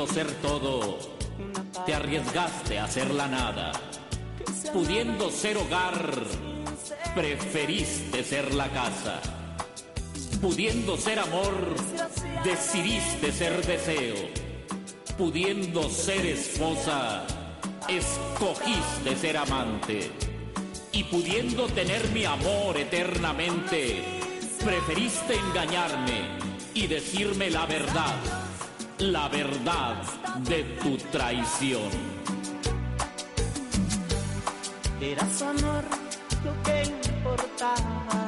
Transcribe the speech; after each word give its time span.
Pudiendo 0.00 0.14
ser 0.14 0.34
todo, 0.40 0.98
te 1.84 1.92
arriesgaste 1.94 2.78
a 2.78 2.88
ser 2.88 3.10
la 3.10 3.28
nada. 3.28 3.70
Pudiendo 4.72 5.30
ser 5.30 5.58
hogar, 5.58 6.14
preferiste 7.14 8.24
ser 8.24 8.54
la 8.54 8.68
casa. 8.68 9.20
Pudiendo 10.40 10.96
ser 10.96 11.18
amor, 11.18 11.74
decidiste 12.42 13.30
ser 13.30 13.66
deseo. 13.66 14.14
Pudiendo 15.18 15.90
ser 15.90 16.24
esposa, 16.24 17.26
escogiste 17.86 19.16
ser 19.16 19.36
amante. 19.36 20.10
Y 20.92 21.04
pudiendo 21.04 21.66
tener 21.66 22.08
mi 22.08 22.24
amor 22.24 22.78
eternamente, 22.78 24.02
preferiste 24.64 25.34
engañarme 25.34 26.38
y 26.72 26.86
decirme 26.86 27.50
la 27.50 27.66
verdad, 27.66 28.49
la 29.00 29.28
verdad 29.28 30.02
de 30.40 30.62
tu 30.82 30.96
traición. 31.10 31.90
Era 35.00 35.26
su 35.32 35.44
amor 35.44 35.84
lo 36.44 36.62
que 36.62 36.82
importaba. 36.84 38.19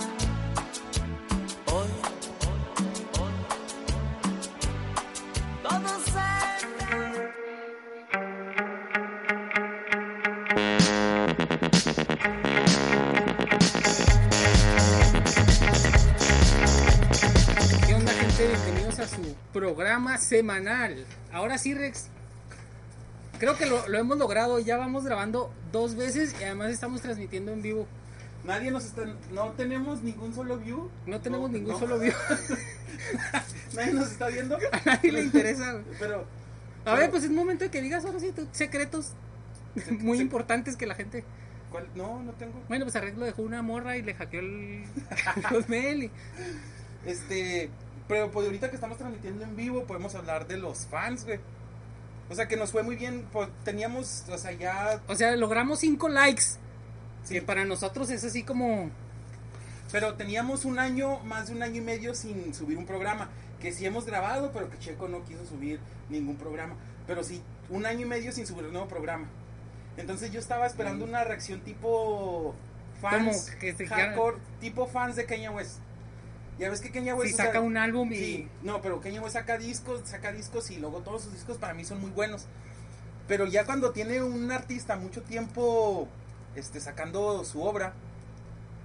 Programa 19.75 20.19
semanal. 20.19 21.05
Ahora 21.33 21.59
sí, 21.59 21.75
Rex. 21.75 22.06
Creo 23.39 23.56
que 23.56 23.67
lo, 23.67 23.89
lo 23.89 23.98
hemos 23.98 24.19
logrado. 24.19 24.59
Ya 24.61 24.77
vamos 24.77 25.05
grabando 25.05 25.53
dos 25.73 25.97
veces 25.97 26.34
y 26.41 26.45
además 26.45 26.70
estamos 26.70 27.01
transmitiendo 27.01 27.53
en 27.53 27.62
vivo. 27.62 27.87
Nadie 28.45 28.70
nos 28.70 28.84
está. 28.84 29.03
No 29.33 29.50
tenemos 29.53 30.03
ningún 30.03 30.34
solo 30.34 30.59
view. 30.59 30.91
No 31.06 31.20
tenemos 31.20 31.50
No, 31.50 31.56
ningún 31.59 31.73
no. 31.73 31.78
solo 31.78 31.98
view. 31.98 32.12
Nadie 33.75 33.93
nos 33.95 34.11
está 34.12 34.28
viendo. 34.28 34.56
A 34.56 34.81
nadie 34.84 35.12
le 35.12 35.23
interesa. 35.23 35.81
Pero. 35.98 36.27
A 36.84 36.95
ver, 36.95 37.11
pues 37.11 37.25
es 37.25 37.31
momento 37.31 37.65
de 37.65 37.70
que 37.70 37.81
digas 37.81 38.05
ahora 38.05 38.19
sí 38.20 38.33
tus 38.33 38.47
secretos 38.53 39.12
muy 40.00 40.19
se- 40.19 40.23
importantes 40.25 40.77
que 40.77 40.87
la 40.87 40.95
gente. 40.95 41.25
¿cuál? 41.70 41.89
No, 41.95 42.23
no 42.23 42.33
tengo. 42.33 42.61
Bueno, 42.69 42.84
pues 42.84 42.95
Arreglo 42.97 43.25
dejó 43.25 43.43
una 43.43 43.62
morra 43.62 43.97
y 43.97 44.03
le 44.03 44.15
hackeó 44.15 44.41
el, 44.41 44.84
los 45.53 45.69
mail. 45.69 46.05
y- 46.05 46.11
Este. 47.06 47.70
Pero 48.08 48.31
pues 48.31 48.47
ahorita 48.47 48.69
que 48.69 48.77
estamos 48.77 48.98
transmitiendo 48.98 49.45
en 49.45 49.56
vivo, 49.56 49.84
podemos 49.84 50.14
hablar 50.14 50.47
de 50.47 50.58
los 50.58 50.86
fans, 50.86 51.25
güey. 51.25 51.41
O 52.28 52.34
sea 52.34 52.48
que 52.48 52.56
nos 52.56 52.72
fue 52.72 52.83
muy 52.83 52.97
bien. 52.97 53.27
Pues 53.33 53.48
teníamos, 53.64 54.25
o 54.31 54.39
sea, 54.39 54.53
ya. 54.53 55.00
O 55.06 55.14
sea, 55.14 55.36
logramos 55.36 55.81
cinco 55.81 56.09
likes. 56.09 56.44
Sí. 57.25 57.34
Que 57.34 57.42
para 57.42 57.64
nosotros 57.64 58.11
es 58.11 58.25
así 58.25 58.42
como. 58.42 58.91
Pero 59.91 60.14
teníamos 60.14 60.64
un 60.64 60.78
año, 60.78 61.19
más 61.20 61.48
de 61.48 61.55
un 61.55 61.62
año 61.62 61.77
y 61.77 61.84
medio 61.84 62.14
sin 62.14 62.55
subir 62.55 62.78
un 62.78 62.86
programa. 62.86 63.28
Que 63.61 63.72
sí 63.72 63.86
hemos 63.86 64.06
grabado, 64.06 64.50
pero 64.53 64.69
que 64.70 64.78
Checo 64.78 65.09
no 65.09 65.25
quiso 65.25 65.44
subir 65.47 65.78
ningún 66.09 66.37
programa. 66.37 66.75
Pero 67.06 67.22
sí, 67.22 67.42
un 67.69 67.87
año 67.87 68.00
y 68.00 68.09
medio 68.09 68.33
sin 68.33 68.47
subir 68.47 68.64
un 68.64 68.72
nuevo 68.72 68.89
programa. 68.89 69.28
Entonces 69.97 70.33
yo 70.33 70.41
estaba 70.41 70.66
esperando 70.66 71.05
una 71.05 71.22
reacción 71.25 71.61
tipo 71.61 72.55
fans. 73.00 73.50
Que 73.61 73.75
hardcore, 73.87 74.39
tipo 74.61 74.87
fans 74.87 75.16
de 75.16 75.27
Kanye 75.27 75.50
West. 75.50 75.78
Ya 76.62 76.71
ves 76.71 76.81
que 76.81 76.93
Kanye 76.93 77.12
West 77.12 77.27
Si 77.27 77.34
o 77.34 77.37
sea, 77.39 77.47
saca 77.47 77.61
un 77.61 77.77
álbum 77.77 78.12
y. 78.12 78.17
Sí, 78.17 78.49
no, 78.62 78.81
pero 78.81 79.00
Kanye 79.00 79.19
West 79.19 79.34
saca 79.34 79.59
discos, 79.59 80.03
saca 80.05 80.31
discos 80.31 80.71
y 80.71 80.77
luego 80.77 81.00
todos 81.00 81.23
sus 81.23 81.33
discos 81.33 81.59
para 81.59 81.75
mí 81.75 81.84
son 81.84 82.00
muy 82.00 82.11
buenos. 82.11 82.47
Pero 83.27 83.47
ya 83.47 83.67
cuando 83.67 83.91
tiene 83.91 84.23
un 84.23 84.53
artista 84.53 84.95
mucho 84.95 85.22
tiempo 85.22 86.06
este, 86.55 86.78
sacando 86.78 87.45
su 87.45 87.65
obra, 87.65 87.95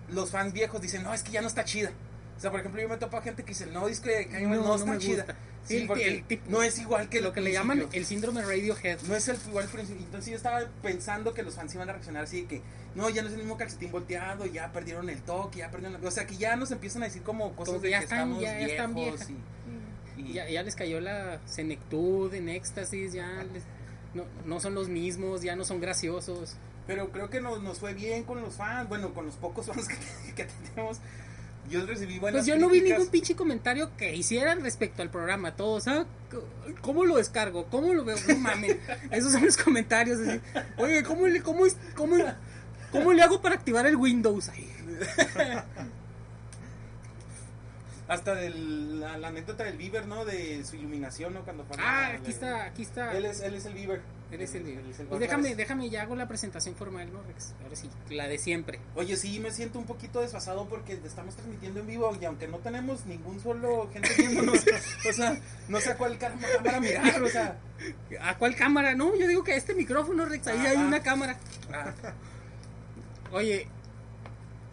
los 0.09 0.31
fans 0.31 0.53
viejos 0.53 0.81
dicen, 0.81 1.03
no, 1.03 1.13
es 1.13 1.21
que 1.21 1.31
ya 1.31 1.41
no 1.41 1.47
está 1.47 1.65
chida. 1.65 1.91
O 2.37 2.39
sea, 2.39 2.51
por 2.51 2.59
ejemplo, 2.59 2.79
yo 2.81 2.87
me 2.87 2.97
topo 2.97 3.17
a 3.17 3.21
gente 3.21 3.41
que 3.43 3.49
dice, 3.49 3.65
no, 3.65 3.87
es 3.87 3.99
que 3.99 4.27
Kanye 4.27 4.45
no, 4.47 4.55
No, 4.63 4.75
está 4.75 4.97
chida. 4.99 5.25
Sí, 5.65 5.77
El- 5.77 5.87
porque 5.87 6.07
el 6.07 6.23
tipo- 6.23 6.49
no 6.49 6.61
es 6.63 6.77
igual 6.79 7.09
que 7.09 7.19
lo 7.19 7.33
que 7.33 7.41
le 7.41 7.51
llaman 7.51 7.87
el 7.91 8.05
síndrome 8.05 8.41
Radiohead. 8.41 9.01
No 9.01 9.15
es 9.15 9.27
el 9.27 9.37
igual. 9.47 9.67
Entonces 9.75 10.29
yo 10.29 10.35
estaba 10.37 10.61
pensando 10.81 11.33
que 11.33 11.43
los 11.43 11.55
fans 11.55 11.73
iban 11.75 11.89
a 11.89 11.93
reaccionar 11.93 12.23
así 12.23 12.43
de 12.43 12.47
que 12.47 12.61
no, 12.95 13.09
ya 13.09 13.21
no 13.21 13.27
es 13.27 13.33
el 13.33 13.39
mismo 13.39 13.57
calcetín 13.57 13.91
volteado, 13.91 14.45
ya 14.45 14.71
perdieron 14.71 15.09
el 15.09 15.21
toque, 15.23 15.59
ya 15.59 15.69
perdieron 15.71 16.01
la... 16.01 16.07
O 16.07 16.11
sea, 16.11 16.25
que 16.25 16.37
ya 16.37 16.55
nos 16.55 16.71
empiezan 16.71 17.01
a 17.03 17.05
decir 17.07 17.21
como 17.23 17.51
cosas 17.53 17.73
Como 17.73 17.81
que 17.81 17.87
de 17.87 17.91
ya 17.91 17.97
que 17.99 18.03
están- 18.05 18.19
estamos 18.19 18.41
ya- 18.41 18.51
ya 18.51 18.57
viejos 18.57 18.71
están 18.73 18.93
viejas. 18.95 19.29
y- 19.29 20.21
y- 20.21 20.33
Ya, 20.33 20.49
ya 20.49 20.63
les 20.63 20.75
cayó 20.75 20.99
la 21.01 21.39
senectud 21.45 22.33
en 22.33 22.49
éxtasis, 22.49 23.13
ya 23.13 23.27
les- 23.51 23.63
no, 24.13 24.23
no 24.45 24.59
son 24.59 24.73
los 24.73 24.87
mismos, 24.89 25.41
ya 25.41 25.55
no 25.55 25.63
son 25.65 25.79
graciosos. 25.81 26.55
Pero 26.87 27.11
creo 27.11 27.29
que 27.29 27.41
nos, 27.41 27.61
nos 27.61 27.79
fue 27.79 27.93
bien 27.93 28.23
con 28.23 28.41
los 28.41 28.55
fans, 28.55 28.87
bueno, 28.87 29.13
con 29.13 29.25
los 29.25 29.35
pocos 29.35 29.65
fans 29.67 29.87
que, 29.89 30.33
que 30.33 30.45
tenemos. 30.45 30.99
Yo 31.69 31.85
recibí 31.85 32.17
buenas 32.19 32.39
Pues 32.39 32.47
yo 32.47 32.57
no 32.57 32.67
vi 32.69 32.79
críticas. 32.79 32.99
ningún 32.99 33.11
pinche 33.11 33.35
comentario 33.35 33.91
que 33.97 34.15
hicieran 34.15 34.61
respecto 34.61 35.01
al 35.01 35.09
programa. 35.09 35.55
Todos, 35.55 35.87
¿ah? 35.87 36.05
¿Cómo 36.81 37.05
lo 37.05 37.17
descargo? 37.17 37.65
¿Cómo 37.65 37.93
lo 37.93 38.05
veo? 38.05 38.15
No 38.27 38.37
mames. 38.37 38.77
Esos 39.11 39.31
son 39.33 39.45
los 39.45 39.57
comentarios. 39.57 40.19
así. 40.19 40.39
Oye, 40.77 41.03
¿cómo 41.03 41.27
le, 41.27 41.41
cómo, 41.41 41.63
cómo, 41.95 42.15
cómo 42.91 43.13
le 43.13 43.21
hago 43.21 43.41
para 43.41 43.55
activar 43.55 43.85
el 43.85 43.95
Windows? 43.97 44.49
Ay, 44.49 44.69
Hasta 48.07 48.35
del, 48.35 49.01
la, 49.01 49.17
la 49.17 49.27
anécdota 49.27 49.63
del 49.65 49.77
Bieber, 49.77 50.07
¿no? 50.07 50.23
De 50.23 50.63
su 50.63 50.77
iluminación, 50.77 51.33
¿no? 51.33 51.41
Cuando 51.43 51.65
Ah, 51.77 52.09
la- 52.13 52.19
aquí 52.19 52.31
está, 52.31 52.63
aquí 52.65 52.81
está. 52.83 53.17
Él 53.17 53.25
es, 53.25 53.41
él 53.41 53.53
es 53.55 53.65
el 53.65 53.73
Bieber. 53.73 54.01
El 54.29 54.41
Él 54.41 54.41
es 54.41 54.55
el 54.55 54.63
Pues 54.63 55.09
Bad 55.09 55.19
déjame, 55.19 55.55
déjame, 55.55 55.89
ya 55.89 56.01
hago 56.01 56.13
la 56.15 56.27
presentación 56.27 56.75
formal, 56.75 57.11
¿no, 57.13 57.21
Rex? 57.23 57.53
Ahora 57.63 57.77
sí, 57.77 57.89
la 58.09 58.27
de 58.27 58.37
siempre. 58.37 58.79
Oye, 58.95 59.15
sí, 59.15 59.39
me 59.39 59.51
siento 59.51 59.79
un 59.79 59.85
poquito 59.85 60.19
desfasado 60.19 60.67
porque 60.67 60.99
estamos 61.05 61.33
transmitiendo 61.35 61.79
en 61.79 61.87
vivo 61.87 62.13
y 62.19 62.25
aunque 62.25 62.45
no 62.45 62.57
tenemos 62.57 63.05
ningún 63.05 63.39
solo 63.39 63.89
gente 63.93 64.09
viéndonos, 64.17 64.65
o 65.09 65.13
sea, 65.13 65.37
no 65.69 65.79
sé 65.79 65.91
a 65.91 65.97
cuál 65.97 66.17
cámara 66.17 66.79
mirar, 66.81 67.23
o 67.23 67.29
sea. 67.29 67.57
¿A 68.21 68.37
cuál 68.37 68.53
cámara? 68.57 68.95
No, 68.95 69.15
yo 69.15 69.27
digo 69.29 69.45
que 69.45 69.53
a 69.53 69.55
este 69.55 69.73
micrófono, 69.73 70.25
Rex, 70.25 70.45
ahí 70.47 70.59
Ah, 70.65 70.69
hay 70.71 70.77
ah. 70.77 70.85
una 70.87 71.01
cámara. 71.01 71.37
ah, 71.71 71.93
Oye, 73.31 73.67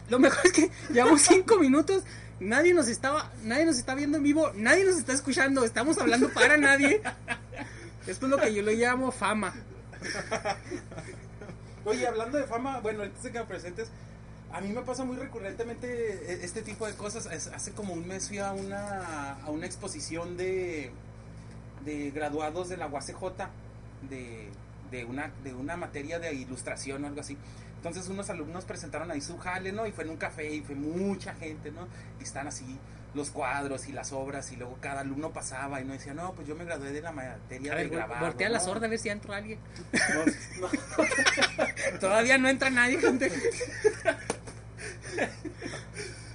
lo 0.09 0.19
mejor 0.19 0.45
es 0.45 0.51
que 0.51 0.69
llevamos 0.91 1.21
cinco 1.21 1.57
minutos, 1.59 2.03
nadie 2.39 2.73
nos 2.73 2.87
estaba, 2.87 3.31
nadie 3.43 3.65
nos 3.65 3.77
está 3.77 3.95
viendo 3.95 4.17
en 4.17 4.23
vivo, 4.23 4.51
nadie 4.55 4.83
nos 4.85 4.97
está 4.97 5.13
escuchando, 5.13 5.63
estamos 5.63 5.97
hablando 5.97 6.29
para 6.29 6.57
nadie. 6.57 7.01
Esto 8.07 8.25
es 8.25 8.31
lo 8.31 8.37
que 8.37 8.53
yo 8.53 8.61
le 8.61 8.75
llamo 8.75 9.11
fama. 9.11 9.53
Oye, 11.85 12.07
hablando 12.07 12.37
de 12.37 12.45
fama, 12.45 12.79
bueno, 12.79 13.03
antes 13.03 13.23
de 13.23 13.31
que 13.31 13.39
me 13.39 13.45
presentes, 13.45 13.89
a 14.51 14.61
mí 14.61 14.69
me 14.69 14.81
pasa 14.81 15.03
muy 15.03 15.17
recurrentemente 15.17 15.87
eh, 15.87 16.39
este 16.43 16.61
tipo 16.61 16.87
de 16.87 16.93
cosas. 16.93 17.27
Hace 17.27 17.71
como 17.71 17.93
un 17.93 18.07
mes 18.07 18.27
fui 18.27 18.39
a 18.39 18.53
una, 18.53 19.33
a 19.33 19.49
una 19.49 19.65
exposición 19.65 20.37
de, 20.37 20.91
de 21.83 22.11
graduados 22.11 22.69
de 22.69 22.77
la 22.77 22.87
UACJ 22.87 23.49
de, 24.09 24.49
de, 24.91 25.05
una, 25.05 25.31
de 25.43 25.53
una 25.53 25.77
materia 25.77 26.19
de 26.19 26.33
ilustración 26.33 27.03
o 27.03 27.07
algo 27.07 27.21
así. 27.21 27.37
Entonces 27.87 28.09
unos 28.09 28.27
alumnos 28.31 28.65
presentaron 28.65 29.11
ahí 29.11 29.21
su 29.21 29.37
jale, 29.37 29.71
¿no? 29.71 29.85
Y 29.85 29.91
fue 29.91 30.05
en 30.05 30.09
un 30.09 30.17
café 30.17 30.51
y 30.51 30.61
fue 30.61 30.73
mucha 30.73 31.35
gente, 31.35 31.69
¿no? 31.69 31.87
Y 32.19 32.23
están 32.23 32.47
así 32.47 32.79
los 33.13 33.29
cuadros 33.29 33.87
y 33.87 33.91
las 33.91 34.11
obras 34.11 34.51
y 34.51 34.55
luego 34.55 34.75
cada 34.81 35.01
alumno 35.01 35.31
pasaba 35.31 35.79
y 35.79 35.85
no 35.85 35.93
decía, 35.93 36.15
no, 36.15 36.33
pues 36.33 36.47
yo 36.47 36.55
me 36.55 36.65
gradué 36.65 36.91
de 36.91 37.01
la 37.01 37.11
materia 37.11 37.73
A 37.73 37.75
de 37.75 37.83
ver, 37.83 37.91
grabado. 37.91 38.25
voltea 38.25 38.49
la 38.49 38.57
¿no? 38.57 38.63
sorda 38.63 38.87
a 38.87 38.89
ver 38.89 38.97
si 38.97 39.09
entró 39.09 39.33
alguien. 39.35 39.59
No, 40.15 40.67
no. 40.67 41.99
Todavía 41.99 42.39
no 42.39 42.49
entra 42.49 42.71
nadie, 42.71 42.97
gente. 42.99 43.31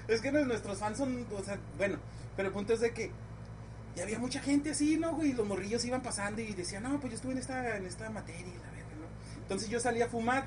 Es 0.06 0.20
que 0.20 0.30
nuestros 0.30 0.78
fans 0.78 0.98
son, 0.98 1.26
o 1.36 1.42
sea, 1.42 1.58
bueno, 1.76 1.98
pero 2.36 2.48
el 2.48 2.54
punto 2.54 2.74
es 2.74 2.80
de 2.80 2.92
que 2.92 3.10
ya 3.96 4.04
había 4.04 4.20
mucha 4.20 4.40
gente 4.40 4.70
así, 4.70 4.96
¿no, 4.96 5.14
güey? 5.16 5.30
Y 5.30 5.32
los 5.32 5.46
morrillos 5.46 5.84
iban 5.84 6.00
pasando 6.00 6.40
y 6.42 6.54
decían, 6.54 6.84
no, 6.84 7.00
pues 7.00 7.10
yo 7.10 7.16
estuve 7.16 7.32
en 7.32 7.38
esta, 7.38 7.76
en 7.76 7.86
esta 7.86 8.08
materia, 8.08 8.40
y 8.40 8.56
la 8.58 8.70
verga, 8.70 8.94
¿no? 9.00 9.42
Entonces 9.42 9.68
yo 9.68 9.80
salí 9.80 10.00
a 10.00 10.06
fumar 10.08 10.44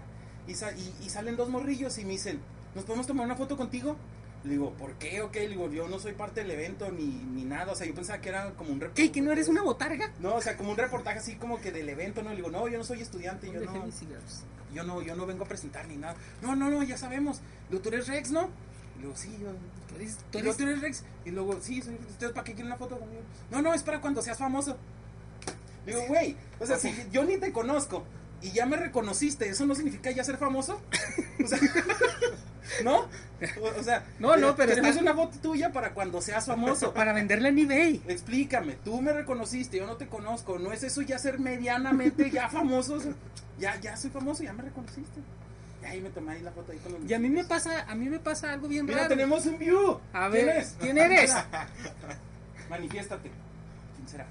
y, 0.47 0.55
sa- 0.55 0.71
y, 0.71 0.93
y 1.05 1.09
salen 1.09 1.35
dos 1.35 1.49
morrillos 1.49 1.97
y 1.97 2.05
me 2.05 2.11
dicen, 2.11 2.39
¿nos 2.75 2.83
podemos 2.85 3.07
tomar 3.07 3.25
una 3.25 3.35
foto 3.35 3.55
contigo? 3.57 3.95
Le 4.43 4.51
digo, 4.51 4.71
¿por 4.73 4.93
qué? 4.95 5.21
Ok, 5.21 5.35
le 5.35 5.47
digo, 5.49 5.71
yo 5.71 5.87
no 5.87 5.99
soy 5.99 6.11
parte 6.13 6.41
del 6.41 6.51
evento 6.51 6.91
ni, 6.91 7.05
ni 7.05 7.45
nada, 7.45 7.71
o 7.71 7.75
sea, 7.75 7.87
yo 7.87 7.95
pensaba 7.95 8.19
que 8.19 8.27
era 8.29 8.51
como 8.55 8.71
un 8.71 8.79
¿Qué? 8.79 8.85
reportaje. 8.87 9.11
¿Que 9.11 9.21
no 9.21 9.31
eres 9.31 9.47
una 9.47 9.61
botarga? 9.61 10.11
No, 10.19 10.35
o 10.35 10.41
sea, 10.41 10.57
como 10.57 10.71
un 10.71 10.77
reportaje 10.77 11.19
así 11.19 11.35
como 11.35 11.61
que 11.61 11.71
del 11.71 11.87
evento, 11.87 12.23
¿no? 12.23 12.29
Le 12.31 12.35
digo, 12.37 12.51
no, 12.51 12.67
yo 12.67 12.77
no 12.77 12.83
soy 12.83 13.01
estudiante, 13.01 13.47
yo 13.49 13.61
no, 13.61 13.87
yo 14.73 14.83
no, 14.83 15.01
yo 15.01 15.15
no 15.15 15.25
vengo 15.25 15.45
a 15.45 15.47
presentar 15.47 15.87
ni 15.87 15.95
nada. 15.95 16.15
No, 16.41 16.55
no, 16.57 16.69
no, 16.69 16.83
ya 16.83 16.97
sabemos. 16.97 17.39
Digo, 17.69 17.81
tú 17.81 17.89
eres 17.89 18.07
Rex, 18.07 18.31
¿no? 18.31 18.49
Y 18.97 19.01
luego, 19.03 19.15
sí, 19.15 19.29
yo, 19.41 19.47
Tú 19.87 19.95
eres, 19.95 20.17
tú 20.17 20.23
¿Tú 20.31 20.63
eres- 20.63 20.81
Rex? 20.81 21.03
Y 21.23 21.31
luego, 21.31 21.59
sí, 21.61 21.81
soy 21.81 21.95
Rex. 21.95 22.09
¿Ustedes 22.11 22.33
para 22.33 22.43
qué 22.43 22.51
quieren 22.53 22.67
una 22.67 22.77
foto 22.77 22.99
conmigo? 22.99 23.21
No, 23.49 23.61
no, 23.61 23.73
es 23.73 23.81
para 23.83 24.01
cuando 24.01 24.21
seas 24.21 24.37
famoso. 24.39 24.75
Digo, 25.85 26.01
güey, 26.07 26.35
o 26.59 26.65
sea, 26.65 26.77
si 26.77 26.93
yo 27.11 27.23
ni 27.23 27.37
te 27.37 27.51
conozco 27.53 28.03
y 28.43 28.51
ya 28.51 28.65
me 28.67 28.77
reconociste, 28.77 29.49
¿eso 29.49 29.65
no 29.65 29.73
significa 29.73 30.11
ya 30.11 30.23
ser 30.23 30.37
famoso? 30.37 30.79
O 31.43 31.47
sea, 31.47 31.57
¿No? 32.83 32.99
O, 33.61 33.79
o 33.79 33.83
sea, 33.83 34.05
No, 34.19 34.35
no, 34.37 34.55
pero 34.55 34.71
está- 34.71 34.99
una 35.01 35.13
foto 35.13 35.37
tuya 35.39 35.71
para 35.71 35.93
cuando 35.93 36.21
seas 36.21 36.45
famoso. 36.45 36.93
Para 36.93 37.13
venderla 37.13 37.49
en 37.49 37.59
eBay. 37.59 38.01
Explícame, 38.07 38.77
tú 38.83 39.01
me 39.01 39.13
reconociste, 39.13 39.77
yo 39.77 39.85
no 39.85 39.95
te 39.97 40.07
conozco, 40.07 40.57
¿no 40.59 40.71
es 40.71 40.83
eso 40.83 41.01
ya 41.01 41.19
ser 41.19 41.39
medianamente 41.39 42.29
ya 42.31 42.49
famoso? 42.49 42.95
O 42.95 42.99
sea, 42.99 43.13
Ya, 43.59 43.79
ya 43.79 43.95
soy 43.97 44.09
famoso, 44.09 44.43
ya 44.43 44.53
me 44.53 44.63
reconociste. 44.63 45.19
Y 45.81 45.85
ahí 45.85 46.01
me 46.01 46.09
tomé 46.09 46.33
ahí 46.33 46.41
la 46.41 46.51
foto 46.51 46.71
ahí 46.71 46.77
con 46.79 46.93
los 46.93 47.01
Y 47.09 47.13
a 47.13 47.19
mí 47.19 47.29
me 47.29 47.43
pasa, 47.43 47.83
a 47.87 47.93
mí 47.95 48.09
me 48.09 48.17
pasa 48.19 48.51
algo 48.53 48.67
bien 48.69 48.85
Mira, 48.85 48.99
raro. 48.99 49.09
tenemos 49.09 49.45
un 49.45 49.59
view. 49.59 49.99
A 50.13 50.29
¿Quién 50.31 50.45
ver, 50.47 50.57
es? 50.57 50.75
¿quién 50.79 50.97
eres? 50.97 51.33
Manifiéstate. 52.69 53.29
¿Quién 53.97 54.07
será? 54.07 54.25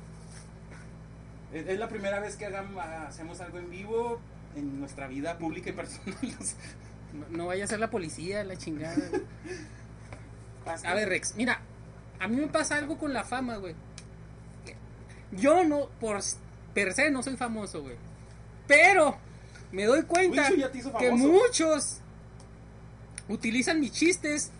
Es, 1.52 1.66
es 1.68 1.78
la 1.78 1.88
primera 1.88 2.20
vez 2.20 2.36
que 2.36 2.46
hagam- 2.48 2.78
hacemos 3.06 3.40
algo 3.40 3.58
en 3.58 3.70
vivo 3.70 4.20
en 4.56 4.80
nuestra 4.80 5.06
vida 5.06 5.38
pública 5.38 5.70
y 5.70 5.72
personal. 5.72 6.16
no 7.30 7.46
vaya 7.46 7.64
a 7.64 7.66
ser 7.66 7.80
la 7.80 7.90
policía, 7.90 8.44
la 8.44 8.56
chingada. 8.56 8.96
A 10.84 10.94
ver, 10.94 11.08
Rex, 11.08 11.34
mira, 11.36 11.60
a 12.20 12.28
mí 12.28 12.36
me 12.36 12.46
pasa 12.46 12.76
algo 12.76 12.96
con 12.98 13.12
la 13.12 13.24
fama, 13.24 13.56
güey. 13.56 13.74
Yo 15.32 15.64
no, 15.64 15.88
por 16.00 16.20
per 16.74 16.92
se, 16.94 17.10
no 17.10 17.22
soy 17.22 17.36
famoso, 17.36 17.82
güey. 17.82 17.96
Pero 18.66 19.16
me 19.72 19.84
doy 19.84 20.02
cuenta 20.02 20.48
que 20.98 21.10
muchos 21.32 21.98
utilizan 23.28 23.80
mis 23.80 23.92
chistes, 23.92 24.50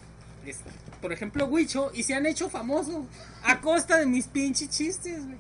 es- 0.47 0.61
por 1.01 1.13
ejemplo, 1.13 1.47
Wicho, 1.47 1.91
y 1.95 2.03
se 2.05 2.15
han 2.15 2.27
hecho 2.27 2.49
famosos 2.49 3.07
a 3.45 3.61
costa 3.61 3.99
de 3.99 4.07
mis 4.07 4.27
pinches 4.27 4.71
chistes, 4.71 5.25
güey. 5.25 5.39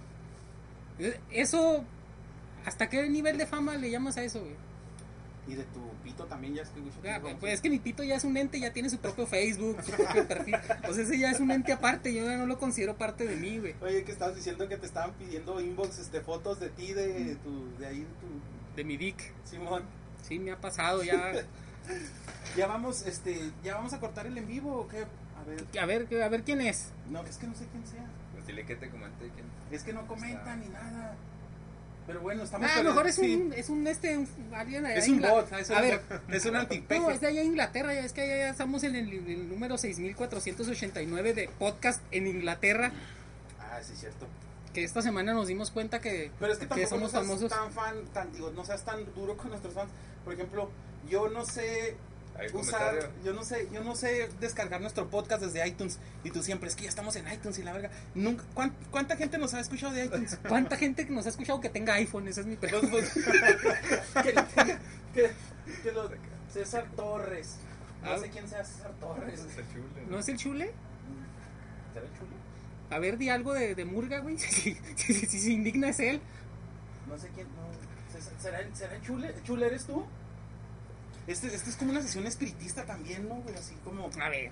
Eso, 1.30 1.84
¿hasta 2.64 2.88
qué 2.88 3.08
nivel 3.08 3.38
de 3.38 3.46
fama 3.46 3.76
le 3.76 3.90
llamas 3.90 4.16
a 4.16 4.22
eso, 4.22 4.40
güey? 4.40 4.54
Y 5.48 5.54
de 5.54 5.64
tu 5.64 5.80
pito 6.04 6.24
también 6.26 6.54
ya 6.54 6.62
Ah, 6.62 6.66
te 6.72 6.80
hizo 6.80 7.36
Pues 7.40 7.54
es 7.54 7.60
que 7.60 7.68
mi 7.68 7.80
pito 7.80 8.04
ya 8.04 8.14
es 8.14 8.22
un 8.22 8.36
ente, 8.36 8.60
ya 8.60 8.72
tiene 8.72 8.88
su 8.88 8.98
propio 8.98 9.26
Facebook, 9.26 9.82
su 9.82 9.90
propio 9.90 10.28
perfil. 10.28 10.54
O 10.88 10.94
sea, 10.94 11.02
ese 11.02 11.18
ya 11.18 11.32
es 11.32 11.40
un 11.40 11.50
ente 11.50 11.72
aparte, 11.72 12.14
yo 12.14 12.24
ya 12.24 12.36
no 12.36 12.46
lo 12.46 12.58
considero 12.58 12.96
parte 12.96 13.26
de 13.26 13.34
mí, 13.34 13.58
güey. 13.58 13.74
Oye, 13.82 14.04
que 14.04 14.12
estabas 14.12 14.36
diciendo 14.36 14.68
que 14.68 14.76
te 14.76 14.86
estaban 14.86 15.12
pidiendo 15.14 15.60
inboxes 15.60 16.12
de 16.12 16.20
fotos 16.20 16.60
de 16.60 16.68
ti, 16.68 16.92
de, 16.92 17.36
tu, 17.42 17.76
de 17.78 17.86
ahí, 17.86 18.00
de 18.00 18.04
tu 18.06 18.76
De 18.76 18.84
mi 18.84 18.96
dick. 18.96 19.32
Simón. 19.44 19.82
Sí, 20.22 20.38
me 20.38 20.52
ha 20.52 20.60
pasado 20.60 21.02
ya. 21.02 21.32
Ya 22.56 22.68
vamos, 22.68 23.02
este, 23.06 23.50
ya 23.64 23.74
vamos 23.74 23.92
a 23.92 23.98
cortar 23.98 24.26
el 24.26 24.38
en 24.38 24.46
vivo 24.46 24.72
o 24.82 24.86
qué? 24.86 24.98
A 25.36 25.44
ver, 25.44 25.66
A 25.80 25.86
ver, 25.86 26.22
a 26.22 26.28
ver 26.28 26.44
quién 26.44 26.60
es. 26.60 26.90
no, 27.10 27.20
es 27.24 27.36
que 27.38 27.48
no 27.48 27.54
sé 27.56 27.66
quién 27.72 27.84
sea. 27.84 28.04
Pues 28.42 28.46
dile 28.48 28.64
que 28.66 28.76
te 28.76 28.88
comenté 28.90 29.30
quién. 29.34 29.46
Es 29.70 29.82
que 29.84 29.92
no 29.92 30.06
comentan 30.06 30.60
ni 30.60 30.68
nada. 30.68 31.14
Pero 32.06 32.20
bueno, 32.20 32.42
estamos 32.42 32.68
Ah, 32.68 32.78
a 32.80 32.82
lo 32.82 32.90
mejor 32.90 33.06
es 33.06 33.14
sí. 33.14 33.36
un, 33.36 33.52
es 33.52 33.68
un 33.70 33.86
este, 33.86 34.18
un, 34.18 34.28
alguien 34.52 34.84
allá 34.84 34.96
Es 34.96 35.08
un 35.08 35.20
bot, 35.20 35.52
es 35.52 35.70
un 35.70 35.76
A 35.76 35.80
ver, 35.80 36.00
es 36.30 36.44
un 36.46 36.56
antipeje. 36.56 37.00
no, 37.00 37.10
es 37.10 37.20
de 37.20 37.28
allá 37.28 37.40
en 37.42 37.46
Inglaterra, 37.46 37.94
ya 37.94 38.00
es 38.00 38.12
que 38.12 38.22
allá 38.22 38.36
ya 38.38 38.48
estamos 38.50 38.82
en 38.82 38.96
el, 38.96 39.08
el 39.12 39.48
número 39.48 39.78
6489 39.78 41.34
de 41.34 41.48
podcast 41.60 42.02
en 42.10 42.26
Inglaterra, 42.26 42.90
Ah, 43.60 43.78
sí, 43.82 43.94
cierto. 43.94 44.26
que 44.74 44.82
esta 44.82 45.00
semana 45.00 45.32
nos 45.32 45.46
dimos 45.46 45.70
cuenta 45.70 46.00
que, 46.00 46.32
Pero 46.40 46.52
es 46.52 46.58
que 46.58 46.66
tampoco 46.66 46.88
somos 46.90 47.12
no 47.12 47.20
seas 47.20 47.24
famosos. 47.26 47.50
tan 47.50 47.72
fan, 47.72 48.04
tan, 48.12 48.32
digo, 48.32 48.50
no 48.50 48.64
seas 48.64 48.84
tan 48.84 49.04
duro 49.14 49.36
con 49.36 49.50
nuestros 49.50 49.72
fans. 49.72 49.90
Por 50.24 50.34
ejemplo, 50.34 50.70
yo 51.08 51.28
no 51.28 51.44
sé 51.44 51.96
usar, 52.54 52.80
comentario. 52.80 53.10
yo 53.24 53.32
no 53.32 53.44
sé, 53.44 53.68
yo 53.72 53.84
no 53.84 53.94
sé 53.94 54.28
descargar 54.40 54.80
nuestro 54.80 55.08
podcast 55.10 55.42
desde 55.42 55.66
iTunes 55.66 55.98
y 56.24 56.30
tú 56.30 56.42
siempre 56.42 56.68
es 56.68 56.76
que 56.76 56.84
ya 56.84 56.88
estamos 56.88 57.14
en 57.16 57.30
iTunes 57.32 57.58
y 57.58 57.62
la 57.62 57.72
verga. 57.72 57.90
Nunca, 58.14 58.44
¿cuán- 58.54 58.74
¿Cuánta 58.90 59.16
gente 59.16 59.38
nos 59.38 59.54
ha 59.54 59.60
escuchado 59.60 59.92
de 59.92 60.06
iTunes? 60.06 60.38
¿cuánta 60.48 60.76
gente 60.76 61.06
que 61.06 61.12
nos 61.12 61.26
ha 61.26 61.28
escuchado 61.30 61.60
que 61.60 61.68
tenga 61.68 61.94
iPhone? 61.94 62.28
Esa 62.28 62.40
es 62.40 62.46
mi 62.46 62.56
pregunta. 62.56 62.96
Que, 64.22 64.34
que, 65.14 65.30
que 65.82 65.92
los- 65.92 66.10
César 66.52 66.86
Torres. 66.96 67.56
No 68.02 68.10
Ah. 68.12 68.18
sé 68.18 68.28
quién 68.30 68.48
sea 68.48 68.64
César 68.64 68.92
Torres. 69.00 69.40
Está 69.40 69.62
chulo. 69.72 69.84
¿No 70.10 70.18
es 70.18 70.28
el 70.28 70.36
chule? 70.36 70.72
¿Será 71.92 72.06
el 72.06 72.12
chulo? 72.18 72.30
A 72.90 72.98
ver, 72.98 73.16
di 73.16 73.28
algo 73.30 73.52
de, 73.54 73.74
de 73.74 73.84
Murga, 73.84 74.18
güey. 74.20 74.36
Si, 74.38 74.74
si- 74.96 75.14
si 75.14 75.38
se 75.38 75.50
indigna 75.50 75.88
es 75.90 76.00
él. 76.00 76.20
No 77.08 77.16
sé 77.18 77.28
quién. 77.34 77.46
No. 77.48 77.62
¿Será, 78.40 78.60
el- 78.60 78.74
¿Será 78.74 78.94
el 78.96 79.02
chule? 79.02 79.34
¿Chule 79.44 79.66
eres 79.66 79.84
tú? 79.84 80.04
Este, 81.26 81.54
este 81.54 81.70
es 81.70 81.76
como 81.76 81.90
una 81.92 82.02
sesión 82.02 82.26
espiritista 82.26 82.84
también, 82.84 83.28
¿no? 83.28 83.36
güey? 83.36 83.54
Así 83.54 83.74
como. 83.84 84.10
A 84.20 84.28
ver. 84.28 84.50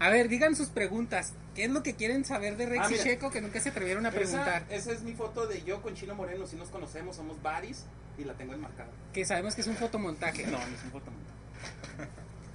A 0.00 0.10
ver, 0.10 0.28
digan 0.28 0.54
sus 0.56 0.68
preguntas. 0.68 1.32
¿Qué 1.54 1.64
es 1.64 1.70
lo 1.70 1.82
que 1.82 1.94
quieren 1.94 2.24
saber 2.24 2.56
de 2.56 2.66
Rex 2.66 2.82
Ah, 2.84 2.88
y 2.88 2.92
mira. 2.92 3.04
Checo 3.04 3.30
que 3.30 3.40
nunca 3.40 3.60
se 3.60 3.68
atrevieron 3.70 4.04
a 4.06 4.08
Esa, 4.10 4.18
preguntar? 4.18 4.66
esa 4.70 4.92
es 4.92 5.02
mi 5.02 5.14
foto 5.14 5.46
de 5.46 5.62
yo 5.62 5.80
con 5.82 5.94
Chino 5.94 6.14
Moreno. 6.14 6.46
Si 6.46 6.56
nos 6.56 6.68
conocemos, 6.68 7.16
somos 7.16 7.40
baris 7.42 7.84
y 8.18 8.24
la 8.24 8.34
tengo 8.34 8.52
enmarcada. 8.54 8.90
Que 9.12 9.24
sabemos 9.24 9.54
que 9.54 9.60
es 9.62 9.66
un 9.66 9.76
fotomontaje. 9.76 10.44
No, 10.46 10.52
no 10.58 10.58
es 10.58 10.84
un 10.84 10.90
fotomontaje. 10.90 11.34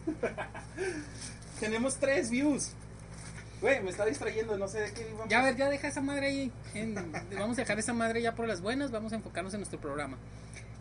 Tenemos 1.60 1.98
tres 1.98 2.30
views. 2.30 2.72
Güey, 3.62 3.82
me 3.84 3.90
está 3.90 4.06
distrayendo, 4.06 4.58
no 4.58 4.68
sé 4.68 4.80
de 4.82 4.94
qué 4.94 5.02
íbamos. 5.10 5.28
Ya, 5.30 5.40
a 5.42 5.44
ver, 5.46 5.56
ya 5.58 5.70
deja 5.70 5.88
esa 5.90 6.02
madre 6.02 6.28
ahí. 6.28 6.52
en- 6.74 6.96
vamos 7.38 7.58
a 7.58 7.62
dejar 7.62 7.78
esa 7.80 7.94
madre 7.94 8.22
ya 8.22 8.34
por 8.36 8.48
las 8.48 8.62
buenas. 8.62 8.92
Vamos 8.92 9.12
a 9.14 9.16
enfocarnos 9.18 9.54
en 9.54 9.60
nuestro 9.60 9.80
programa. 9.80 10.18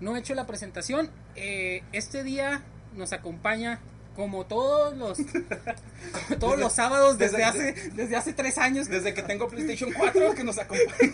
No 0.00 0.16
he 0.16 0.20
hecho 0.20 0.34
la 0.34 0.46
presentación. 0.46 1.10
eh, 1.34 1.82
este 1.92 2.22
día 2.22 2.62
nos 2.94 3.12
acompaña, 3.12 3.80
como 4.14 4.46
todos 4.46 4.96
los, 4.96 5.18
como 5.18 6.38
todos 6.38 6.52
Desde- 6.52 6.62
los 6.62 6.72
sábados 6.72 7.18
desde, 7.18 7.38
desde- 7.38 7.44
hace, 7.44 7.90
desde 7.90 8.16
hace 8.16 8.32
tres 8.32 8.58
años. 8.58 8.88
Desde 8.88 9.12
que 9.12 9.22
tengo 9.22 9.48
PlayStation 9.50 9.92
4 9.92 10.34
que 10.34 10.44
nos 10.44 10.58
acompaña. 10.58 11.12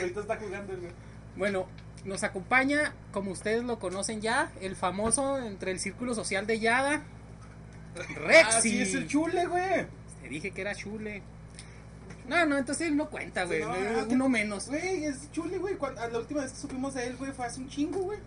Ahorita 0.00 0.20
está 0.20 0.36
jugando 0.36 0.72
el 0.72 0.80
güey. 0.80 0.92
Bueno, 1.36 1.66
nos 2.04 2.22
acompaña, 2.22 2.94
como 3.12 3.30
ustedes 3.32 3.64
lo 3.64 3.78
conocen 3.78 4.20
ya, 4.22 4.50
el 4.60 4.76
famoso 4.76 5.38
entre 5.38 5.72
el 5.72 5.78
círculo 5.80 6.14
social 6.14 6.46
de 6.46 6.58
Yada, 6.60 7.02
Rexy. 8.16 8.44
Ah, 8.56 8.60
sí, 8.60 8.80
es 8.82 8.94
el 8.94 9.06
chule, 9.08 9.46
güey. 9.46 9.86
Te 10.24 10.30
dije 10.30 10.50
que 10.52 10.60
era 10.62 10.74
chule. 10.74 11.22
No, 12.26 12.46
no, 12.46 12.56
entonces 12.56 12.86
él 12.88 12.96
no 12.96 13.10
cuenta, 13.10 13.44
güey. 13.44 13.60
Sí, 13.60 13.68
no, 13.68 13.74
eh, 13.76 13.96
ah, 14.00 14.06
uno 14.08 14.28
menos. 14.30 14.68
Güey, 14.68 15.04
es 15.04 15.30
chule, 15.30 15.58
güey. 15.58 15.76
La 16.10 16.18
última 16.18 16.40
vez 16.42 16.52
que 16.52 16.58
supimos 16.58 16.94
de 16.94 17.06
él, 17.06 17.16
güey, 17.16 17.32
fue 17.32 17.44
hace 17.44 17.60
un 17.60 17.68
chingo, 17.68 17.98
güey. 18.00 18.18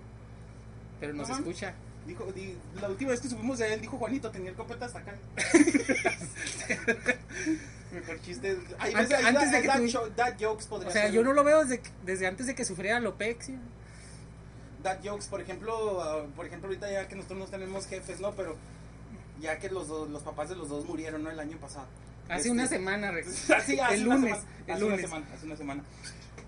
Pero 1.00 1.14
nos 1.14 1.28
no 1.28 1.34
mames. 1.36 1.48
escucha. 1.48 1.74
Dijo, 2.06 2.32
di- 2.32 2.56
la 2.80 2.88
última 2.90 3.10
vez 3.12 3.20
que 3.22 3.28
supimos 3.30 3.58
de 3.58 3.74
él, 3.74 3.82
dijo 3.82 3.98
Juanito, 3.98 4.30
tenía 4.32 4.52
el 4.52 4.56
copete 4.56 4.86
hasta 4.86 5.00
acá. 5.00 5.16
Mejor 7.92 8.22
chiste. 8.22 8.58
Antes- 8.80 9.52
de 9.52 9.62
que 9.62 9.68
dad 10.16 10.34
jokes 10.40 10.66
podría 10.68 10.90
O 10.90 10.92
sea, 10.94 11.04
ser. 11.04 11.12
yo 11.12 11.24
no 11.24 11.34
lo 11.34 11.44
veo 11.44 11.64
desde, 11.66 11.82
desde 12.06 12.28
antes 12.28 12.46
de 12.48 12.56
que 12.56 12.66
sufriera 12.66 12.98
alopexia. 12.98 13.56
Dad 14.84 15.00
jokes, 15.04 15.26
por 15.28 15.42
ejemplo, 15.42 16.02
ah, 16.04 16.26
por 16.36 16.46
ejemplo, 16.46 16.68
ahorita 16.70 16.92
ya 16.92 17.08
que 17.08 17.16
nosotros 17.16 17.40
no 17.40 17.46
tenemos 17.46 17.88
jefes, 17.88 18.20
¿no? 18.20 18.32
Pero 18.34 18.56
ya 19.42 19.58
que 19.60 19.70
los 19.70 19.88
dos, 19.88 20.10
los 20.10 20.24
papás 20.24 20.50
de 20.50 20.56
los 20.56 20.70
dos 20.70 20.86
murieron, 20.86 21.24
¿no? 21.24 21.32
El 21.32 21.40
año 21.40 21.58
pasado. 21.58 21.86
Hace 22.30 22.38
Este, 22.40 22.50
una 22.52 22.68
semana, 22.68 23.12
Rex. 23.12 23.50
Así, 23.52 23.80
hace 23.80 23.96
el 23.96 24.06
una 24.08 24.16
lunes. 24.16 24.38
semana, 24.38 24.58
el 24.68 24.74
hace 24.74 24.84
una 24.84 24.92
lunes. 24.96 25.02
semana, 25.10 25.28
hace 25.34 25.46
una 25.46 25.56
semana. 25.56 25.84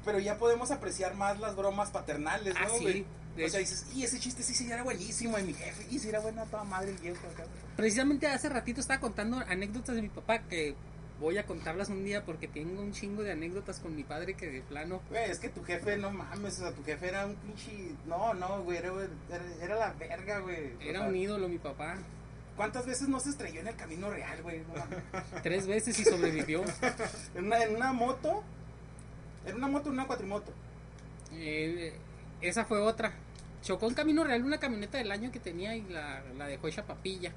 Pero 0.05 0.19
ya 0.19 0.38
podemos 0.38 0.72
apreciar 0.72 1.13
más 1.15 1.39
las 1.39 1.55
bromas 1.55 1.91
paternales, 1.91 2.53
¿no? 2.53 2.60
Ah, 2.62 2.69
sí, 2.77 3.05
O 3.43 3.50
sea, 3.50 3.60
dices, 3.60 3.86
y 3.93 4.03
ese 4.03 4.19
chiste 4.19 4.43
sí, 4.43 4.53
sí 4.53 4.69
era 4.72 4.84
buenísimo, 4.84 5.38
y 5.39 5.43
mi 5.43 5.53
jefe, 5.53 5.86
y 5.89 6.00
sí 6.00 6.10
era 6.10 6.19
bueno 6.19 6.41
a 6.41 6.46
toda 6.46 6.63
madre 6.63 6.91
el 6.91 6.98
viejo 6.98 7.25
acá. 7.34 7.46
Precisamente 7.77 8.27
hace 8.27 8.50
ratito 8.50 8.81
estaba 8.81 9.00
contando 9.00 9.38
anécdotas 9.48 9.96
de 9.96 10.01
mi 10.01 10.10
papá 10.10 10.39
que 10.39 10.75
voy 11.19 11.38
a 11.38 11.46
contarlas 11.46 11.89
un 11.89 12.03
día 12.05 12.24
porque 12.25 12.48
tengo 12.48 12.81
un 12.81 12.93
chingo 12.93 13.24
de 13.24 13.34
anécdotas 13.34 13.79
con 13.79 13.93
mi 13.96 14.03
padre 14.03 14.36
que 14.36 14.48
de 14.50 14.62
plano. 14.62 15.01
Güey, 15.10 15.29
es 15.29 15.39
que 15.39 15.50
tu 15.50 15.63
jefe, 15.63 15.98
no 15.98 16.12
mames, 16.12 16.60
o 16.60 16.62
sea, 16.63 16.72
tu 16.72 16.84
jefe 16.84 17.08
era 17.10 17.25
un 17.25 17.36
pinche... 17.36 17.91
No, 18.05 18.34
no, 18.34 18.63
güey, 18.63 18.77
era, 18.77 18.89
era, 19.29 19.43
era 19.62 19.75
la 19.75 19.93
verga, 19.93 20.39
güey. 20.39 20.74
Era 20.81 21.01
un 21.01 21.15
ídolo 21.15 21.48
mi 21.50 21.58
papá. 21.60 21.98
¿Cuántas 22.59 22.85
veces 22.85 23.07
no 23.07 23.21
se 23.21 23.29
estrelló 23.29 23.61
en 23.61 23.69
el 23.69 23.75
camino 23.77 24.09
real, 24.09 24.43
güey? 24.43 24.59
No. 24.59 24.83
Tres 25.43 25.65
veces 25.65 25.97
y 25.97 26.03
sobrevivió. 26.03 26.61
en, 27.35 27.45
una, 27.45 27.63
en 27.63 27.73
una 27.73 27.93
moto, 27.93 28.43
en 29.45 29.55
una 29.55 29.67
moto, 29.69 29.87
en 29.87 29.93
una 29.93 30.07
cuatrimoto. 30.07 30.51
Eh, 31.31 31.93
esa 32.41 32.65
fue 32.65 32.81
otra. 32.81 33.13
Chocó 33.63 33.87
en 33.87 33.93
Camino 33.93 34.25
Real 34.25 34.43
una 34.43 34.57
camioneta 34.59 34.97
del 34.97 35.09
año 35.09 35.31
que 35.31 35.39
tenía 35.39 35.73
y 35.77 35.83
la, 35.83 36.21
la 36.37 36.47
dejó 36.47 36.67
hecha 36.67 36.83
papilla. 36.85 37.31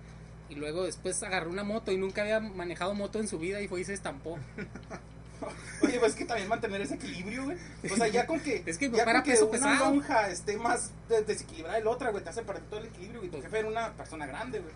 Y 0.48 0.56
luego 0.56 0.82
después 0.82 1.22
agarró 1.22 1.50
una 1.50 1.62
moto 1.62 1.92
y 1.92 1.98
nunca 1.98 2.22
había 2.22 2.40
manejado 2.40 2.92
moto 2.94 3.20
en 3.20 3.28
su 3.28 3.38
vida 3.38 3.60
y 3.60 3.68
fue 3.68 3.80
y 3.82 3.84
se 3.84 3.94
estampó. 3.94 4.40
Oye, 5.82 6.00
pues 6.00 6.12
es 6.12 6.18
que 6.18 6.24
también 6.24 6.48
mantener 6.48 6.80
ese 6.80 6.94
equilibrio, 6.94 7.44
güey. 7.44 7.56
O 7.92 7.96
sea, 7.96 8.08
ya 8.08 8.26
con 8.26 8.40
que, 8.40 8.64
Es 8.66 8.76
que 8.76 8.90
ya 8.90 9.04
para 9.04 9.20
con 9.20 9.24
que 9.24 9.30
peso 9.32 9.46
una 9.46 9.52
pesado. 9.52 9.84
lonja 9.90 10.30
esté 10.30 10.56
más 10.56 10.90
des- 11.08 11.26
desequilibrada 11.28 11.78
de 11.78 11.84
la 11.84 11.90
otra, 11.90 12.10
güey, 12.10 12.24
te 12.24 12.30
hace 12.30 12.42
perder 12.42 12.64
todo 12.64 12.80
el 12.80 12.86
equilibrio, 12.86 13.20
güey. 13.20 13.30
Tu 13.30 13.40
jefe 13.40 13.58
era 13.60 13.68
una 13.68 13.92
persona 13.92 14.26
grande, 14.26 14.58
güey. 14.58 14.72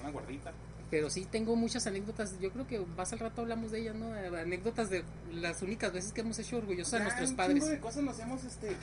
Una 0.00 0.10
gordita. 0.10 0.52
Pero 0.90 1.08
sí 1.08 1.24
tengo 1.30 1.54
muchas 1.54 1.86
anécdotas. 1.86 2.38
Yo 2.40 2.50
creo 2.50 2.66
que 2.66 2.80
más 2.80 3.12
al 3.12 3.20
rato 3.20 3.42
hablamos 3.42 3.70
de 3.70 3.80
ellas, 3.80 3.94
¿no? 3.94 4.12
Anécdotas 4.36 4.90
de 4.90 5.04
las 5.32 5.62
únicas 5.62 5.92
veces 5.92 6.12
que 6.12 6.22
hemos 6.22 6.38
hecho 6.38 6.56
orgullosos 6.56 6.94
a 6.94 6.98
nuestros 7.00 7.30
un 7.30 7.36
padres. 7.36 7.68
de 7.68 7.78
cosas 7.78 8.02
nos 8.02 8.18
hemos, 8.18 8.42
este... 8.44 8.76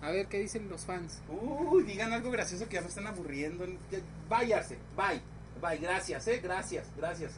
A 0.00 0.10
ver 0.10 0.26
qué 0.26 0.38
dicen 0.38 0.68
los 0.68 0.82
fans. 0.82 1.18
Uy, 1.28 1.82
digan 1.84 2.12
algo 2.12 2.30
gracioso 2.30 2.68
que 2.68 2.74
ya 2.74 2.82
me 2.82 2.88
están 2.88 3.06
aburriendo. 3.06 3.66
Ya, 3.90 3.98
Váyase, 4.28 4.76
bye. 4.96 5.20
Bye, 5.60 5.78
gracias, 5.78 6.28
eh, 6.28 6.38
gracias, 6.40 6.86
gracias. 6.96 7.32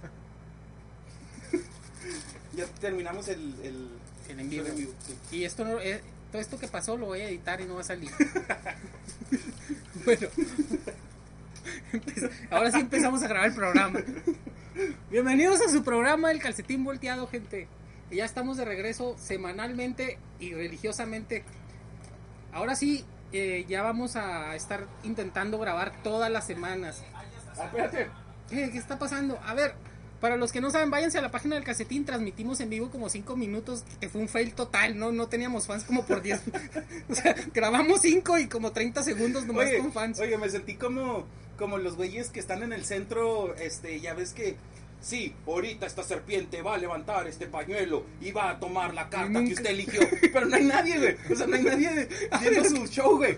ya 2.54 2.66
terminamos 2.80 3.28
el... 3.28 3.54
El, 3.62 3.88
El 4.28 4.40
en 4.40 4.50
vivo. 4.50 4.66
el 4.66 4.76
sí. 4.76 4.92
Y 5.30 5.44
esto 5.44 5.64
no, 5.64 5.80
eh, 5.80 6.02
todo 6.30 6.42
esto 6.42 6.59
que 6.59 6.68
pasó 6.68 6.97
lo 6.97 7.06
voy 7.06 7.20
a 7.20 7.28
editar 7.28 7.61
y 7.61 7.64
no 7.64 7.76
va 7.76 7.80
a 7.80 7.85
salir. 7.85 8.11
bueno, 10.04 10.28
Ahora 12.50 12.71
sí 12.71 12.81
empezamos 12.81 13.23
a 13.23 13.29
grabar 13.29 13.49
el 13.49 13.55
programa. 13.55 14.00
Bienvenidos 15.11 15.61
a 15.61 15.69
su 15.69 15.83
programa 15.83 16.31
El 16.31 16.41
Calcetín 16.41 16.85
Volteado, 16.85 17.27
gente. 17.27 17.69
Y 18.11 18.17
ya 18.17 18.25
estamos 18.25 18.57
de 18.57 18.65
regreso 18.65 19.17
semanalmente 19.19 20.19
y 20.39 20.55
religiosamente. 20.55 21.45
Ahora 22.53 22.75
sí, 22.75 23.05
eh, 23.33 23.65
ya 23.69 23.83
vamos 23.83 24.17
a 24.17 24.55
estar 24.57 24.87
intentando 25.05 25.59
grabar 25.59 25.93
todas 26.03 26.31
las 26.31 26.47
semanas. 26.47 27.05
Ah, 27.57 27.65
espérate. 27.65 28.09
¿Qué, 28.49 28.71
qué 28.71 28.79
está 28.79 28.99
pasando? 28.99 29.39
A 29.45 29.55
ver, 29.55 29.75
para 30.21 30.37
los 30.37 30.53
que 30.53 30.61
no 30.61 30.71
saben, 30.71 30.91
váyanse 30.91 31.19
a 31.19 31.23
la 31.23 31.31
página 31.31 31.55
del 31.55 31.65
calcetín. 31.65 32.05
Transmitimos 32.05 32.61
en 32.61 32.71
vivo 32.71 32.91
como 32.91 33.09
5 33.09 33.37
minutos, 33.37 33.85
que 34.00 34.09
fue 34.09 34.21
un 34.21 34.29
fail 34.29 34.53
total, 34.53 34.99
¿no? 34.99 35.12
No 35.12 35.29
teníamos 35.29 35.67
fans 35.67 35.85
como 35.85 36.05
por 36.05 36.23
10. 36.23 36.41
o 37.09 37.15
sea, 37.15 37.35
grabamos 37.55 38.03
5 38.03 38.39
y 38.39 38.49
como 38.49 38.73
30 38.73 39.03
segundos 39.03 39.47
nomás 39.47 39.67
Oye, 39.67 39.79
con 39.79 39.93
fans. 39.93 40.21
oye, 40.21 40.37
me 40.37 40.49
sentí 40.50 40.75
como, 40.75 41.25
como 41.57 41.79
los 41.79 41.97
güeyes 41.97 42.29
que 42.29 42.41
están 42.41 42.62
en 42.62 42.73
el 42.73 42.85
centro, 42.85 43.55
este, 43.57 44.00
ya 44.00 44.15
ves 44.15 44.33
que, 44.33 44.57
sí, 45.00 45.35
ahorita 45.47 45.87
esta 45.87 46.02
serpiente 46.02 46.62
va 46.62 46.75
a 46.75 46.78
levantar 46.78 47.26
este 47.26 47.47
pañuelo 47.47 48.04
y 48.21 48.33
va 48.33 48.50
a 48.50 48.61
tomar 48.61 48.92
la 48.95 49.09
carta 49.09 49.28
nunca- 49.30 49.49
que 49.49 49.54
usted 49.54 49.71
eligió. 49.71 50.00
Pero 50.33 50.47
no 50.47 50.57
hay 50.57 50.64
nadie, 50.64 50.99
güey. 50.99 51.16
O 51.33 51.37
sea, 51.37 51.47
no 51.47 51.57
hay 51.57 51.62
nadie 51.62 52.09
viendo 52.40 52.64
su 52.69 52.87
show, 52.87 53.16
güey. 53.16 53.37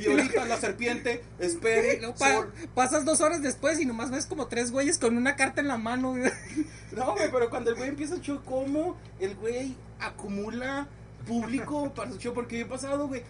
Y 0.00 0.06
ahorita 0.10 0.44
la 0.46 0.56
serpiente, 0.58 1.22
espere, 1.38 2.00
pa- 2.18 2.34
sol- 2.34 2.52
pasas 2.74 3.04
dos 3.04 3.20
horas 3.20 3.42
después 3.42 3.80
y 3.80 3.86
nomás 3.86 4.10
ves 4.10 4.26
como 4.26 4.46
tres 4.46 4.70
güeyes 4.70 4.98
con 4.98 5.16
una 5.16 5.36
carta 5.36 5.60
en 5.60 5.68
la 5.68 5.78
mano. 5.78 6.10
güey. 6.10 6.30
No, 6.92 7.12
güey, 7.14 7.30
pero 7.30 7.48
cuando 7.50 7.70
el 7.70 7.76
güey 7.76 7.88
empieza 7.90 8.16
el 8.16 8.20
show, 8.20 8.40
¿cómo 8.44 8.96
el 9.20 9.36
güey 9.36 9.76
acumula 10.00 10.88
público 11.24 11.92
para 11.94 12.10
su 12.10 12.18
show? 12.18 12.34
Porque 12.34 12.58
yo 12.58 12.64
he 12.66 12.68
pasado, 12.68 13.06
güey, 13.06 13.22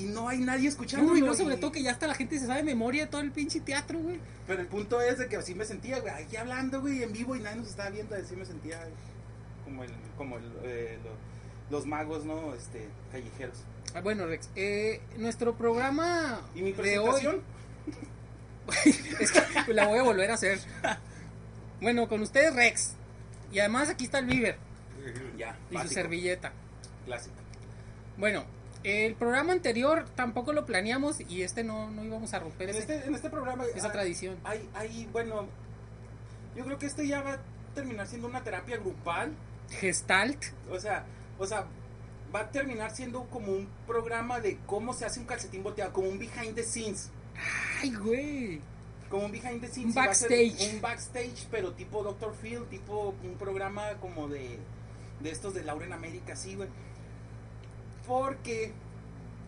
y 0.00 0.04
no 0.06 0.28
hay 0.28 0.38
nadie 0.38 0.68
escuchando. 0.68 1.14
No, 1.14 1.34
sobre 1.34 1.56
todo 1.56 1.72
que 1.72 1.82
ya 1.82 1.92
hasta 1.92 2.06
la 2.06 2.14
gente 2.14 2.38
se 2.38 2.46
sabe 2.46 2.58
de 2.60 2.64
memoria 2.64 3.08
todo 3.10 3.20
el 3.20 3.30
pinche 3.32 3.60
teatro, 3.60 3.98
güey. 3.98 4.18
Pero 4.46 4.60
el 4.62 4.66
punto 4.68 5.00
es 5.00 5.18
de 5.18 5.28
que 5.28 5.36
así 5.36 5.54
me 5.54 5.64
sentía, 5.64 5.98
güey, 6.00 6.12
aquí 6.12 6.36
hablando, 6.36 6.80
güey, 6.80 7.02
en 7.02 7.12
vivo 7.12 7.36
y 7.36 7.40
nadie 7.40 7.56
nos 7.58 7.68
estaba 7.68 7.90
viendo, 7.90 8.14
así 8.16 8.34
me 8.36 8.44
sentía 8.44 8.80
como 9.64 9.84
el, 9.84 9.90
como 10.16 10.36
el, 10.38 10.44
eh, 10.62 10.98
lo- 11.04 11.30
los 11.76 11.86
magos, 11.86 12.24
¿no? 12.24 12.54
Este, 12.54 12.88
callejeros. 13.12 13.58
Ah, 13.94 14.00
Bueno, 14.00 14.26
Rex, 14.26 14.48
eh, 14.56 15.00
nuestro 15.18 15.56
programa 15.56 16.40
¿Y 16.54 16.62
mi 16.62 16.72
de 16.72 16.98
hoy... 16.98 17.08
presentación? 17.10 17.42
es 19.20 19.32
que 19.32 19.74
la 19.74 19.86
voy 19.86 19.98
a 19.98 20.02
volver 20.02 20.30
a 20.30 20.34
hacer. 20.34 20.58
Bueno, 21.80 22.08
con 22.08 22.20
ustedes 22.22 22.54
Rex. 22.54 22.94
Y 23.52 23.58
además 23.58 23.88
aquí 23.88 24.04
está 24.04 24.18
el 24.20 24.26
Viver 24.26 24.56
Ya, 25.36 25.56
y 25.70 25.78
su 25.78 25.88
servilleta. 25.88 26.52
clásico. 27.04 27.34
Bueno, 28.16 28.44
el 28.82 29.14
programa 29.14 29.52
anterior 29.52 30.06
tampoco 30.14 30.52
lo 30.52 30.64
planeamos 30.66 31.20
y 31.28 31.42
este 31.42 31.64
no, 31.64 31.90
no 31.90 32.04
íbamos 32.04 32.32
a 32.34 32.38
romper 32.38 32.70
En 32.70 32.76
ese- 32.76 32.94
este, 32.96 33.06
en 33.08 33.14
este 33.14 33.30
programa... 33.30 33.64
esa 33.74 33.92
tradición. 33.92 34.36
Hay, 34.44 34.68
hay, 34.74 35.08
bueno, 35.12 35.46
yo 36.56 36.64
creo 36.64 36.78
que 36.78 36.86
este 36.86 37.06
ya 37.06 37.22
va 37.22 37.34
a 37.34 37.38
terminar 37.74 38.06
siendo 38.06 38.26
una 38.28 38.42
terapia 38.42 38.76
grupal. 38.78 39.32
Gestalt. 39.70 40.42
O 40.70 40.78
sea, 40.80 41.04
o 41.38 41.46
sea, 41.46 41.66
va 42.34 42.40
a 42.40 42.50
terminar 42.50 42.90
siendo 42.94 43.24
como 43.24 43.52
un 43.52 43.68
programa 43.86 44.40
de 44.40 44.58
cómo 44.66 44.92
se 44.94 45.04
hace 45.04 45.20
un 45.20 45.26
calcetín 45.26 45.62
volteado, 45.62 45.92
como 45.92 46.08
un 46.08 46.18
behind 46.18 46.54
the 46.54 46.62
scenes. 46.64 47.10
Ay, 47.80 47.92
güey. 47.94 48.60
Como 49.08 49.26
un 49.26 49.32
behind 49.32 49.60
the 49.60 49.68
scenes. 49.68 49.94
Un 49.96 50.02
y 50.02 50.06
va 50.06 50.10
a 50.10 50.14
ser 50.14 50.30
backstage. 50.30 50.74
Un 50.74 50.80
backstage, 50.80 51.46
pero 51.50 51.72
tipo 51.72 52.02
Dr. 52.02 52.34
Phil, 52.40 52.64
tipo 52.70 53.14
un 53.22 53.34
programa 53.34 53.90
como 54.00 54.28
de, 54.28 54.58
de 55.20 55.30
estos 55.30 55.54
de 55.54 55.64
Laura 55.64 55.86
en 55.86 55.92
América, 55.92 56.34
sí, 56.36 56.54
güey. 56.54 56.68
Porque, 58.10 58.72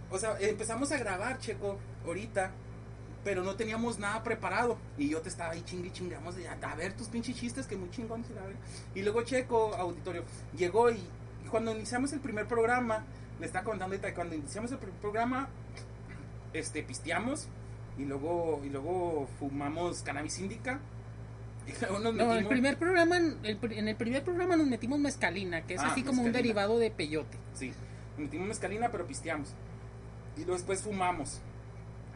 o 0.08 0.18
sea, 0.18 0.38
empezamos 0.38 0.92
a 0.92 0.96
grabar, 0.96 1.40
Checo, 1.40 1.80
ahorita, 2.06 2.52
pero 3.24 3.42
no 3.42 3.56
teníamos 3.56 3.98
nada 3.98 4.22
preparado. 4.22 4.78
Y 4.96 5.08
yo 5.08 5.20
te 5.20 5.28
estaba 5.28 5.50
ahí 5.50 5.62
chingue 5.62 5.88
y 5.88 5.90
chingue, 5.90 6.14
vamos 6.14 6.36
a, 6.36 6.74
ver 6.76 6.92
tus 6.92 7.08
pinches 7.08 7.34
chistes, 7.34 7.66
que 7.66 7.76
muy 7.76 7.88
la 7.90 8.40
verdad. 8.40 8.60
Y 8.94 9.02
luego 9.02 9.22
Checo, 9.22 9.74
auditorio, 9.74 10.22
llegó 10.56 10.92
y, 10.92 10.94
y 11.44 11.48
cuando 11.50 11.74
iniciamos 11.74 12.12
el 12.12 12.20
primer 12.20 12.46
programa, 12.46 13.04
le 13.40 13.46
estaba 13.46 13.64
contando 13.64 13.96
ahorita, 13.96 14.14
cuando 14.14 14.36
iniciamos 14.36 14.70
el 14.70 14.78
primer 14.78 15.00
programa, 15.00 15.48
este, 16.52 16.84
pisteamos 16.84 17.48
y 17.98 18.04
luego, 18.04 18.62
y 18.64 18.68
luego 18.68 19.26
fumamos 19.40 20.02
cannabis. 20.02 20.38
Y 21.64 21.72
nos 21.80 22.14
No, 22.14 22.32
el 22.32 22.46
primer 22.46 22.76
programa, 22.76 23.16
el 23.16 23.58
en 23.72 23.88
el 23.88 23.96
primer 23.96 24.22
programa 24.22 24.56
nos 24.56 24.68
metimos 24.68 25.00
mezcalina, 25.00 25.62
que 25.62 25.74
es 25.74 25.80
Ah, 25.80 25.90
así 25.90 26.04
como 26.04 26.22
un 26.22 26.30
derivado 26.30 26.78
de 26.78 26.92
peyote. 26.92 27.38
Sí, 27.54 27.72
metimos 28.18 28.48
mezcalina, 28.48 28.90
pero 28.90 29.06
pisteamos. 29.06 29.48
Y 30.36 30.40
luego 30.40 30.54
después 30.54 30.82
fumamos. 30.82 31.40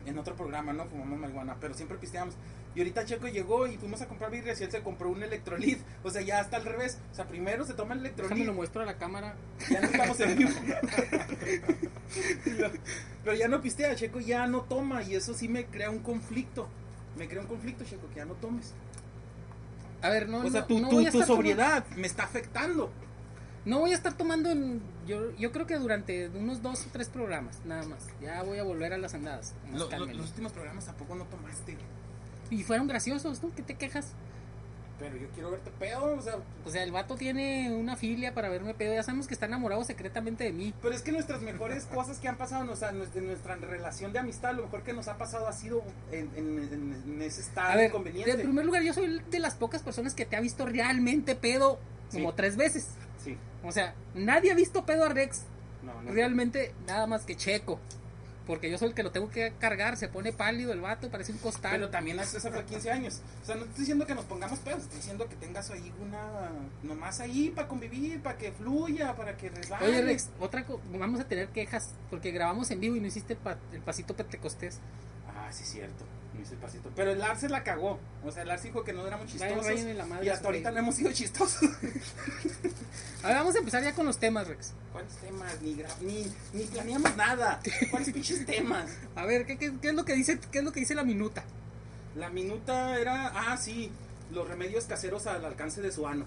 En 0.07 0.17
otro 0.19 0.37
programa, 0.37 0.73
¿no? 0.73 0.87
Fumamos 0.87 1.19
marihuana, 1.19 1.57
pero 1.61 1.75
siempre 1.75 1.99
pisteamos. 1.99 2.35
Y 2.75 2.81
ahorita 2.81 3.05
Checo 3.07 3.27
llegó 3.27 3.67
y 3.67 3.77
fuimos 3.79 4.03
a 4.03 4.07
comprar 4.07 4.31
birrias 4.31 4.61
y 4.61 4.65
él 4.65 4.71
se 4.71 4.83
compró 4.83 5.09
un 5.11 5.23
electrolit. 5.23 5.79
O 6.05 6.11
sea, 6.11 6.23
ya 6.23 6.41
está 6.41 6.59
al 6.59 6.65
revés. 6.65 6.99
O 7.11 7.15
sea, 7.15 7.27
primero 7.27 7.65
se 7.65 7.75
toma 7.75 7.95
el 7.95 8.03
Déjame 8.03 8.23
electrolit. 8.23 8.47
lo 8.47 8.53
muestro 8.55 8.83
a 8.83 8.85
la 8.85 8.97
cámara. 8.99 9.35
Ya 9.71 9.81
no 9.81 9.87
estamos 9.89 10.21
en 10.21 10.39
vivo. 10.39 10.51
pero 13.25 13.37
ya 13.37 13.49
no 13.49 13.61
pistea, 13.61 13.95
Checo 13.97 14.21
ya 14.21 14.47
no 14.47 14.63
toma. 14.63 15.03
Y 15.03 15.15
eso 15.17 15.35
sí 15.35 15.49
me 15.49 15.67
crea 15.67 15.91
un 15.91 16.01
conflicto. 16.01 16.69
Me 17.17 17.27
crea 17.29 17.41
un 17.43 17.49
conflicto, 17.49 17.85
Checo, 17.85 18.09
que 18.11 18.17
ya 18.17 18.25
no 18.25 18.35
tomes. 18.35 18.75
A 20.03 20.11
ver, 20.11 20.29
no, 20.29 20.39
o 20.41 20.51
sea, 20.51 20.61
no- 20.61 20.67
tu, 20.67 20.79
no 20.81 20.89
tu- 20.91 21.05
tu 21.11 21.23
sobriedad 21.23 21.85
me 21.97 22.07
está 22.07 22.25
afectando. 22.25 22.93
No 23.67 23.81
voy 23.81 23.91
a 23.91 23.95
estar 23.95 24.17
tomando 24.17 24.49
en, 24.51 24.81
yo, 25.07 25.35
yo 25.37 25.51
creo 25.53 25.67
que 25.67 25.75
durante 25.77 26.29
unos 26.29 26.63
dos 26.63 26.87
o 26.87 26.91
tres 26.93 27.09
programas, 27.09 27.59
nada 27.65 27.85
más. 27.85 28.07
Ya 28.23 28.43
voy 28.43 28.59
a 28.59 28.63
volver 28.63 28.93
a 28.93 28.99
las 28.99 29.13
andadas. 29.15 29.55
Lo- 29.73 29.91
lo- 29.91 30.07
los 30.07 30.29
últimos 30.29 30.53
programas 30.53 30.87
tampoco 30.87 31.15
no 31.17 31.25
tomaste. 31.25 31.77
Y 32.51 32.63
fueron 32.63 32.87
graciosos, 32.87 33.43
¿no? 33.43 33.53
¿Qué 33.55 33.63
te 33.63 33.75
quejas? 33.75 34.13
Pero 35.01 35.17
yo 35.19 35.29
quiero 35.35 35.51
verte 35.51 35.71
pedo, 35.79 36.17
o 36.17 36.23
sea, 36.23 36.37
O 36.65 36.71
sea, 36.71 36.83
el 36.83 36.91
vato 36.93 37.17
tiene 37.17 37.75
una 37.75 37.97
filia 37.97 38.33
para 38.33 38.49
verme 38.49 38.73
pedo. 38.73 38.95
Ya 38.95 39.03
sabemos 39.03 39.27
que 39.27 39.35
está 39.35 39.45
enamorado 39.45 39.85
secretamente 39.85 40.45
de 40.45 40.53
mí. 40.53 40.73
Pero 40.81 40.95
es 40.95 41.03
que 41.03 41.11
nuestras 41.13 41.43
mejores 41.43 41.85
cosas 41.93 42.19
que 42.19 42.29
han 42.29 42.39
pasado, 42.39 42.73
o 42.73 42.77
sea, 42.77 42.93
nuestra, 42.93 43.21
nuestra 43.21 43.57
relación 43.57 44.13
de 44.13 44.21
amistad, 44.21 44.55
lo 44.55 44.63
mejor 44.63 44.85
que 44.85 44.93
nos 44.95 45.09
ha 45.09 45.19
pasado 45.19 45.49
ha 45.49 45.53
sido 45.53 45.83
en, 46.13 46.31
en- 46.37 46.59
en- 46.73 47.03
en 47.15 47.21
ese 47.23 47.41
estado 47.43 47.73
A 47.73 47.77
ver, 47.77 47.91
inconveniente. 47.91 48.31
en 48.31 48.41
primer 48.43 48.65
lugar, 48.65 48.83
yo 48.85 48.95
soy 48.95 49.21
de 49.29 49.39
las 49.41 49.55
pocas 49.57 49.83
personas 49.83 50.15
que 50.15 50.25
te 50.25 50.37
ha 50.37 50.41
visto 50.41 50.65
realmente 50.65 51.35
pedo 51.35 51.79
como 52.13 52.31
Sí. 52.31 52.37
tres 52.37 52.57
veces. 52.57 52.87
Sí, 53.27 53.37
O 53.63 53.73
sea, 53.73 53.95
nadie 54.15 54.53
ha 54.53 54.55
visto 54.55 54.87
pedo 54.87 55.05
a 55.05 55.09
Rex 55.11 55.43
no, 55.83 56.01
no. 56.03 56.13
realmente 56.13 56.73
nada 56.87 57.07
más 57.07 57.25
que 57.25 57.37
Checo. 57.37 57.79
Porque 58.47 58.71
yo 58.71 58.79
soy 58.79 58.91
el 58.91 58.95
que 58.95 59.03
lo 59.03 59.11
tengo 59.11 59.29
que 59.29 59.53
cargar. 59.59 59.97
Se 59.97 60.07
pone 60.07 60.33
pálido 60.33 60.73
el 60.73 60.81
vato, 60.81 61.11
parece 61.11 61.33
un 61.33 61.39
costal. 61.39 61.73
Pero 61.73 61.89
también 61.91 62.21
hace 62.21 62.39
eso 62.39 62.53
fue 62.53 62.65
15 62.65 62.93
años. 62.93 63.21
O 63.43 63.45
sea, 63.45 63.57
no 63.57 63.63
estoy 63.65 63.81
diciendo 63.81 64.07
que 64.07 64.15
nos 64.15 64.25
pongamos 64.25 64.61
pedos, 64.61 64.83
estoy 64.85 64.99
diciendo 64.99 65.29
que 65.29 65.35
tengas 65.35 65.69
ahí 65.73 65.93
una. 66.01 66.53
Nomás 66.85 67.19
ahí 67.19 67.51
para 67.51 67.67
convivir, 67.67 68.23
para 68.23 68.39
que 68.39 68.53
fluya, 68.53 69.17
para 69.17 69.37
que 69.37 69.49
resbale. 69.51 69.85
Oye, 69.87 70.01
Rex, 70.01 70.29
otra 70.39 70.65
co- 70.65 70.81
vamos 70.93 71.19
a 71.19 71.25
tener 71.25 71.49
quejas 71.49 71.91
porque 72.09 72.31
grabamos 72.31 72.71
en 72.71 72.79
vivo 72.79 72.95
y 72.95 73.01
no 73.01 73.09
hiciste 73.09 73.35
pa- 73.35 73.59
el 73.73 73.81
pasito 73.81 74.15
pentecostés. 74.15 74.79
Ah, 75.37 75.53
sí, 75.53 75.65
cierto. 75.65 76.05
No 76.35 76.43
hice 76.43 76.55
el 76.55 76.61
pasito. 76.61 76.91
Pero 76.95 77.13
el 77.13 77.23
Arce 77.23 77.49
la 77.49 77.63
cagó. 77.63 77.99
O 78.25 78.31
sea, 78.31 78.43
el 78.43 78.51
Arce 78.51 78.69
dijo 78.69 78.85
que 78.85 78.93
no 78.93 79.07
éramos 79.07 79.29
chistosos. 79.29 79.67
Y 80.23 80.29
hasta 80.29 80.41
su 80.41 80.47
ahorita 80.47 80.71
no 80.71 80.79
hemos 80.79 80.95
sido 80.95 81.13
chistosos. 81.13 81.63
A 83.23 83.29
ver, 83.29 83.37
vamos 83.39 83.55
a 83.57 83.59
empezar 83.59 83.83
ya 83.83 83.93
con 83.95 84.07
los 84.07 84.19
temas, 84.19 84.47
Rex. 84.47 84.73
¿Cuáles 84.93 85.17
temas? 85.17 85.61
Ni, 85.61 85.75
ni, 86.03 86.33
ni 86.53 86.65
planeamos 86.65 87.17
nada. 87.17 87.61
¿Cuáles 87.91 88.13
pinches 88.13 88.47
temas? 88.47 88.91
A 89.17 89.25
ver, 89.25 89.47
¿qué, 89.47 89.59
qué, 89.59 89.73
qué 89.81 89.89
es 89.89 89.95
lo 89.95 90.05
que 90.05 90.15
dice, 90.15 90.39
qué 90.53 90.59
es 90.59 90.65
lo 90.65 90.73
que 90.73 90.81
dice 90.81 90.95
la 90.95 91.03
minuta? 91.03 91.43
La 92.15 92.31
minuta 92.31 92.99
era, 92.99 93.33
ah, 93.35 93.57
sí, 93.57 93.91
los 94.33 94.47
remedios 94.47 94.85
caseros 94.85 95.27
al 95.27 95.45
alcance 95.45 95.83
de 95.83 95.91
su 95.91 96.07
ano. 96.07 96.25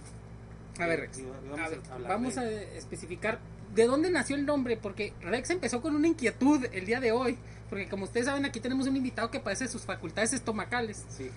A 0.78 0.88
ver, 0.88 1.02
Rex. 1.02 1.20
Vamos 1.50 1.60
a 1.60 1.70
ver, 1.70 1.82
vamos 2.08 2.38
a 2.38 2.52
especificar 2.52 3.40
de 3.74 3.86
dónde 3.86 4.10
nació 4.10 4.36
el 4.36 4.46
nombre, 4.46 4.78
porque 4.78 5.14
Rex 5.22 5.50
empezó 5.52 5.82
con 5.82 5.96
una 5.96 6.08
inquietud 6.08 6.66
el 6.72 6.86
día 6.86 7.00
de 7.00 7.12
hoy, 7.12 7.38
porque 7.70 7.88
como 7.88 8.06
ustedes 8.06 8.26
saben 8.26 8.46
aquí 8.46 8.60
tenemos 8.60 8.88
un 8.88 8.96
invitado 8.98 9.30
que 9.30 9.40
padece 9.40 9.68
sus 9.68 9.84
facultades 9.84 10.34
estomacales. 10.34 11.06
Sí. 11.10 11.30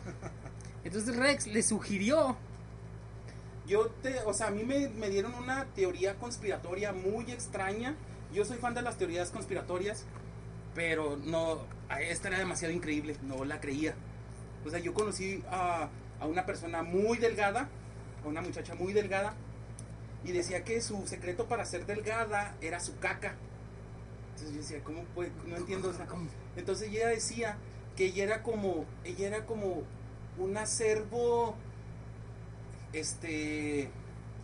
Entonces 0.85 1.17
Rex 1.17 1.47
le 1.47 1.63
sugirió, 1.63 2.37
Yo 3.67 3.87
te, 4.03 4.19
o 4.21 4.33
sea, 4.33 4.49
a 4.49 4.51
mí 4.51 4.65
me, 4.65 4.89
me 4.89 5.11
dieron 5.11 5.35
una 5.35 5.67
teoría 5.67 6.15
conspiratoria 6.17 6.93
muy 6.93 7.31
extraña. 7.31 7.95
Yo 8.33 8.45
soy 8.45 8.57
fan 8.59 8.75
de 8.75 8.83
las 8.83 8.97
teorías 8.97 9.31
conspiratorias, 9.31 10.05
pero 10.75 11.19
no, 11.19 11.61
esta 12.01 12.29
era 12.29 12.39
demasiado 12.39 12.73
increíble, 12.75 13.17
no 13.23 13.45
la 13.45 13.61
creía. 13.61 13.95
O 14.65 14.71
sea, 14.71 14.79
yo 14.79 14.95
conocí 14.95 15.43
a, 15.51 15.91
a 16.19 16.27
una 16.27 16.47
persona 16.47 16.83
muy 16.83 17.19
delgada, 17.19 17.69
a 18.25 18.29
una 18.29 18.41
muchacha 18.41 18.75
muy 18.75 18.93
delgada, 18.93 19.35
y 20.25 20.33
decía 20.33 20.65
que 20.65 20.81
su 20.81 21.07
secreto 21.07 21.47
para 21.47 21.65
ser 21.65 21.87
delgada 21.87 22.55
era 22.61 22.81
su 22.81 22.99
caca. 22.99 23.35
Entonces 24.31 24.55
yo 24.55 24.61
decía, 24.61 24.85
¿cómo 24.85 25.03
puede? 25.15 25.31
No 25.47 25.57
entiendo. 25.57 25.91
o 25.91 25.93
sea, 25.93 26.07
entonces 26.57 26.89
ella 26.89 27.09
decía 27.09 27.57
que 27.97 28.07
ella 28.07 28.25
era 28.25 28.43
como, 28.43 28.87
ella 29.05 29.27
era 29.27 29.47
como 29.47 29.83
un 30.39 30.57
acervo, 30.57 31.55
este, 32.93 33.91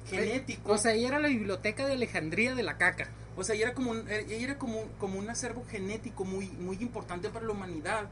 genético. 0.06 0.73
o 0.73 0.78
sea, 0.78 0.92
ella 0.92 1.08
era 1.08 1.20
la 1.20 1.28
biblioteca 1.28 1.87
de 1.87 1.94
Alejandría 1.94 2.54
de 2.54 2.62
la 2.62 2.76
caca. 2.76 3.08
O 3.37 3.44
sea, 3.44 3.54
ella 3.54 3.66
era 3.66 3.75
como 3.75 3.92
un, 3.92 4.08
ella 4.08 4.37
era 4.37 4.58
como, 4.58 4.82
como 4.99 5.18
un 5.18 5.30
acervo 5.30 5.64
genético 5.68 6.25
muy, 6.25 6.49
muy 6.49 6.76
importante 6.80 7.30
para 7.30 7.47
la 7.47 7.52
humanidad. 7.52 8.08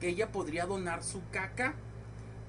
que 0.00 0.08
ella 0.08 0.32
podría 0.32 0.66
donar 0.66 1.04
su 1.04 1.22
caca 1.30 1.74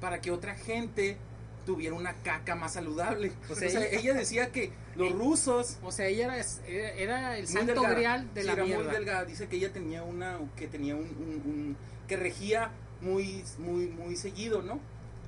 para 0.01 0.19
que 0.19 0.31
otra 0.31 0.55
gente 0.55 1.17
tuviera 1.65 1.95
una 1.95 2.13
caca 2.21 2.55
más 2.55 2.73
saludable. 2.73 3.31
O 3.49 3.53
O 3.53 3.55
sea, 3.55 3.69
sea, 3.69 3.81
ella- 3.87 3.99
ella 3.99 4.13
decía 4.13 4.51
que 4.51 4.71
los 4.95 5.11
rusos 5.11 5.77
O 5.83 5.91
sea, 5.91 6.07
ella 6.07 6.35
era, 6.67 7.37
el 7.37 7.47
santo 7.47 7.73
delgada. 7.73 7.93
grial 7.95 8.33
de 8.33 8.41
Sí, 8.41 8.47
la 8.47 8.53
era 8.53 8.63
mierda. 8.65 8.83
muy 8.83 8.93
delgada. 8.93 9.25
Dice 9.25 9.47
que 9.47 9.55
ella 9.57 9.73
tenía 9.73 10.03
una, 10.03 10.37
que 10.55 10.67
tenía 10.67 10.95
un, 10.95 11.01
un- 11.03 11.41
un- 11.45 11.77
que 12.07 12.17
regía 12.17 12.71
muy, 13.01 13.43
muy, 13.57 13.87
muy 13.87 14.15
seguido, 14.15 14.61
¿no? 14.61 14.79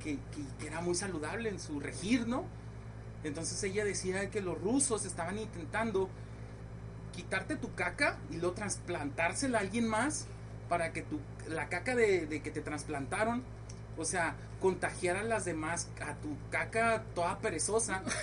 Que, 0.04 0.14
que- 0.16 0.44
que 0.60 0.68
era 0.68 0.80
muy 0.82 0.94
saludable 0.96 1.50
en 1.50 1.60
su 1.60 1.80
regir, 1.80 2.28
¿no? 2.28 2.46
Entonces 3.24 3.62
ella 3.64 3.84
decía 3.84 4.30
que 4.30 4.42
los 4.42 4.62
rusos 4.62 5.06
estaban 5.06 5.40
intentando 5.40 6.08
quitarte 7.16 7.56
tu 7.56 7.74
caca 7.74 8.18
y 8.30 8.36
luego 8.38 8.54
trasplantársela 8.54 9.58
a 9.58 9.62
alguien 9.62 9.88
más 9.88 10.28
para 10.70 10.94
que 10.94 11.02
tu, 11.02 11.20
la 11.50 11.68
caca 11.68 11.96
de, 11.96 12.28
de 12.28 12.42
que 12.42 12.52
te 12.52 12.62
trasplantaron, 12.62 13.44
o 13.98 14.06
sea, 14.06 14.36
contagiara 14.62 15.22
a 15.22 15.24
las 15.24 15.46
demás, 15.46 15.90
a 16.02 16.16
tu 16.16 16.36
caca 16.50 17.04
toda 17.16 17.40
perezosa. 17.40 18.04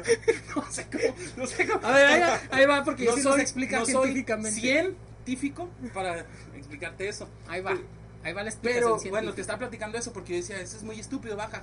no 0.56 0.70
sé 0.70 0.86
cómo, 0.90 1.14
no 1.36 1.46
sé 1.46 1.66
cómo. 1.66 1.86
A 1.86 1.92
ver, 1.92 2.06
ahí 2.06 2.20
va, 2.20 2.40
ahí 2.50 2.66
va 2.66 2.84
porque 2.84 3.04
no 3.04 3.16
sí 3.16 3.22
soy, 3.22 3.32
nos 3.32 3.40
explica 3.40 3.80
no 3.80 3.86
científicamente. 3.86 4.60
científico 4.60 5.68
para 5.94 6.26
explicarte 6.56 7.08
eso. 7.08 7.28
Ahí 7.48 7.60
va, 7.60 7.76
ahí 8.22 8.32
va 8.32 8.42
la 8.42 8.50
explicación 8.50 8.84
Pero 8.84 8.98
científica. 8.98 9.10
bueno, 9.10 9.34
te 9.34 9.40
estaba 9.40 9.58
platicando 9.58 9.98
eso 9.98 10.12
porque 10.12 10.32
yo 10.32 10.36
decía, 10.38 10.60
eso 10.60 10.76
es 10.76 10.82
muy 10.82 10.98
estúpido, 10.98 11.36
baja, 11.36 11.62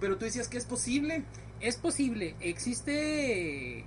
pero 0.00 0.16
tú 0.16 0.24
decías 0.24 0.48
que 0.48 0.58
es 0.58 0.64
posible. 0.64 1.24
Es 1.60 1.76
posible, 1.76 2.34
existe 2.40 3.84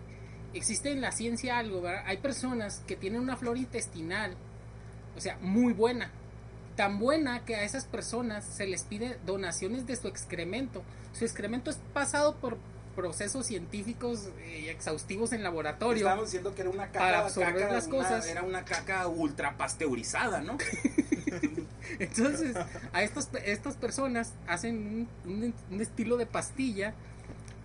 existe 0.54 0.92
en 0.92 1.02
la 1.02 1.12
ciencia 1.12 1.58
algo, 1.58 1.82
¿verdad? 1.82 2.04
Hay 2.08 2.18
personas 2.18 2.82
que 2.88 2.96
tienen 2.96 3.22
una 3.22 3.36
flora 3.36 3.60
intestinal, 3.60 4.36
o 5.16 5.22
sea, 5.22 5.38
muy 5.42 5.74
buena, 5.74 6.12
tan 6.78 6.98
buena 7.00 7.44
que 7.44 7.56
a 7.58 7.64
esas 7.64 7.84
personas 7.84 8.46
se 8.46 8.66
les 8.68 8.84
pide 8.84 9.18
donaciones 9.26 9.86
de 9.86 9.98
su 9.98 10.08
excremento. 10.08 10.84
Su 11.12 11.26
excremento 11.26 11.70
es 11.72 11.78
pasado 11.94 12.36
por 12.38 12.58
procesos 12.96 13.46
científicos 13.48 14.30
eh, 14.40 14.72
exhaustivos 14.72 15.34
en 15.34 15.44
laboratorio. 15.44 15.98
Estábamos 15.98 16.26
diciendo 16.28 16.56
que 16.56 16.62
era 16.62 16.70
una 16.70 16.86
caca, 16.88 17.00
Para 17.00 17.20
absorber 17.26 17.56
caca, 17.64 17.74
las 17.74 17.88
una- 17.88 17.98
cosas. 17.98 18.28
era 18.28 18.44
una 18.44 18.64
caca 18.64 19.08
ultra 19.08 19.58
pasteurizada, 19.58 20.40
¿no? 20.42 20.58
Entonces, 22.00 22.56
a 22.94 23.04
estas, 23.04 23.30
estas 23.46 23.76
personas 23.76 24.34
hacen 24.48 25.08
un, 25.26 25.32
un- 25.32 25.54
un 25.72 25.82
estilo 25.82 26.18
de 26.18 26.26
pastilla 26.26 26.94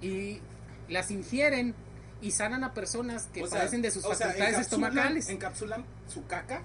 y 0.00 0.40
las 0.88 1.10
ingieren 1.10 1.74
y 2.20 2.30
sanan 2.30 2.62
a 2.64 2.72
personas 2.74 3.28
que 3.32 3.42
O 3.42 3.46
sea, 3.46 3.58
padecen 3.60 3.82
de 3.82 3.90
sus 3.90 4.02
sea, 4.02 4.14
facultades 4.14 4.54
encapsulan- 4.56 4.60
estomacales. 4.60 5.28
Encapsulan 5.28 5.84
su 6.08 6.26
caca 6.26 6.62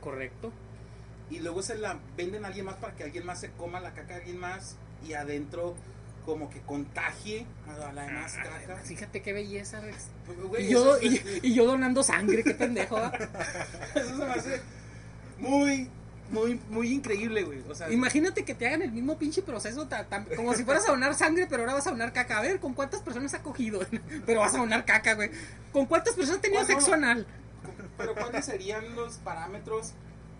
Correcto. 0.00 0.52
Y 1.30 1.40
luego 1.40 1.62
se 1.62 1.76
la 1.76 1.98
venden 2.16 2.44
a 2.44 2.48
alguien 2.48 2.64
más 2.66 2.76
para 2.76 2.94
que 2.94 3.04
alguien 3.04 3.24
más 3.26 3.40
se 3.40 3.50
coma 3.52 3.80
la 3.80 3.92
caca 3.94 4.14
de 4.14 4.20
alguien 4.20 4.38
más 4.38 4.76
y 5.06 5.12
adentro 5.12 5.74
como 6.24 6.50
que 6.50 6.60
contagie 6.60 7.46
a 7.68 7.92
la 7.92 8.02
demás 8.04 8.34
caca. 8.34 8.76
Fíjate 8.84 9.22
qué 9.22 9.32
belleza, 9.32 9.80
Rex. 9.80 10.08
Pues, 10.26 10.38
güey, 10.40 10.66
Y 10.66 10.70
yo, 10.70 10.96
es- 10.96 11.02
y, 11.02 11.48
y 11.48 11.54
yo 11.54 11.64
donando 11.66 12.02
sangre, 12.02 12.42
qué 12.44 12.54
pendejo. 12.54 12.98
eso 13.94 14.08
se 14.10 14.24
me 14.24 14.32
hace 14.32 14.60
muy, 15.38 15.88
muy, 16.30 16.60
muy 16.68 16.92
increíble, 16.92 17.44
güey. 17.44 17.60
O 17.68 17.74
sea, 17.74 17.90
Imagínate 17.90 18.44
que 18.44 18.54
te 18.54 18.66
hagan 18.66 18.82
el 18.82 18.92
mismo 18.92 19.16
pinche 19.18 19.40
proceso, 19.42 19.86
ta- 19.88 20.06
como 20.36 20.54
si 20.54 20.64
fueras 20.64 20.86
a 20.88 20.92
donar 20.92 21.14
sangre, 21.14 21.46
pero 21.48 21.62
ahora 21.62 21.74
vas 21.74 21.86
a 21.86 21.90
donar 21.90 22.12
caca. 22.12 22.38
A 22.38 22.42
ver, 22.42 22.60
¿con 22.60 22.74
cuántas 22.74 23.00
personas 23.00 23.32
ha 23.34 23.42
cogido? 23.42 23.80
Pero 24.26 24.40
vas 24.40 24.54
a 24.54 24.58
donar 24.58 24.84
caca, 24.84 25.14
güey. 25.14 25.30
¿Con 25.72 25.86
cuántas 25.86 26.14
personas 26.14 26.38
ha 26.40 26.42
tenido 26.42 26.64
sexo 26.66 26.92
anal? 26.92 27.26
Pero 27.96 28.14
¿cuáles 28.14 28.44
serían 28.44 28.94
los 28.94 29.14
parámetros 29.16 29.92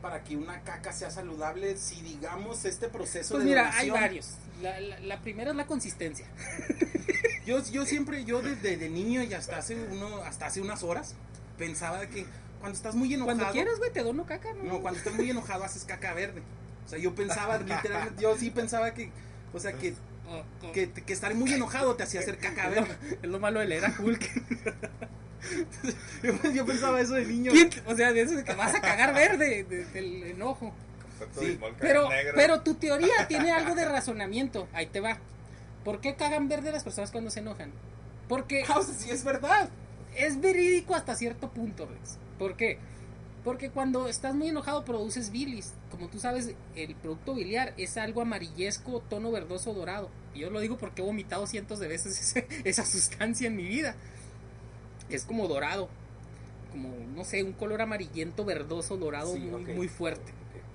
para 0.03 0.23
que 0.25 0.37
una 0.37 0.61
caca 0.63 0.93
sea 0.93 1.11
saludable 1.11 1.77
si 1.77 2.01
digamos 2.03 2.65
este 2.65 2.89
proceso 2.89 3.35
Pues 3.35 3.45
de 3.45 3.51
mira, 3.51 3.63
donación? 3.65 3.83
hay 3.83 3.91
varios. 4.03 4.31
La, 4.63 4.81
la- 4.81 5.01
la 5.01 5.21
primera 5.21 5.51
es 5.51 5.57
la 5.57 5.67
consistencia. 5.67 6.27
Yo, 7.47 7.65
yo 7.65 7.87
siempre, 7.87 8.27
yo 8.27 8.43
desde 8.43 8.77
de 8.77 8.91
niño 8.91 9.23
y 9.23 9.33
hasta 9.33 9.57
hace 9.57 9.75
uno, 9.75 10.19
hasta 10.19 10.47
hace 10.47 10.61
unas 10.61 10.83
horas, 10.83 11.15
pensaba 11.57 12.07
que 12.07 12.27
cuando 12.61 12.77
estás 12.77 12.95
muy 12.95 13.15
enojado. 13.15 13.39
Cuando 13.39 13.53
quieras, 13.55 13.79
güey, 13.79 13.91
te 13.91 14.03
dono 14.03 14.27
caca, 14.27 14.53
¿no? 14.53 14.65
No, 14.65 14.81
cuando 14.83 14.99
estás 14.99 15.15
muy 15.15 15.31
enojado 15.31 15.65
haces 15.65 15.85
caca 15.85 16.13
verde. 16.13 16.43
O 16.85 16.89
sea, 16.91 16.99
yo 16.99 17.15
pensaba, 17.15 17.57
literalmente, 17.67 18.23
yo 18.23 18.37
sí 18.37 18.51
pensaba 18.51 18.93
que, 18.93 19.11
o 19.55 19.59
sea, 19.61 19.73
que, 19.73 19.95
Oh, 20.31 20.43
oh. 20.63 20.73
que, 20.73 20.91
que 20.93 21.13
estar 21.15 21.35
muy 21.35 21.51
enojado 21.55 21.97
te 21.97 22.03
hacía 22.03 22.21
hacer 22.21 22.37
caca 22.37 22.69
es, 22.69 22.77
lo, 22.77 22.83
verde. 22.83 23.19
es 23.23 23.31
lo 23.31 23.41
malo 23.41 23.61
de 23.61 23.67
leer 23.67 23.87
a 23.87 23.95
Hulk. 23.99 24.21
Yo, 26.23 26.51
yo 26.53 26.67
pensaba 26.67 27.01
eso 27.01 27.15
de 27.15 27.25
niño. 27.27 27.53
¿Quién? 27.53 27.71
O 27.87 27.95
sea, 27.95 28.13
de 28.13 28.23
eso 28.23 28.35
de 28.35 28.45
que 28.45 28.55
vas 28.55 28.75
a 28.75 28.81
cagar 28.81 29.15
verde, 29.15 29.65
de- 29.65 29.85
del 29.87 30.23
enojo. 30.25 30.75
Sí, 31.39 31.59
Pero, 31.81 32.09
pero 32.35 32.61
tu 32.63 32.75
teoría 32.75 33.27
tiene 33.29 33.51
algo 33.51 33.75
de 33.75 33.85
razonamiento. 33.85 34.69
Ahí 34.73 34.87
te 34.87 35.01
va. 35.01 35.19
¿Por 35.85 36.01
qué 36.01 36.15
cagan 36.17 36.49
verde 36.49 36.71
las 36.73 36.85
personas 36.85 37.11
cuando 37.11 37.31
se 37.31 37.41
enojan? 37.41 37.73
Porque 38.29 38.65
Ah, 38.69 38.75
o 38.79 38.83
sea, 38.83 38.95
sí 38.95 39.11
es 39.11 39.25
verdad. 39.25 39.69
es 40.17 40.41
verídico 40.41 40.95
hasta 40.95 41.15
cierto 41.17 41.51
punto, 41.51 41.87
Rex. 41.87 42.19
¿Por 42.39 42.57
qué? 42.57 42.79
Porque 43.45 43.71
cuando 43.71 44.09
estás 44.09 44.35
muy 44.35 44.49
enojado 44.49 44.85
produces 44.85 45.31
bilis. 45.31 45.73
Como 45.91 46.09
tú 46.09 46.19
sabes, 46.21 46.51
el 46.77 46.95
producto 46.97 47.35
biliar 47.35 47.75
es 47.79 47.97
algo 47.97 48.21
amarillesco, 48.21 49.01
tono 49.09 49.31
verdoso, 49.31 49.73
dorado. 49.73 50.11
Y 50.35 50.41
yo 50.41 50.51
lo 50.51 50.61
digo 50.61 50.77
porque 50.79 51.03
he 51.03 51.05
vomitado 51.05 51.47
cientos 51.47 51.79
de 51.81 51.89
veces 51.89 52.21
ese- 52.37 52.47
esa 52.65 52.85
sustancia 52.85 53.47
en 53.49 53.57
mi 53.57 53.65
vida. 53.65 53.95
Es 55.11 55.25
como 55.25 55.49
dorado. 55.49 55.89
Como, 56.73 56.91
no 57.15 57.25
sé, 57.25 57.43
un 57.43 57.53
color 57.53 57.81
amarillento, 57.83 58.45
verdoso, 58.45 58.97
dorado, 58.97 59.33
Sí, 59.35 59.41
muy, 59.41 59.65
muy 59.75 59.89
fuerte. 59.89 60.33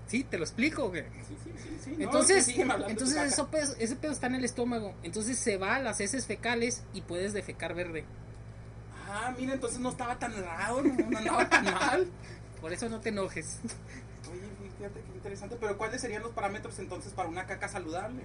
¿Sí? 0.08 0.24
¿Te 0.24 0.38
lo 0.38 0.44
explico? 0.44 0.92
Sí, 0.94 1.02
sí, 1.28 1.52
sí, 1.64 1.78
sí. 1.84 1.96
Entonces, 2.00 2.48
entonces 2.88 3.18
eso 3.34 3.48
pedo- 3.50 3.76
ese 3.80 3.96
pedo 3.96 4.12
está 4.12 4.28
en 4.28 4.36
el 4.36 4.44
estómago. 4.44 4.94
Entonces 5.04 5.38
se 5.38 5.58
va 5.58 5.76
a 5.76 5.80
las 5.80 6.00
heces 6.02 6.26
fecales 6.26 6.84
y 6.94 7.02
puedes 7.02 7.34
defecar 7.34 7.74
verde. 7.74 8.04
Ah, 9.08 9.34
mira, 9.38 9.54
entonces 9.54 9.80
no 9.80 9.90
estaba 9.90 10.18
tan 10.20 10.34
raro, 10.44 10.82
no, 10.82 10.94
no 11.10 11.18
andaba 11.18 11.50
tan 11.50 11.64
mal. 11.66 12.08
Por 12.62 12.74
eso 12.74 12.90
no 12.90 13.00
te 13.00 13.10
enojes. 13.10 13.60
Oye, 14.32 14.42
fíjate 14.78 15.00
qué 15.02 15.16
interesante. 15.16 15.58
Pero 15.60 15.78
¿cuáles 15.78 16.02
serían 16.02 16.24
los 16.24 16.32
parámetros 16.32 16.78
entonces 16.80 17.14
para 17.14 17.30
una 17.30 17.46
caca 17.46 17.68
saludable? 17.68 18.24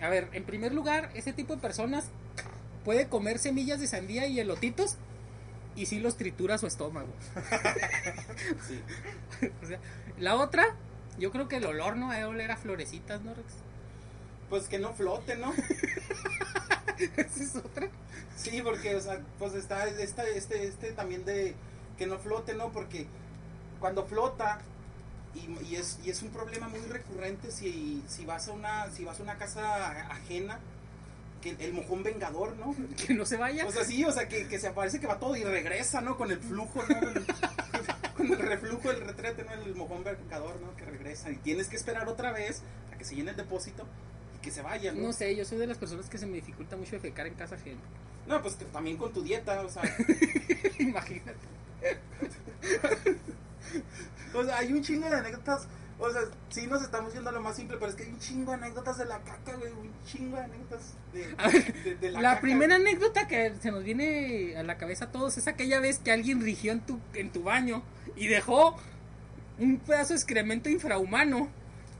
A 0.00 0.08
ver, 0.08 0.28
en 0.32 0.44
primer 0.44 0.72
lugar, 0.74 1.10
ese 1.14 1.32
tipo 1.32 1.54
de 1.54 1.60
personas 1.62 2.06
puede 2.84 3.08
comer 3.08 3.38
semillas 3.38 3.80
de 3.80 3.86
sandía 3.86 4.26
y 4.26 4.40
elotitos 4.40 4.96
y 5.76 5.86
sí 5.86 6.00
los 6.00 6.16
tritura 6.16 6.58
su 6.58 6.66
estómago. 6.66 7.12
Sí. 8.66 8.80
O 9.62 9.66
sea, 9.66 9.78
la 10.18 10.36
otra, 10.36 10.74
yo 11.18 11.30
creo 11.30 11.48
que 11.48 11.56
el 11.56 11.66
olor 11.66 11.96
no 11.96 12.10
debe 12.10 12.24
oler 12.24 12.50
a 12.50 12.56
florecitas, 12.56 13.22
¿no, 13.22 13.34
Rex? 13.34 13.54
Pues 14.48 14.68
que 14.68 14.78
no 14.78 14.92
flote, 14.92 15.36
¿no? 15.36 15.52
Esa 17.16 17.42
es 17.42 17.56
otra. 17.56 17.88
Sí, 18.36 18.60
porque, 18.62 18.96
o 18.96 19.00
sea, 19.00 19.20
pues 19.38 19.54
está 19.54 19.86
esta, 19.86 20.26
este, 20.26 20.66
este 20.66 20.92
también 20.92 21.24
de 21.24 21.54
que 21.96 22.06
no 22.06 22.18
flote, 22.18 22.54
¿no? 22.54 22.70
Porque 22.70 23.06
cuando 23.78 24.04
flota, 24.04 24.60
y, 25.34 25.68
y 25.68 25.76
es, 25.76 25.98
y 26.04 26.10
es 26.10 26.22
un 26.22 26.30
problema 26.30 26.68
muy 26.68 26.80
recurrente 26.80 27.50
si, 27.50 28.02
si 28.08 28.24
vas 28.24 28.48
a 28.48 28.52
una, 28.52 28.90
si 28.90 29.04
vas 29.04 29.20
a 29.20 29.22
una 29.22 29.36
casa 29.36 29.90
ajena, 30.10 30.58
que 31.40 31.56
el 31.58 31.72
mojón 31.72 32.02
vengador, 32.02 32.56
¿no? 32.56 32.74
Que 33.06 33.14
no 33.14 33.24
se 33.24 33.36
vaya. 33.36 33.66
O 33.66 33.72
sea, 33.72 33.84
sí, 33.84 34.04
o 34.04 34.12
sea, 34.12 34.28
que, 34.28 34.46
que 34.48 34.58
se 34.58 34.68
aparece 34.68 35.00
que 35.00 35.06
va 35.06 35.18
todo 35.18 35.36
y 35.36 35.44
regresa, 35.44 36.00
¿no? 36.00 36.16
Con 36.16 36.30
el 36.30 36.38
flujo, 36.38 36.82
¿no? 36.88 36.98
El- 37.10 37.26
con 38.16 38.26
el 38.26 38.38
reflujo 38.38 38.88
del 38.92 39.00
retrete, 39.00 39.44
¿no? 39.44 39.52
El 39.52 39.74
mojón 39.74 40.04
vengador, 40.04 40.60
¿no? 40.60 40.76
Que 40.76 40.84
regresa. 40.84 41.30
Y 41.30 41.36
tienes 41.36 41.68
que 41.68 41.76
esperar 41.76 42.08
otra 42.08 42.32
vez 42.32 42.62
a 42.92 42.98
que 42.98 43.04
se 43.04 43.14
llene 43.14 43.30
el 43.30 43.36
depósito 43.36 43.86
y 44.36 44.42
que 44.42 44.50
se 44.50 44.60
vaya, 44.62 44.92
¿no? 44.92 45.02
No 45.08 45.12
sé, 45.12 45.34
yo 45.34 45.44
soy 45.44 45.58
de 45.58 45.66
las 45.66 45.78
personas 45.78 46.08
que 46.08 46.18
se 46.18 46.26
me 46.26 46.34
dificulta 46.34 46.76
mucho 46.76 46.92
defecar 46.92 47.26
en 47.26 47.34
casa 47.34 47.54
ajena. 47.54 47.80
No, 48.26 48.40
pues 48.42 48.56
también 48.72 48.96
con 48.96 49.12
tu 49.12 49.22
dieta, 49.22 49.60
o 49.62 49.68
sea. 49.70 49.82
Imagínate. 50.78 51.38
O 54.34 54.44
sea, 54.44 54.58
hay 54.58 54.72
un 54.72 54.82
chingo 54.82 55.08
de 55.08 55.16
anécdotas. 55.16 55.66
O 56.00 56.10
sea, 56.10 56.22
sí 56.48 56.66
nos 56.66 56.82
estamos 56.82 57.12
yendo 57.12 57.28
a 57.28 57.32
lo 57.32 57.40
más 57.42 57.56
simple, 57.56 57.76
pero 57.78 57.90
es 57.90 57.96
que 57.96 58.04
hay 58.04 58.08
un 58.08 58.18
chingo 58.18 58.52
de 58.52 58.56
anécdotas 58.58 58.96
de 58.98 59.04
la 59.04 59.18
caca, 59.20 59.54
güey. 59.56 59.70
Un 59.72 59.92
chingo 60.06 60.36
de 60.38 60.44
anécdotas 60.44 60.94
de, 61.12 61.26
de- 61.84 61.94
de 61.96 62.10
La, 62.12 62.20
caca, 62.30 62.40
primera 62.40 62.76
güey. 62.78 62.88
anécdota 62.88 63.28
que 63.28 63.52
se 63.60 63.70
nos 63.70 63.84
viene 63.84 64.56
a 64.56 64.62
la 64.62 64.78
cabeza 64.78 65.04
a 65.06 65.12
todos 65.12 65.36
es 65.36 65.46
aquella 65.46 65.78
vez 65.80 65.98
que 65.98 66.10
alguien 66.10 66.40
rigió 66.40 66.72
en 66.72 66.80
tu, 66.80 66.98
en 67.14 67.30
tu 67.30 67.42
baño 67.42 67.82
y 68.16 68.28
dejó 68.28 68.76
un 69.58 69.78
pedazo 69.78 70.14
de 70.14 70.16
excremento 70.16 70.70
infrahumano 70.70 71.48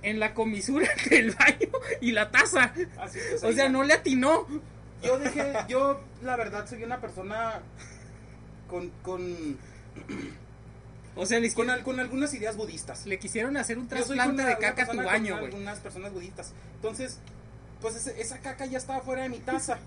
en 0.02 0.18
la 0.18 0.32
comisura 0.32 0.88
del 1.10 1.32
baño 1.32 1.68
y 2.00 2.12
la 2.12 2.30
taza. 2.30 2.72
Así, 2.98 3.18
O 3.42 3.52
sea, 3.52 3.68
no 3.68 3.82
le 3.84 3.92
atinó. 3.92 4.46
Yo 5.02 5.18
dejé, 5.18 5.52
yo 5.68 6.00
la 6.22 6.36
verdad 6.36 6.66
soy 6.66 6.84
una 6.84 7.00
persona 7.02 7.60
con, 8.68 8.88
con, 9.02 9.20
O 11.16 11.26
sea, 11.26 11.40
le, 11.40 11.52
con, 11.52 11.68
al- 11.70 11.82
con 11.82 11.98
algunas 12.00 12.32
ideas 12.34 12.56
budistas. 12.56 13.04
le 13.06 13.18
quisieron 13.18 13.56
hacer 13.56 13.78
un 13.78 13.88
trasplante 13.88 14.42
de 14.44 14.56
caca 14.58 14.84
a 14.84 14.86
tu 14.86 14.96
baño, 14.96 15.34
güey. 15.38 15.46
Algunas 15.52 15.78
personas 15.80 16.12
budistas. 16.12 16.52
Entonces, 16.76 17.18
pues 17.80 17.96
ese- 17.96 18.20
esa 18.20 18.38
caca 18.38 18.66
ya 18.66 18.78
estaba 18.78 19.00
fuera 19.00 19.22
de 19.22 19.28
mi 19.28 19.38
taza. 19.38 19.78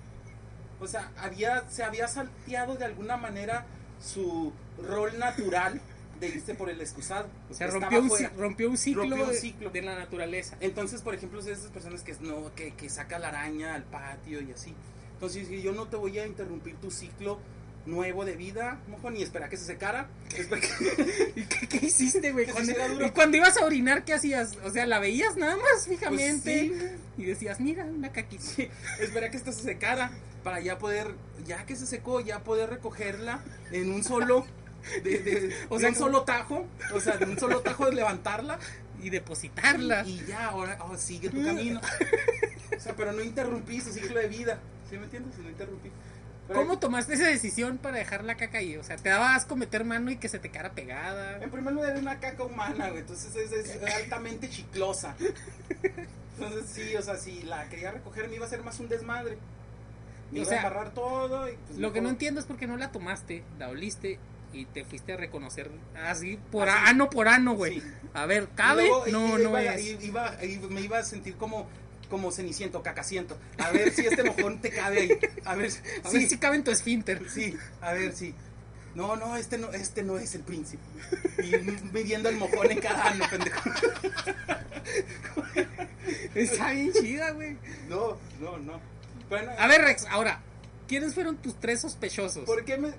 O 0.80 0.88
sea, 0.88 1.12
había, 1.18 1.64
se 1.70 1.84
había 1.84 2.08
salteado 2.08 2.76
de 2.76 2.86
alguna 2.86 3.16
manera 3.18 3.66
su 4.02 4.52
rol 4.86 5.18
natural 5.18 5.80
de 6.20 6.28
irse 6.28 6.56
por 6.56 6.70
el 6.70 6.82
excusado. 6.82 7.28
O 7.50 7.54
sea, 7.54 7.68
rompió 7.68 8.02
un, 8.02 8.10
rompió 8.38 8.70
un 8.70 8.78
ciclo, 8.78 9.04
Rompió 9.04 9.24
un 9.24 9.30
de- 9.32 9.38
ciclo. 9.38 9.70
De, 9.70 9.82
la 9.82 9.96
naturaleza. 9.96 10.58
Entonces, 10.60 11.02
por 11.02 11.16
ejemplo, 11.16 11.40
es 11.40 11.46
de 11.46 11.54
esas 11.54 11.68
personas 11.72 12.02
que 12.02 12.14
no 12.20 12.54
que, 12.56 12.74
que 12.74 12.90
saca 12.90 13.18
la 13.20 13.30
araña 13.30 13.76
al 13.76 13.84
patio 13.84 14.42
y 14.42 14.52
así. 14.52 14.74
Entonces, 15.14 15.48
yo 15.50 15.72
no 15.72 15.88
te 15.88 15.96
voy 15.96 16.20
a 16.20 16.26
interrumpir 16.28 16.76
tu 16.78 16.92
ciclo 16.92 17.40
nuevo 17.86 18.24
de 18.26 18.36
vida, 18.36 18.80
mojón, 18.88 19.18
y 19.18 19.24
espera 19.24 19.50
que 19.50 19.58
se 19.58 19.66
secara. 19.66 20.08
Espera 20.38 20.62
que- 20.62 21.34
¿Y 21.36 21.44
qué, 21.44 21.68
qué 21.68 21.86
hiciste, 21.86 22.32
güey? 22.32 22.46
Cuando-. 22.48 23.06
Y 23.06 23.12
cuando 23.12 23.38
ibas 23.38 23.58
a 23.58 23.66
orinar, 23.66 24.06
¿qué 24.06 24.14
hacías? 24.14 24.58
O 24.64 24.70
sea, 24.72 24.86
la 24.86 25.00
veías 25.00 25.36
nada 25.36 25.58
más 25.58 25.88
fijamente. 25.88 26.72
Pues 26.78 26.92
sí. 26.92 26.98
Y 27.18 27.26
decías, 27.26 27.60
mira, 27.60 27.84
una 27.86 28.12
caquita. 28.12 28.44
Sí, 28.44 28.70
espera 29.00 29.30
que 29.30 29.38
esto 29.38 29.52
se 29.52 29.64
secara 29.64 30.12
para 30.44 30.60
ya 30.62 30.78
poder, 30.78 31.14
ya 31.46 31.66
que 31.66 31.76
se 31.76 31.86
secó, 31.86 32.20
ya 32.22 32.44
poder 32.44 32.70
recogerla 32.70 33.44
en 33.72 33.92
un 33.92 34.04
solo, 34.04 34.46
de, 35.04 35.20
de- 35.20 35.56
O 35.70 35.76
de 35.76 35.82
sea, 35.82 35.90
un 35.90 35.96
solo 35.96 36.24
tajo, 36.24 36.66
o 36.94 37.00
sea, 37.00 37.18
de 37.18 37.26
un 37.26 37.38
solo 37.40 37.62
tajo 37.62 37.86
de 37.86 37.96
levantarla 37.96 38.60
Y 39.02 39.10
depositarla. 39.10 40.04
y 40.06 40.24
ya 40.26 40.46
ahora 40.48 40.78
oh, 40.82 40.96
sigue 40.98 41.30
tu 41.30 41.44
camino. 41.44 41.82
O 42.76 42.80
sea, 42.80 42.96
pero 42.96 43.12
no 43.14 43.22
interrumpí 43.22 43.80
su 43.80 43.94
ciclo 43.94 44.20
de 44.20 44.28
vida, 44.28 44.60
¿sí 44.90 44.98
me 44.98 45.04
entiendes? 45.06 45.38
No 45.38 45.48
interrumpí. 45.48 45.90
¿Cómo 46.52 46.78
tomaste 46.78 47.14
esa 47.14 47.28
decisión 47.28 47.78
para 47.78 47.98
dejar 47.98 48.24
la 48.24 48.36
caca 48.36 48.58
ahí? 48.58 48.76
O 48.78 48.84
sea, 48.84 48.98
te 48.98 49.10
daba 49.10 49.36
asco 49.36 49.56
meter 49.56 49.86
mano 49.86 50.12
y 50.12 50.18
que 50.18 50.28
se 50.28 50.40
te 50.40 50.50
quedara 50.50 50.72
pegada. 50.74 51.42
En 51.42 51.50
primer 51.50 51.74
lugar, 51.74 51.96
es 51.96 52.02
una 52.02 52.20
caca 52.20 52.44
humana, 52.44 52.90
güey. 52.90 53.00
Entonces 53.02 53.36
es, 53.36 53.52
es 53.52 53.94
altamente 53.96 54.50
chiclosa. 54.50 55.16
Entonces 56.38 56.70
sí, 56.70 56.96
o 56.96 57.02
sea, 57.02 57.16
si 57.16 57.44
la 57.44 57.70
quería 57.70 57.92
recoger 57.92 58.28
me 58.28 58.36
iba 58.36 58.46
a 58.46 58.48
hacer 58.48 58.64
más 58.64 58.80
un 58.80 58.90
desmadre. 58.90 59.38
Me 60.32 60.40
O 60.40 60.42
iba 60.42 60.50
sea, 60.50 60.62
a 60.62 60.68
embarrar 60.68 60.94
todo. 60.94 61.50
Y, 61.50 61.56
pues, 61.68 61.80
Lo 61.80 61.94
que 61.94 62.02
no 62.02 62.10
entiendo 62.10 62.40
es 62.40 62.46
por 62.46 62.58
qué 62.58 62.68
no 62.68 62.76
la 62.78 62.92
tomaste, 62.92 63.44
la 63.60 63.70
oliste 63.70 64.20
y 64.52 64.66
te 64.66 64.84
fuiste 64.86 65.14
a 65.14 65.18
reconocer 65.18 65.72
así 66.06 66.40
por 66.52 66.70
Así. 66.70 66.84
ano 66.88 67.10
por 67.10 67.28
ano, 67.28 67.56
güey. 67.56 67.80
Sí. 67.80 67.88
A 68.14 68.26
ver, 68.26 68.50
¿cabe? 68.56 68.88
luego, 68.88 69.06
no, 69.08 69.38
no 69.38 69.50
iba, 69.50 69.64
es. 69.64 70.00
me 70.70 70.82
iba 70.82 70.98
a 71.00 71.04
sentir 71.04 71.36
como, 71.38 71.68
como 72.14 72.32
ceniciento, 72.32 72.84
cacaciento. 72.84 73.40
A 73.58 73.72
ver 73.72 73.92
si 73.92 74.06
este 74.06 74.24
mojón 74.24 74.62
te 74.62 74.70
cabe 74.70 75.00
ahí. 75.00 75.20
A 75.46 75.56
ver, 75.56 75.72
A 76.04 76.10
sí, 76.12 76.18
ver 76.20 76.30
si 76.30 76.38
cabe 76.38 76.58
en 76.58 76.64
tu 76.64 76.70
esfínter. 76.70 77.28
sí, 77.28 77.58
a 77.82 77.92
ver 77.94 78.14
si. 78.16 78.36
No, 78.94 79.16
no, 79.16 79.36
este 79.36 79.58
no, 79.58 79.72
este 79.72 80.04
no 80.04 80.20
es 80.20 80.36
el 80.36 80.42
príncipe. 80.42 80.84
Y 81.44 81.56
midiendo 81.92 82.30
el 82.30 82.36
mojón 82.38 82.70
en 82.72 82.80
cada 82.80 83.08
ano, 83.10 83.26
pendejo. 83.32 83.68
Está 86.36 86.70
bien 86.74 86.94
chida, 86.94 87.32
güey. 87.32 87.58
No, 87.90 88.16
no, 88.40 88.60
no. 88.60 88.80
Bueno, 89.30 89.52
A 89.58 89.66
ver, 89.66 89.82
Rex, 89.82 90.06
ahora, 90.12 90.40
¿quiénes 90.88 91.16
fueron 91.16 91.38
tus 91.38 91.60
tres 91.60 91.82
sospechosos? 91.82 92.46
¿por 92.46 92.64
qué 92.64 92.78
me. 92.78 92.90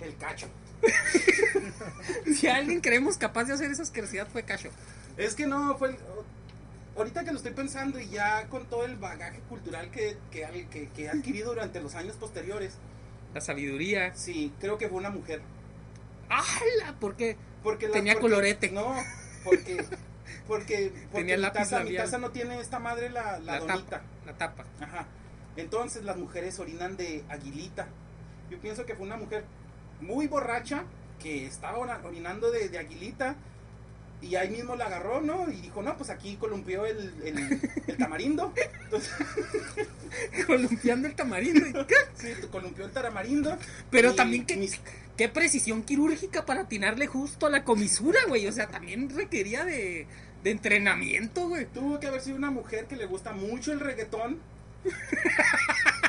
El 0.00 0.16
cacho. 0.18 0.48
Si 2.34 2.48
alguien 2.48 2.80
creemos 2.80 3.18
capaz 3.18 3.44
de 3.44 3.52
hacer 3.52 3.70
esa 3.70 3.82
asquerosidad 3.82 4.26
fue 4.26 4.42
Cacho. 4.42 4.70
Es 5.16 5.34
que 5.34 5.46
no, 5.46 5.76
fue. 5.78 5.90
el- 5.90 5.96
ahorita 7.00 7.24
que 7.24 7.30
lo 7.32 7.36
estoy 7.36 7.52
pensando 7.52 7.98
y 8.00 8.08
ya 8.08 8.46
con 8.48 8.66
todo 8.66 8.84
el 8.84 8.96
bagaje 8.96 9.40
cultural 9.48 9.90
que, 9.90 10.16
que, 10.30 10.66
que, 10.70 10.88
que 10.88 11.04
he 11.04 11.08
adquirido 11.10 11.50
durante 11.50 11.80
los 11.80 11.94
años 11.94 12.16
posteriores, 12.16 12.74
La 13.34 13.40
sabiduría. 13.40 14.14
sí, 14.14 14.52
creo 14.60 14.78
que 14.78 14.88
fue 14.88 14.98
una 14.98 15.10
mujer. 15.10 15.40
¡Hala! 16.28 16.94
¿Por 17.00 17.16
qué? 17.16 17.36
Porque 17.62 17.86
la- 17.88 17.92
Tenía 17.94 18.14
porque- 18.14 18.28
colorete. 18.28 18.70
No, 18.70 18.94
porque. 19.44 19.84
Porque, 20.46 20.92
porque 21.12 21.18
Tenía 21.20 21.36
mi, 21.36 21.42
lápiz 21.42 21.58
taza, 21.60 21.80
mi 21.84 21.94
taza 21.96 22.18
no 22.18 22.30
tiene 22.30 22.60
esta 22.60 22.78
madre 22.78 23.10
la, 23.10 23.38
la, 23.38 23.52
La, 23.54 23.58
donita. 23.60 23.84
tapa. 23.98 24.02
La 24.26 24.32
tapa. 24.38 24.64
Ajá. 24.80 25.06
Entonces 25.56 26.04
las 26.04 26.16
mujeres 26.16 26.58
orinan 26.58 26.96
de 26.96 27.24
aguilita. 27.28 27.88
Yo 28.50 28.58
pienso 28.60 28.86
que 28.86 28.94
fue 28.94 29.06
una 29.06 29.16
mujer 29.16 29.44
muy 30.00 30.26
borracha 30.28 30.84
que 31.18 31.46
estaba 31.46 31.78
orinando 31.78 32.50
de, 32.50 32.68
de 32.68 32.78
aguilita 32.78 33.36
y 34.22 34.34
ahí 34.36 34.50
mismo 34.50 34.76
la 34.76 34.86
agarró, 34.86 35.20
¿no? 35.20 35.50
Y 35.50 35.56
dijo, 35.62 35.82
no, 35.82 35.96
pues 35.96 36.10
aquí 36.10 36.36
columpió 36.36 36.84
el, 36.86 37.12
el, 37.24 37.60
el 37.86 37.96
tamarindo. 37.96 38.52
Entonces, 38.84 39.10
Columpiando 40.46 41.08
el 41.08 41.14
tamarindo. 41.14 41.66
¿y 41.68 41.84
qué? 41.86 41.94
sí, 42.14 42.28
columpió 42.50 42.84
el 42.84 42.90
tamarindo. 42.92 43.56
Pero 43.90 44.12
Y 44.12 44.16
también 44.16 44.46
qué, 44.46 44.56
mis- 44.56 44.80
qué 45.16 45.28
precisión 45.28 45.82
quirúrgica 45.82 46.44
para 46.44 46.62
atinarle 46.62 47.06
justo 47.06 47.46
a 47.46 47.50
la 47.50 47.64
comisura, 47.64 48.18
güey. 48.28 48.46
O 48.46 48.52
sea, 48.52 48.66
también 48.68 49.08
requería 49.10 49.64
de, 49.64 50.06
de 50.42 50.50
entrenamiento, 50.50 51.48
güey. 51.48 51.66
Tuvo 51.66 51.98
que 52.00 52.08
haber 52.08 52.20
sido 52.20 52.36
una 52.36 52.50
mujer 52.50 52.86
que 52.86 52.96
le 52.96 53.06
gusta 53.06 53.32
mucho 53.32 53.72
el 53.72 53.80
reggaetón. 53.80 54.38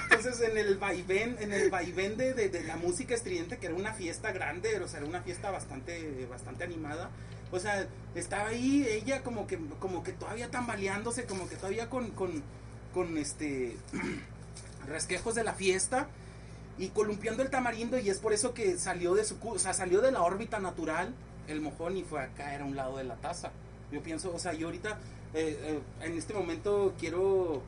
Entonces 0.10 0.42
en 0.50 0.58
el 0.58 0.78
vaivén, 0.78 1.38
en 1.40 1.52
el 1.54 1.70
vaivén 1.70 2.18
de, 2.18 2.34
de- 2.34 2.50
de 2.50 2.64
la 2.64 2.76
música 2.78 3.14
estridente, 3.16 3.58
que 3.58 3.68
era 3.68 3.76
una 3.76 3.94
fiesta 3.94 4.32
grande, 4.32 4.78
o 4.80 4.88
sea, 4.88 5.00
era 5.00 5.08
una 5.08 5.22
fiesta 5.22 5.52
bastante, 5.52 6.26
bastante 6.30 6.64
animada. 6.64 7.10
O 7.52 7.60
sea, 7.60 7.86
estaba 8.16 8.50
ahí 8.50 8.86
ella 8.90 9.24
como 9.24 9.46
que, 9.48 9.60
como 9.80 10.04
que 10.04 10.14
todavía 10.14 10.50
tambaleándose, 10.50 11.26
como 11.26 11.48
que 11.50 11.56
todavía 11.56 11.90
con, 11.90 12.12
con, 12.12 12.42
con 12.94 13.18
este 13.18 13.76
resquejos 14.88 15.36
de 15.36 15.44
la 15.44 15.54
fiesta 15.54 16.08
y 16.78 16.88
columpiando 16.90 17.44
el 17.44 17.50
tamarindo 17.50 18.00
y 18.00 18.10
es 18.10 18.18
por 18.20 18.34
eso 18.34 18.54
que 18.54 18.78
salió 18.78 19.14
de 19.14 19.24
su, 19.26 19.38
o 19.42 19.60
sea, 19.60 19.74
salió 19.74 20.02
de 20.02 20.12
la 20.12 20.22
órbita 20.24 20.60
natural 20.60 21.14
el 21.48 21.62
mojón 21.62 21.98
y 21.98 22.04
fue 22.04 22.22
a 22.24 22.28
caer 22.30 22.62
a 22.62 22.66
un 22.66 22.76
lado 22.76 22.98
de 22.98 23.04
la 23.04 23.16
taza. 23.18 23.52
Yo 23.92 24.02
pienso, 24.02 24.34
o 24.34 24.40
sea, 24.40 24.54
yo 24.54 24.68
ahorita 24.68 24.98
eh, 25.34 25.60
eh, 25.62 25.80
en 26.06 26.18
este 26.18 26.34
momento 26.34 26.94
quiero 27.00 27.62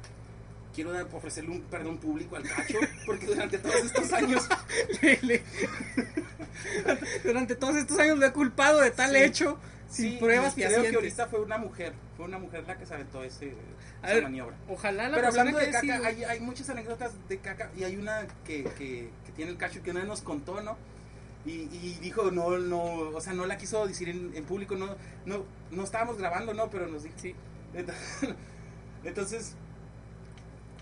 quiero 0.74 0.92
dar- 0.92 1.08
ofrecerle 1.14 1.52
un 1.52 1.62
perdón 1.62 1.98
público 1.98 2.36
al 2.36 2.44
cacho 2.44 2.80
porque 3.06 3.28
durante 3.28 3.60
todos 3.60 3.76
estos 3.76 4.12
años 4.14 4.48
Le- 5.02 5.20
le- 5.22 5.44
Durante 7.24 7.56
todos 7.56 7.76
estos 7.76 8.00
años 8.00 8.18
lo 8.18 8.26
he 8.26 8.32
culpado 8.34 8.80
de 8.82 8.92
tal 8.92 9.12
Sí. 9.12 9.18
hecho 9.18 9.58
sin 9.94 10.12
sí, 10.14 10.18
pruebas 10.18 10.58
y 10.58 10.62
creo 10.64 10.82
que 10.82 10.96
ahorita 10.96 11.28
fue 11.28 11.42
una 11.42 11.58
mujer, 11.58 11.94
fue 12.18 12.26
una 12.26 12.40
mujer 12.40 12.64
la 12.68 12.78
que 12.78 12.86
se 12.86 12.94
aventó 12.96 13.24
ese, 13.24 13.54
A 14.02 14.08
esa 14.08 14.16
ver, 14.16 14.24
maniobra. 14.24 14.56
Ojalá 14.68 15.08
la 15.10 15.16
Pero 15.16 15.28
hablando 15.28 15.58
de 15.60 15.70
caca, 15.72 16.08
hay, 16.08 16.24
hay 16.24 16.40
muchas 16.40 16.70
anécdotas 16.70 17.12
de 17.30 17.38
caca 17.38 17.70
y 17.78 17.84
hay 17.84 17.96
una 17.98 18.26
que, 18.44 18.64
que, 18.64 19.10
que 19.26 19.32
tiene 19.36 19.52
el 19.52 19.58
cacho 19.58 19.84
que 19.84 19.92
una 19.92 20.00
vez 20.00 20.10
nos 20.10 20.22
contó, 20.22 20.62
¿no? 20.62 20.78
Y, 21.46 21.52
y 21.72 22.00
dijo, 22.02 22.32
no, 22.32 22.58
no, 22.58 22.84
o 22.84 23.22
sea, 23.22 23.34
no 23.34 23.46
la 23.46 23.58
quiso 23.58 23.86
decir 23.86 24.10
en, 24.10 24.32
en 24.36 24.46
público, 24.46 24.76
no, 24.76 24.96
no, 25.26 25.46
no 25.72 25.84
estábamos 25.84 26.18
grabando, 26.18 26.54
¿no? 26.54 26.70
Pero 26.70 26.88
nos 26.88 27.04
dijo, 27.04 27.16
Sí. 27.22 27.36
Entonces, 27.74 28.30
entonces, 29.04 29.56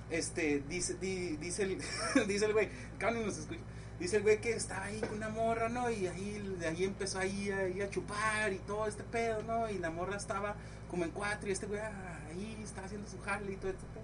este, 0.10 0.62
dice, 0.70 0.96
di- 1.02 1.38
dice 1.38 1.64
el, 1.64 1.78
dice 2.28 2.46
el 2.46 2.54
güey, 2.54 2.70
cabrón, 2.98 3.26
nos 3.26 3.38
escucha. 3.38 3.60
Dice 4.02 4.18
el 4.18 4.24
güey 4.24 4.42
que 4.42 4.54
estaba 4.54 4.86
ahí 4.86 5.00
con 5.00 5.18
una 5.18 5.30
morra, 5.30 5.70
¿no? 5.70 5.88
Y 5.92 6.08
ahí, 6.08 6.56
de 6.60 6.68
ahí 6.68 6.86
empezó 6.86 7.20
ahí, 7.20 7.52
ahí 7.52 7.82
a 7.82 7.90
chupar 7.92 8.52
y 8.52 8.58
todo 8.58 8.88
este 8.88 9.04
pedo, 9.04 9.44
¿no? 9.44 9.70
Y 9.70 9.78
la 9.78 9.92
morra 9.92 10.18
estaba 10.18 10.56
como 10.90 11.06
en 11.06 11.12
cuatro 11.12 11.48
y 11.48 11.52
este 11.52 11.68
güey 11.68 11.80
ah, 11.82 12.20
ahí 12.28 12.60
estaba 12.64 12.88
haciendo 12.88 13.08
su 13.08 13.22
jale 13.22 13.52
y 13.52 13.58
todo 13.58 13.70
este 13.70 13.86
pedo. 13.94 14.04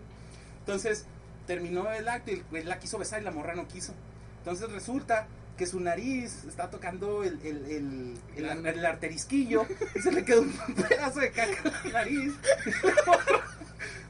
Entonces, 0.59 1.05
terminó 1.47 1.91
el 1.91 2.07
acto 2.07 2.29
y 2.29 2.35
el 2.35 2.43
güey 2.43 2.63
la 2.63 2.77
quiso 2.77 2.99
besar 2.99 3.21
y 3.21 3.23
la 3.23 3.31
morra 3.31 3.55
no 3.55 3.67
quiso. 3.67 3.95
Entonces 4.37 4.71
resulta 4.71 5.25
que 5.57 5.65
su 5.65 5.79
nariz 5.79 6.43
está 6.47 6.69
tocando 6.69 7.23
el, 7.23 7.41
el, 7.43 7.65
el, 7.65 8.17
el, 8.35 8.65
el 8.67 8.85
arterisquillo 8.85 9.65
y 9.95 9.99
se 9.99 10.11
le 10.11 10.23
quedó 10.23 10.43
un 10.43 10.53
pedazo 10.87 11.21
de 11.21 11.31
caca 11.31 11.73
en 11.83 11.91
la 11.91 11.99
nariz. 11.99 12.33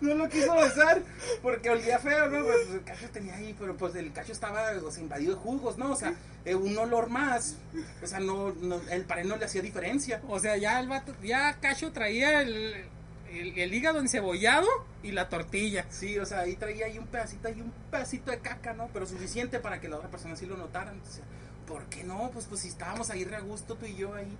No 0.02 0.14
lo 0.16 0.30
quiso 0.30 0.54
besar 0.56 1.02
porque 1.42 1.70
olía 1.70 2.00
feo, 2.00 2.28
¿no? 2.30 2.44
Pues 2.44 2.70
el 2.70 2.84
cacho 2.84 3.10
tenía 3.10 3.36
ahí, 3.36 3.56
pero 3.60 3.76
pues 3.76 3.96
el 3.96 4.14
cacho 4.14 4.32
estaba 4.32 4.72
o 4.84 4.92
sea, 4.92 5.04
invadido 5.04 5.34
de 5.36 5.40
jugos, 5.40 5.78
¿no? 5.78 5.92
O 5.92 5.96
sea, 5.96 6.14
eh, 6.46 6.56
un 6.56 6.78
olor 6.78 7.10
más. 7.10 7.56
O 8.04 8.08
sea, 8.08 8.20
no, 8.20 8.54
no, 8.54 8.80
el 8.90 9.06
pared 9.06 9.26
no 9.26 9.38
le 9.38 9.46
hacía 9.46 9.62
diferencia. 9.62 10.22
O 10.28 10.40
sea, 10.40 10.58
ya 10.58 10.80
el 10.80 10.88
vato, 10.88 11.14
ya 11.24 11.54
Cacho 11.60 11.92
traía 11.92 12.42
el, 12.42 12.86
el, 13.32 13.58
el 13.58 13.74
hígado 13.74 14.00
encebollado 14.00 14.68
y 15.04 15.12
la 15.12 15.30
tortilla. 15.30 15.86
Sí, 15.90 16.18
o 16.20 16.26
sea, 16.26 16.42
ahí 16.42 16.56
traía 16.56 16.86
ahí 16.86 16.98
un 16.98 17.08
pedacito, 17.08 17.48
ahí 17.48 17.60
un 17.60 17.74
pedacito 17.92 18.32
de 18.32 18.40
caca, 18.40 18.74
¿no? 18.74 18.90
Pero 18.94 19.06
suficiente 19.06 19.60
para 19.60 19.80
que 19.82 19.90
la 19.90 19.98
otra 19.98 20.10
persona 20.10 20.36
sí 20.36 20.46
lo 20.46 20.58
notara. 20.58 20.92
Entonces, 20.92 21.22
¿por 21.68 21.86
qué 21.86 22.04
no? 22.04 22.30
Pues, 22.32 22.46
pues 22.46 22.62
si 22.62 22.70
estábamos 22.70 23.10
ahí 23.10 23.24
re 23.26 23.36
a 23.36 23.42
gusto 23.42 23.76
tú 23.76 23.86
y 23.86 23.96
yo 23.96 24.14
ahí. 24.14 24.38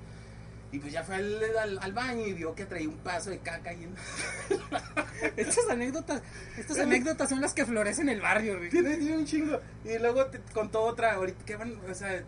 Y 0.72 0.80
pues 0.80 0.92
ya 0.92 1.04
fue 1.04 1.16
al, 1.16 1.80
al- 1.82 1.94
baño 1.94 2.26
y 2.26 2.34
vio 2.34 2.54
que 2.54 2.66
traía 2.66 2.90
un 2.90 2.98
paso 2.98 3.30
de 3.30 3.40
caca 3.40 3.72
en- 3.72 3.96
Estas 5.38 5.70
anécdotas, 5.70 6.22
estas 6.58 6.80
anécdotas 6.80 7.30
son 7.30 7.42
las 7.42 7.54
que 7.54 7.66
florecen 7.66 8.10
en 8.10 8.16
el 8.16 8.22
barrio. 8.22 8.60
Tiene, 8.70 8.98
tiene 8.98 9.18
un 9.18 9.26
chingo. 9.26 9.60
Y 9.86 9.98
luego 9.98 10.26
te 10.28 10.40
contó 10.54 10.82
otra, 10.84 11.14
ahorita, 11.14 11.46
qué, 11.46 11.56
o 11.56 11.94
sea, 11.94 12.24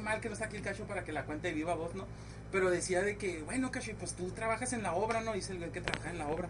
mal 0.00 0.20
que 0.20 0.28
no 0.28 0.32
está 0.34 0.46
aquí 0.46 0.56
el 0.56 0.62
cacho 0.62 0.84
para 0.86 1.04
que 1.04 1.12
la 1.12 1.24
cuente 1.24 1.52
viva 1.52 1.74
voz, 1.74 1.94
¿no? 1.94 2.06
Pero 2.50 2.70
decía 2.70 3.02
de 3.02 3.16
que, 3.16 3.42
bueno, 3.42 3.70
cacho, 3.70 3.92
pues 3.98 4.14
tú 4.14 4.30
trabajas 4.30 4.72
en 4.72 4.82
la 4.82 4.94
obra, 4.94 5.20
¿no? 5.20 5.32
Dice 5.34 5.52
el 5.52 5.58
güey 5.58 5.70
que 5.70 5.80
trabaja 5.80 6.10
en 6.10 6.18
la 6.18 6.28
obra. 6.28 6.48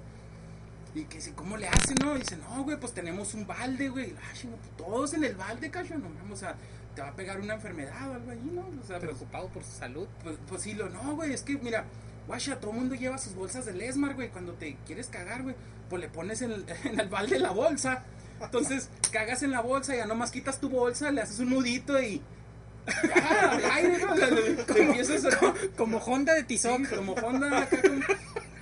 Y 0.95 1.05
que 1.05 1.17
dice, 1.17 1.33
¿cómo 1.35 1.57
le 1.57 1.67
hacen, 1.69 1.97
no? 2.03 2.15
dice, 2.15 2.37
no, 2.37 2.63
güey, 2.63 2.79
pues 2.79 2.93
tenemos 2.93 3.35
un 3.35 3.47
balde, 3.47 3.89
güey. 3.89 4.15
Chingo, 4.35 4.57
pues, 4.57 4.77
todos 4.77 5.15
en 5.15 5.25
el 5.25 5.35
balde, 5.35 5.71
cacho, 5.71 5.99
no 5.99 6.09
vamos 6.23 6.43
a, 6.45 6.55
te 6.95 7.03
va 7.03 7.09
a 7.09 7.15
pegar 7.17 7.41
una 7.41 7.55
enfermedad 7.55 8.11
o 8.11 8.15
algo 8.15 8.31
ahí, 8.31 8.51
¿no? 8.53 8.61
O 8.63 8.87
sea, 8.87 8.99
pues, 8.99 9.11
Preocupado 9.11 9.49
por 9.49 9.65
su 9.65 9.73
salud. 9.73 10.07
pues, 10.23 10.37
pues 10.49 10.63
sí, 10.63 10.75
lo 10.75 10.89
no, 10.89 11.15
güey, 11.17 11.33
es 11.33 11.43
que 11.43 11.57
mira, 11.59 11.85
guacha, 12.27 12.59
todo 12.61 12.71
el 12.73 12.79
mundo 12.79 12.95
lleva 12.95 13.19
sus 13.19 13.35
bolsas 13.35 13.65
de 13.67 13.73
Lesmar, 13.73 14.15
güey, 14.15 14.29
cuando 14.31 14.53
te 14.55 14.77
quieres 14.87 15.09
cagar, 15.09 15.43
güey, 15.43 15.55
pues 15.91 16.01
le 16.01 16.09
pones 16.09 16.43
en 16.43 16.53
el, 16.53 16.65
en 16.85 17.01
el 17.01 17.09
balde 17.09 17.39
la 17.39 17.51
bolsa. 17.51 18.03
Entonces, 18.41 18.89
cagas 19.13 19.43
en 19.43 19.51
la 19.53 19.61
bolsa 19.61 19.95
y 19.95 19.99
ya 19.99 20.07
nomás 20.07 20.31
quitas 20.31 20.59
tu 20.61 20.69
bolsa, 20.69 21.11
le 21.11 21.21
haces 21.23 21.39
un 21.39 21.51
nudito 21.51 22.01
y 22.01 22.23
Ah, 22.87 23.59
aire, 23.77 23.97
¿no? 23.99 24.11
A- 24.13 24.67
Como, 25.39 25.55
como 25.77 25.99
Honda 25.99 26.35
de 26.35 26.45
Sí, 26.59 26.69
como 26.95 27.15
Honda 27.15 27.63
acá 27.63 27.81
con- 27.81 28.05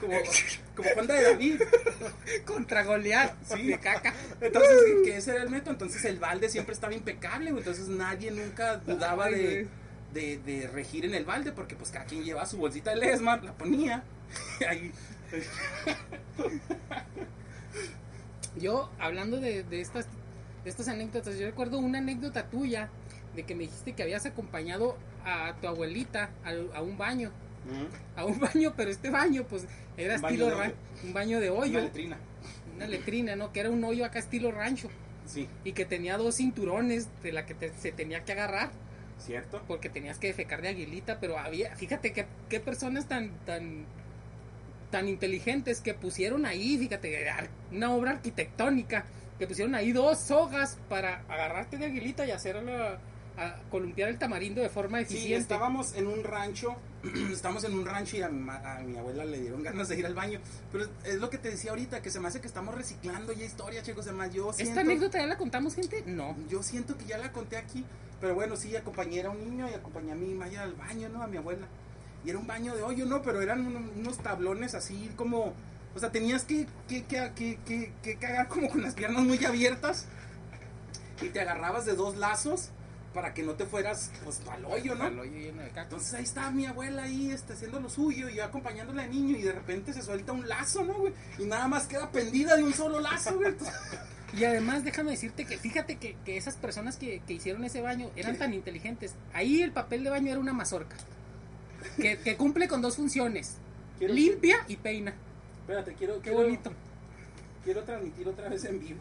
como, 0.02 0.18
como 0.76 0.88
Honda 1.00 1.14
de 1.14 1.22
David. 1.22 1.62
contra 2.46 2.82
Goliat 2.82 3.34
Sí. 3.44 3.68
de 3.68 3.78
caca. 3.78 4.12
Entonces, 4.40 4.76
que 5.04 5.16
ese 5.16 5.30
era 5.32 5.42
el 5.42 5.50
método. 5.50 5.72
Entonces, 5.72 6.04
el 6.04 6.18
balde 6.18 6.48
siempre 6.50 6.74
estaba 6.74 6.92
impecable, 6.94 7.50
güey. 7.50 7.62
Entonces, 7.62 7.88
nadie 7.88 8.30
nunca 8.30 8.76
dudaba 8.76 9.26
Ay, 9.26 9.34
de, 9.34 9.68
de, 10.12 10.38
de 10.38 10.68
regir 10.68 11.04
en 11.04 11.14
el 11.14 11.24
balde, 11.24 11.52
porque 11.52 11.76
pues 11.76 11.90
cada 11.90 12.04
quien 12.04 12.24
llevaba 12.24 12.46
su 12.46 12.58
bolsita 12.58 12.90
de 12.90 12.96
Lesmar, 12.96 13.42
la 13.42 13.52
ponía. 13.54 14.02
ahí. 14.68 14.92
Yo, 18.56 18.90
hablando 18.98 19.40
de, 19.40 19.62
de 19.62 19.80
estas, 19.80 20.06
de 20.64 20.70
estas 20.70 20.88
anécdotas, 20.88 21.38
yo 21.38 21.46
recuerdo 21.46 21.78
una 21.78 21.98
anécdota 21.98 22.44
tuya 22.50 22.90
de 23.34 23.44
que 23.44 23.54
me 23.54 23.62
dijiste 23.62 23.94
que 23.94 24.02
habías 24.02 24.26
acompañado 24.26 24.96
a 25.24 25.54
tu 25.60 25.68
abuelita 25.68 26.30
a, 26.74 26.82
un 26.82 26.98
baño. 26.98 27.32
A 28.16 28.24
un 28.24 28.38
baño, 28.40 28.72
pero 28.76 28.90
este 28.90 29.10
baño, 29.10 29.44
pues, 29.48 29.66
era 29.96 30.16
Un 30.16 30.22
baño 30.22 30.34
estilo 30.46 30.58
hoyo. 30.58 30.74
un 31.04 31.12
baño 31.12 31.40
de 31.40 31.50
hoyo, 31.50 31.70
Una 31.78 31.80
letrina. 31.82 32.16
una 32.76 32.86
letrina, 32.86 33.36
¿no? 33.36 33.52
Que 33.52 33.60
era 33.60 33.70
un 33.70 33.82
hoyo 33.84 34.04
acá 34.04 34.18
estilo 34.18 34.50
rancho 34.52 34.88
Sí, 35.26 35.48
y 35.64 35.72
que 35.72 35.84
tenía 35.84 36.16
dos 36.16 36.36
cinturones 36.36 37.08
de 37.22 37.32
la 37.32 37.46
que 37.46 37.54
te- 37.54 37.72
se 37.78 37.92
tenía 37.92 38.24
que 38.24 38.32
agarrar 38.32 38.70
¿cierto? 39.18 39.62
porque 39.68 39.88
tenías 39.88 40.18
que 40.18 40.26
defecar 40.26 40.60
de 40.62 40.68
aguilita, 40.68 41.20
pero 41.20 41.38
había, 41.38 41.76
fíjate 41.76 42.12
qué, 42.12 42.26
qué 42.48 42.58
personas 42.58 43.06
tan, 43.06 43.30
tan, 43.46 43.84
tan 44.90 45.08
inteligentes 45.08 45.80
que 45.80 45.94
pusieron 45.94 46.44
ahí, 46.44 46.76
fíjate, 46.76 47.24
una 47.70 47.92
obra 47.94 48.10
arquitectónica, 48.12 49.04
que 49.38 49.46
pusieron 49.46 49.74
ahí 49.76 49.92
dos 49.92 50.18
sogas 50.18 50.76
para 50.88 51.22
agarrarte 51.28 51.76
de 51.78 51.86
aguilita 51.86 52.26
y 52.26 52.32
hacer 52.32 52.56
la, 52.62 52.98
a 53.38 53.56
columpiar 53.70 54.08
el 54.08 54.18
tamarindo 54.18 54.60
de 54.60 54.68
forma 54.68 54.98
Sí, 54.98 55.04
eficiente. 55.04 55.36
estábamos 55.42 55.94
en 55.94 56.08
un 56.08 56.24
rancho, 56.24 56.76
estábamos 57.32 57.64
en 57.64 57.74
un 57.74 57.84
rancho 57.84 58.16
y 58.16 58.22
a 58.22 58.28
mi, 58.28 58.48
a 58.48 58.80
mi 58.84 58.96
abuela 58.96 59.24
le 59.24 59.40
dieron 59.40 59.62
ganas 59.62 59.88
de 59.88 59.98
ir 59.98 60.06
al 60.06 60.14
baño. 60.14 60.40
Pero 60.70 60.86
es 61.04 61.16
lo 61.20 61.30
que 61.30 61.38
te 61.38 61.50
decía 61.50 61.70
ahorita, 61.70 62.00
que 62.02 62.10
se 62.10 62.20
me 62.20 62.28
hace 62.28 62.40
que 62.40 62.46
estamos 62.46 62.74
reciclando 62.74 63.32
ya 63.32 63.44
historia, 63.44 63.82
chicos. 63.82 64.06
Además, 64.06 64.32
yo 64.32 64.52
siento, 64.52 64.70
¿Esta 64.70 64.80
anécdota 64.82 65.18
ya 65.18 65.26
la 65.26 65.36
contamos, 65.38 65.74
gente? 65.74 66.02
No. 66.06 66.36
yo 66.48 66.62
siento 66.62 66.96
que 66.96 67.04
ya 67.06 67.18
la 67.18 67.32
conté 67.32 67.56
aquí. 67.56 67.84
Pero 68.20 68.34
bueno, 68.36 68.54
sí, 68.56 68.76
acompañé 68.76 69.22
a 69.22 69.30
un 69.30 69.42
niño 69.44 69.68
y 69.68 69.74
acompañé 69.74 70.12
a 70.12 70.14
mi 70.14 70.32
Maya 70.34 70.62
al 70.62 70.74
baño, 70.74 71.08
¿no? 71.08 71.22
A 71.22 71.26
mi 71.26 71.38
abuela. 71.38 71.66
Y 72.24 72.30
era 72.30 72.38
un 72.38 72.46
baño 72.46 72.76
de 72.76 72.82
hoyo, 72.82 73.04
¿no? 73.04 73.20
Pero 73.22 73.40
eran 73.42 73.66
uno- 73.66 73.90
unos 73.96 74.18
tablones 74.18 74.74
así 74.74 75.10
como... 75.16 75.54
O 75.94 75.98
sea, 75.98 76.10
tenías 76.12 76.44
que, 76.44 76.66
que, 76.88 77.04
que, 77.04 77.32
que, 77.34 77.58
que- 77.66 77.92
que 78.00 78.16
cagar 78.16 78.46
como 78.48 78.68
con 78.70 78.80
las 78.80 78.94
piernas 78.94 79.24
muy 79.24 79.44
abiertas. 79.44 80.06
Y 81.20 81.30
te 81.30 81.40
agarrabas 81.40 81.84
de 81.84 81.94
dos 81.94 82.16
lazos 82.16 82.70
para 83.14 83.34
que 83.34 83.42
no 83.42 83.52
te 83.54 83.66
fueras 83.66 84.10
pues 84.24 84.40
al 84.50 84.64
hoyo, 84.64 84.94
¿no? 84.94 85.24
Lleno 85.24 85.62
de 85.62 85.68
caca. 85.68 85.82
Entonces 85.82 86.14
ahí 86.14 86.24
está 86.24 86.50
mi 86.50 86.66
abuela 86.66 87.02
ahí 87.04 87.30
este, 87.30 87.52
haciendo 87.52 87.78
lo 87.80 87.88
suyo 87.90 88.28
y 88.28 88.36
yo 88.36 88.44
acompañándole 88.44 89.02
al 89.02 89.10
niño 89.10 89.36
y 89.36 89.42
de 89.42 89.52
repente 89.52 89.92
se 89.92 90.02
suelta 90.02 90.32
un 90.32 90.48
lazo, 90.48 90.84
¿no, 90.84 90.94
güey? 90.94 91.12
Y 91.38 91.44
nada 91.44 91.68
más 91.68 91.86
queda 91.86 92.10
pendida 92.10 92.56
de 92.56 92.64
un 92.64 92.72
solo 92.72 93.00
lazo, 93.00 93.34
güey. 93.36 93.48
Entonces, 93.50 93.74
Y 94.34 94.44
además, 94.44 94.82
déjame 94.82 95.10
decirte 95.10 95.44
que 95.44 95.58
fíjate 95.58 95.96
que, 95.96 96.16
que 96.24 96.38
esas 96.38 96.56
personas 96.56 96.96
que, 96.96 97.20
que 97.26 97.34
hicieron 97.34 97.64
ese 97.64 97.82
baño 97.82 98.10
eran 98.16 98.38
tan 98.38 98.54
inteligentes. 98.54 99.14
Ahí 99.34 99.60
el 99.60 99.72
papel 99.72 100.04
de 100.04 100.08
baño 100.10 100.30
era 100.30 100.40
una 100.40 100.54
mazorca. 100.54 100.96
Que, 101.98 102.16
que 102.18 102.36
cumple 102.38 102.66
con 102.66 102.80
dos 102.80 102.96
funciones. 102.96 103.56
quiero- 103.98 104.14
Limpia 104.14 104.56
y 104.68 104.76
peina. 104.76 105.12
Espérate, 105.60 105.92
quiero, 105.94 106.14
Qué 106.14 106.30
quiero- 106.30 106.38
bonito. 106.44 106.72
Quiero 107.62 107.82
transmitir 107.84 108.26
otra 108.26 108.48
vez 108.48 108.64
en 108.64 108.80
vivo. 108.80 109.00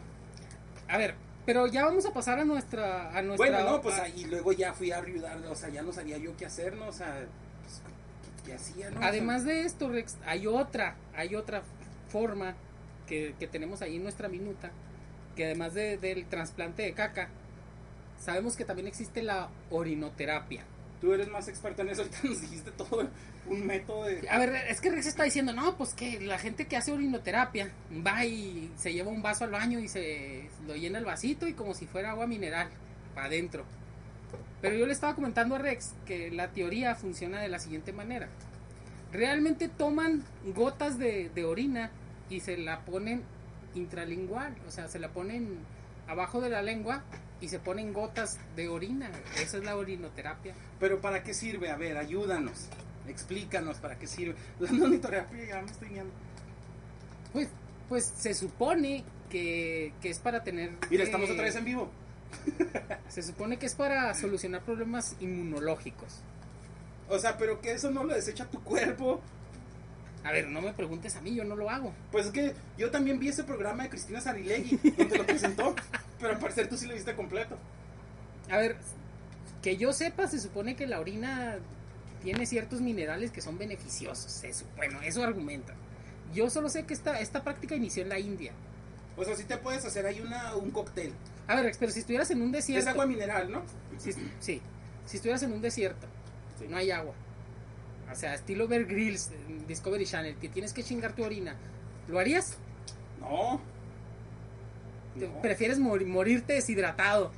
A 0.88 0.98
ver, 0.98 1.14
pero 1.44 1.66
ya 1.66 1.84
vamos 1.84 2.06
a 2.06 2.12
pasar 2.12 2.38
a 2.38 2.44
nuestra... 2.44 3.16
A 3.16 3.22
nuestra 3.22 3.50
Bueno, 3.50 3.70
no, 3.70 3.82
pues 3.82 3.96
a- 3.98 4.04
ahí 4.04 4.24
luego 4.24 4.52
ya 4.52 4.72
fui 4.72 4.92
a 4.92 4.98
ayudar, 4.98 5.38
o 5.46 5.54
sea, 5.54 5.68
ya 5.70 5.82
no 5.82 5.92
sabía 5.92 6.18
yo 6.18 6.36
qué 6.36 6.46
hacer, 6.46 6.74
¿no? 6.76 6.86
O 6.88 6.92
sea, 6.92 7.26
pues, 7.62 7.82
¿qué, 8.44 8.50
qué 8.50 8.54
hacía, 8.54 8.90
no? 8.90 9.00
Además 9.02 9.44
de 9.44 9.64
esto, 9.64 9.88
Rex, 9.88 10.16
hay 10.24 10.46
otra, 10.46 10.96
hay 11.14 11.34
otra 11.34 11.62
forma 12.08 12.54
que, 13.06 13.34
que 13.40 13.46
tenemos 13.48 13.82
ahí 13.82 13.96
en 13.96 14.02
nuestra 14.04 14.28
minuta, 14.28 14.70
que 15.36 15.46
además 15.46 15.74
de- 15.74 15.96
del 15.98 16.26
trasplante 16.26 16.82
de 16.82 16.92
caca, 16.92 17.28
sabemos 18.20 18.54
que 18.56 18.64
también 18.64 18.86
existe 18.86 19.22
la 19.22 19.48
orinoterapia. 19.70 20.64
Tú 21.02 21.12
eres 21.12 21.28
más 21.28 21.48
experto 21.48 21.82
en 21.82 21.88
eso, 21.88 22.02
ahorita 22.02 22.20
nos 22.22 22.40
dijiste 22.40 22.70
todo 22.70 23.08
un 23.48 23.66
método 23.66 24.04
de... 24.04 24.26
A 24.30 24.38
ver, 24.38 24.54
es 24.68 24.80
que 24.80 24.88
Rex 24.88 25.06
está 25.06 25.24
diciendo, 25.24 25.52
no, 25.52 25.76
pues 25.76 25.94
que 25.94 26.20
la 26.20 26.38
gente 26.38 26.66
que 26.66 26.76
hace 26.76 26.92
orinoterapia 26.92 27.72
va 28.06 28.24
y 28.24 28.70
se 28.76 28.92
lleva 28.92 29.10
un 29.10 29.20
vaso 29.20 29.42
al 29.42 29.50
baño 29.50 29.80
y 29.80 29.88
se 29.88 30.48
lo 30.64 30.76
llena 30.76 31.00
el 31.00 31.04
vasito 31.04 31.48
y 31.48 31.54
como 31.54 31.74
si 31.74 31.86
fuera 31.86 32.12
agua 32.12 32.28
mineral, 32.28 32.68
para 33.16 33.26
adentro. 33.26 33.64
Pero 34.60 34.76
yo 34.76 34.86
le 34.86 34.92
estaba 34.92 35.16
comentando 35.16 35.56
a 35.56 35.58
Rex 35.58 35.92
que 36.06 36.30
la 36.30 36.52
teoría 36.52 36.94
funciona 36.94 37.40
de 37.40 37.48
la 37.48 37.58
siguiente 37.58 37.92
manera. 37.92 38.28
Realmente 39.10 39.68
toman 39.68 40.22
gotas 40.54 40.98
de, 40.98 41.30
de 41.34 41.44
orina 41.44 41.90
y 42.30 42.38
se 42.38 42.56
la 42.56 42.84
ponen 42.84 43.24
intralingual, 43.74 44.54
o 44.68 44.70
sea, 44.70 44.86
se 44.86 45.00
la 45.00 45.08
ponen 45.08 45.58
abajo 46.06 46.40
de 46.40 46.50
la 46.50 46.62
lengua 46.62 47.02
y 47.42 47.48
se 47.48 47.58
ponen 47.58 47.92
gotas 47.92 48.38
de 48.56 48.68
orina. 48.68 49.10
Esa 49.34 49.58
es 49.58 49.64
la 49.64 49.76
orinoterapia. 49.76 50.54
Pero 50.78 51.00
¿para 51.00 51.24
qué 51.24 51.34
sirve? 51.34 51.70
A 51.70 51.76
ver, 51.76 51.98
ayúdanos. 51.98 52.68
Explícanos 53.08 53.78
para 53.78 53.98
qué 53.98 54.06
sirve. 54.06 54.36
La 54.60 54.70
monitoterapia 54.72 55.44
ya 55.44 55.60
me 55.60 55.70
estoy 55.70 55.88
viendo. 55.88 56.12
Pues, 57.32 57.48
pues 57.88 58.04
se 58.16 58.32
supone 58.32 59.04
que, 59.28 59.92
que 60.00 60.10
es 60.10 60.20
para 60.20 60.44
tener... 60.44 60.70
Mira, 60.88 61.02
eh, 61.02 61.06
estamos 61.06 61.28
otra 61.28 61.42
vez 61.42 61.56
en 61.56 61.64
vivo. 61.64 61.90
Se 63.08 63.22
supone 63.22 63.58
que 63.58 63.66
es 63.66 63.74
para 63.74 64.14
solucionar 64.14 64.62
problemas 64.62 65.16
inmunológicos. 65.18 66.20
O 67.08 67.18
sea, 67.18 67.36
pero 67.36 67.60
que 67.60 67.72
eso 67.72 67.90
no 67.90 68.04
lo 68.04 68.14
desecha 68.14 68.46
tu 68.46 68.62
cuerpo. 68.62 69.20
A 70.24 70.30
ver, 70.32 70.48
no 70.48 70.60
me 70.60 70.72
preguntes 70.72 71.16
a 71.16 71.20
mí, 71.20 71.34
yo 71.34 71.44
no 71.44 71.56
lo 71.56 71.68
hago. 71.68 71.92
Pues 72.12 72.26
es 72.26 72.32
que 72.32 72.54
yo 72.78 72.90
también 72.90 73.18
vi 73.18 73.28
ese 73.28 73.42
programa 73.44 73.82
de 73.84 73.88
Cristina 73.90 74.20
Sarilegui, 74.20 74.76
donde 74.96 75.18
lo 75.18 75.26
presentó, 75.26 75.74
pero 76.20 76.34
al 76.34 76.38
parecer 76.38 76.68
tú 76.68 76.76
sí 76.76 76.86
lo 76.86 76.94
viste 76.94 77.14
completo. 77.16 77.56
A 78.50 78.58
ver, 78.58 78.76
que 79.62 79.76
yo 79.76 79.92
sepa, 79.92 80.28
se 80.28 80.38
supone 80.38 80.76
que 80.76 80.86
la 80.86 81.00
orina 81.00 81.58
tiene 82.22 82.46
ciertos 82.46 82.80
minerales 82.80 83.30
que 83.32 83.40
son 83.40 83.58
beneficiosos. 83.58 84.44
Eso, 84.44 84.64
bueno, 84.76 85.00
eso 85.02 85.24
argumenta. 85.24 85.74
Yo 86.32 86.50
solo 86.50 86.68
sé 86.68 86.84
que 86.84 86.94
esta, 86.94 87.18
esta 87.20 87.42
práctica 87.42 87.74
inició 87.74 88.02
en 88.04 88.08
la 88.08 88.18
India. 88.18 88.52
O 89.16 89.24
sea, 89.24 89.36
sí 89.36 89.44
te 89.44 89.56
puedes 89.56 89.84
hacer 89.84 90.06
ahí 90.06 90.20
una, 90.20 90.54
un 90.56 90.70
cóctel. 90.70 91.12
A 91.48 91.56
ver, 91.60 91.74
pero 91.78 91.90
si 91.92 91.98
estuvieras 92.00 92.30
en 92.30 92.40
un 92.40 92.48
Es 92.54 92.66
desierto... 92.66 92.90
agua 92.90 93.06
mineral, 93.06 93.50
¿no? 93.50 93.62
Si, 93.98 94.12
sí, 94.40 94.60
si 95.04 95.16
estuvieras 95.16 95.42
en 95.42 95.52
un 95.52 95.60
desierto, 95.60 96.06
Sí. 96.58 96.66
no 96.68 96.76
hay 96.76 96.90
agua. 96.92 97.12
O 98.12 98.16
sea, 98.16 98.34
estilo 98.34 98.68
Bear 98.68 98.84
Grylls, 98.84 99.30
Discovery 99.66 100.04
Channel, 100.06 100.36
que 100.36 100.48
tienes 100.48 100.72
que 100.72 100.82
chingar 100.84 101.14
tu 101.14 101.24
orina. 101.24 101.56
¿Lo 102.08 102.18
harías? 102.18 102.56
No. 103.20 103.60
Te- 105.18 105.28
No. 105.28 105.40
Prefieres 105.42 105.78
mori- 105.78 106.06
morirte 106.06 106.54
deshidratado 106.54 107.30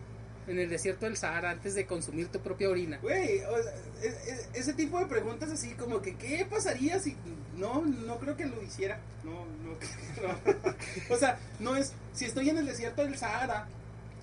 en 0.46 0.58
el 0.58 0.68
desierto 0.68 1.06
del 1.06 1.16
Sahara 1.16 1.50
antes 1.50 1.74
de 1.74 1.86
consumir 1.86 2.28
tu 2.28 2.38
propia 2.40 2.68
orina. 2.68 2.98
Güey, 3.02 3.40
o 3.40 3.62
sea, 3.62 3.72
e- 4.02 4.30
e- 4.30 4.58
ese 4.60 4.74
tipo 4.74 4.98
de 4.98 5.06
preguntas 5.06 5.50
así 5.50 5.70
como 5.74 6.02
que 6.02 6.14
¿qué 6.16 6.46
pasaría 6.48 6.98
si 6.98 7.16
no 7.56 7.82
no 7.84 8.18
creo 8.18 8.36
que 8.36 8.44
lo 8.46 8.62
hiciera? 8.62 8.98
No, 9.24 9.46
no, 9.64 10.28
no. 10.28 10.74
O 11.14 11.16
sea, 11.18 11.38
no 11.60 11.76
es 11.76 11.92
si 12.12 12.26
estoy 12.26 12.50
en 12.50 12.58
el 12.58 12.66
desierto 12.66 13.02
del 13.04 13.16
Sahara, 13.16 13.66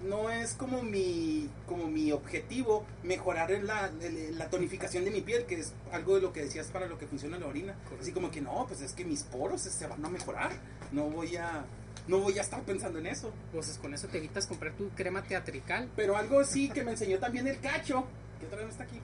no 0.03 0.29
es 0.29 0.53
como 0.53 0.81
mi 0.81 1.49
como 1.67 1.87
mi 1.87 2.11
objetivo 2.11 2.85
mejorar 3.03 3.51
la, 3.63 3.91
la 4.31 4.49
tonificación 4.49 5.05
de 5.05 5.11
mi 5.11 5.21
piel, 5.21 5.45
que 5.45 5.59
es 5.59 5.73
algo 5.91 6.15
de 6.15 6.21
lo 6.21 6.33
que 6.33 6.43
decías 6.43 6.67
para 6.67 6.87
lo 6.87 6.97
que 6.97 7.07
funciona 7.07 7.37
la 7.37 7.47
orina. 7.47 7.75
Así 7.99 8.11
como 8.11 8.31
que 8.31 8.41
no, 8.41 8.65
pues 8.67 8.81
es 8.81 8.93
que 8.93 9.05
mis 9.05 9.23
poros 9.23 9.61
se 9.61 9.87
van 9.87 10.03
a 10.05 10.09
mejorar. 10.09 10.51
No 10.91 11.09
voy 11.09 11.35
a 11.37 11.65
no 12.07 12.19
voy 12.19 12.37
a 12.39 12.41
estar 12.41 12.61
pensando 12.63 12.99
en 12.99 13.07
eso. 13.07 13.31
Entonces 13.45 13.77
con 13.77 13.93
eso 13.93 14.07
te 14.07 14.17
evitas 14.17 14.47
comprar 14.47 14.73
tu 14.73 14.89
crema 14.89 15.23
teatrical. 15.23 15.89
Pero 15.95 16.17
algo 16.17 16.43
sí 16.43 16.69
que 16.69 16.83
me 16.83 16.91
enseñó 16.91 17.19
también 17.19 17.47
el 17.47 17.59
cacho, 17.59 18.05
que 18.39 18.47
otra 18.47 18.57
vez 18.57 18.65
no 18.65 18.71
está 18.71 18.83
aquí, 18.83 18.99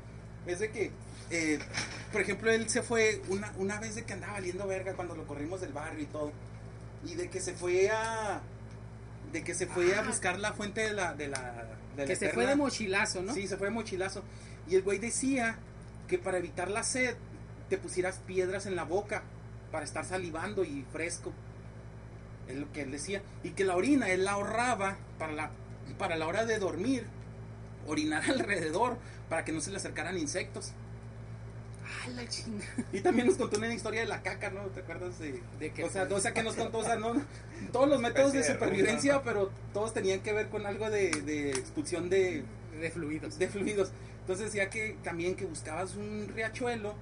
es 0.47 0.59
de 0.59 0.71
que, 0.71 0.91
eh, 1.29 1.59
por 2.11 2.21
ejemplo, 2.21 2.51
él 2.51 2.69
se 2.69 2.81
fue 2.81 3.21
una, 3.27 3.51
una 3.57 3.79
vez 3.79 3.95
de 3.95 4.03
que 4.03 4.13
andaba 4.13 4.33
valiendo 4.33 4.65
verga 4.65 4.93
cuando 4.93 5.15
lo 5.15 5.27
corrimos 5.27 5.61
del 5.61 5.73
barrio 5.73 6.03
y 6.03 6.07
todo, 6.07 6.31
y 7.05 7.15
de 7.15 7.29
que 7.29 7.41
se 7.41 7.53
fue 7.53 7.89
a, 7.89 8.41
de 9.31 9.43
que 9.43 9.53
se 9.53 9.67
fue 9.67 9.95
a 9.95 10.01
buscar 10.03 10.39
la 10.39 10.53
fuente 10.53 10.81
de 10.81 10.93
la, 10.93 11.13
de 11.13 11.27
la, 11.27 11.65
de 11.95 12.03
la 12.03 12.05
que 12.07 12.15
se 12.15 12.25
eterna- 12.27 12.33
fue 12.33 12.45
de 12.47 12.55
mochilazo, 12.55 13.21
¿no? 13.21 13.33
Sí, 13.33 13.47
se 13.47 13.57
fue 13.57 13.67
de 13.67 13.73
mochilazo. 13.73 14.23
Y 14.67 14.75
el 14.75 14.81
güey 14.83 14.99
decía 14.99 15.57
que 16.07 16.17
para 16.17 16.37
evitar 16.37 16.69
la 16.69 16.83
sed 16.83 17.15
te 17.69 17.77
pusieras 17.77 18.19
piedras 18.25 18.65
en 18.65 18.75
la 18.75 18.83
boca 18.83 19.23
para 19.71 19.83
estar 19.85 20.05
salivando 20.05 20.63
y 20.63 20.85
fresco. 20.91 21.33
Es 22.47 22.55
lo 22.55 22.71
que 22.71 22.81
él 22.83 22.91
decía. 22.91 23.21
Y 23.43 23.49
que 23.51 23.65
la 23.65 23.75
orina 23.75 24.09
él 24.09 24.23
la 24.23 24.31
ahorraba 24.33 24.97
para 25.19 25.33
la, 25.33 25.51
para 25.97 26.15
la 26.15 26.27
hora 26.27 26.45
de 26.45 26.59
dormir, 26.59 27.05
orinar 27.85 28.23
alrededor 28.29 28.97
para 29.29 29.43
que 29.43 29.51
no 29.51 29.59
se 29.59 29.71
le 29.71 29.77
acercaran 29.77 30.17
insectos. 30.17 30.71
Ah, 31.87 32.09
la 32.09 32.27
chinga. 32.27 32.65
Y 32.91 32.99
también 32.99 33.27
nos 33.27 33.37
contó 33.37 33.57
una 33.57 33.73
historia 33.73 34.01
de 34.01 34.07
la 34.07 34.21
caca, 34.21 34.49
¿no? 34.49 34.61
¿Te 34.67 34.81
acuerdas 34.81 35.17
de, 35.19 35.41
¿De 35.59 35.71
qué 35.71 35.83
o 35.85 35.89
sea, 35.89 36.07
o 36.11 36.19
sea, 36.19 36.33
que 36.33 36.43
nos 36.43 36.55
contó, 36.55 36.79
o 36.79 36.83
sea, 36.83 36.97
no, 36.97 37.13
todos 37.71 37.87
los 37.87 38.01
métodos 38.01 38.33
de 38.33 38.43
supervivencia, 38.43 39.21
pero 39.23 39.51
todos 39.73 39.93
tenían 39.93 40.19
que 40.19 40.33
ver 40.33 40.49
con 40.49 40.65
algo 40.65 40.89
de, 40.89 41.09
de 41.09 41.51
expulsión 41.51 42.09
de, 42.09 42.43
De 42.79 42.91
fluidos. 42.91 43.39
de 43.39 43.47
fluidos. 43.47 43.91
Entonces 44.21 44.47
decía 44.47 44.69
que 44.69 44.97
también 45.03 45.35
que 45.35 45.45
buscabas 45.45 45.95
un 45.95 46.29
riachuelo, 46.35 46.93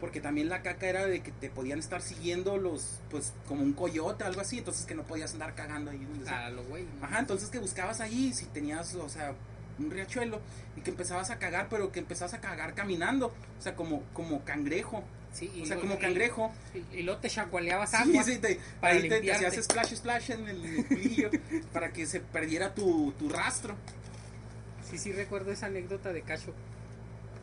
porque 0.00 0.20
también 0.20 0.48
la 0.48 0.60
caca 0.62 0.86
era 0.88 1.06
de 1.06 1.20
que 1.22 1.30
te 1.30 1.48
podían 1.48 1.78
estar 1.78 2.02
siguiendo 2.02 2.56
los, 2.58 2.98
pues 3.10 3.32
como 3.46 3.62
un 3.62 3.72
coyote, 3.72 4.24
algo 4.24 4.40
así, 4.40 4.58
entonces 4.58 4.84
que 4.84 4.94
no 4.94 5.04
podías 5.04 5.32
andar 5.34 5.54
cagando 5.54 5.92
ahí. 5.92 6.04
donde 6.04 6.26
sea. 6.26 6.46
A 6.46 6.50
lo 6.50 6.64
güey. 6.64 6.84
¿no? 7.00 7.06
Ajá, 7.06 7.20
entonces 7.20 7.48
que 7.48 7.58
buscabas 7.60 8.00
ahí 8.00 8.32
si 8.34 8.46
tenías, 8.46 8.94
o 8.96 9.08
sea, 9.08 9.34
un 9.78 9.90
riachuelo 9.90 10.40
y 10.76 10.80
que 10.82 10.90
empezabas 10.90 11.30
a 11.30 11.38
cagar, 11.38 11.68
pero 11.68 11.90
que 11.92 12.00
empezabas 12.00 12.34
a 12.34 12.40
cagar 12.40 12.74
caminando, 12.74 13.34
o 13.58 13.62
sea, 13.62 13.74
como, 13.74 14.02
como 14.12 14.44
cangrejo, 14.44 15.02
Sí, 15.32 15.50
y 15.52 15.62
o 15.62 15.66
sea, 15.66 15.76
como 15.78 15.98
cangrejo. 15.98 16.52
Y, 16.92 16.98
y 16.98 17.02
luego 17.02 17.18
te 17.20 17.28
chacualeabas 17.28 17.90
Sí, 17.90 17.96
agua. 17.96 18.22
sí, 18.22 18.38
te, 18.38 18.60
para 18.80 18.94
ahí 18.94 19.08
te, 19.08 19.20
te 19.20 19.32
hacías 19.32 19.56
splash 19.64 19.94
splash 19.96 20.30
en 20.30 20.46
el 20.48 20.86
culillo 20.86 21.28
para 21.72 21.92
que 21.92 22.06
se 22.06 22.20
perdiera 22.20 22.72
tu, 22.72 23.12
tu 23.18 23.28
rastro. 23.28 23.74
Sí, 24.88 24.96
sí, 24.96 25.10
recuerdo 25.12 25.50
esa 25.50 25.66
anécdota 25.66 26.12
de 26.12 26.22
Cacho. 26.22 26.54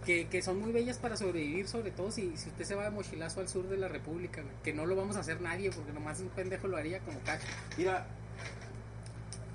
Que, 0.06 0.28
que 0.28 0.42
son 0.42 0.60
muy 0.60 0.72
bellas 0.72 0.98
para 0.98 1.18
sobrevivir, 1.18 1.68
sobre 1.68 1.92
todo 1.92 2.12
si, 2.12 2.36
si 2.38 2.48
usted 2.50 2.64
se 2.64 2.76
va 2.76 2.86
de 2.86 2.92
mochilazo 2.92 3.42
al 3.42 3.50
sur 3.50 3.68
de 3.68 3.78
la 3.78 3.88
República, 3.90 4.42
que 4.64 4.74
no 4.74 4.86
lo 4.86 4.96
vamos 4.96 5.18
a 5.18 5.20
hacer 5.20 5.42
nadie, 5.42 5.70
porque 5.70 5.92
nomás 5.92 6.22
un 6.22 6.30
pendejo 6.30 6.68
lo 6.70 6.78
haría 6.78 7.00
como 7.00 7.20
Cacho. 7.20 7.46
Mira, 7.78 8.08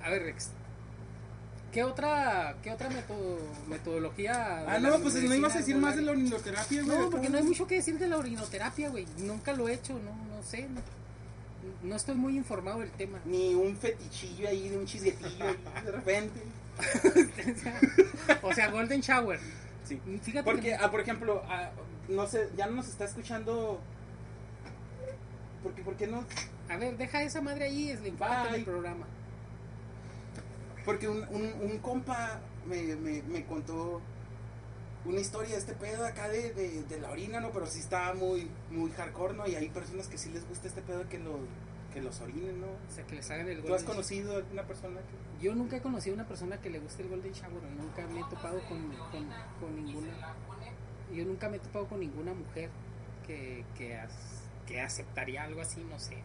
A 0.03 0.09
ver, 0.09 0.21
Rex, 0.23 0.51
¿qué 1.77 1.83
otra, 1.83 2.55
qué 2.63 2.71
otra 2.71 2.89
meto- 2.89 3.37
metodología? 3.67 4.65
ah, 4.67 4.79
no, 4.79 4.97
pues 4.97 5.13
no 5.13 5.35
ibas 5.35 5.53
a 5.53 5.59
decir 5.59 5.77
más 5.77 5.95
de 5.95 6.01
la 6.01 6.13
orinoterapia, 6.13 6.81
güey. 6.81 6.97
No, 6.97 7.09
porque 7.11 7.29
no 7.29 7.37
hay 7.37 7.43
mucho 7.43 7.67
que 7.67 7.75
decir 7.75 7.99
de 7.99 8.07
la 8.07 8.17
orinoterapia, 8.17 8.89
güey. 8.89 9.05
Nunca 9.19 9.53
lo 9.53 9.69
he 9.69 9.73
hecho, 9.75 9.93
no, 9.93 10.15
no 10.35 10.41
sé. 10.41 10.67
No, 10.69 10.81
no 11.83 11.95
estoy 11.95 12.15
muy 12.15 12.35
informado 12.35 12.79
del 12.79 12.89
tema. 12.89 13.19
Ni 13.25 13.53
un 13.53 13.77
fetichillo 13.77 14.47
ahí, 14.49 14.69
de 14.69 14.77
un 14.79 14.87
chisguetillo 14.87 15.45
ahí, 15.45 15.57
de 15.85 15.91
repente. 15.91 16.41
o 18.41 18.51
sea, 18.55 18.71
Golden 18.71 19.01
Shower. 19.01 19.39
Sí. 19.87 20.01
Fíjate 20.23 20.45
Porque, 20.45 20.69
que- 20.69 20.75
ah, 20.75 20.89
por 20.89 21.01
ejemplo, 21.01 21.43
ah, 21.47 21.69
no 22.09 22.25
sé, 22.25 22.49
ya 22.57 22.65
no 22.65 22.77
nos 22.77 22.87
está 22.87 23.05
escuchando. 23.05 23.79
Porque, 25.61 25.83
¿Por 25.83 25.95
qué 25.95 26.07
no? 26.07 26.23
A 26.69 26.77
ver, 26.77 26.97
deja 26.97 27.21
esa 27.21 27.39
madre 27.39 27.65
ahí, 27.65 27.91
es 27.91 27.99
la 28.01 28.45
Bye. 28.45 28.51
del 28.53 28.63
programa. 28.65 29.05
Porque 30.87 31.07
un, 31.07 31.23
un, 31.29 31.53
un 31.61 31.77
compa 31.79 32.39
me, 32.65 32.95
me, 32.95 33.21
me 33.23 33.45
contó 33.45 34.01
una 35.05 35.19
historia 35.19 35.51
de 35.51 35.57
este 35.59 35.73
pedo 35.73 36.05
acá 36.05 36.27
de, 36.29 36.51
de, 36.53 36.81
de 36.83 36.99
la 36.99 37.11
orina, 37.11 37.39
¿no? 37.39 37.51
Pero 37.51 37.67
sí 37.67 37.79
está 37.79 38.13
muy, 38.15 38.49
muy 38.71 38.89
hardcore, 38.91 39.33
¿no? 39.35 39.47
Y 39.47 39.53
hay 39.55 39.69
personas 39.69 40.07
que 40.07 40.17
sí 40.17 40.29
les 40.31 40.47
gusta 40.47 40.67
este 40.67 40.81
pedo 40.81 41.07
que, 41.09 41.19
lo, 41.19 41.39
que 41.93 42.01
los 42.01 42.19
orinen, 42.21 42.59
¿no? 42.61 42.67
O 42.67 42.91
sea, 42.91 43.05
que 43.05 43.15
les 43.15 43.29
hagan 43.29 43.47
el 43.49 43.57
¿Tú 43.57 43.63
Golden 43.63 43.75
has 43.77 43.83
conocido 43.83 44.33
a 44.33 44.37
alguna 44.37 44.63
persona 44.63 44.99
que.? 45.01 45.43
Yo 45.43 45.53
nunca 45.55 45.75
he 45.77 45.81
conocido 45.81 46.13
a 46.15 46.19
una 46.19 46.27
persona 46.27 46.59
que 46.61 46.69
le 46.69 46.79
guste 46.79 47.03
el 47.03 47.09
Golden 47.09 47.31
Shower, 47.33 47.63
nunca 47.77 48.07
me 48.07 48.21
he 48.21 48.23
topado 48.23 48.59
con, 48.67 48.81
con, 49.11 49.27
con 49.59 49.75
ninguna. 49.75 50.35
Yo 51.13 51.25
nunca 51.25 51.49
me 51.49 51.57
he 51.57 51.59
topado 51.59 51.87
con 51.87 51.99
ninguna 51.99 52.33
mujer 52.33 52.69
que, 53.27 53.63
que, 53.77 53.95
as- 53.95 54.41
que 54.65 54.81
aceptaría 54.81 55.43
algo 55.43 55.61
así, 55.61 55.81
no 55.89 55.99
sé. 55.99 56.15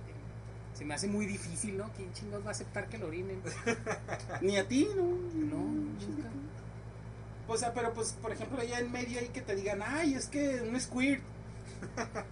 Se 0.75 0.85
me 0.85 0.95
hace 0.95 1.07
muy 1.07 1.27
difícil, 1.27 1.77
¿no? 1.77 1.91
¿Quién 1.95 2.13
chingados 2.13 2.45
va 2.45 2.49
a 2.49 2.53
aceptar 2.53 2.89
que 2.89 2.99
lo 2.99 3.09
orinen? 3.09 3.43
Ni 4.41 4.57
a 4.57 4.67
ti, 4.67 4.89
¿no? 4.97 5.03
No, 5.03 5.59
nunca. 5.59 6.29
O 7.47 7.57
sea, 7.57 7.75
pero 7.75 7.93
pues, 7.93 8.15
por 8.15 8.33
ejemplo, 8.33 8.61
allá 8.61 8.79
en 8.79 8.91
medio 8.91 9.21
ahí 9.21 9.29
que 9.29 9.43
te 9.43 9.55
digan, 9.55 9.83
ay, 9.85 10.15
es 10.15 10.29
que 10.29 10.63
un 10.63 10.81
squirt. 10.81 11.23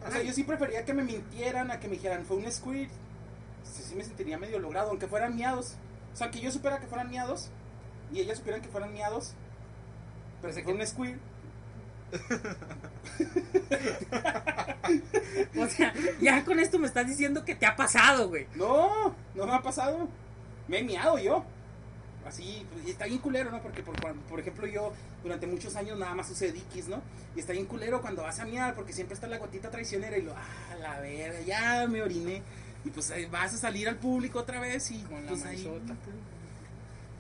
O 0.07 0.11
sea, 0.11 0.23
yo 0.23 0.33
sí 0.33 0.45
prefería 0.45 0.85
que 0.85 0.95
me 0.95 1.03
mintieran 1.03 1.71
a 1.71 1.81
que 1.81 1.89
me 1.89 1.97
dijeran, 1.97 2.25
fue 2.25 2.39
un 2.39 2.51
squirt. 2.51 2.91
Sí, 3.65 3.83
sí 3.83 3.95
me 3.95 4.05
sentiría 4.05 4.39
medio 4.39 4.59
logrado, 4.59 4.91
aunque 4.91 5.07
fueran 5.07 5.37
miados. 5.37 5.75
O 6.15 6.17
sea, 6.17 6.31
que 6.31 6.41
yo 6.41 6.51
supiera 6.51 6.81
que 6.81 6.87
fueran 6.87 7.11
miados 7.11 7.51
y 8.13 8.21
ellas 8.21 8.39
supieran 8.39 8.63
que 8.63 8.69
fueran 8.69 8.93
miados. 8.93 9.35
Pero 10.41 10.55
si 10.55 10.63
fue 10.63 10.73
un 10.73 10.87
squirt. 10.87 11.21
O 15.59 15.67
sea, 15.69 15.93
ya 16.21 16.45
con 16.45 16.59
esto 16.59 16.79
me 16.79 16.87
estás 16.87 17.07
diciendo 17.07 17.45
que 17.45 17.55
te 17.55 17.67
ha 17.67 17.77
pasado, 17.77 18.29
güey. 18.29 18.47
No, 18.55 19.15
no 19.35 19.47
me 19.47 19.53
ha 19.53 19.63
pasado. 19.63 20.09
Me 20.69 20.79
he 20.79 20.85
miado 20.85 21.19
yo. 21.19 21.45
Así, 22.27 22.67
y 22.87 22.91
está 22.91 23.07
bien 23.07 23.19
culero, 23.19 23.51
¿no? 23.51 23.63
Porque, 23.63 23.83
por, 23.83 24.41
ejemplo, 24.41 24.67
yo 24.67 24.93
durante 25.23 25.47
muchos 25.47 25.75
años 25.75 25.99
nada 25.99 26.15
más 26.15 26.31
usé 26.31 26.53
Dickies, 26.53 26.89
¿no? 26.89 27.01
Y 27.35 27.41
está 27.41 27.53
bien 27.53 27.65
culero 27.65 28.01
cuando 28.03 28.23
vas 28.23 28.39
a 28.41 28.45
miar, 28.45 28.75
porque 28.75 28.93
siempre 28.93 29.15
está 29.15 29.27
la 29.27 29.39
gotita 29.39 29.71
traicionera 29.71 30.19
y 30.19 30.23
lo, 30.23 30.35
ah, 30.37 30.77
la 30.79 31.01
verga, 31.01 31.41
ya 31.41 31.87
me 31.89 32.03
oriné. 32.03 32.43
Y 32.85 32.91
pues 32.91 33.11
ahí 33.11 33.27
vas 33.27 33.55
a 33.55 33.57
salir 33.57 33.89
al 33.89 33.97
público 33.97 34.39
otra 34.39 34.61
vez 34.61 34.91
y 34.91 35.03
Con 35.03 35.25
la 35.25 35.31
pues 35.31 35.45
ahí. 35.45 35.69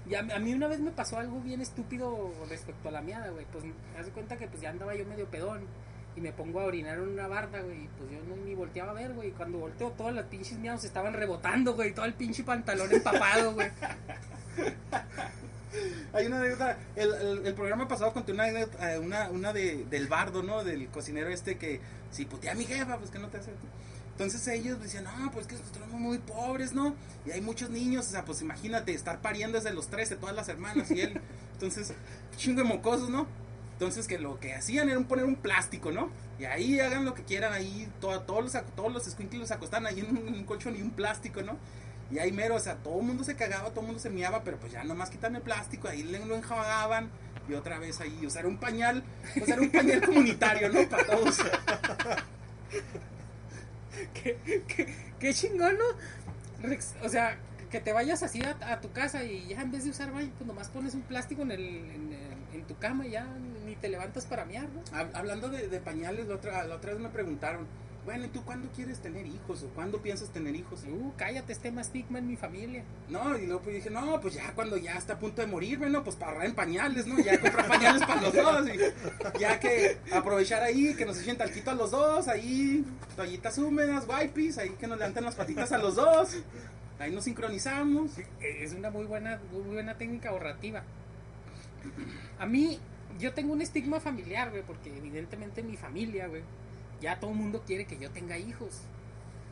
Y 0.08 0.14
a, 0.14 0.20
a 0.20 0.38
mí 0.38 0.54
una 0.54 0.68
vez 0.68 0.80
me 0.80 0.90
pasó 0.90 1.18
algo 1.18 1.40
bien 1.40 1.60
estúpido 1.60 2.32
respecto 2.48 2.88
a 2.88 2.92
la 2.92 3.00
miada, 3.00 3.30
güey. 3.30 3.46
Pues 3.52 3.64
me 3.64 3.72
das 3.96 4.08
cuenta 4.12 4.36
que 4.36 4.48
pues 4.48 4.60
ya 4.60 4.70
andaba 4.70 4.94
yo 4.94 5.06
medio 5.06 5.26
pedón 5.26 5.60
y 6.16 6.20
me 6.20 6.32
pongo 6.32 6.60
a 6.60 6.64
orinar 6.64 6.98
en 6.98 7.08
una 7.08 7.28
barda, 7.28 7.60
güey. 7.60 7.84
Y 7.84 7.88
pues 7.98 8.10
yo 8.10 8.18
no 8.28 8.36
ni 8.44 8.54
volteaba 8.54 8.90
a 8.90 8.94
ver, 8.94 9.12
güey. 9.12 9.28
Y 9.28 9.32
cuando 9.32 9.58
volteo, 9.58 9.90
todas 9.92 10.14
las 10.14 10.26
pinches 10.26 10.58
miados 10.58 10.84
estaban 10.84 11.12
rebotando, 11.12 11.74
güey. 11.74 11.92
Todo 11.94 12.06
el 12.06 12.14
pinche 12.14 12.42
pantalón 12.44 12.92
empapado, 12.92 13.54
güey. 13.54 13.68
Hay 16.12 16.26
una 16.26 16.38
anécdota, 16.38 16.76
el, 16.96 17.14
el, 17.14 17.46
el 17.46 17.54
programa 17.54 17.86
pasado 17.86 18.12
conté 18.12 18.32
una 18.32 18.48
eh, 18.48 18.66
una, 19.00 19.30
una 19.30 19.52
de, 19.52 19.84
del 19.84 20.08
bardo, 20.08 20.42
¿no? 20.42 20.64
Del 20.64 20.88
cocinero 20.88 21.30
este 21.30 21.56
que, 21.56 21.80
si 22.10 22.24
putea 22.24 22.52
a 22.52 22.54
mi 22.56 22.64
jefa, 22.64 22.98
pues 22.98 23.10
que 23.10 23.20
no 23.20 23.28
te 23.28 23.38
hace. 23.38 23.52
Entonces 24.12 24.46
ellos 24.48 24.82
decían, 24.82 25.04
no, 25.04 25.30
pues 25.30 25.46
que 25.46 25.54
nosotros 25.54 25.86
somos 25.86 26.00
muy 26.00 26.18
pobres, 26.18 26.74
¿no? 26.74 26.94
Y 27.24 27.30
hay 27.30 27.40
muchos 27.40 27.70
niños, 27.70 28.06
o 28.06 28.10
sea, 28.10 28.24
pues 28.24 28.42
imagínate, 28.42 28.92
estar 28.92 29.22
pariendo 29.22 29.56
desde 29.56 29.72
los 29.72 29.88
13, 29.88 30.16
todas 30.16 30.34
las 30.34 30.48
hermanas 30.48 30.90
y 30.90 31.00
él. 31.00 31.20
Entonces, 31.54 31.94
chingo 32.36 32.62
de 32.62 32.68
mocosos, 32.68 33.08
¿no? 33.08 33.26
Entonces 33.80 34.06
que 34.06 34.18
lo 34.18 34.38
que 34.38 34.52
hacían 34.52 34.90
era 34.90 35.00
poner 35.00 35.24
un 35.24 35.36
plástico, 35.36 35.90
¿no? 35.90 36.10
Y 36.38 36.44
ahí 36.44 36.78
hagan 36.80 37.06
lo 37.06 37.14
que 37.14 37.24
quieran, 37.24 37.54
ahí 37.54 37.90
to- 37.98 38.20
todos 38.24 38.44
los, 38.44 38.52
todos 38.76 38.92
los 38.92 39.16
los 39.32 39.50
acostan 39.50 39.86
ahí 39.86 40.00
en 40.00 40.10
un, 40.10 40.28
en 40.28 40.34
un 40.34 40.44
colchón 40.44 40.76
y 40.76 40.82
un 40.82 40.90
plástico, 40.90 41.40
¿no? 41.40 41.56
Y 42.10 42.18
ahí 42.18 42.30
mero, 42.30 42.56
o 42.56 42.60
sea, 42.60 42.74
todo 42.76 43.00
el 43.00 43.06
mundo 43.06 43.24
se 43.24 43.36
cagaba, 43.36 43.70
todo 43.70 43.80
el 43.80 43.86
mundo 43.86 43.98
se 43.98 44.10
miaba, 44.10 44.44
pero 44.44 44.58
pues 44.58 44.72
ya 44.72 44.84
nomás 44.84 45.08
quitan 45.08 45.34
el 45.34 45.40
plástico, 45.40 45.88
ahí 45.88 46.02
lo 46.02 46.36
enjuagaban 46.36 47.08
y 47.48 47.54
otra 47.54 47.78
vez 47.78 48.02
ahí, 48.02 48.26
o 48.26 48.28
sea, 48.28 48.40
era 48.40 48.50
un 48.50 48.58
pañal, 48.58 49.02
o 49.40 49.44
era 49.50 49.62
un 49.62 49.70
pañal 49.70 50.02
comunitario, 50.04 50.68
¿no? 50.68 50.86
Para 50.86 51.06
todos. 51.06 51.38
¿Qué, 54.12 54.36
qué, 54.68 54.94
qué 55.18 55.32
chingón, 55.32 55.78
¿no? 55.78 55.84
O 57.02 57.08
sea, 57.08 57.38
que 57.70 57.80
te 57.80 57.94
vayas 57.94 58.22
así 58.22 58.42
a, 58.42 58.80
tu 58.82 58.92
casa 58.92 59.24
y 59.24 59.46
ya 59.48 59.62
en 59.62 59.70
vez 59.70 59.84
de 59.84 59.90
usar 59.90 60.12
baño, 60.12 60.30
pues 60.36 60.46
nomás 60.46 60.68
pones 60.68 60.92
un 60.94 61.00
plástico 61.02 61.40
en, 61.42 61.52
el, 61.52 61.60
en, 61.62 62.10
en 62.52 62.64
tu 62.66 62.76
cama 62.76 63.06
y 63.06 63.12
ya 63.12 63.26
ni 63.70 63.76
te 63.76 63.88
levantas 63.88 64.26
para 64.26 64.44
miar, 64.44 64.68
¿no? 64.68 64.82
Hab- 64.96 65.10
Hablando 65.14 65.48
de, 65.48 65.68
de 65.68 65.80
pañales, 65.80 66.26
la 66.28 66.34
otra, 66.34 66.64
la 66.64 66.74
otra 66.76 66.92
vez 66.92 67.00
me 67.00 67.08
preguntaron, 67.08 67.66
bueno, 68.04 68.24
¿y 68.24 68.28
tú 68.28 68.42
cuándo 68.44 68.68
quieres 68.74 68.98
tener 69.00 69.26
hijos 69.26 69.62
o 69.62 69.68
cuándo 69.68 70.00
piensas 70.00 70.30
tener 70.30 70.56
hijos? 70.56 70.84
Uh, 70.88 71.12
cállate, 71.18 71.52
este 71.52 71.70
más 71.70 71.86
estigma 71.88 72.18
en 72.18 72.26
mi 72.28 72.36
familia. 72.36 72.82
No, 73.08 73.36
y 73.36 73.44
luego 73.46 73.60
pues 73.62 73.76
dije, 73.76 73.90
no, 73.90 74.20
pues 74.20 74.34
ya 74.34 74.52
cuando 74.54 74.76
ya 74.78 74.94
está 74.94 75.12
a 75.12 75.18
punto 75.18 75.42
de 75.42 75.46
morirme, 75.46 75.88
¿no? 75.90 76.02
Pues 76.02 76.16
para 76.16 76.32
ahorrar 76.32 76.46
en 76.46 76.54
pañales, 76.54 77.06
¿no? 77.06 77.18
Ya 77.20 77.38
comprar 77.38 77.68
pañales 77.68 78.02
para 78.06 78.22
los 78.22 78.32
dos. 78.34 78.68
Y 78.68 79.38
ya 79.38 79.60
que 79.60 79.98
aprovechar 80.12 80.62
ahí, 80.62 80.94
que 80.94 81.04
nos 81.04 81.20
echen 81.20 81.36
talquito 81.36 81.70
a 81.70 81.74
los 81.74 81.90
dos, 81.90 82.26
ahí, 82.26 82.84
toallitas 83.16 83.58
húmedas, 83.58 84.06
wipes, 84.08 84.56
ahí 84.58 84.70
que 84.70 84.86
nos 84.86 84.98
levanten 84.98 85.22
las 85.24 85.34
patitas 85.34 85.70
a 85.70 85.78
los 85.78 85.94
dos. 85.96 86.38
Ahí 86.98 87.12
nos 87.12 87.24
sincronizamos. 87.24 88.12
Es 88.40 88.72
una 88.72 88.90
muy 88.90 89.04
buena, 89.04 89.38
muy 89.52 89.74
buena 89.74 89.96
técnica 89.98 90.30
ahorrativa. 90.30 90.82
A 92.38 92.46
mí, 92.46 92.80
yo 93.20 93.32
tengo 93.32 93.52
un 93.52 93.62
estigma 93.62 94.00
familiar, 94.00 94.50
güey, 94.50 94.62
porque 94.62 94.96
evidentemente 94.96 95.62
mi 95.62 95.76
familia, 95.76 96.26
güey, 96.28 96.42
ya 97.00 97.18
todo 97.20 97.30
el 97.30 97.36
mundo 97.36 97.62
quiere 97.66 97.84
que 97.86 97.98
yo 97.98 98.10
tenga 98.10 98.36
hijos. 98.38 98.80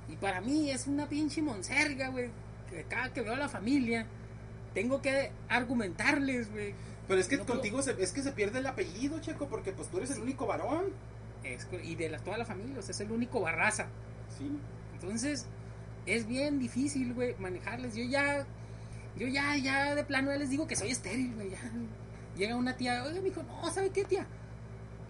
Y 0.08 0.16
para 0.16 0.40
mí 0.40 0.70
es 0.70 0.86
una 0.86 1.06
pinche 1.08 1.42
monserga, 1.42 2.08
güey, 2.08 2.30
que 2.70 2.84
cada 2.84 3.12
que 3.12 3.20
veo 3.22 3.34
a 3.34 3.36
la 3.38 3.48
familia, 3.48 4.06
tengo 4.74 5.00
que 5.02 5.30
argumentarles, 5.48 6.50
güey. 6.50 6.74
Pero 7.06 7.20
es 7.20 7.28
que 7.28 7.36
No 7.38 7.44
puedo- 7.44 7.60
contigo 7.60 7.82
se, 7.82 8.02
es 8.02 8.12
que 8.12 8.22
se 8.22 8.32
pierde 8.32 8.58
el 8.58 8.66
apellido, 8.66 9.18
Checo, 9.20 9.48
porque 9.48 9.72
pues 9.72 9.88
tú 9.88 9.98
eres 9.98 10.10
el 10.10 10.20
único 10.22 10.46
varón. 10.46 10.86
Es 11.44 11.66
y 11.84 11.94
de 11.94 12.08
la, 12.10 12.18
toda 12.18 12.36
la 12.36 12.44
familia, 12.44 12.78
o 12.78 12.82
sea, 12.82 12.90
es 12.92 13.00
el 13.00 13.10
único 13.12 13.40
barraza. 13.40 13.86
Sí. 14.36 14.50
Entonces, 14.94 15.46
es 16.06 16.26
bien 16.26 16.58
difícil, 16.58 17.14
güey, 17.14 17.34
manejarles. 17.38 17.94
Yo 17.94 18.04
ya, 18.04 18.44
yo 19.16 19.26
ya, 19.26 19.56
ya 19.56 19.94
de 19.94 20.04
plano 20.04 20.30
ya 20.30 20.36
les 20.38 20.50
digo 20.50 20.66
que 20.66 20.76
soy 20.76 20.90
estéril, 20.90 21.34
güey. 21.34 21.50
ya. 21.50 21.58
Llega 22.38 22.54
una 22.54 22.76
tía, 22.76 23.02
oiga, 23.04 23.20
me 23.20 23.30
dijo, 23.30 23.42
no, 23.42 23.70
¿sabe 23.70 23.90
qué, 23.90 24.04
tía? 24.04 24.24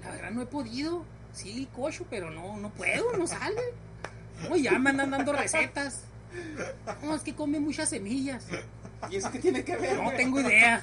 La 0.03 0.11
verdad 0.13 0.31
no 0.31 0.43
he 0.43 0.47
podido. 0.47 1.05
Sí, 1.33 1.69
cocho, 1.77 2.07
pero 2.09 2.31
no, 2.31 2.57
no 2.57 2.71
puedo, 2.71 3.17
no 3.17 3.27
sale. 3.27 3.61
No, 4.49 4.57
ya 4.57 4.79
me 4.79 4.91
andan 4.91 5.11
dando 5.11 5.33
recetas. 5.35 6.05
No, 7.03 7.15
es 7.15 7.23
que 7.23 7.35
come 7.35 7.61
muchas 7.61 7.91
semillas. 7.91 8.47
¿Y 9.11 9.17
eso 9.17 9.31
qué 9.31 9.39
tiene 9.39 9.63
que 9.63 9.77
ver? 9.77 10.03
No 10.03 10.11
tengo 10.13 10.41
idea. 10.41 10.83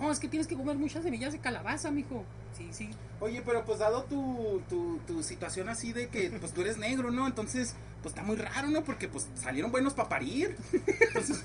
No, 0.00 0.10
es 0.10 0.18
que 0.18 0.28
tienes 0.28 0.46
que 0.46 0.56
comer 0.56 0.76
muchas 0.76 1.02
semillas 1.02 1.32
de 1.32 1.40
calabaza, 1.40 1.90
mijo. 1.90 2.24
Sí, 2.56 2.68
sí. 2.72 2.90
Oye, 3.20 3.42
pero 3.44 3.64
pues 3.64 3.80
dado 3.80 4.04
tu, 4.04 4.62
tu, 4.68 4.98
tu 5.06 5.22
situación 5.22 5.68
así 5.68 5.92
de 5.92 6.08
que 6.08 6.30
pues 6.30 6.52
tú 6.52 6.62
eres 6.62 6.78
negro, 6.78 7.10
¿no? 7.10 7.26
Entonces, 7.26 7.74
pues 8.02 8.14
está 8.14 8.22
muy 8.22 8.36
raro, 8.36 8.68
¿no? 8.68 8.84
Porque 8.84 9.08
pues 9.08 9.26
salieron 9.34 9.72
buenos 9.72 9.94
para 9.94 10.08
parir. 10.08 10.56
Entonces, 10.72 11.42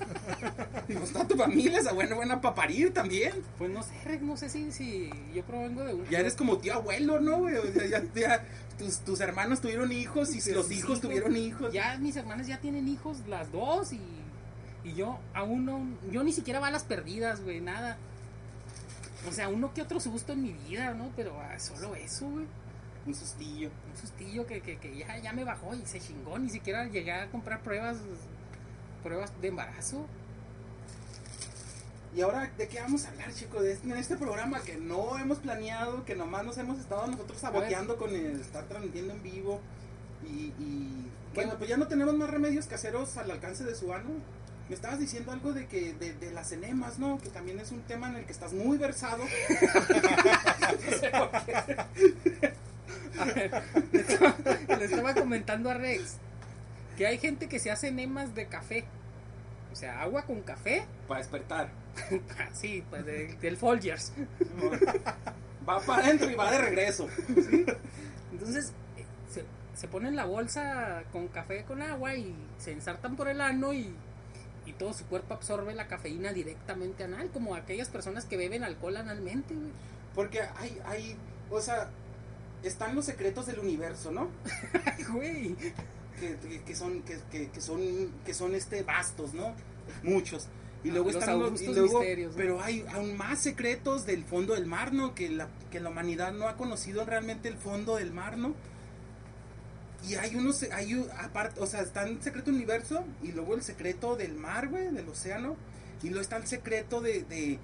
y 0.88 0.94
pues 0.94 1.12
toda 1.12 1.26
tu 1.26 1.36
familia 1.36 1.78
es 1.78 1.92
buena, 1.92 2.14
buena 2.14 2.40
para 2.40 2.54
parir 2.54 2.92
también. 2.92 3.32
Pues 3.58 3.70
no 3.70 3.82
sé, 3.82 3.92
Rex, 4.04 4.22
no 4.22 4.36
sé 4.36 4.48
si, 4.48 4.70
si 4.70 5.10
yo 5.34 5.42
provengo 5.42 5.82
de 5.82 5.94
un... 5.94 6.08
Ya 6.08 6.20
eres 6.20 6.36
como 6.36 6.58
tío 6.58 6.74
abuelo, 6.74 7.20
¿no, 7.20 7.38
güey? 7.38 7.56
O 7.56 7.72
sea, 7.72 7.86
ya, 7.86 8.04
ya 8.14 8.44
tus, 8.78 9.00
tus 9.00 9.20
hermanos 9.20 9.60
tuvieron 9.60 9.90
hijos 9.90 10.34
y 10.34 10.52
los 10.52 10.68
Mis 10.68 10.78
hijos 10.78 11.00
tuvieron 11.00 11.36
hijos. 11.36 11.72
Ya 11.72 11.98
mis 11.98 12.16
hermanas 12.16 12.46
ya 12.46 12.58
tienen 12.60 12.88
hijos, 12.88 13.18
las 13.28 13.50
dos, 13.50 13.92
y, 13.92 14.00
y 14.84 14.94
yo 14.94 15.18
aún 15.34 15.64
no, 15.64 15.84
yo 16.12 16.22
ni 16.22 16.32
siquiera 16.32 16.60
balas 16.60 16.84
perdidas, 16.84 17.40
güey, 17.40 17.60
nada. 17.60 17.96
O 19.28 19.32
sea, 19.32 19.48
uno 19.48 19.72
que 19.74 19.82
otro 19.82 19.98
susto 20.00 20.34
en 20.34 20.42
mi 20.42 20.52
vida, 20.68 20.92
¿no? 20.94 21.10
Pero 21.16 21.36
ah, 21.40 21.58
solo 21.58 21.94
eso, 21.94 22.28
güey. 22.28 22.46
Un 23.06 23.14
sustillo. 23.14 23.70
Un 23.90 23.96
sustillo 24.00 24.46
que, 24.46 24.60
que, 24.60 24.78
que 24.78 24.96
ya, 24.96 25.18
ya 25.18 25.32
me 25.32 25.44
bajó 25.44 25.74
y 25.74 25.84
se 25.84 26.00
chingó, 26.00 26.38
ni 26.38 26.48
siquiera 26.48 26.86
llegué 26.86 27.12
a 27.12 27.30
comprar 27.30 27.60
pruebas, 27.62 27.98
pruebas 29.02 29.32
de 29.40 29.48
embarazo. 29.48 30.06
Y 32.14 32.20
ahora, 32.20 32.50
¿de 32.56 32.68
qué 32.68 32.80
vamos 32.80 33.04
a 33.04 33.08
hablar, 33.08 33.34
chico? 33.34 33.60
De 33.60 33.72
este, 33.72 33.90
en 33.90 33.96
este 33.96 34.16
programa 34.16 34.60
que 34.60 34.76
no 34.76 35.18
hemos 35.18 35.38
planeado, 35.38 36.04
que 36.04 36.14
nomás 36.14 36.44
nos 36.44 36.56
hemos 36.58 36.78
estado 36.78 37.06
nosotros 37.08 37.40
saboteando 37.40 37.96
con 37.96 38.14
el 38.14 38.40
estar 38.40 38.64
transmitiendo 38.64 39.14
en 39.14 39.22
vivo. 39.22 39.60
Y, 40.22 40.52
y, 40.62 41.10
bueno, 41.34 41.54
pues 41.58 41.68
ya 41.68 41.76
no 41.76 41.88
tenemos 41.88 42.14
más 42.14 42.30
remedios 42.30 42.66
caseros 42.66 43.16
al 43.16 43.32
alcance 43.32 43.64
de 43.64 43.74
su 43.74 43.92
ano. 43.92 44.10
Me 44.68 44.76
estabas 44.76 45.00
diciendo 45.00 45.32
algo 45.32 45.52
de 45.52 45.66
que 45.66 45.92
de, 45.94 46.14
de 46.14 46.30
las 46.30 46.52
enemas, 46.52 47.00
¿no? 47.00 47.18
Que 47.18 47.28
también 47.30 47.58
es 47.58 47.72
un 47.72 47.82
tema 47.82 48.08
en 48.08 48.16
el 48.16 48.24
que 48.24 48.32
estás 48.32 48.52
muy 48.52 48.78
versado. 48.78 49.24
A 50.62 50.72
ver, 50.72 50.80
le 50.80 50.94
estaba, 50.94 51.44
le 53.92 54.84
estaba 54.84 55.14
comentando 55.14 55.70
a 55.70 55.74
Rex 55.74 56.16
que 56.96 57.06
hay 57.06 57.18
gente 57.18 57.48
que 57.48 57.58
se 57.58 57.70
hace 57.70 57.88
enemas 57.88 58.34
de 58.34 58.46
café. 58.46 58.84
O 59.72 59.76
sea, 59.76 60.02
agua 60.02 60.22
con 60.22 60.40
café. 60.42 60.86
Para 61.08 61.18
despertar. 61.18 61.68
sí, 62.52 62.84
pues 62.88 63.04
de- 63.04 63.34
del 63.40 63.56
Folgers. 63.56 64.12
Va 65.68 65.80
para 65.80 66.04
adentro 66.04 66.30
y 66.30 66.34
va 66.34 66.50
de 66.50 66.58
regreso. 66.58 67.08
Entonces, 68.32 68.72
se, 69.32 69.44
se 69.74 69.88
ponen 69.88 70.14
la 70.14 70.26
bolsa 70.26 71.02
con 71.10 71.26
café 71.28 71.64
con 71.64 71.80
agua 71.80 72.14
y 72.14 72.34
se 72.58 72.72
ensartan 72.72 73.16
por 73.16 73.28
el 73.28 73.40
ano 73.40 73.72
y, 73.72 73.90
y 74.66 74.72
todo 74.74 74.92
su 74.92 75.06
cuerpo 75.06 75.32
absorbe 75.32 75.74
la 75.74 75.86
cafeína 75.86 76.34
directamente 76.34 77.04
anal, 77.04 77.30
como 77.32 77.54
aquellas 77.54 77.88
personas 77.88 78.26
que 78.26 78.36
beben 78.36 78.62
alcohol 78.62 78.98
analmente, 78.98 79.54
güey. 79.54 79.72
Porque 80.14 80.42
hay, 80.58 80.78
hay, 80.84 81.16
o 81.50 81.60
sea, 81.62 81.88
están 82.64 82.94
los 82.94 83.04
secretos 83.04 83.46
del 83.46 83.58
universo, 83.60 84.10
¿no? 84.10 84.28
Ay, 84.96 85.04
güey. 85.04 85.56
que, 86.20 86.36
que- 86.36 86.62
que 86.62 86.74
son 86.76 87.02
que, 87.02 87.18
que- 87.30 87.50
que 87.50 87.60
son 87.60 87.80
que 88.24 88.34
son 88.34 88.54
este 88.54 88.82
vastos 88.82 89.34
no 89.34 89.52
muchos 90.02 90.46
y 90.84 90.90
luego 90.90 91.06
Los 91.10 91.16
están 91.16 91.38
los, 91.40 91.60
y 91.60 91.66
luego- 91.66 91.98
misterios, 92.00 92.32
¿no? 92.32 92.36
pero 92.38 92.62
hay 92.62 92.84
aún 92.92 93.16
más 93.16 93.40
secretos 93.40 94.06
del 94.06 94.22
fondo 94.24 94.54
del 94.54 94.66
mar 94.66 94.92
no 94.92 95.14
que 95.14 95.28
la 95.28 95.48
que 95.72 95.80
la 95.80 95.90
humanidad 95.90 96.32
no 96.32 96.46
ha 96.48 96.56
conocido 96.56 97.04
realmente 97.04 97.48
el 97.48 97.56
fondo 97.56 97.96
del 97.96 98.12
mar 98.12 98.38
no 98.38 98.54
y 100.08 100.14
hay 100.16 100.36
unos 100.36 100.62
hay 100.64 101.06
aparte 101.18 101.60
o 101.60 101.66
sea 101.66 101.80
está 101.80 102.04
el 102.06 102.22
secreto 102.22 102.50
universo 102.50 103.04
y 103.22 103.32
luego 103.32 103.54
el 103.54 103.62
secreto 103.62 104.16
del 104.16 104.34
mar 104.34 104.68
güey 104.68 104.92
del 104.92 105.08
océano 105.08 105.56
y 106.02 106.08
luego 106.08 106.20
está 106.20 106.36
el 106.36 106.46
secreto 106.46 107.00
de, 107.00 107.22
de, 107.24 107.58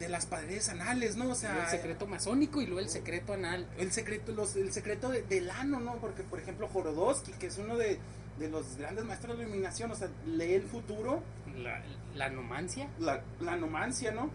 de 0.00 0.08
las 0.08 0.26
paredes 0.26 0.68
anales 0.70 1.16
no 1.16 1.28
o 1.30 1.34
sea 1.36 1.64
el 1.64 1.70
secreto 1.70 2.06
masónico 2.08 2.60
y 2.60 2.66
luego 2.66 2.80
el 2.80 2.88
secreto 2.88 3.34
anal. 3.34 3.68
el 3.78 3.92
secreto, 3.92 4.32
los, 4.32 4.56
el 4.56 4.72
secreto 4.72 5.10
de- 5.10 5.22
del 5.22 5.48
ano, 5.50 5.78
¿no? 5.78 5.96
Porque, 5.96 6.22
por 6.24 6.40
ejemplo, 6.40 6.66
Jorodowski, 6.68 7.32
que 7.32 7.46
es 7.46 7.58
uno 7.58 7.76
de, 7.76 7.98
de 8.38 8.48
los 8.48 8.76
grandes 8.76 9.04
maestros 9.04 9.36
de 9.36 9.44
la 9.44 9.48
iluminación, 9.48 9.90
o 9.92 9.94
sea, 9.94 10.08
lee 10.26 10.54
el 10.54 10.62
futuro, 10.62 11.22
La, 11.56 11.82
la 12.16 12.24
anomancia. 12.26 12.88
la, 12.98 13.22
la 13.40 13.52
anomancia, 13.52 14.10
¿no? 14.10 14.30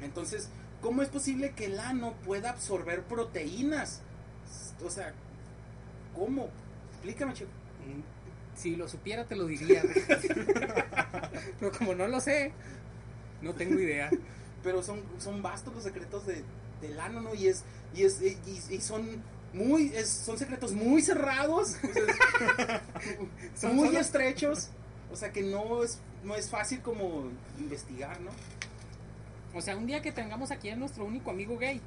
Entonces, 0.00 0.48
¿cómo 0.80 1.02
es 1.02 1.08
posible 1.08 1.50
que 1.56 1.66
el 1.66 1.78
ano 1.80 2.14
pueda 2.24 2.50
absorber 2.50 3.02
proteínas? 3.02 4.00
O 4.84 4.90
sea, 4.90 5.12
¿cómo? 6.14 6.48
Explícame, 6.92 7.34
chico. 7.34 7.50
Mm, 7.86 8.56
Si 8.56 8.76
lo 8.76 8.86
supiera 8.88 9.24
te 9.24 9.34
lo 9.34 9.46
diría. 9.46 9.82
Pero 11.58 11.72
como 11.76 11.94
no 11.94 12.06
lo 12.06 12.20
sé, 12.20 12.52
no 13.42 13.54
tengo 13.54 13.78
idea. 13.80 14.08
Pero 14.64 14.82
son, 14.82 15.00
son 15.18 15.42
vastos 15.42 15.72
los 15.74 15.84
secretos 15.84 16.26
de, 16.26 16.42
del 16.80 16.98
ano, 16.98 17.20
¿no? 17.20 17.34
Y 17.34 17.46
es, 17.48 17.62
y 17.94 18.02
es, 18.02 18.20
y, 18.20 18.36
y 18.70 18.80
son 18.80 19.22
muy, 19.52 19.92
es- 19.94 20.08
son 20.08 20.36
secretos 20.38 20.72
muy 20.72 21.00
cerrados, 21.02 21.76
Son 23.56 23.76
muy 23.76 23.94
estrechos, 23.96 24.68
o 25.12 25.16
sea 25.16 25.30
que 25.32 25.42
no 25.42 25.84
es, 25.84 25.98
no 26.24 26.34
es 26.34 26.48
fácil 26.50 26.80
como 26.80 27.28
investigar, 27.58 28.20
¿no? 28.20 28.30
O 29.56 29.60
sea, 29.60 29.76
un 29.76 29.86
día 29.86 30.02
que 30.02 30.10
tengamos 30.10 30.50
aquí 30.50 30.70
a 30.70 30.76
nuestro 30.76 31.04
único 31.04 31.30
amigo 31.30 31.56
gay, 31.58 31.80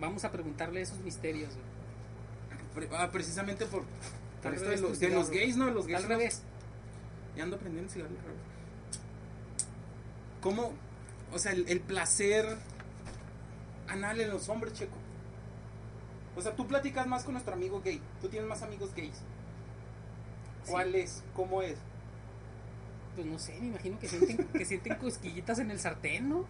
vamos 0.00 0.24
a 0.24 0.30
preguntarle 0.30 0.80
esos 0.82 0.98
misterios. 0.98 1.50
güey. 1.54 2.86
Pre- 2.86 2.96
ah, 2.96 3.10
precisamente 3.10 3.66
por, 3.66 3.82
por 4.42 4.54
esto 4.54 4.68
de 4.68 4.76
los, 4.76 5.00
de 5.00 5.08
los 5.08 5.30
gays, 5.30 5.56
¿no? 5.56 5.70
Los 5.70 5.86
gays 5.88 6.02
Al 6.04 6.08
revés. 6.08 6.42
Ya 7.36 7.42
ando 7.42 7.58
prendiendo 7.58 7.88
el 7.88 7.92
cigarro 7.92 8.10
al 8.10 8.24
revés. 8.24 8.40
¿Cómo? 10.40 10.72
O 11.32 11.38
sea, 11.38 11.52
el, 11.52 11.68
el 11.68 11.80
placer 11.80 12.56
anal 13.88 14.20
en 14.20 14.30
los 14.30 14.48
hombres, 14.48 14.72
checo. 14.72 14.96
O 16.36 16.40
sea, 16.40 16.54
tú 16.54 16.66
platicas 16.66 17.06
más 17.06 17.24
con 17.24 17.34
nuestro 17.34 17.54
amigo 17.54 17.82
gay. 17.82 18.00
Tú 18.20 18.28
tienes 18.28 18.48
más 18.48 18.62
amigos 18.62 18.94
gays. 18.94 19.22
¿Cuál 20.68 20.94
es? 20.94 21.24
¿Cómo 21.34 21.62
es? 21.62 21.76
Pues 23.14 23.26
no 23.26 23.38
sé, 23.38 23.58
me 23.60 23.68
imagino 23.68 23.98
que 23.98 24.08
sienten, 24.08 24.46
que 24.46 24.64
sienten 24.64 24.94
cosquillitas 24.96 25.58
en 25.58 25.70
el 25.70 25.80
sartén, 25.80 26.28
¿no? 26.28 26.46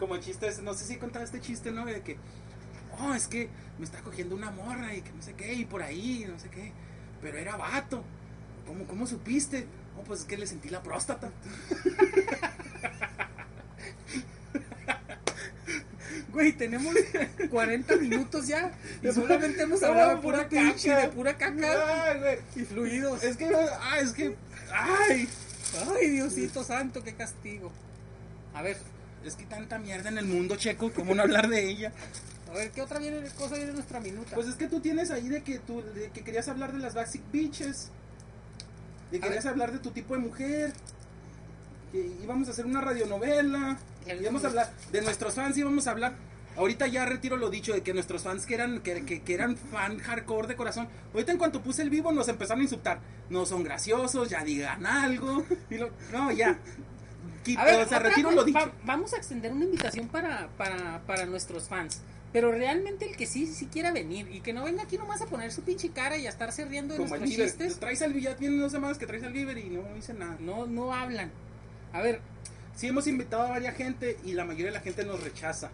Como 0.00 0.16
el 0.16 0.20
chiste 0.20 0.48
ese, 0.48 0.62
no 0.62 0.74
sé 0.74 0.84
si 0.84 0.96
contaba 0.96 1.24
este 1.24 1.40
chiste, 1.40 1.70
¿no? 1.70 1.84
De 1.84 2.00
que, 2.00 2.16
oh, 2.98 3.14
es 3.14 3.28
que 3.28 3.48
me 3.78 3.84
está 3.84 4.00
cogiendo 4.00 4.34
una 4.34 4.50
morra 4.50 4.94
y 4.94 5.02
que 5.02 5.12
no 5.12 5.22
sé 5.22 5.34
qué, 5.34 5.52
y 5.52 5.64
por 5.64 5.82
ahí, 5.82 6.26
no 6.28 6.38
sé 6.38 6.48
qué. 6.48 6.72
Pero 7.22 7.38
era 7.38 7.56
vato. 7.56 8.02
¿Cómo, 8.66 8.84
cómo 8.86 9.06
supiste? 9.06 9.66
Oh, 9.96 10.02
pues 10.02 10.20
es 10.20 10.26
que 10.26 10.36
le 10.36 10.46
sentí 10.46 10.68
la 10.68 10.82
próstata. 10.82 11.30
Güey, 16.38 16.52
tenemos 16.52 16.94
40 17.50 17.96
minutos 17.96 18.46
ya 18.46 18.70
y 19.02 19.10
solamente 19.10 19.60
hemos 19.62 19.82
hablado 19.82 20.10
de 20.10 20.16
pura 20.22 20.48
pinche, 20.48 20.94
de 20.94 21.08
pura 21.08 21.36
caca 21.36 22.04
Ay, 22.12 22.20
güey. 22.20 22.38
y 22.54 22.60
fluidos. 22.64 23.24
Es 23.24 23.36
que, 23.36 23.46
ah, 23.52 23.98
es 23.98 24.12
que, 24.12 24.36
ay. 24.72 25.28
Ay, 25.96 26.10
Diosito 26.10 26.62
santo, 26.62 27.02
qué 27.02 27.14
castigo. 27.14 27.72
A 28.54 28.62
ver, 28.62 28.76
Es 29.24 29.34
que 29.34 29.46
tanta 29.46 29.80
mierda 29.80 30.10
en 30.10 30.18
el 30.18 30.26
mundo, 30.26 30.54
Checo, 30.54 30.92
¿cómo 30.92 31.12
no 31.12 31.22
hablar 31.22 31.48
de 31.48 31.68
ella? 31.68 31.90
a 32.48 32.52
ver, 32.52 32.70
¿qué 32.70 32.82
otra 32.82 33.00
viene, 33.00 33.20
cosa 33.36 33.56
viene 33.56 33.70
en 33.70 33.74
nuestra 33.74 33.98
minuta? 33.98 34.36
Pues 34.36 34.46
es 34.46 34.54
que 34.54 34.68
tú 34.68 34.78
tienes 34.78 35.10
ahí 35.10 35.28
de 35.28 35.42
que 35.42 35.58
tú 35.58 35.82
de 35.82 36.08
que 36.14 36.22
querías 36.22 36.46
hablar 36.46 36.72
de 36.72 36.78
las 36.78 36.94
Basic 36.94 37.20
Bitches. 37.32 37.90
De 39.10 39.18
que 39.18 39.24
A 39.24 39.28
querías 39.28 39.42
ver. 39.44 39.52
hablar 39.54 39.72
de 39.72 39.80
tu 39.80 39.90
tipo 39.90 40.14
de 40.14 40.20
mujer. 40.20 40.72
Que 41.90 41.98
íbamos 42.22 42.46
a 42.46 42.52
hacer 42.52 42.64
una 42.64 42.80
radionovela. 42.80 43.76
Ya 44.14 44.22
Íbamos 44.22 44.44
a 44.44 44.48
hablar 44.48 44.72
de 44.92 45.02
nuestros 45.02 45.34
fans, 45.34 45.56
íbamos 45.56 45.86
a 45.86 45.90
hablar. 45.92 46.14
Ahorita 46.56 46.86
ya 46.88 47.04
retiro 47.06 47.36
lo 47.36 47.50
dicho 47.50 47.72
de 47.72 47.82
que 47.82 47.94
nuestros 47.94 48.22
fans 48.22 48.44
que 48.44 48.54
eran 48.54 48.80
que, 48.80 49.04
que- 49.04 49.22
que 49.22 49.34
eran 49.34 49.56
fan 49.56 49.98
hardcore 50.00 50.48
de 50.48 50.56
corazón. 50.56 50.88
Ahorita 51.14 51.30
en 51.32 51.38
cuanto 51.38 51.62
puse 51.62 51.82
el 51.82 51.90
vivo 51.90 52.10
nos 52.10 52.26
empezaron 52.28 52.60
a 52.60 52.62
insultar. 52.64 53.00
No 53.30 53.46
son 53.46 53.62
graciosos, 53.62 54.28
ya 54.28 54.42
digan 54.42 54.84
algo. 54.84 55.44
Y 55.70 55.76
lo- 55.76 55.90
no, 56.12 56.32
ya. 56.32 56.58
Quito, 57.44 57.60
A 57.60 57.64
ver, 57.64 57.74
o 57.74 57.88
sea, 57.88 57.98
otra 57.98 58.08
retiro 58.10 58.30
lo 58.32 58.44
dicho. 58.44 58.58
va- 58.58 58.72
vamos 58.84 59.12
a 59.14 59.18
extender 59.18 59.52
una 59.52 59.64
invitación 59.66 60.08
para, 60.08 60.48
para, 60.56 61.00
para 61.06 61.26
nuestros 61.26 61.68
fans. 61.68 62.00
Pero 62.32 62.50
realmente 62.52 63.08
el 63.08 63.16
que 63.16 63.24
sí, 63.26 63.46
sí 63.46 63.66
quiera 63.72 63.90
venir 63.92 64.28
y 64.30 64.40
que 64.40 64.52
no 64.52 64.64
venga 64.64 64.82
aquí 64.82 64.98
nomás 64.98 65.22
a 65.22 65.26
poner 65.26 65.50
su 65.52 65.62
pinche 65.62 65.90
cara 65.90 66.18
y 66.18 66.26
a 66.26 66.28
estarse 66.28 66.64
riendo 66.66 66.92
de 66.92 66.98
Como 66.98 67.16
nuestros 67.16 67.30
chistes, 67.48 67.78
Traes 67.80 68.02
al 68.02 68.12
ya 68.20 68.36
tienen 68.36 68.58
dos 68.60 68.70
semanas 68.72 68.98
que 68.98 69.06
traes 69.06 69.22
al 69.22 69.34
y 69.34 69.44
no 69.70 69.82
dice 69.94 70.12
nada. 70.12 70.36
no, 70.40 70.66
no 70.66 70.92
hablan. 70.92 71.30
A 71.92 72.02
ver, 72.02 72.20
Sí 72.78 72.86
hemos 72.86 73.08
invitado 73.08 73.42
a 73.42 73.50
varias 73.50 73.74
gente 73.74 74.20
y 74.24 74.34
la 74.34 74.44
mayoría 74.44 74.66
de 74.66 74.72
la 74.72 74.80
gente 74.80 75.04
nos 75.04 75.20
rechaza. 75.20 75.68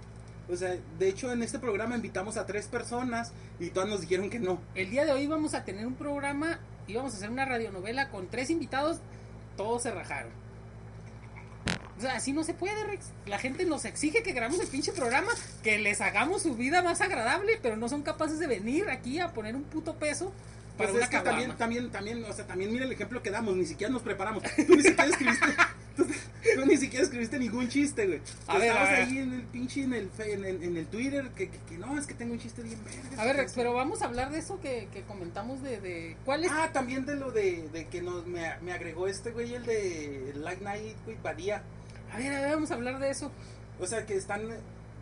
O 0.49 0.57
sea, 0.57 0.75
de 0.99 1.07
hecho 1.07 1.31
en 1.31 1.43
este 1.43 1.59
programa 1.59 1.97
invitamos 1.97 2.39
a 2.39 2.47
tres 2.47 2.67
personas 2.67 3.31
y 3.61 3.69
todas 3.69 3.91
nos 3.91 4.01
dijeron 4.01 4.31
que 4.31 4.41
no. 4.41 4.59
el 4.75 4.89
día 4.89 5.05
de 5.05 5.13
hoy 5.13 5.27
vamos 5.27 5.53
a 5.53 5.67
tener 5.67 5.87
un 5.87 5.97
programa 5.97 6.59
y 6.87 6.95
vamos 6.95 7.13
a 7.13 7.19
hacer 7.19 7.29
una 7.29 7.45
radionovela 7.45 8.09
con 8.09 8.29
tres 8.29 8.49
invitados, 8.49 9.01
todos 9.55 9.83
se 9.83 9.91
rajaron. 9.91 10.33
O 11.99 12.01
sea, 12.01 12.17
así 12.17 12.33
no 12.33 12.43
se 12.43 12.55
puede, 12.55 12.83
Rex. 12.85 13.11
La 13.27 13.39
gente 13.39 13.67
nos 13.67 13.85
exige 13.85 14.23
que 14.23 14.33
grabemos 14.33 14.61
el 14.61 14.69
pinche 14.69 14.93
programa, 14.93 15.31
que 15.63 15.79
les 15.79 16.01
hagamos 16.01 16.43
su 16.43 16.57
vida 16.57 16.83
más 16.83 17.03
agradable, 17.03 17.59
pero 17.61 17.77
no 17.77 17.91
son 17.91 18.03
capaces 18.03 18.39
de 18.39 18.47
venir 18.47 18.89
aquí 18.89 19.21
a 19.21 19.35
poner 19.35 19.55
un 19.57 19.65
puto 19.65 19.97
peso 19.97 20.33
para 20.79 20.91
Pues 20.91 20.97
una 20.97 21.05
es 21.05 21.11
que 21.11 21.21
también, 21.21 21.57
también, 21.57 21.91
también, 21.91 22.25
o 22.25 22.33
sea, 22.33 22.47
también 22.47 22.73
mira 22.73 22.85
el 22.85 22.93
ejemplo 22.93 23.23
que 23.23 23.31
damos, 23.31 23.55
ni 23.55 23.65
siquiera 23.65 23.93
nos 23.93 24.03
preparamos. 24.03 24.43
Tú 24.67 24.75
ni 24.75 24.83
siquiera 24.83 25.05
escribiste, 25.05 25.47
Tú, 25.97 26.05
tú 26.57 26.67
ni 26.67 26.77
siquiera 26.77 27.05
escribiste 27.05 27.39
ningún 27.39 27.69
chiste, 27.69 28.07
güey. 28.07 28.21
A 28.49 28.59
ver, 28.59 28.69
Estabas 28.69 28.89
a 28.89 28.93
ver. 28.93 29.03
ahí 29.05 29.19
en 29.19 29.33
el 29.33 29.43
pinche, 29.43 29.83
en 29.85 29.93
el, 29.95 30.11
en 30.19 30.45
el, 30.45 30.63
en 30.63 30.77
el 30.77 30.87
Twitter, 30.87 31.31
que, 31.37 31.49
que, 31.49 31.59
que 31.69 31.79
no, 31.79 31.97
es 31.99 32.07
que 32.07 32.15
tengo 32.15 32.33
un 32.33 32.39
chiste 32.41 32.63
bien 32.63 32.79
verga. 32.85 33.23
A 33.23 33.25
ver, 33.25 33.37
Rex, 33.37 33.53
pero 33.55 33.73
vamos 33.73 34.03
a 34.03 34.07
hablar 34.07 34.31
de 34.33 34.39
eso 34.41 34.61
que, 34.61 34.89
que 34.93 35.03
comentamos 35.03 35.63
de, 35.63 35.81
de... 35.81 36.17
¿Cuál 36.25 36.45
es? 36.45 36.51
Ah, 36.53 36.71
también 36.73 37.07
de 37.07 37.15
lo 37.17 37.31
de, 37.31 37.69
de 37.73 37.87
que 37.87 38.03
nos, 38.03 38.27
me, 38.27 38.43
me 38.61 38.73
agregó 38.73 39.07
este 39.07 39.31
güey, 39.31 39.55
el 39.55 39.65
de 39.65 40.33
Light 40.37 40.61
Night 40.61 40.97
with 41.07 41.17
Badía. 41.23 41.63
A 42.13 42.19
ver, 42.19 42.35
a 42.35 42.41
ver, 42.41 42.51
vamos 42.55 42.71
a 42.71 42.75
hablar 42.75 42.99
de 42.99 43.11
eso. 43.11 43.31
O 43.81 43.87
sea, 43.87 44.05
que 44.07 44.15
están 44.17 44.43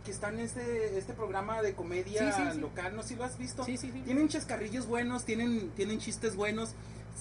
que 0.05 0.11
están 0.11 0.37
este, 0.39 0.97
este 0.97 1.13
programa 1.13 1.61
de 1.61 1.73
comedia 1.75 2.33
Sí, 2.33 2.41
sí, 2.43 2.49
sí. 2.55 2.59
local, 2.59 2.93
¿no? 2.93 3.03
¿Sí 3.03 3.15
lo 3.15 3.23
has 3.23 3.37
visto? 3.37 3.63
Sí, 3.63 3.77
sí, 3.77 3.89
sí. 3.93 4.01
Tienen 4.01 4.27
chascarrillos 4.27 4.85
buenos, 4.85 5.23
tienen, 5.23 5.69
tienen 5.77 5.99
chistes 5.99 6.35
buenos. 6.35 6.73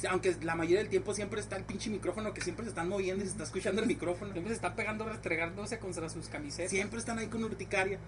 Aunque 0.08 0.34
la 0.42 0.54
mayoría 0.54 0.78
del 0.78 0.88
tiempo 0.88 1.14
siempre 1.14 1.40
está 1.40 1.56
el 1.56 1.64
pinche 1.64 1.90
micrófono 1.90 2.32
que 2.32 2.40
siempre 2.40 2.64
se 2.64 2.70
están 2.70 2.88
moviendo 2.88 3.22
y 3.22 3.26
se 3.26 3.32
está 3.32 3.44
escuchando 3.44 3.82
el 3.82 3.88
micrófono. 3.88 4.32
Siempre 4.32 4.50
se 4.50 4.56
está 4.56 4.74
pegando, 4.74 5.04
restregándose 5.04 5.78
contra 5.78 6.08
sus 6.08 6.28
camisetas. 6.28 6.70
Siempre 6.70 6.98
están 6.98 7.18
ahí 7.18 7.26
con 7.26 7.44
urticaria. 7.44 7.98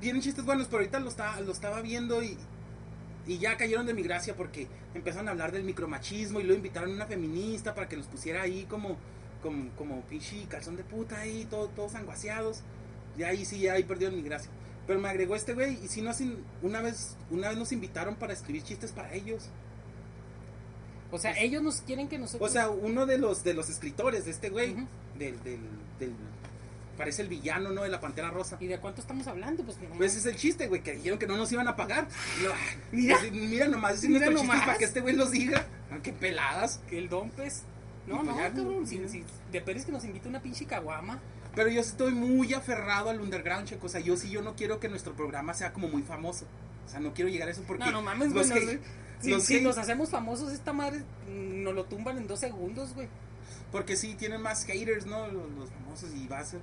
Tienen 0.00 0.22
chistes 0.22 0.44
buenos, 0.44 0.66
pero 0.66 0.78
ahorita 0.78 1.00
lo, 1.00 1.08
está, 1.08 1.40
lo 1.40 1.52
estaba 1.52 1.80
viendo 1.82 2.22
y, 2.22 2.36
y 3.26 3.38
ya 3.38 3.56
cayeron 3.56 3.86
de 3.86 3.94
mi 3.94 4.02
gracia 4.02 4.34
porque 4.36 4.68
empezaron 4.94 5.28
a 5.28 5.32
hablar 5.32 5.52
del 5.52 5.64
micromachismo 5.64 6.40
y 6.40 6.44
luego 6.44 6.56
invitaron 6.56 6.90
a 6.92 6.94
una 6.94 7.06
feminista 7.06 7.74
para 7.74 7.88
que 7.88 7.96
los 7.96 8.06
pusiera 8.06 8.42
ahí 8.42 8.64
como, 8.64 8.96
como, 9.42 9.70
como 9.76 10.02
pinche 10.02 10.46
calzón 10.48 10.76
de 10.76 10.84
puta 10.84 11.18
ahí, 11.18 11.46
todo, 11.50 11.68
todos 11.68 11.94
anguaseados. 11.94 12.62
Y 13.18 13.22
ahí 13.24 13.44
sí, 13.44 13.66
ahí 13.68 13.84
perdieron 13.84 14.16
mi 14.16 14.22
gracia. 14.22 14.50
Pero 14.86 15.00
me 15.00 15.08
agregó 15.08 15.36
este 15.36 15.54
güey 15.54 15.78
y 15.84 15.88
si 15.88 16.00
no, 16.00 16.12
una 16.62 16.80
vez, 16.80 17.16
una 17.30 17.50
vez 17.50 17.58
nos 17.58 17.72
invitaron 17.72 18.16
para 18.16 18.32
escribir 18.32 18.62
chistes 18.62 18.92
para 18.92 19.12
ellos. 19.14 19.48
O 21.12 21.18
sea, 21.18 21.36
ellos 21.38 21.62
nos 21.62 21.80
quieren 21.82 22.08
que 22.08 22.18
nosotros... 22.18 22.48
O 22.48 22.52
sea, 22.52 22.68
uno 22.70 23.06
de 23.06 23.18
los 23.18 23.42
de 23.44 23.54
los 23.54 23.68
escritores 23.68 24.24
de 24.24 24.30
este 24.30 24.48
güey, 24.50 24.74
del, 25.18 25.42
del, 25.42 25.58
del- 25.98 26.14
parece 26.96 27.22
el 27.22 27.28
villano, 27.28 27.70
¿no? 27.70 27.82
De 27.82 27.88
la 27.88 28.00
Pantera 28.00 28.30
Rosa. 28.30 28.58
¿Y 28.60 28.66
de 28.66 28.78
cuánto 28.78 29.00
estamos 29.00 29.26
hablando? 29.26 29.64
Pues, 29.64 29.78
no, 29.80 29.88
Pues 29.96 30.12
ese 30.14 30.28
es 30.28 30.34
el 30.34 30.40
chiste, 30.40 30.66
güey, 30.68 30.82
que 30.82 30.92
dijeron 30.92 31.18
que 31.18 31.26
no 31.26 31.36
nos 31.36 31.50
iban 31.50 31.66
a 31.66 31.74
pagar. 31.76 32.06
Ay, 32.38 32.78
Mira. 32.92 33.16
pues, 33.18 33.32
mira 33.32 33.68
nomás, 33.68 33.94
es 34.04 34.08
Mira 34.10 34.30
nomás. 34.30 34.60
para 34.64 34.76
que 34.78 34.84
este 34.84 35.00
güey 35.00 35.16
los 35.16 35.30
diga. 35.30 35.66
Ah, 35.90 35.98
qué 36.02 36.12
peladas. 36.12 36.80
que 36.88 36.98
el 36.98 37.08
don, 37.08 37.30
pues... 37.30 37.62
No, 38.06 38.16
pues 38.16 38.28
no, 38.28 38.36
ya, 38.36 38.48
cabrón. 38.52 38.80
no, 38.82 38.86
Si, 38.86 38.98
no. 38.98 39.08
si- 39.08 39.24
de 39.50 39.60
Pérez 39.60 39.84
que 39.86 39.92
nos 39.92 40.04
invita 40.04 40.28
una 40.28 40.40
pinche 40.42 40.64
caguama. 40.66 41.20
Pero 41.54 41.68
yo 41.70 41.80
estoy 41.80 42.12
muy 42.14 42.54
aferrado 42.54 43.10
al 43.10 43.20
underground, 43.20 43.66
checo. 43.66 43.86
O 43.86 43.88
sea, 43.88 44.00
yo 44.00 44.16
sí, 44.16 44.30
yo 44.30 44.42
no 44.42 44.54
quiero 44.54 44.78
que 44.78 44.88
nuestro 44.88 45.14
programa 45.14 45.54
sea 45.54 45.72
como 45.72 45.88
muy 45.88 46.02
famoso. 46.02 46.44
O 46.86 46.88
sea, 46.88 47.00
no 47.00 47.12
quiero 47.14 47.30
llegar 47.30 47.48
a 47.48 47.52
eso 47.52 47.62
porque... 47.66 47.84
No, 47.86 47.90
no 47.92 48.02
mames, 48.02 48.32
güey. 48.32 48.78
Los 49.20 49.24
no. 49.24 49.24
Si, 49.24 49.30
los 49.30 49.44
si 49.44 49.54
que- 49.58 49.60
nos 49.62 49.78
hacemos 49.78 50.10
famosos, 50.10 50.52
esta 50.52 50.72
madre 50.72 51.00
mm, 51.28 51.62
nos 51.62 51.74
lo 51.74 51.84
tumban 51.84 52.18
en 52.18 52.26
dos 52.26 52.40
segundos, 52.40 52.94
güey. 52.94 53.08
Porque 53.72 53.96
sí, 53.96 54.14
tienen 54.14 54.40
más 54.42 54.64
haters, 54.64 55.06
¿no? 55.06 55.28
Los, 55.28 55.50
los 55.52 55.70
famosos 55.70 56.10
y 56.14 56.26
va 56.26 56.40
a 56.40 56.44
ser... 56.44 56.60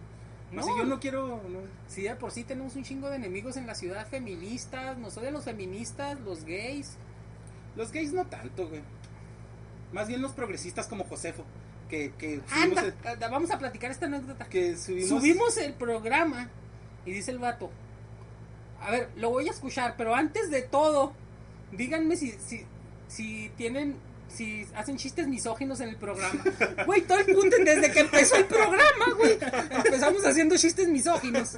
No, 0.51 0.63
sé, 0.63 0.69
yo 0.77 0.85
no 0.85 0.99
quiero... 0.99 1.27
no. 1.49 1.59
Si 1.87 2.01
de 2.03 2.15
por 2.15 2.31
sí 2.31 2.43
tenemos 2.43 2.75
un 2.75 2.83
chingo 2.83 3.09
de 3.09 3.17
enemigos 3.17 3.57
en 3.57 3.67
la 3.67 3.75
ciudad, 3.75 4.07
feministas, 4.07 4.97
nos 4.97 5.17
odian 5.17 5.33
los 5.33 5.43
feministas, 5.45 6.19
los 6.21 6.43
gays. 6.45 6.95
Los 7.75 7.91
gays 7.91 8.11
no 8.13 8.25
tanto, 8.25 8.67
güey. 8.69 8.81
Más 9.93 10.07
bien 10.07 10.21
los 10.21 10.31
progresistas 10.33 10.87
como 10.87 11.03
Josefo. 11.05 11.43
Que, 11.89 12.11
que 12.17 12.41
subimos 12.49 12.77
Anda, 12.79 12.81
el- 12.81 13.07
anda, 13.07 13.27
vamos 13.29 13.51
a 13.51 13.57
platicar 13.59 13.91
esta 13.91 14.05
anécdota. 14.07 14.45
que 14.45 14.75
subimos... 14.77 15.07
Subimos 15.09 15.57
el 15.57 15.73
programa 15.73 16.49
y 17.05 17.11
dice 17.11 17.31
el 17.31 17.39
vato, 17.39 17.69
a 18.81 18.91
ver, 18.91 19.09
lo 19.15 19.29
voy 19.29 19.47
a 19.47 19.51
escuchar, 19.51 19.95
pero 19.97 20.13
antes 20.13 20.49
de 20.51 20.61
todo, 20.61 21.13
díganme 21.71 22.15
si, 22.15 22.31
si, 22.45 22.65
si 23.07 23.51
tienen, 23.57 23.95
si 24.27 24.65
hacen 24.75 24.97
chistes 24.97 25.27
misóginos 25.27 25.79
en 25.79 25.89
el 25.89 25.97
programa. 25.97 26.43
Güey, 26.85 27.01
todo 27.01 27.19
el 27.19 27.25
punto 27.25 27.55
desde 27.63 27.91
que 27.91 27.99
empezó 28.01 28.35
el 28.35 28.45
programa, 28.45 29.05
güey, 29.17 29.37
empezamos 29.85 30.25
haciendo 30.25 30.55
chistes 30.57 30.87
misóginos. 30.87 31.57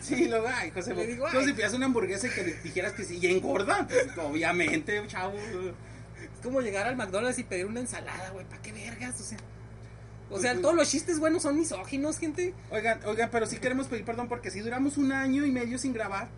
Sí, 0.00 0.26
lo 0.26 0.46
ay, 0.48 0.70
José. 0.70 0.94
Le 0.94 1.06
digo, 1.06 1.26
ay. 1.26 1.46
si 1.46 1.52
pidas 1.52 1.74
una 1.74 1.86
hamburguesa 1.86 2.26
y 2.28 2.30
que 2.30 2.44
dijeras 2.64 2.92
que 2.92 3.04
sí, 3.04 3.18
y 3.20 3.26
engorda. 3.26 3.86
Pues, 3.86 4.06
obviamente, 4.18 5.02
chavo. 5.06 5.36
Es 5.36 6.42
como 6.42 6.60
llegar 6.60 6.86
al 6.86 6.96
McDonald's 6.96 7.38
y 7.38 7.44
pedir 7.44 7.66
una 7.66 7.80
ensalada, 7.80 8.30
güey, 8.30 8.46
¿para 8.46 8.62
qué 8.62 8.72
vergas? 8.72 9.20
O 9.20 9.24
sea, 9.24 9.38
o 9.38 10.30
Pues, 10.30 10.42
sea, 10.42 10.60
todos 10.60 10.74
los 10.74 10.90
chistes 10.90 11.18
buenos 11.18 11.42
son 11.42 11.56
misóginos, 11.58 12.18
gente. 12.18 12.54
Oigan, 12.70 13.00
oigan, 13.04 13.28
pero 13.30 13.46
sí 13.46 13.58
queremos 13.58 13.86
pedir 13.86 14.04
perdón 14.04 14.28
porque 14.28 14.50
sí 14.50 14.60
duramos 14.60 14.96
un 14.96 15.12
año 15.12 15.44
y 15.44 15.50
medio 15.52 15.78
sin 15.78 15.92
grabar. 15.92 16.28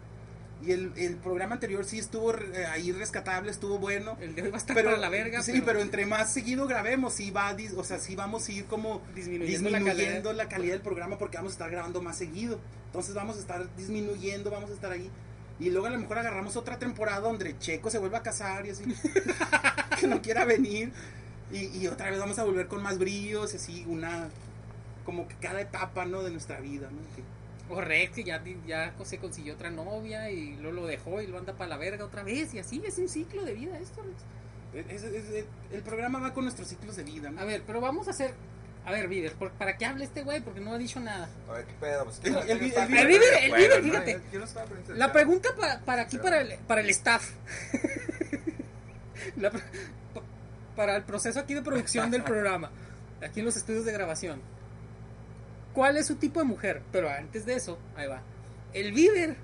Y 0.62 0.72
el, 0.72 0.92
el 0.96 1.16
programa 1.16 1.54
anterior 1.54 1.84
sí 1.86 1.98
estuvo 1.98 2.34
eh, 2.34 2.66
ahí 2.66 2.92
rescatable, 2.92 3.50
estuvo 3.50 3.78
bueno. 3.78 4.18
El 4.20 4.34
de 4.34 4.42
hoy 4.42 4.50
va 4.50 4.56
a 4.56 4.58
estar 4.58 4.76
Pero, 4.76 4.90
para 4.90 5.00
la 5.00 5.08
verga, 5.08 5.42
sí, 5.42 5.62
pero... 5.64 5.80
entre 5.80 6.04
más 6.04 6.32
seguido 6.32 6.66
grabemos, 6.66 7.14
sí 7.14 7.30
va, 7.30 7.56
o 7.76 7.84
sea, 7.84 7.98
sí 7.98 8.14
vamos 8.14 8.46
a 8.46 8.52
ir 8.52 8.66
como 8.66 9.00
Disminuyendo 9.14 9.68
disminuyendo, 9.70 10.32
la 10.34 10.44
la, 10.44 10.48
calidad. 10.50 10.72
del 10.74 10.82
programa 10.82 11.16
porque 11.16 11.38
vamos 11.38 11.52
a 11.52 11.54
estar 11.54 11.70
grabando 11.70 12.02
más 12.02 12.18
seguido. 12.18 12.60
Entonces 12.86 13.14
vamos 13.14 13.36
a 13.36 13.40
estar 13.40 13.74
disminuyendo, 13.76 14.50
vamos 14.50 14.70
a 14.70 14.74
estar 14.74 14.92
ahí. 14.92 15.10
Y 15.58 15.70
luego 15.70 15.86
a 15.86 15.90
lo 15.90 15.98
mejor 15.98 16.18
agarramos 16.18 16.56
otra 16.56 16.78
temporada 16.78 17.20
donde 17.20 17.58
Checo 17.58 17.90
se 17.90 17.98
vuelva 17.98 18.18
a 18.18 18.22
casar 18.22 18.66
y 18.66 18.70
así. 18.70 18.84
que 20.00 20.06
no 20.06 20.20
quiera 20.20 20.44
venir. 20.44 20.92
Y, 21.52 21.66
y 21.78 21.86
otra 21.88 22.10
vez 22.10 22.18
vamos 22.18 22.38
a 22.38 22.44
volver 22.44 22.66
con 22.68 22.82
más 22.82 22.98
brillos 22.98 23.52
y 23.54 23.56
así, 23.56 23.84
una. 23.88 24.28
Como 25.04 25.26
que 25.26 25.34
cada 25.36 25.60
etapa, 25.60 26.04
¿no? 26.04 26.22
De 26.22 26.30
nuestra 26.30 26.60
vida, 26.60 26.88
¿no? 26.90 26.98
Que- 27.16 27.39
O 27.70 27.80
Rex, 27.80 28.14
que 28.16 28.24
ya, 28.24 28.42
ya 28.66 28.92
se 29.04 29.18
consiguió 29.18 29.54
otra 29.54 29.70
novia 29.70 30.30
y 30.30 30.56
luego 30.56 30.80
lo 30.82 30.86
dejó 30.86 31.20
y 31.22 31.26
lo 31.28 31.38
anda 31.38 31.52
para 31.54 31.70
la 31.70 31.76
verga 31.76 32.04
otra 32.04 32.22
vez. 32.22 32.52
Y 32.54 32.58
así 32.58 32.82
es 32.84 32.98
un 32.98 33.08
ciclo 33.08 33.44
de 33.44 33.54
vida 33.54 33.78
esto, 33.78 34.02
Rex. 34.02 34.88
es- 34.90 35.02
es- 35.04 35.30
es- 35.30 35.44
el 35.72 35.82
programa 35.82 36.18
va 36.20 36.34
con 36.34 36.44
nuestros 36.44 36.68
ciclos 36.68 36.96
de 36.96 37.04
vida, 37.04 37.30
¿no? 37.30 37.40
A 37.40 37.44
ver, 37.44 37.62
pero 37.66 37.80
vamos 37.80 38.08
a 38.08 38.10
hacer. 38.10 38.34
A 38.84 38.92
ver, 38.92 39.08
Viver, 39.08 39.34
¿por- 39.34 39.50
¿para 39.52 39.76
qué 39.76 39.84
habla 39.84 40.04
este 40.04 40.22
güey? 40.22 40.40
Porque 40.40 40.58
no 40.60 40.72
ha 40.72 40.78
dicho 40.78 41.00
nada. 41.00 41.28
A 41.48 41.52
ver, 41.52 41.64
¿qué 41.66 41.74
pedo? 41.74 42.04
Pues, 42.04 42.20
El- 42.24 42.34
el- 42.34 42.50
el- 42.50 42.60
el- 42.62 43.06
Viver- 43.52 43.82
fíjate. 43.82 44.20
No 44.32 44.46
del 44.88 44.98
La 44.98 45.12
pregunta 45.12 45.50
pa- 45.58 45.80
para 45.84 46.02
aquí, 46.02 46.16
para 46.18 46.40
el, 46.40 46.56
para 46.66 46.80
el 46.80 46.88
staff. 46.90 47.30
La 49.36 49.50
pre- 49.50 49.60
pa- 50.14 50.22
para 50.76 50.96
el 50.96 51.02
proceso 51.02 51.40
aquí 51.40 51.54
de 51.54 51.62
producción 51.62 52.10
del 52.10 52.22
programa. 52.22 52.70
Aquí 53.22 53.40
en 53.40 53.46
los 53.46 53.56
estudios 53.56 53.84
de 53.84 53.92
grabación. 53.92 54.40
¿Cuál 55.72 55.96
es 55.96 56.06
su 56.06 56.16
tipo 56.16 56.40
de 56.40 56.46
mujer? 56.46 56.82
Pero 56.92 57.08
antes 57.10 57.46
de 57.46 57.54
eso, 57.54 57.78
ahí 57.96 58.08
va. 58.08 58.22
El 58.72 58.92
Viver, 58.92 59.36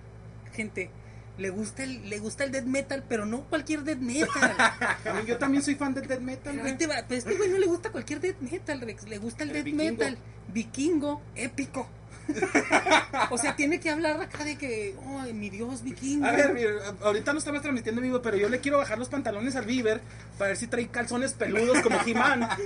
gente, 0.52 0.90
le 1.38 1.50
gusta 1.50 1.84
el, 1.84 2.08
le 2.08 2.18
gusta 2.18 2.44
el 2.44 2.52
death 2.52 2.64
metal, 2.64 3.04
pero 3.08 3.26
no 3.26 3.42
cualquier 3.42 3.82
death 3.82 3.98
metal. 3.98 4.56
Yo 5.26 5.38
también 5.38 5.62
soy 5.62 5.74
fan 5.74 5.94
del 5.94 6.06
death 6.06 6.20
metal, 6.20 6.54
Pero 6.56 6.66
este, 6.66 6.88
pero 6.88 7.04
este 7.10 7.34
güey 7.34 7.50
no 7.50 7.58
le 7.58 7.66
gusta 7.66 7.90
cualquier 7.90 8.20
death 8.20 8.40
metal, 8.40 8.80
Rex. 8.80 9.08
Le 9.08 9.18
gusta 9.18 9.44
el, 9.44 9.50
El 9.50 9.54
death 9.56 9.64
vikingo. 9.64 9.90
metal. 9.92 10.18
Vikingo, 10.48 11.22
épico. 11.34 11.88
o 13.30 13.38
sea, 13.38 13.54
tiene 13.54 13.78
que 13.78 13.88
hablar 13.88 14.20
acá 14.20 14.44
de 14.44 14.56
que, 14.56 14.96
ay, 15.20 15.32
mi 15.32 15.48
dios 15.48 15.82
vikingo. 15.82 16.26
A 16.26 16.32
ver, 16.32 16.54
mira, 16.54 16.70
ahorita 17.02 17.32
no 17.32 17.38
estamos 17.38 17.62
transmitiendo 17.62 18.00
en 18.00 18.08
vivo, 18.08 18.20
pero 18.20 18.36
yo 18.36 18.48
le 18.48 18.58
quiero 18.60 18.78
bajar 18.78 18.98
los 18.98 19.08
pantalones 19.08 19.54
al 19.54 19.64
Bieber 19.64 20.00
para 20.38 20.48
ver 20.48 20.56
si 20.56 20.66
trae 20.66 20.88
calzones 20.88 21.34
peludos 21.34 21.80
como 21.82 22.00
He-Man. 22.04 22.48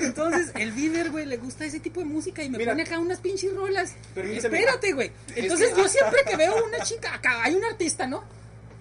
Entonces, 0.00 0.52
el 0.54 0.72
Bieber, 0.72 1.10
güey, 1.10 1.26
le 1.26 1.36
gusta 1.36 1.64
ese 1.64 1.80
tipo 1.80 2.00
de 2.00 2.06
música 2.06 2.42
y 2.42 2.48
me 2.50 2.58
Mira. 2.58 2.72
pone 2.72 2.82
acá 2.82 2.98
unas 2.98 3.18
pinches 3.20 3.54
rolas. 3.54 3.94
Permíteme. 4.14 4.58
Espérate, 4.58 4.92
güey. 4.92 5.12
Entonces, 5.34 5.74
yo 5.76 5.88
siempre 5.88 6.20
que 6.28 6.36
veo 6.36 6.54
una 6.64 6.80
chica, 6.80 7.14
acá 7.14 7.42
hay 7.42 7.54
un 7.54 7.64
artista, 7.64 8.06
¿no? 8.06 8.24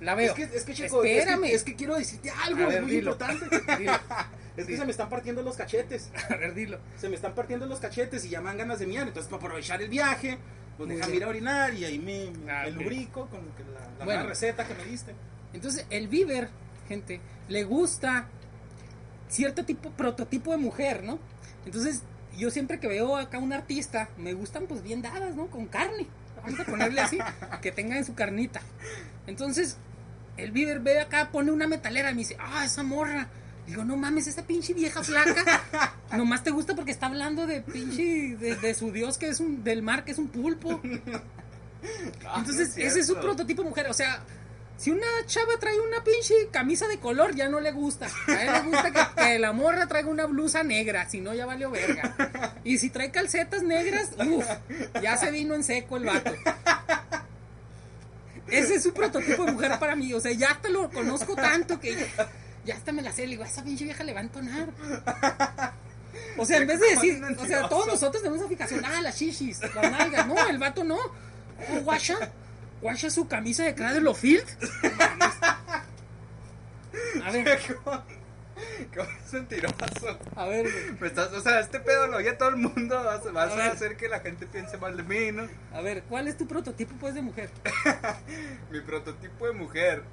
La 0.02 0.14
veo. 0.16 0.28
Es 0.28 0.34
que, 0.34 0.58
es 0.58 0.64
que 0.66 0.74
chico, 0.74 1.04
es 1.04 1.20
Espérame. 1.20 1.42
que, 1.44 1.54
es 1.56 1.64
que 1.64 1.76
quiero 1.76 1.96
decirte 1.96 2.30
algo, 2.30 2.68
ver, 2.68 2.76
es 2.78 2.82
muy 2.84 2.92
dilo. 2.92 3.12
importante. 3.14 3.46
Dilo. 3.80 3.94
Es 4.58 4.66
que 4.68 4.78
se 4.78 4.86
me 4.86 4.92
están 4.92 5.10
partiendo 5.10 5.42
los 5.42 5.56
cachetes. 5.58 6.10
A 6.30 6.36
ver, 6.36 6.54
dilo. 6.54 6.80
Se 7.00 7.10
me 7.10 7.16
están 7.16 7.34
partiendo 7.36 7.66
los 7.66 7.80
cachetes 7.80 8.24
y 8.26 8.30
ya 8.30 8.40
me 8.42 8.48
dan 8.48 8.58
ganas 8.58 8.80
de 8.80 8.88
miar. 8.88 9.08
Entonces, 9.08 9.30
para 9.30 9.44
aprovechar 9.44 9.82
el 9.82 9.90
viaje, 9.90 10.38
pues 10.78 10.90
bien. 10.90 11.14
ir 11.16 11.24
a 11.24 11.28
orinar 11.28 11.74
y 11.74 11.84
ahí 11.86 12.00
me, 12.00 12.32
me- 12.32 12.52
Ah, 12.52 12.64
me 12.66 12.72
lubrico 12.72 13.28
con 13.28 13.40
la, 13.74 13.88
la 14.00 14.06
Bueno. 14.06 14.28
receta 14.28 14.66
que 14.68 14.74
me 14.76 14.86
diste. 14.86 15.14
Entonces, 15.54 15.86
el 15.90 16.08
Bieber, 16.08 16.50
gente, 16.88 17.20
le 17.50 17.64
gusta 17.64 18.28
cierto 19.30 19.66
tipo, 19.66 19.90
prototipo 19.92 20.52
de 20.52 20.58
mujer, 20.58 21.04
¿no? 21.04 21.20
Entonces, 21.66 22.04
yo 22.38 22.52
siempre 22.52 22.80
que 22.80 22.88
veo 22.88 23.16
acá 23.16 23.38
un 23.38 23.54
artista, 23.54 24.10
me 24.18 24.34
gustan 24.34 24.66
pues 24.68 24.84
bien 24.84 25.02
dadas, 25.02 25.36
¿no? 25.36 25.48
Con 25.48 25.68
carne. 25.68 26.08
Vamos 26.44 26.60
a 26.60 26.66
ponerle 26.66 27.02
así, 27.02 27.18
que 27.62 27.72
tenga 27.72 27.98
en 27.98 28.06
su 28.06 28.14
carnita. 28.14 28.62
Entonces, 29.28 29.78
el 30.38 30.52
Bieber 30.52 30.80
ve 30.80 31.00
acá, 31.00 31.30
pone 31.32 31.52
una 31.52 31.68
metalera 31.68 32.12
y 32.12 32.14
me 32.14 32.20
dice, 32.20 32.38
ah, 32.40 32.66
esa 32.66 32.84
morra. 32.84 33.28
Digo, 33.66 33.84
no 33.84 33.98
mames, 33.98 34.28
esa 34.28 34.44
pinche 34.44 34.74
vieja 34.74 35.04
flaca. 35.04 35.96
Nomás 36.16 36.44
te 36.44 36.52
gusta 36.52 36.76
porque 36.76 36.92
está 36.92 37.08
hablando 37.08 37.48
de 37.48 37.62
pinche, 37.62 38.38
de, 38.38 38.56
de 38.56 38.74
su 38.76 38.92
dios 38.92 39.18
que 39.18 39.30
es 39.30 39.40
un, 39.40 39.64
del 39.64 39.82
mar, 39.82 40.04
que 40.06 40.12
es 40.12 40.18
un 40.18 40.28
pulpo. 40.28 40.82
Ah, 42.28 42.38
Entonces, 42.40 42.70
es 42.70 42.78
ese 42.78 43.00
es 43.02 43.08
su 43.08 43.16
prototipo 43.16 43.62
de 43.62 43.70
mujer. 43.70 43.88
O 43.90 43.94
sea, 43.94 44.24
si 44.78 44.92
una 44.92 45.08
chava 45.26 45.58
trae 45.60 45.80
una 45.80 46.04
pinche 46.04 46.50
camisa 46.52 46.88
de 46.88 47.00
color, 47.00 47.34
ya 47.34 47.48
no 47.48 47.60
le 47.60 47.72
gusta. 47.72 48.08
A 48.28 48.44
él 48.44 48.52
le 48.52 48.62
gusta 48.62 48.92
que, 48.92 49.22
que 49.22 49.40
la 49.40 49.54
morra 49.54 49.88
traiga 49.88 50.10
una 50.10 50.26
blusa 50.26 50.64
negra, 50.64 51.08
si 51.10 51.22
no, 51.22 51.34
ya 51.34 51.46
valió 51.46 51.72
verga. 51.72 52.56
Y 52.64 52.78
si 52.78 52.90
trae 52.90 53.12
calcetas 53.12 53.64
negras, 53.64 54.10
uff, 54.18 54.46
ya 55.02 55.18
se 55.18 55.32
vino 55.32 55.56
en 55.56 55.64
seco 55.64 55.98
el 55.98 56.06
vato. 56.06 56.34
Ese 58.48 58.76
es 58.76 58.84
su 58.84 58.94
prototipo 58.94 59.46
de 59.46 59.52
mujer 59.54 59.80
para 59.80 59.96
mí. 59.96 60.14
O 60.14 60.20
sea, 60.20 60.32
ya 60.32 60.60
te 60.62 60.70
lo 60.70 60.90
conozco 60.90 61.36
tanto 61.36 61.80
que 61.80 61.96
Ya 62.66 62.76
hasta 62.76 62.92
me 62.92 63.02
la 63.02 63.12
sé, 63.12 63.24
le 63.24 63.30
digo, 63.30 63.44
esa 63.44 63.64
pinche 63.64 63.86
vieja 63.86 64.04
le 64.04 64.14
va 64.14 64.20
a 64.20 64.24
entonar. 64.24 64.70
O 66.38 66.46
sea, 66.46 66.58
en 66.58 66.68
vez 66.68 66.80
de 66.80 66.88
decir, 66.88 67.24
o 67.38 67.46
sea, 67.46 67.70
todos 67.70 67.88
nosotros 67.88 68.22
tenemos 68.22 68.40
esa 68.40 68.50
fijación, 68.50 68.84
ah, 68.86 69.02
las 69.02 69.18
shishis, 69.18 69.62
las 69.62 69.92
nalgas, 69.92 70.28
no, 70.28 70.48
el 70.48 70.58
vato 70.58 70.84
no. 70.84 70.98
Oh, 70.98 71.82
guacha, 72.82 73.10
su 73.10 73.28
camisa 73.28 73.64
de 73.64 73.76
Cradle 73.76 74.08
of 74.08 74.20
Field. 74.20 74.46
A 77.24 77.32
ver, 77.32 77.60
¿Cómo 78.96 79.10
es 79.10 79.34
mentiroso? 79.34 80.20
a 80.36 80.46
ver, 80.46 80.72
güey. 80.72 81.00
Me 81.00 81.08
estás, 81.08 81.32
o 81.34 81.42
sea, 81.42 81.60
este 81.60 81.80
pedo 81.80 82.08
lo 82.08 82.18
oye 82.18 82.34
todo 82.34 82.50
el 82.50 82.58
mundo. 82.58 83.04
Vas, 83.04 83.32
vas 83.34 83.52
A 83.54 83.72
hacer 83.72 83.98
que 83.98 84.08
la 84.08 84.20
gente 84.20 84.46
piense 84.46 84.78
mal 84.78 84.96
de 84.96 85.04
mí, 85.04 85.32
¿no? 85.32 85.48
A 85.74 85.82
ver, 85.82 86.04
¿cuál 86.04 86.28
es 86.28 86.38
tu 86.38 86.48
prototipo 86.48 86.96
pues 87.00 87.16
de 87.16 87.22
mujer? 87.22 87.50
Mi 88.72 88.80
prototipo 88.82 89.48
de 89.48 89.54
mujer. 89.54 90.04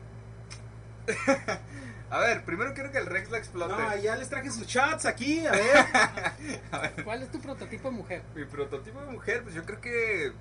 a 2.11 2.19
ver, 2.21 2.45
primero 2.45 2.75
quiero 2.75 2.91
que 2.93 2.99
el 2.99 3.07
Rex 3.07 3.31
la 3.31 3.39
explote. 3.39 3.75
No, 3.75 3.97
ya 3.97 4.17
les 4.17 4.29
traje 4.29 4.51
sus 4.51 4.67
chats 4.67 5.07
aquí, 5.07 5.45
a 5.47 5.53
ver. 5.53 7.05
¿Cuál 7.05 7.23
es 7.23 7.31
tu 7.31 7.41
prototipo 7.41 7.91
de 7.91 7.97
mujer? 7.97 8.23
Mi 8.35 8.45
prototipo 8.45 9.01
de 9.01 9.07
mujer, 9.07 9.43
pues 9.43 9.55
yo 9.55 9.65
creo 9.65 9.81
que. 9.81 10.33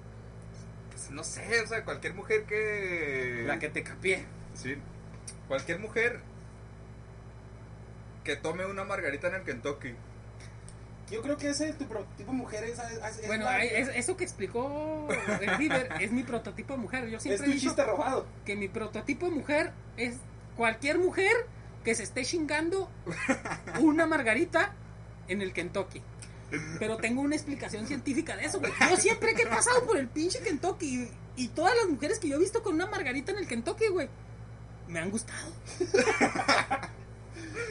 Pues 1.01 1.11
no 1.11 1.23
sé, 1.23 1.61
o 1.61 1.67
sea, 1.67 1.83
cualquier 1.83 2.13
mujer 2.13 2.43
que. 2.45 3.43
La 3.47 3.57
que 3.59 3.69
te 3.69 3.83
capié. 3.83 4.23
Sí. 4.53 4.75
Cualquier 5.47 5.79
mujer 5.79 6.19
que 8.23 8.35
tome 8.35 8.65
una 8.65 8.83
margarita 8.83 9.27
en 9.29 9.35
el 9.35 9.41
Kentucky. 9.43 9.95
Yo 11.09 11.21
creo 11.21 11.37
que 11.37 11.49
ese 11.49 11.73
tu 11.73 11.87
prototipo 11.87 12.31
de 12.31 12.37
mujer 12.37 12.63
es, 12.63 12.79
es- 12.79 13.17
es 13.19 13.27
Bueno, 13.27 13.45
la- 13.45 13.63
es- 13.63 13.89
eso 13.95 14.15
que 14.15 14.23
explicó 14.23 15.07
el 15.41 15.57
River 15.57 15.89
es 15.99 16.11
mi 16.11 16.23
prototipo 16.23 16.73
de 16.75 16.79
mujer. 16.79 17.09
Yo 17.09 17.17
es 17.17 17.23
siempre 17.23 17.45
tu 17.45 17.51
he 17.51 17.55
dicho 17.55 17.67
chiste 17.69 17.83
robado. 17.83 18.27
que 18.45 18.55
mi 18.55 18.67
prototipo 18.69 19.25
de 19.25 19.31
mujer 19.35 19.71
es 19.97 20.15
cualquier 20.55 20.99
mujer 20.99 21.33
que 21.83 21.95
se 21.95 22.03
esté 22.03 22.23
chingando 22.23 22.89
una 23.81 24.05
margarita 24.05 24.73
en 25.27 25.41
el 25.41 25.51
Kentucky. 25.51 26.01
Pero 26.79 26.97
tengo 26.97 27.21
una 27.21 27.35
explicación 27.35 27.87
científica 27.87 28.35
de 28.35 28.45
eso, 28.45 28.59
güey. 28.59 28.71
Yo 28.89 28.97
siempre 28.97 29.33
que 29.33 29.43
he 29.43 29.47
pasado 29.47 29.85
por 29.85 29.97
el 29.97 30.07
pinche 30.07 30.39
Kentucky 30.39 31.09
y, 31.35 31.43
y 31.43 31.47
todas 31.49 31.75
las 31.77 31.87
mujeres 31.87 32.19
que 32.19 32.27
yo 32.27 32.35
he 32.35 32.39
visto 32.39 32.61
con 32.61 32.75
una 32.75 32.87
margarita 32.87 33.31
en 33.31 33.37
el 33.37 33.47
Kentucky, 33.47 33.87
güey, 33.87 34.09
me 34.87 34.99
han 34.99 35.09
gustado. 35.09 35.51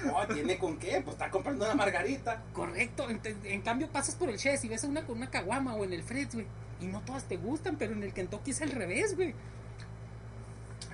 No, 0.05 0.27
tiene 0.35 0.59
con 0.59 0.79
qué, 0.79 1.03
pues 1.03 1.15
está 1.15 1.31
comprando 1.31 1.67
una 1.67 1.75
margarita. 1.75 2.43
Correcto. 2.53 3.09
En, 3.11 3.21
en 3.45 3.63
cambio 3.63 3.89
pasas 3.91 4.15
por 4.15 4.31
el 4.31 4.39
Chess 4.39 4.65
y 4.65 4.69
ves 4.69 4.85
a 4.85 4.89
una 4.89 5.05
con 5.05 5.19
una 5.19 5.31
caguama 5.31 5.75
o 5.75 5.85
en 5.85 5.93
el 5.93 6.03
Fred, 6.03 6.29
güey. 6.33 6.47
Y 6.81 6.87
no 6.87 7.03
todas 7.03 7.25
te 7.25 7.37
gustan, 7.37 7.77
pero 7.77 7.93
en 7.93 8.03
el 8.03 8.15
Kentucky 8.15 8.53
es 8.53 8.63
al 8.63 8.71
revés, 8.71 9.15
güey. 9.15 9.35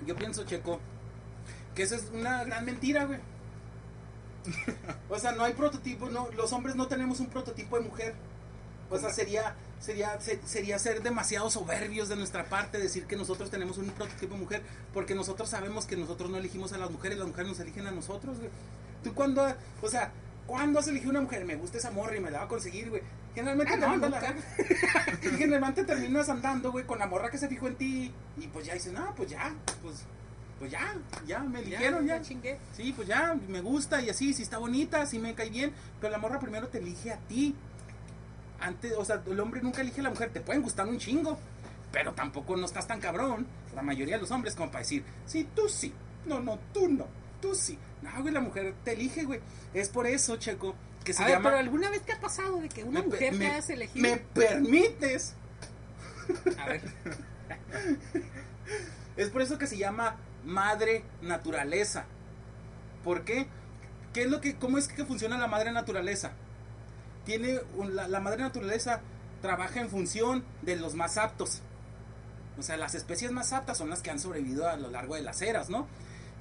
Yo 0.04 0.16
pienso, 0.16 0.44
Checo, 0.44 0.80
que 1.74 1.84
eso 1.84 1.94
es 1.94 2.10
una 2.12 2.44
gran 2.44 2.64
mentira, 2.64 3.04
güey. 3.04 3.20
O 5.08 5.18
sea, 5.18 5.32
no 5.32 5.44
hay 5.44 5.52
prototipo, 5.54 6.08
no, 6.10 6.28
los 6.36 6.52
hombres 6.52 6.76
no 6.76 6.86
tenemos 6.88 7.20
un 7.20 7.26
prototipo 7.26 7.76
de 7.78 7.84
mujer. 7.84 8.14
O 8.90 8.98
sea, 8.98 9.10
sería, 9.12 9.54
sería, 9.80 10.20
se- 10.20 10.40
sería 10.46 10.78
ser 10.78 11.02
demasiado 11.02 11.50
soberbios 11.50 12.08
de 12.08 12.16
nuestra 12.16 12.44
parte 12.44 12.78
decir 12.78 13.06
que 13.06 13.16
nosotros 13.16 13.50
tenemos 13.50 13.78
un 13.78 13.86
prototipo 13.90 14.34
de 14.34 14.40
mujer, 14.40 14.62
porque 14.94 15.14
nosotros 15.14 15.48
sabemos 15.48 15.86
que 15.86 15.96
nosotros 15.96 16.30
no 16.30 16.36
elegimos 16.38 16.72
a 16.72 16.78
las 16.78 16.90
mujeres, 16.90 17.18
las 17.18 17.26
mujeres 17.26 17.48
nos 17.50 17.60
eligen 17.60 17.86
a 17.86 17.90
nosotros, 17.90 18.38
güey. 18.38 18.50
Tú 19.02 19.12
cuando, 19.14 19.44
o 19.82 19.88
sea, 19.88 20.12
¿cuándo 20.46 20.78
has 20.78 20.86
elegido 20.88 21.10
una 21.10 21.20
mujer? 21.20 21.44
Me 21.44 21.56
gusta 21.56 21.78
esa 21.78 21.90
morra 21.90 22.16
y 22.16 22.20
me 22.20 22.30
la 22.30 22.38
va 22.38 22.44
a 22.44 22.48
conseguir, 22.48 22.90
güey. 22.90 23.02
Generalmente 23.34 23.74
Ah, 23.74 23.96
no, 23.96 24.08
la 24.08 24.20
generalmente 25.20 25.84
terminas 25.84 26.28
andando, 26.28 26.72
güey, 26.72 26.86
con 26.86 26.98
la 26.98 27.06
morra 27.06 27.30
que 27.30 27.38
se 27.38 27.48
fijó 27.48 27.66
en 27.68 27.76
ti 27.76 28.12
y 28.38 28.46
pues 28.48 28.66
ya 28.66 28.74
dices, 28.74 28.92
no, 28.92 29.14
pues 29.14 29.30
ya, 29.30 29.52
pues, 29.82 29.96
pues 30.58 30.70
ya, 30.70 30.94
ya, 31.26 31.40
me 31.40 31.60
eligieron, 31.60 32.06
ya. 32.06 32.20
chingué. 32.22 32.58
Sí, 32.76 32.92
pues 32.94 33.08
ya, 33.08 33.36
me 33.48 33.60
gusta 33.60 34.00
y 34.02 34.10
así, 34.10 34.32
si 34.32 34.42
está 34.42 34.58
bonita, 34.58 35.06
si 35.06 35.18
me 35.18 35.34
cae 35.34 35.50
bien, 35.50 35.72
pero 36.00 36.10
la 36.10 36.18
morra 36.18 36.38
primero 36.40 36.68
te 36.68 36.78
elige 36.78 37.12
a 37.12 37.18
ti. 37.18 37.54
Antes, 38.60 38.92
o 38.96 39.04
sea, 39.04 39.22
el 39.26 39.38
hombre 39.40 39.60
nunca 39.62 39.82
elige 39.82 40.00
a 40.00 40.04
la 40.04 40.10
mujer, 40.10 40.30
te 40.32 40.40
pueden 40.40 40.62
gustar 40.62 40.86
un 40.88 40.98
chingo, 40.98 41.38
pero 41.92 42.14
tampoco 42.14 42.56
no 42.56 42.64
estás 42.64 42.86
tan 42.86 43.00
cabrón, 43.00 43.46
la 43.74 43.82
mayoría 43.82 44.16
de 44.16 44.22
los 44.22 44.30
hombres, 44.30 44.54
como 44.54 44.70
para 44.70 44.80
decir, 44.80 45.04
sí, 45.26 45.46
tú 45.54 45.68
sí, 45.68 45.92
no, 46.24 46.40
no, 46.40 46.58
tú 46.72 46.88
no, 46.88 47.06
tú 47.42 47.54
sí. 47.54 47.78
No, 48.02 48.10
güey, 48.22 48.32
la 48.32 48.40
mujer 48.40 48.74
te 48.84 48.92
elige, 48.92 49.24
güey. 49.24 49.40
Es 49.74 49.88
por 49.90 50.06
eso, 50.06 50.36
Checo, 50.36 50.74
que 51.04 51.12
se 51.12 51.22
A 51.22 51.26
ver, 51.26 51.34
llama... 51.36 51.50
pero 51.50 51.58
¿alguna 51.60 51.90
vez 51.90 52.00
te 52.02 52.12
ha 52.12 52.20
pasado 52.20 52.58
de 52.60 52.68
que 52.70 52.82
una 52.84 53.00
Me- 53.00 53.06
mujer 53.06 53.32
me- 53.34 53.46
te 53.46 53.50
has 53.52 53.68
elegido? 53.68 54.08
¿Me 54.08 54.16
permites? 54.18 55.34
A 56.58 56.66
ver, 56.66 56.80
Es 59.16 59.30
por 59.30 59.42
eso 59.42 59.58
que 59.58 59.66
se 59.66 59.76
llama 59.78 60.16
madre 60.46 61.04
naturaleza. 61.20 62.06
¿Por 63.04 63.24
qué? 63.24 63.46
¿Qué 64.14 64.22
es 64.22 64.30
lo 64.30 64.40
que, 64.40 64.56
¿Cómo 64.56 64.78
es 64.78 64.88
que 64.88 65.04
funciona 65.04 65.36
la 65.36 65.48
madre 65.48 65.72
naturaleza? 65.72 66.32
Tiene 67.26 67.60
la, 67.90 68.20
madre 68.20 68.42
naturaleza 68.42 69.00
trabaja 69.42 69.80
en 69.80 69.90
función 69.90 70.44
de 70.62 70.76
los 70.76 70.94
más 70.94 71.18
aptos. 71.18 71.60
O 72.58 72.62
sea, 72.62 72.76
las 72.76 72.94
especies 72.94 73.32
más 73.32 73.52
aptas 73.52 73.76
son 73.76 73.90
las 73.90 74.00
que 74.00 74.10
han 74.10 74.18
sobrevivido 74.18 74.68
a 74.68 74.76
lo 74.76 74.88
largo 74.88 75.16
de 75.16 75.22
las 75.22 75.42
eras, 75.42 75.68
¿no? 75.68 75.86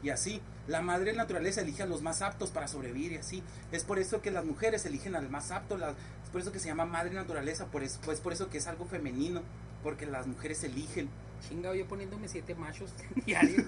Y 0.01 0.11
así, 0.11 0.41
la 0.67 0.81
madre 0.81 1.13
naturaleza 1.13 1.61
elige 1.61 1.83
a 1.83 1.87
los 1.87 2.01
más 2.01 2.21
aptos 2.21 2.51
para 2.51 2.67
sobrevivir 2.67 3.13
y 3.13 3.17
así. 3.17 3.43
Es 3.71 3.83
por 3.83 3.99
eso 3.99 4.21
que 4.21 4.31
las 4.31 4.45
mujeres 4.45 4.85
eligen 4.85 5.15
al 5.15 5.29
más 5.29 5.51
apto, 5.51 5.75
es 5.75 6.29
por 6.31 6.41
eso 6.41 6.51
que 6.51 6.59
se 6.59 6.67
llama 6.67 6.85
madre 6.85 7.15
naturaleza, 7.15 7.65
por 7.65 7.83
eso, 7.83 7.99
pues 8.05 8.21
por 8.21 8.31
eso 8.31 8.49
que 8.49 8.59
es 8.59 8.67
algo 8.67 8.85
femenino, 8.85 9.41
porque 9.83 10.05
las 10.05 10.27
mujeres 10.27 10.63
eligen. 10.63 11.09
Chingado 11.47 11.75
yo 11.75 11.87
poniéndome 11.87 12.27
siete 12.27 12.55
machos 12.55 12.93
diario. 13.25 13.63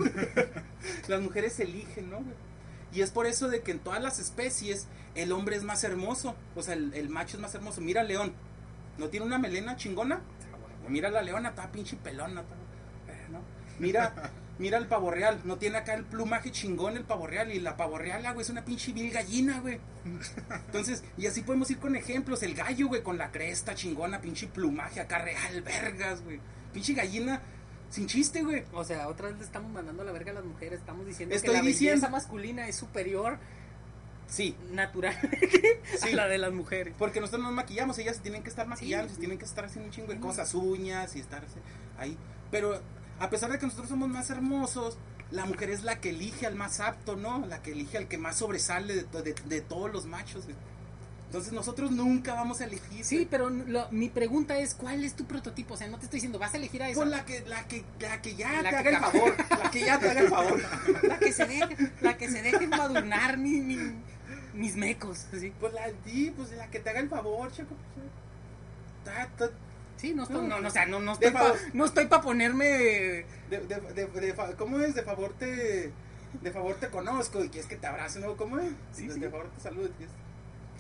Las 1.08 1.22
mujeres 1.22 1.60
eligen, 1.60 2.10
¿no? 2.10 2.18
güey? 2.18 2.36
Y 2.94 3.02
es 3.02 3.12
por 3.12 3.26
eso 3.28 3.50
de 3.50 3.62
que 3.62 3.72
en 3.72 3.80
todas 3.80 4.02
las 4.02 4.18
especies 4.18 4.88
el 5.14 5.32
hombre 5.34 5.58
es 5.58 5.64
más 5.64 5.84
hermoso. 5.84 6.36
O 6.56 6.64
sea, 6.64 6.74
el, 6.74 6.94
el 6.94 7.10
macho 7.10 7.36
es 7.38 7.42
más 7.42 7.54
hermoso. 7.54 7.82
Mira 7.82 8.02
al 8.02 8.08
león. 8.08 8.34
¿No 8.98 9.10
tiene 9.10 9.26
una 9.26 9.38
melena 9.38 9.76
chingona? 9.76 10.22
Mira 10.88 11.10
la 11.10 11.22
leona, 11.22 11.50
está 11.50 11.70
pinche 11.72 11.98
pelona. 11.98 12.42
eh, 12.42 13.28
¿no? 13.30 13.42
Mira, 13.78 14.32
mira 14.58 14.78
el 14.78 14.88
pavo 14.88 15.12
real. 15.12 15.42
No 15.44 15.58
tiene 15.58 15.78
acá 15.78 15.94
el 15.96 16.06
plumaje 16.06 16.50
chingón 16.52 16.96
el 16.96 17.04
pavo 17.04 17.28
real. 17.28 17.52
Y 17.52 17.60
la 17.60 17.76
pavo 17.76 17.98
real, 17.98 18.26
ah, 18.26 18.32
güey, 18.32 18.44
es 18.44 18.50
una 18.50 18.64
pinche 18.64 18.94
vil 18.94 19.12
gallina, 19.12 19.60
güey. 19.60 19.80
Entonces, 20.68 21.04
y 21.18 21.28
así 21.28 21.42
podemos 21.42 21.70
ir 21.70 21.80
con 21.80 21.96
ejemplos. 21.98 22.42
El 22.42 22.56
gallo, 22.56 22.88
güey, 22.88 23.04
con 23.04 23.18
la 23.18 23.32
cresta 23.32 23.76
chingona, 23.76 24.22
pinche 24.22 24.48
plumaje 24.48 25.02
acá 25.02 25.20
real, 25.20 25.62
vergas, 25.62 26.24
güey. 26.24 26.40
Pinche 26.74 26.94
gallina 26.94 27.42
sin 27.90 28.08
chiste, 28.08 28.44
güey. 28.44 28.64
O 28.74 28.84
sea, 28.84 29.08
otra 29.08 29.28
vez 29.30 29.38
le 29.38 29.44
estamos 29.46 29.72
mandando 29.72 30.04
la 30.04 30.12
verga 30.12 30.32
a 30.32 30.36
las 30.36 30.46
mujeres. 30.46 30.80
Estamos 30.80 31.06
diciendo 31.06 31.34
Estoy 31.36 31.52
que 31.56 31.58
la 31.58 31.64
diciendo- 31.64 31.96
belleza 31.96 32.10
masculina 32.10 32.68
es 32.68 32.76
superior 32.76 33.38
Sí, 34.30 34.58
naturalmente 34.72 35.80
Sí. 35.98 36.12
a 36.12 36.16
la 36.18 36.28
de 36.28 36.38
las 36.38 36.52
mujeres. 36.52 36.94
Porque 36.98 37.22
nosotros 37.22 37.44
nos 37.44 37.54
maquillamos, 37.54 37.98
ellas 37.98 38.18
se 38.18 38.22
tienen 38.24 38.44
que 38.44 38.50
estar 38.50 38.68
maquillando, 38.68 39.14
se 39.14 39.20
tienen 39.20 39.38
que 39.38 39.46
estar 39.46 39.64
haciendo 39.64 39.88
un 39.88 39.94
chingo 39.94 40.12
de 40.12 40.20
cosas, 40.20 40.54
uñas 40.54 41.16
y 41.16 41.20
estar 41.22 41.46
ahí. 41.98 42.18
Pero 42.52 42.82
a 43.20 43.30
pesar 43.30 43.50
de 43.52 43.58
que 43.58 43.66
nosotros 43.66 43.88
somos 43.88 44.10
más 44.10 44.30
hermosos, 44.30 44.98
la 45.32 45.46
mujer 45.46 45.70
es 45.70 45.84
la 45.86 46.02
que 46.02 46.10
elige 46.10 46.46
al 46.46 46.56
más 46.56 46.82
apto, 46.82 47.16
¿no? 47.16 47.46
La 47.46 47.62
que 47.64 47.72
elige 47.72 47.98
al 47.98 48.10
que 48.10 48.18
más 48.18 48.36
sobresale 48.38 48.96
de, 48.96 49.04
to- 49.04 49.22
de- 49.22 49.34
de 49.46 49.62
todos 49.62 49.92
los 49.94 50.06
machos. 50.06 50.44
güey. 50.44 50.58
Entonces 51.28 51.52
nosotros 51.52 51.92
nunca 51.92 52.34
vamos 52.36 52.62
a 52.62 52.66
elegir. 52.66 53.04
Sí, 53.04 53.28
pero 53.30 53.50
lo- 53.50 53.90
mi 53.92 54.08
pregunta 54.10 54.58
es, 54.60 54.74
¿cuál 54.74 55.04
es 55.04 55.14
tu 55.14 55.26
prototipo? 55.26 55.74
O 55.74 55.78
sea, 55.78 55.88
no 55.90 55.98
te 56.00 56.06
estoy 56.06 56.18
diciendo, 56.18 56.40
vas 56.40 56.54
a 56.54 56.58
elegir 56.58 56.82
a 56.82 56.90
esa. 56.90 57.02
Pues 57.02 57.10
la 57.10 57.26
que, 57.26 57.42
la 57.42 57.68
que, 57.68 57.84
la 58.00 58.22
que 58.22 58.36
ya 58.36 58.62
La 58.62 58.70
te 58.70 58.70
que 58.70 58.76
haga 58.78 58.90
el 58.90 58.98
favor, 58.98 59.36
la 59.50 59.72
que 59.72 59.80
ya 59.82 60.00
te 60.00 60.10
haga 60.10 60.22
el 60.22 60.30
favor. 60.30 60.62
La 61.04 61.20
que 61.20 61.34
se 61.34 61.46
deje, 61.46 61.78
la 62.02 62.18
que 62.18 62.30
se 62.30 62.42
deje 62.42 62.68
madurnar 62.68 63.38
mi, 63.38 63.60
mi- 63.62 63.94
mis 64.54 64.76
mecos. 64.78 65.26
así. 65.36 65.52
Pues 65.60 65.74
la, 65.74 65.90
sí, 66.06 66.34
pues 66.36 66.52
la 66.54 66.68
que 66.68 66.80
te 66.80 66.90
haga 66.92 67.02
el 67.02 67.10
favor, 67.10 67.52
chico. 67.52 67.76
pues, 67.94 68.08
ta- 69.16 69.28
ta- 69.38 69.52
Sí, 69.98 70.14
no 70.14 70.24
estoy, 70.24 70.48
No, 70.48 70.62
no, 70.62 70.68
o 70.68 70.72
sea, 70.72 70.86
no, 70.86 71.00
no 71.02 71.14
estoy 71.14 71.32
para 71.32 71.54
no 71.74 71.84
estoy 71.86 72.06
pa 72.06 72.22
ponerme 72.22 72.66
De, 72.66 73.26
de, 73.50 73.80
de, 73.96 74.06
de 74.06 74.36
¿Cómo 74.58 74.80
es? 74.80 74.94
De 74.96 75.02
favor 75.04 75.34
te. 75.38 75.92
De 76.42 76.52
favor 76.52 76.76
te 76.76 76.88
conozco 76.90 77.44
y 77.44 77.50
quieres 77.50 77.68
que 77.68 77.76
te 77.78 77.88
abrace, 77.88 78.20
¿no? 78.20 78.38
¿Cómo 78.38 78.60
es? 78.60 78.72
Sí, 78.94 79.08
de, 79.08 79.14
sí. 79.16 79.20
de 79.20 79.30
favor 79.30 79.50
te 79.56 79.62
saludo. 79.62 79.90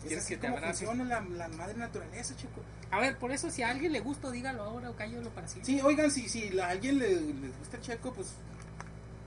Es, 0.07 0.13
es 0.13 0.25
¿Quieres 0.25 0.27
que 0.27 0.37
te 0.37 0.47
como 0.47 0.57
abrace? 0.57 0.85
funciona 0.85 1.21
la, 1.21 1.29
la 1.29 1.47
madre 1.49 1.75
naturaleza, 1.77 2.35
chico. 2.35 2.61
A 2.91 2.99
ver, 2.99 3.17
por 3.17 3.31
eso 3.31 3.49
si 3.51 3.61
a 3.63 3.69
alguien 3.69 3.91
le 3.91 3.99
gusta, 3.99 4.31
dígalo 4.31 4.63
ahora 4.63 4.89
o 4.89 4.95
cállalo 4.95 5.29
para 5.31 5.47
siempre. 5.47 5.73
Sí, 5.73 5.81
oigan, 5.81 6.09
si, 6.11 6.27
si 6.29 6.57
a 6.59 6.69
alguien 6.69 6.99
le, 6.99 7.09
les 7.09 7.57
gusta 7.59 7.77
el 7.77 7.83
checo, 7.83 8.13
pues 8.13 8.27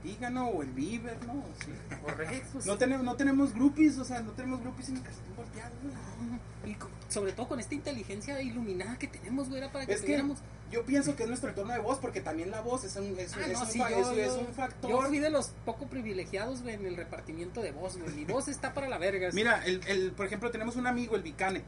o 0.03 0.61
el 0.63 0.71
Bieber, 0.71 1.17
¿no? 1.25 1.43
Sí. 1.63 1.71
Correcto. 2.03 2.59
No, 2.65 2.77
tenemos, 2.77 3.05
no 3.05 3.15
tenemos 3.15 3.53
groupies, 3.53 3.97
o 3.97 4.03
sea, 4.05 4.21
no 4.21 4.31
tenemos 4.31 4.61
groupies 4.61 4.89
en 4.89 4.97
el 4.97 5.03
calcetín 5.03 5.35
volteado, 5.35 5.71
güey. 5.83 6.71
Y 6.73 6.77
sobre 7.11 7.33
todo 7.33 7.47
con 7.47 7.59
esta 7.59 7.73
inteligencia 7.75 8.41
iluminada 8.41 8.97
que 8.97 9.07
tenemos, 9.07 9.47
güey, 9.49 9.59
era 9.61 9.71
para 9.71 9.85
que 9.85 9.93
Es 9.93 10.01
que 10.01 10.23
yo 10.71 10.85
pienso 10.85 11.15
que 11.15 11.23
es 11.23 11.29
nuestro 11.29 11.53
tono 11.53 11.73
de 11.73 11.79
voz, 11.79 11.99
porque 11.99 12.21
también 12.21 12.49
la 12.49 12.61
voz 12.61 12.83
es 12.85 12.95
un, 12.95 13.17
es, 13.19 13.33
Ah, 13.35 13.41
es 13.45 13.53
no, 13.53 13.61
un, 13.61 13.67
sí, 13.67 13.79
fa- 13.79 13.89
yo- 13.89 13.97
es- 14.11 14.17
es 14.17 14.33
yo- 14.33 14.39
un 14.39 14.53
factor. 14.53 14.89
Yo 14.89 15.01
fui 15.03 15.19
de 15.19 15.29
los 15.29 15.49
poco 15.65 15.87
privilegiados, 15.87 16.61
güey, 16.61 16.75
en 16.75 16.85
el 16.85 16.95
repartimiento 16.95 17.61
de 17.61 17.71
voz, 17.71 17.97
güey. 17.97 18.13
Mi 18.15 18.23
voz 18.25 18.47
está 18.47 18.73
para 18.73 18.87
la 18.87 18.97
verga. 18.97 19.29
Mira, 19.33 19.65
el, 19.65 19.81
el, 19.87 20.11
por 20.13 20.25
ejemplo, 20.25 20.49
tenemos 20.49 20.77
un 20.77 20.87
amigo, 20.87 21.15
el 21.15 21.23
Vicane. 21.23 21.63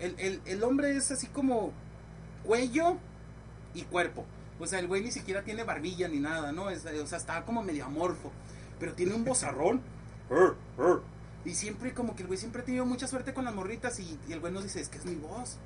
El, 0.00 0.14
el, 0.18 0.40
el 0.46 0.62
hombre 0.62 0.96
es 0.96 1.10
así 1.10 1.26
como 1.26 1.72
cuello 2.44 2.96
y 3.74 3.82
cuerpo. 3.82 4.24
O 4.60 4.66
sea, 4.66 4.78
el 4.78 4.88
güey 4.88 5.02
ni 5.02 5.10
siquiera 5.10 5.42
tiene 5.42 5.64
barbilla 5.64 6.08
ni 6.08 6.18
nada, 6.18 6.52
¿no? 6.52 6.70
Es, 6.70 6.84
o 6.84 7.06
sea, 7.06 7.18
está 7.18 7.44
como 7.44 7.62
medio 7.62 7.84
amorfo. 7.84 8.32
Pero 8.80 8.94
tiene 8.94 9.14
un 9.14 9.24
bozarrón. 9.24 9.80
"Arr, 10.30 10.56
arr". 10.78 11.02
Y 11.44 11.54
siempre, 11.54 11.94
como 11.94 12.14
que 12.16 12.22
el 12.22 12.26
güey 12.26 12.38
siempre 12.38 12.62
ha 12.62 12.64
tenido 12.64 12.84
mucha 12.84 13.06
suerte 13.06 13.32
con 13.32 13.44
las 13.44 13.54
morritas. 13.54 13.98
Y, 14.00 14.18
y 14.28 14.32
el 14.32 14.40
güey 14.40 14.52
nos 14.52 14.64
dice, 14.64 14.80
es 14.80 14.88
que 14.88 14.98
es 14.98 15.04
mi 15.04 15.14
voz. 15.14 15.58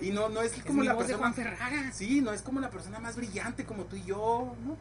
Y 0.00 0.10
no, 0.10 0.28
no 0.28 0.40
es 0.40 0.52
Es 0.56 0.64
como 0.64 0.82
la 0.82 0.94
voz 0.94 1.06
de 1.06 1.14
persona. 1.14 1.32
Juan 1.32 1.34
Ferrara. 1.34 1.92
Sí, 1.92 2.20
no 2.20 2.32
es 2.32 2.42
como 2.42 2.60
la 2.60 2.70
persona 2.70 2.98
más 2.98 3.16
brillante 3.16 3.64
como 3.64 3.84
tú 3.84 3.96
y 3.96 4.04
yo, 4.04 4.54
¿no? 4.64 4.76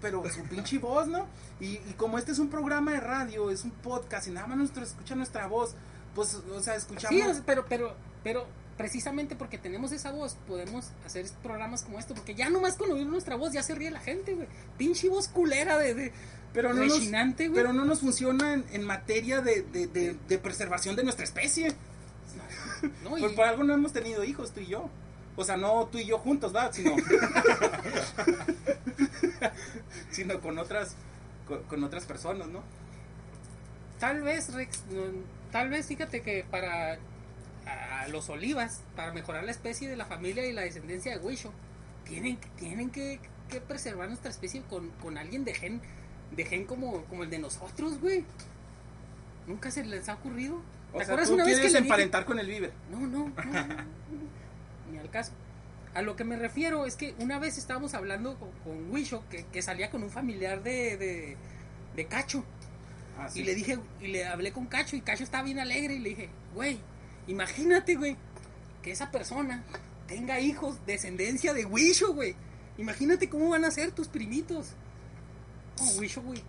Pero 0.00 0.22
su 0.30 0.42
pinche 0.48 0.78
voz, 0.78 1.06
¿no? 1.06 1.26
Y, 1.60 1.66
y 1.88 1.94
como 1.96 2.18
este 2.18 2.32
es 2.32 2.38
un 2.38 2.48
programa 2.48 2.92
de 2.92 3.00
radio, 3.00 3.50
es 3.50 3.64
un 3.64 3.70
podcast 3.70 4.26
y 4.28 4.30
nada 4.30 4.46
más 4.46 4.56
nuestro, 4.56 4.82
escucha 4.82 5.14
nuestra 5.14 5.46
voz, 5.46 5.74
pues, 6.14 6.34
o 6.34 6.60
sea, 6.60 6.74
escuchamos. 6.74 7.36
Sí, 7.36 7.42
pero, 7.46 7.64
pero, 7.68 7.94
pero 8.22 8.46
precisamente 8.76 9.36
porque 9.36 9.58
tenemos 9.58 9.92
esa 9.92 10.10
voz, 10.10 10.36
podemos 10.48 10.90
hacer 11.06 11.26
programas 11.42 11.82
como 11.82 11.98
esto, 11.98 12.14
porque 12.14 12.34
ya 12.34 12.50
nomás 12.50 12.74
con 12.76 12.90
oír 12.92 13.06
nuestra 13.06 13.36
voz 13.36 13.52
ya 13.52 13.62
se 13.62 13.74
ríe 13.74 13.90
la 13.90 14.00
gente, 14.00 14.34
güey. 14.34 14.48
Pinche 14.78 15.08
voz 15.08 15.28
culera 15.28 15.78
de, 15.78 15.94
de 15.94 16.12
pero 16.52 16.72
no 16.74 16.84
nos, 16.84 16.98
güey. 17.48 17.52
pero 17.52 17.72
no 17.72 17.84
nos 17.84 18.00
funciona 18.00 18.54
en, 18.54 18.64
en 18.72 18.84
materia 18.84 19.40
de, 19.40 19.62
de- 19.62 19.86
de- 19.86 20.16
de 20.28 20.38
preservación 20.38 20.96
de 20.96 21.04
nuestra 21.04 21.24
especie. 21.24 21.72
¿no? 23.02 23.16
Y- 23.16 23.20
Por, 23.20 23.34
por 23.34 23.44
algo 23.44 23.64
no 23.64 23.74
hemos 23.74 23.92
tenido 23.92 24.24
hijos, 24.24 24.52
tú 24.52 24.60
y 24.60 24.66
yo. 24.66 24.90
O 25.36 25.44
sea, 25.44 25.56
no 25.56 25.86
tú 25.86 25.98
y 25.98 26.06
yo 26.06 26.18
juntos, 26.18 26.52
¿verdad? 26.52 26.70
Sino, 26.72 26.94
sino 30.10 30.40
con 30.40 30.58
otras, 30.58 30.94
con, 31.46 31.62
con 31.64 31.84
otras 31.84 32.04
personas, 32.04 32.48
¿no? 32.48 32.62
tal 33.98 34.22
vez, 34.22 34.52
Rex, 34.52 34.82
tal 35.50 35.70
vez 35.70 35.86
fíjate 35.86 36.20
que 36.20 36.44
para 36.50 36.98
a 37.66 38.08
los 38.08 38.28
olivas, 38.28 38.82
para 38.96 39.12
mejorar 39.12 39.44
la 39.44 39.50
especie 39.50 39.88
de 39.88 39.96
la 39.96 40.04
familia 40.06 40.46
y 40.46 40.52
la 40.52 40.62
descendencia 40.62 41.12
de 41.16 41.24
Huicho, 41.24 41.52
tienen, 42.04 42.36
que- 42.36 42.48
tienen 42.58 42.90
que, 42.90 43.18
que 43.48 43.60
preservar 43.60 44.08
nuestra 44.08 44.30
especie 44.30 44.62
con, 44.62 44.90
con 45.02 45.16
alguien 45.18 45.44
de 45.44 45.54
gen, 45.54 45.80
de 46.36 46.44
gen 46.44 46.66
como, 46.66 47.04
como 47.04 47.22
el 47.24 47.30
de 47.30 47.38
nosotros, 47.38 48.00
güey. 48.00 48.24
Nunca 49.46 49.70
se 49.70 49.84
les 49.84 50.08
ha 50.08 50.14
ocurrido. 50.14 50.56
O 50.92 50.98
¿Te 50.98 51.04
sea, 51.04 51.14
acuerdas 51.14 51.28
tú 51.28 51.34
una 51.34 51.44
vez 51.44 51.58
que 51.60 51.66
dije- 51.66 51.78
emparentar 51.78 52.24
con 52.24 52.38
el 52.38 52.46
Viver. 52.46 52.72
No, 52.90 53.00
no, 53.00 53.28
no, 53.28 53.44
no, 53.44 53.66
no, 53.66 53.84
ni 54.92 54.98
al 54.98 55.10
caso. 55.10 55.32
A 55.94 56.02
lo 56.02 56.16
que 56.16 56.24
me 56.24 56.36
refiero 56.36 56.86
es 56.86 56.96
que 56.96 57.14
una 57.18 57.38
vez 57.38 57.56
estábamos 57.58 57.94
hablando 57.94 58.36
con, 58.38 58.50
con 58.64 58.90
Wisho, 58.90 59.22
que, 59.30 59.44
que 59.46 59.62
salía 59.62 59.90
con 59.90 60.02
un 60.02 60.10
familiar 60.10 60.62
de, 60.62 60.96
de, 60.96 61.36
de 61.94 62.06
Cacho. 62.06 62.44
Ah, 63.18 63.28
sí. 63.28 63.40
Y 63.40 63.44
le 63.44 63.54
dije, 63.54 63.78
y 64.00 64.08
le 64.08 64.26
hablé 64.26 64.50
con 64.52 64.66
Cacho, 64.66 64.96
y 64.96 65.00
Cacho 65.02 65.22
estaba 65.22 65.44
bien 65.44 65.60
alegre, 65.60 65.94
y 65.94 65.98
le 66.00 66.08
dije, 66.10 66.28
güey, 66.54 66.80
imagínate, 67.26 67.94
güey, 67.96 68.16
que 68.82 68.90
esa 68.92 69.10
persona 69.10 69.62
tenga 70.06 70.40
hijos, 70.40 70.78
descendencia 70.86 71.54
de 71.54 71.64
Wisho, 71.64 72.12
güey. 72.14 72.36
Imagínate 72.78 73.28
cómo 73.28 73.48
van 73.50 73.64
a 73.64 73.70
ser 73.70 73.92
tus 73.92 74.08
primitos. 74.08 74.68
Oh, 75.80 75.98
Wisho, 76.00 76.22
güey. 76.22 76.42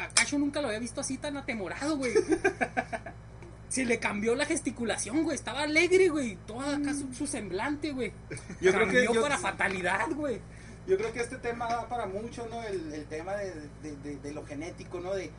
A 0.00 0.08
Cacho 0.08 0.38
nunca 0.38 0.60
lo 0.60 0.68
había 0.68 0.80
visto 0.80 1.00
así 1.00 1.18
tan 1.18 1.36
atemorado, 1.36 1.96
güey. 1.96 2.12
Se 3.68 3.84
le 3.84 3.98
cambió 3.98 4.34
la 4.36 4.44
gesticulación, 4.46 5.24
güey. 5.24 5.34
Estaba 5.34 5.62
alegre, 5.62 6.08
güey. 6.08 6.36
Toda 6.46 6.76
acá 6.76 6.94
su, 6.94 7.12
su 7.12 7.26
semblante, 7.26 7.90
güey. 7.92 8.12
Yo 8.60 8.72
creo 8.72 8.86
que 8.88 9.04
Cambió 9.04 9.14
yo- 9.14 9.22
para 9.22 9.38
fatalidad, 9.38 10.10
güey. 10.12 10.40
Yo 10.86 10.96
creo 10.98 11.12
que 11.12 11.20
este 11.20 11.38
tema 11.38 11.66
da 11.66 11.88
para 11.88 12.06
mucho, 12.06 12.46
¿no? 12.50 12.62
El, 12.62 12.92
el 12.92 13.04
tema 13.06 13.32
de, 13.36 13.52
de- 13.82 13.96
de- 13.96 14.16
de 14.18 14.32
lo 14.32 14.44
genético, 14.46 15.00
¿no? 15.00 15.14
De, 15.14 15.30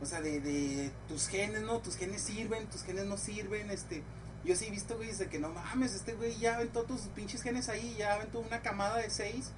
o 0.00 0.06
sea, 0.06 0.20
de, 0.20 0.40
de 0.40 0.90
tus 1.08 1.28
genes, 1.28 1.62
¿no? 1.62 1.78
Tus 1.78 1.96
genes 1.96 2.22
sirven, 2.22 2.66
tus 2.66 2.82
genes 2.84 3.06
no 3.06 3.16
sirven, 3.16 3.70
este... 3.70 4.02
Yo 4.44 4.54
sí 4.54 4.66
he 4.66 4.70
visto, 4.70 4.96
güey, 4.96 5.10
de 5.12 5.26
que 5.28 5.40
no 5.40 5.48
mames, 5.48 5.94
este 5.94 6.12
güey 6.14 6.38
ya 6.38 6.54
aventó 6.54 6.84
tus 6.84 7.00
pinches 7.08 7.42
genes 7.42 7.68
ahí, 7.68 7.96
ya 7.98 8.14
aventó 8.14 8.38
una 8.38 8.60
camada 8.62 8.98
de 8.98 9.10
seis. 9.10 9.50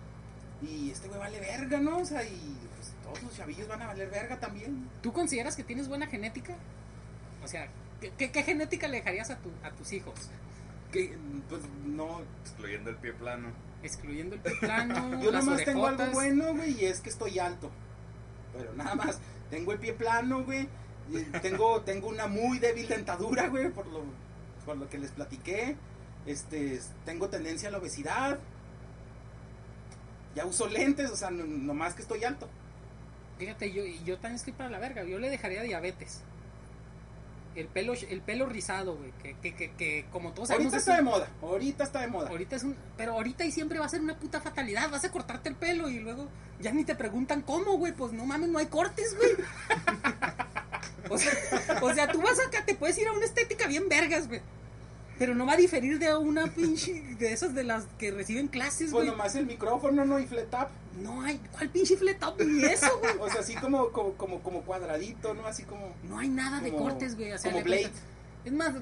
Y 0.62 0.90
este 0.90 1.08
güey 1.08 1.20
vale 1.20 1.38
verga, 1.40 1.78
¿no? 1.78 1.98
O 1.98 2.04
sea, 2.06 2.22
y 2.24 2.56
pues 2.74 2.92
todos 3.04 3.22
los 3.22 3.36
chavillos 3.36 3.68
van 3.68 3.82
a 3.82 3.86
valer 3.88 4.08
verga 4.08 4.40
también. 4.40 4.88
¿Tú 5.02 5.12
consideras 5.12 5.56
que 5.56 5.62
tienes 5.62 5.88
buena 5.88 6.06
genética? 6.06 6.54
O 7.44 7.48
sea, 7.48 7.68
¿qué, 8.00 8.12
qué- 8.16 8.32
qué 8.32 8.42
genética 8.42 8.88
le 8.88 8.98
dejarías 8.98 9.28
a, 9.30 9.36
tu, 9.38 9.50
a 9.62 9.70
tus 9.72 9.92
hijos? 9.92 10.14
Que, 10.90 11.18
pues 11.50 11.60
no... 11.84 12.22
Excluyendo 12.44 12.88
el 12.88 12.96
pie 12.96 13.12
plano. 13.12 13.48
Excluyendo 13.82 14.36
el 14.36 14.40
pie 14.40 14.52
plano, 14.58 15.20
Yo 15.22 15.30
las 15.30 15.44
nomás 15.44 15.64
tengo 15.64 15.86
algo 15.86 16.06
bueno, 16.12 16.54
güey, 16.54 16.80
y 16.80 16.86
es 16.86 17.00
que 17.00 17.10
estoy 17.10 17.38
alto. 17.38 17.70
Pero 18.56 18.72
nada 18.72 18.94
más, 18.94 19.18
tengo 19.50 19.72
el 19.72 19.78
pie 19.78 19.92
plano, 19.92 20.44
güey. 20.44 20.68
Tengo, 21.42 21.80
tengo 21.84 22.08
una 22.08 22.26
muy 22.26 22.58
débil 22.58 22.88
dentadura, 22.88 23.48
güey, 23.48 23.70
por 23.70 23.86
lo, 23.86 24.02
por 24.64 24.76
lo 24.76 24.88
que 24.88 24.98
les 24.98 25.10
platiqué. 25.10 25.76
Este, 26.26 26.80
tengo 27.04 27.28
tendencia 27.28 27.68
a 27.68 27.72
la 27.72 27.78
obesidad. 27.78 28.38
Ya 30.34 30.44
uso 30.46 30.68
lentes, 30.68 31.10
o 31.10 31.16
sea, 31.16 31.30
no, 31.30 31.44
nomás 31.44 31.94
que 31.94 32.02
estoy 32.02 32.24
alto. 32.24 32.48
Fíjate, 33.38 33.72
yo, 33.72 33.84
y 33.84 34.02
yo 34.04 34.16
también 34.16 34.34
estoy 34.34 34.52
para 34.52 34.68
la 34.68 34.78
verga. 34.78 35.04
Yo 35.04 35.18
le 35.18 35.30
dejaría 35.30 35.62
diabetes. 35.62 36.22
El 37.54 37.66
pelo, 37.66 37.94
el 37.94 38.20
pelo 38.20 38.46
rizado, 38.46 38.96
güey. 38.96 39.12
Que, 39.22 39.36
que, 39.38 39.54
que, 39.54 39.72
que 39.72 40.06
como 40.12 40.32
todos 40.32 40.48
sabemos. 40.48 40.72
Ahorita 40.72 40.76
es 40.76 40.82
está 40.82 40.96
de 40.96 41.02
moda, 41.02 41.28
ahorita 41.42 41.84
está 41.84 42.00
de 42.00 42.08
moda. 42.08 42.28
Ahorita 42.28 42.56
es 42.56 42.62
un. 42.62 42.76
Pero 42.96 43.12
ahorita 43.12 43.44
y 43.44 43.52
siempre 43.52 43.78
va 43.78 43.86
a 43.86 43.88
ser 43.88 44.00
una 44.00 44.18
puta 44.18 44.40
fatalidad. 44.40 44.90
Vas 44.90 45.04
a 45.04 45.10
cortarte 45.10 45.48
el 45.48 45.56
pelo 45.56 45.88
y 45.88 45.98
luego 45.98 46.28
ya 46.60 46.72
ni 46.72 46.84
te 46.84 46.94
preguntan 46.94 47.42
cómo, 47.42 47.76
güey. 47.78 47.92
Pues 47.92 48.12
no 48.12 48.24
mames, 48.26 48.48
no 48.48 48.58
hay 48.58 48.66
cortes, 48.66 49.16
güey. 49.16 49.30
o, 51.10 51.18
sea, 51.18 51.32
o 51.82 51.94
sea, 51.94 52.08
tú 52.08 52.20
vas 52.20 52.38
acá, 52.40 52.64
te 52.64 52.74
puedes 52.74 52.96
ir 52.98 53.08
a 53.08 53.12
una 53.12 53.24
estética 53.24 53.66
bien 53.66 53.88
vergas, 53.88 54.28
güey. 54.28 54.40
Pero 55.18 55.34
no 55.34 55.46
va 55.46 55.54
a 55.54 55.56
diferir 55.56 55.98
de 55.98 56.14
una 56.16 56.46
pinche. 56.46 57.02
De 57.18 57.32
esas 57.32 57.54
de 57.54 57.64
las 57.64 57.84
que 57.98 58.10
reciben 58.12 58.46
clases, 58.48 58.90
Pues 58.90 59.04
güey. 59.04 59.08
nomás 59.08 59.34
el 59.34 59.46
micrófono, 59.46 60.04
¿no? 60.04 60.18
Y 60.20 60.26
flat 60.26 60.54
up. 60.54 60.68
No 61.02 61.22
hay. 61.22 61.38
¿Cuál 61.52 61.68
pinche 61.70 61.96
fletop 61.96 62.40
ni 62.42 62.64
eso, 62.64 62.98
güey? 63.00 63.12
O 63.20 63.28
sea, 63.30 63.40
así 63.40 63.54
como, 63.56 63.90
como, 63.90 64.12
como, 64.14 64.40
como 64.42 64.62
cuadradito, 64.62 65.34
¿no? 65.34 65.46
Así 65.46 65.62
como... 65.64 65.92
No 66.04 66.18
hay 66.18 66.28
nada 66.28 66.60
de 66.60 66.72
cortes, 66.72 67.16
güey. 67.16 67.32
O 67.32 67.38
sea, 67.38 67.50
como 67.52 67.64
Blade. 67.64 67.82
cuenta- 67.82 67.98
Es 68.44 68.52
más, 68.52 68.74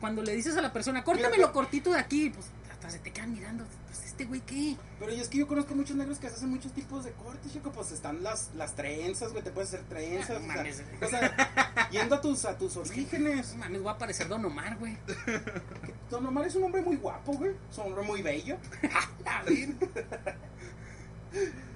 cuando 0.00 0.22
le 0.22 0.34
dices 0.34 0.56
a 0.56 0.60
la 0.60 0.72
persona, 0.72 1.02
córtamelo 1.04 1.36
Mira, 1.36 1.52
cortito 1.52 1.92
de 1.92 1.98
aquí, 2.00 2.30
pues 2.30 2.46
hasta 2.70 2.90
se 2.90 2.98
te 2.98 3.10
quedan 3.12 3.32
mirando. 3.32 3.64
Pues 3.86 4.05
este 4.16 4.24
güey, 4.24 4.40
¿qué? 4.40 4.76
Pero 4.98 5.12
es 5.12 5.28
que 5.28 5.36
yo 5.36 5.46
conozco 5.46 5.74
muchos 5.74 5.94
negros 5.94 6.18
que 6.18 6.30
se 6.30 6.36
hacen 6.36 6.48
muchos 6.48 6.72
tipos 6.72 7.04
de 7.04 7.12
cortes, 7.12 7.52
chico. 7.52 7.70
Pues 7.70 7.92
están 7.92 8.22
las, 8.22 8.50
las 8.54 8.74
trenzas, 8.74 9.30
güey. 9.32 9.44
Te 9.44 9.50
puedes 9.50 9.68
hacer 9.74 9.84
trenzas. 9.86 10.38
Ah, 10.38 10.40
no 10.40 10.46
o, 10.46 10.48
sea, 10.48 10.56
mames. 10.56 10.82
o 11.02 11.06
sea, 11.06 11.88
yendo 11.90 12.14
a 12.14 12.20
tus, 12.22 12.46
a 12.46 12.56
tus 12.56 12.76
No 12.76 12.80
orígenes. 12.80 13.54
mames, 13.56 13.82
voy 13.82 13.92
a 13.92 13.98
parecer 13.98 14.26
Don 14.26 14.42
Omar, 14.42 14.78
güey. 14.78 14.96
Don 16.10 16.26
Omar 16.26 16.46
es 16.46 16.54
un 16.54 16.64
hombre 16.64 16.80
muy 16.80 16.96
guapo, 16.96 17.34
güey. 17.34 17.52
Es 17.70 17.76
un 17.76 17.88
hombre 17.88 18.04
muy 18.04 18.22
bello. 18.22 18.56
Verga. 19.44 20.36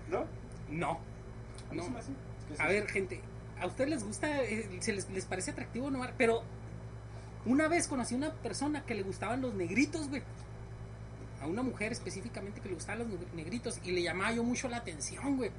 ¿No? 0.08 0.24
No. 0.70 0.98
No. 1.72 1.82
sí. 2.00 2.14
A 2.58 2.68
ver, 2.68 2.88
gente, 2.88 3.20
¿a 3.60 3.66
ustedes 3.66 3.90
les 3.90 4.02
gusta, 4.02 4.42
eh, 4.44 4.78
se 4.80 4.94
les, 4.94 5.10
les 5.10 5.26
parece 5.26 5.50
atractivo 5.50 5.84
Don 5.84 5.96
Omar? 5.96 6.14
Pero 6.16 6.42
una 7.44 7.68
vez 7.68 7.86
conocí 7.86 8.14
a 8.14 8.16
una 8.16 8.32
persona 8.32 8.86
que 8.86 8.94
le 8.94 9.02
gustaban 9.02 9.42
los 9.42 9.52
negritos, 9.52 10.08
güey. 10.08 10.22
A 11.40 11.46
una 11.46 11.62
mujer 11.62 11.92
específicamente 11.92 12.60
que 12.60 12.68
le 12.68 12.74
gustaban 12.74 12.98
los 13.00 13.08
neg- 13.08 13.32
negritos 13.34 13.78
y 13.84 13.92
le 13.92 14.02
llamaba 14.02 14.32
yo 14.32 14.44
mucho 14.44 14.68
la 14.68 14.76
atención, 14.78 15.36
güey. 15.36 15.50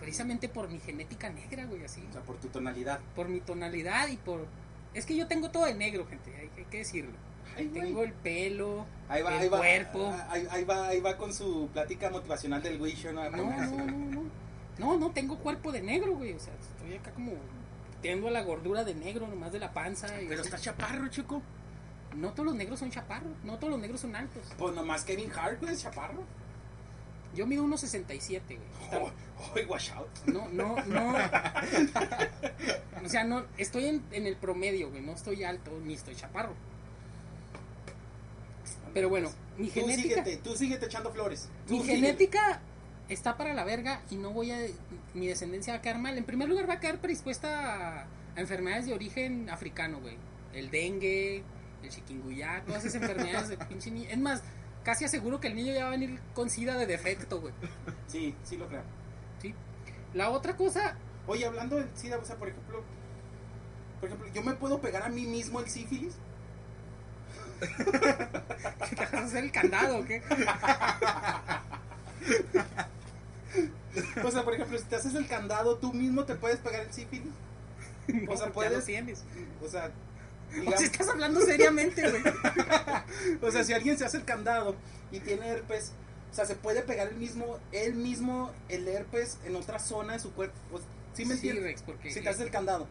Precisamente 0.00 0.48
por 0.48 0.68
mi 0.68 0.78
genética 0.78 1.28
negra, 1.28 1.66
güey, 1.66 1.84
así. 1.84 2.02
O 2.08 2.12
sea, 2.12 2.22
por 2.22 2.36
tu 2.36 2.48
tonalidad. 2.48 3.00
por 3.14 3.28
mi 3.28 3.40
tonalidad 3.40 4.08
y 4.08 4.16
por... 4.16 4.46
Es 4.94 5.04
que 5.04 5.16
yo 5.16 5.26
tengo 5.26 5.50
todo 5.50 5.66
de 5.66 5.74
negro, 5.74 6.06
gente, 6.06 6.34
hay, 6.36 6.50
hay 6.56 6.64
que 6.70 6.78
decirlo. 6.78 7.12
Ay, 7.56 7.66
güey. 7.66 7.82
tengo 7.82 8.02
el 8.04 8.12
pelo, 8.12 8.86
Ahí 9.08 9.22
va, 9.22 9.34
el 9.34 9.40
ahí 9.42 9.48
va. 9.48 9.58
cuerpo. 9.58 10.14
Ahí, 10.30 10.46
ahí 10.50 10.64
va, 10.64 10.88
ahí 10.88 11.00
va 11.00 11.16
con 11.16 11.34
su 11.34 11.68
plática 11.72 12.08
motivacional 12.10 12.62
del 12.62 12.80
Wisho, 12.80 13.12
¿no? 13.12 13.28
No, 13.30 13.36
no, 13.36 13.66
no, 13.76 13.86
no. 13.86 14.22
No, 14.78 14.96
no 14.96 15.10
tengo 15.10 15.36
cuerpo 15.38 15.72
de 15.72 15.82
negro, 15.82 16.14
güey. 16.14 16.32
O 16.34 16.38
sea, 16.38 16.52
estoy 16.54 16.94
acá 16.96 17.10
como... 17.10 17.32
Tengo 18.00 18.30
la 18.30 18.42
gordura 18.42 18.84
de 18.84 18.94
negro, 18.94 19.26
nomás 19.26 19.50
de 19.50 19.58
la 19.58 19.72
panza. 19.72 20.06
y 20.22 20.26
Pero 20.28 20.42
está 20.42 20.56
chaparro, 20.58 21.08
chico. 21.08 21.42
No 22.18 22.30
todos 22.32 22.46
los 22.46 22.54
negros 22.56 22.80
son 22.80 22.90
chaparros, 22.90 23.32
no 23.44 23.58
todos 23.58 23.70
los 23.70 23.80
negros 23.80 24.00
son 24.00 24.16
altos. 24.16 24.42
Pues 24.58 24.74
nomás 24.74 25.04
Kevin 25.04 25.30
Hart, 25.32 25.60
güey, 25.60 25.72
es 25.74 25.82
chaparro. 25.82 26.22
Yo 27.34 27.46
mido 27.46 27.62
unos 27.62 27.80
67, 27.82 28.56
güey. 28.58 29.02
Oh, 29.02 29.10
oh, 29.38 29.70
watch 29.70 29.90
out. 29.92 30.08
No, 30.26 30.48
no, 30.48 30.76
no. 30.86 31.14
O 33.04 33.08
sea, 33.08 33.22
no, 33.24 33.44
estoy 33.58 33.84
en, 33.86 34.02
en 34.10 34.26
el 34.26 34.36
promedio, 34.36 34.90
güey. 34.90 35.02
No 35.02 35.12
estoy 35.12 35.44
alto 35.44 35.70
ni 35.84 35.94
estoy 35.94 36.16
chaparro. 36.16 36.54
Pero 38.94 39.08
bueno, 39.08 39.30
mi 39.56 39.68
Tú 39.68 39.80
genética... 39.80 40.24
síguete, 40.24 40.36
tú 40.42 40.56
síguete 40.56 40.86
echando 40.86 41.12
flores. 41.12 41.48
Tú 41.66 41.74
Mi 41.74 41.80
síguete. 41.82 42.00
genética 42.00 42.60
está 43.08 43.36
para 43.36 43.54
la 43.54 43.64
verga 43.64 44.02
y 44.10 44.16
no 44.16 44.30
voy 44.32 44.50
a. 44.50 44.58
Mi 45.14 45.26
descendencia 45.26 45.74
va 45.74 45.78
a 45.78 45.82
quedar 45.82 45.98
mal. 45.98 46.16
En 46.18 46.24
primer 46.24 46.48
lugar, 46.48 46.68
va 46.68 46.74
a 46.74 46.80
quedar 46.80 46.98
predispuesta 46.98 48.00
a, 48.00 48.06
a 48.36 48.40
enfermedades 48.40 48.86
de 48.86 48.94
origen 48.94 49.48
africano, 49.50 50.00
güey. 50.00 50.16
El 50.54 50.70
dengue, 50.70 51.42
el 51.82 51.90
chikungunya, 51.90 52.62
todas 52.66 52.84
esas 52.84 53.00
enfermedades 53.02 53.48
de 53.48 53.56
pinche 53.58 53.90
niño. 53.90 54.08
Es 54.10 54.18
más, 54.18 54.42
casi 54.84 55.04
aseguro 55.04 55.40
que 55.40 55.48
el 55.48 55.56
niño 55.56 55.72
ya 55.72 55.82
va 55.82 55.88
a 55.88 55.90
venir 55.92 56.18
con 56.34 56.50
sida 56.50 56.76
de 56.76 56.86
defecto, 56.86 57.40
güey. 57.40 57.54
Sí, 58.06 58.34
sí 58.44 58.56
lo 58.56 58.66
creo. 58.68 58.82
¿sí? 59.40 59.54
La 60.14 60.30
otra 60.30 60.56
cosa, 60.56 60.96
Oye, 61.26 61.44
hablando 61.44 61.76
de 61.76 61.86
SIDA, 61.94 62.16
o 62.16 62.24
sea, 62.24 62.36
por 62.36 62.48
ejemplo, 62.48 62.82
por 64.00 64.08
ejemplo, 64.08 64.28
¿yo 64.32 64.42
me 64.42 64.54
puedo 64.54 64.80
pegar 64.80 65.02
a 65.02 65.08
mí 65.10 65.26
mismo 65.26 65.60
el 65.60 65.68
sífilis? 65.68 66.14
¿qué 67.60 68.96
te 68.96 69.02
vas 69.04 69.14
a 69.14 69.24
hacer 69.26 69.44
el 69.44 69.52
candado 69.52 69.98
o 69.98 70.04
qué? 70.06 70.22
O 74.24 74.30
sea, 74.30 74.44
por 74.44 74.54
ejemplo, 74.54 74.78
si 74.78 74.84
te 74.84 74.96
haces 74.96 75.14
el 75.14 75.26
candado, 75.26 75.76
tú 75.76 75.92
mismo 75.92 76.24
te 76.24 76.34
puedes 76.34 76.58
pegar 76.58 76.82
el 76.82 76.92
sífilis. 76.92 77.32
No, 78.08 78.32
O 78.32 78.36
sea, 78.36 78.46
porque 78.46 78.70
ya 78.70 78.76
lo 78.76 78.80
puedes- 78.80 78.84
tienes. 78.84 79.24
O 79.64 79.68
sea, 79.68 79.90
O 80.50 80.54
digamos- 80.54 80.78
sea, 80.78 80.86
estás 80.86 81.08
hablando 81.08 81.40
seriamente, 81.40 82.08
güey. 82.10 82.22
o 83.42 83.50
sea, 83.50 83.64
si 83.64 83.72
alguien 83.72 83.98
se 83.98 84.04
hace 84.04 84.16
el 84.18 84.24
candado 84.24 84.74
y 85.10 85.20
tiene 85.20 85.48
herpes, 85.48 85.92
o 86.30 86.34
sea, 86.34 86.44
se 86.46 86.54
puede 86.56 86.82
pegar 86.82 87.08
el 87.08 87.16
mismo, 87.16 87.58
él 87.72 87.94
mismo, 87.94 88.50
el 88.68 88.86
herpes 88.88 89.38
en 89.44 89.56
otra 89.56 89.78
zona 89.78 90.14
de 90.14 90.18
su 90.18 90.32
cuerpo. 90.32 90.56
Pues, 90.70 90.82
¿Sí 91.14 91.24
me 91.24 91.34
Sí, 91.34 91.48
entiendes? 91.48 91.64
Rex, 91.64 91.82
porque... 91.82 92.10
Si 92.12 92.20
te 92.20 92.28
haces 92.28 92.42
el 92.42 92.50
candado. 92.50 92.86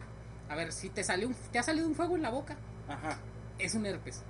A 0.48 0.54
ver, 0.56 0.72
si 0.72 0.88
te, 0.90 1.02
salió 1.04 1.28
un, 1.28 1.34
te 1.52 1.58
ha 1.58 1.62
salido 1.62 1.86
un 1.86 1.94
fuego 1.94 2.16
en 2.16 2.22
la 2.22 2.30
boca, 2.30 2.56
Ajá. 2.88 3.18
es 3.58 3.74
un 3.74 3.86
herpes. 3.86 4.22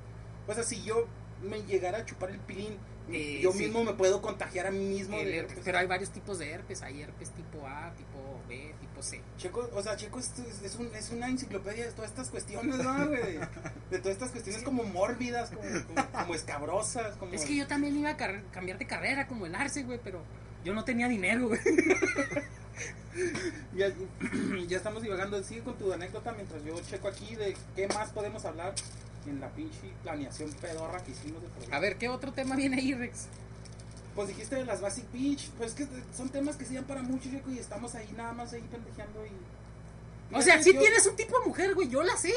O 0.46 0.54
sea, 0.54 0.62
si 0.64 0.82
yo 0.82 1.06
me 1.42 1.62
llegara 1.62 1.98
a 1.98 2.04
chupar 2.04 2.30
el 2.30 2.38
pilín, 2.40 2.76
Eh, 3.10 3.40
yo 3.42 3.52
sí. 3.52 3.60
mismo 3.60 3.84
me 3.84 3.94
puedo 3.94 4.20
contagiar 4.20 4.66
a 4.66 4.70
mí 4.70 4.84
mismo. 4.84 5.16
El 5.16 5.26
de 5.26 5.36
herpes, 5.38 5.58
Pero 5.64 5.78
hay 5.78 5.86
varios 5.86 6.10
tipos 6.10 6.38
de 6.38 6.50
herpes. 6.50 6.82
Hay 6.82 7.00
herpes 7.00 7.30
tipo 7.30 7.66
A, 7.66 7.92
tipo 7.96 8.17
B, 8.48 8.74
tipo 8.80 9.02
C. 9.02 9.20
Checo, 9.36 9.68
o 9.74 9.82
sea, 9.82 9.96
Checo 9.96 10.18
es, 10.18 10.32
es, 10.64 10.74
un- 10.76 10.94
es 10.94 11.10
una 11.10 11.28
enciclopedia 11.28 11.84
de 11.86 11.92
todas 11.92 12.10
estas 12.10 12.30
cuestiones, 12.30 12.76
¿no, 12.78 13.06
güey? 13.08 13.38
De 13.90 13.98
todas 13.98 14.12
estas 14.16 14.30
cuestiones 14.30 14.62
como 14.62 14.82
mórbidas, 14.84 15.50
como, 15.50 15.62
como, 15.86 16.10
como 16.10 16.34
escabrosas, 16.34 17.16
como... 17.16 17.32
Es 17.34 17.44
que 17.44 17.54
yo 17.56 17.66
también 17.66 17.96
iba 17.96 18.10
a 18.10 18.16
cambiar 18.16 18.78
de 18.78 18.86
carrera 18.86 19.26
como 19.26 19.46
el 19.46 19.54
Arce, 19.54 19.82
güey, 19.84 20.00
pero 20.02 20.22
yo 20.64 20.74
no 20.74 20.84
tenía 20.84 21.08
dinero, 21.08 21.48
güey. 21.48 21.60
Ya, 23.74 23.88
ya 24.68 24.76
estamos 24.76 25.02
divagando. 25.02 25.42
Sigue 25.42 25.62
con 25.62 25.76
tu 25.76 25.92
anécdota 25.92 26.32
mientras 26.32 26.62
yo 26.64 26.78
checo 26.82 27.08
aquí 27.08 27.34
de 27.34 27.56
qué 27.74 27.88
más 27.88 28.10
podemos 28.10 28.44
hablar 28.44 28.74
en 29.26 29.40
la 29.40 29.48
pinche 29.50 29.80
planeación 30.04 30.50
pedorra 30.60 31.02
que 31.02 31.10
hicimos 31.12 31.42
de. 31.42 31.74
A 31.74 31.80
ver, 31.80 31.96
¿qué 31.96 32.08
otro 32.08 32.32
tema 32.32 32.54
viene 32.54 32.76
ahí, 32.76 32.94
Rex? 32.94 33.26
Pues 34.18 34.26
dijiste 34.30 34.56
de 34.56 34.64
las 34.64 34.80
Basic 34.80 35.04
Beach, 35.12 35.48
pues 35.58 35.74
que 35.74 35.86
son 36.12 36.28
temas 36.28 36.56
que 36.56 36.64
se 36.64 36.74
dan 36.74 36.82
para 36.86 37.02
mucho, 37.02 37.30
Checo, 37.30 37.52
y 37.52 37.60
estamos 37.60 37.94
ahí 37.94 38.12
nada 38.16 38.32
más 38.32 38.52
ahí 38.52 38.62
pendejeando 38.62 39.24
y... 39.24 40.34
O 40.34 40.42
sea, 40.42 40.60
si 40.60 40.72
yo- 40.74 40.80
tienes 40.80 41.06
un 41.06 41.14
tipo 41.14 41.38
de 41.38 41.46
mujer, 41.46 41.72
güey, 41.76 41.88
yo 41.88 42.02
la 42.02 42.16
sé. 42.16 42.32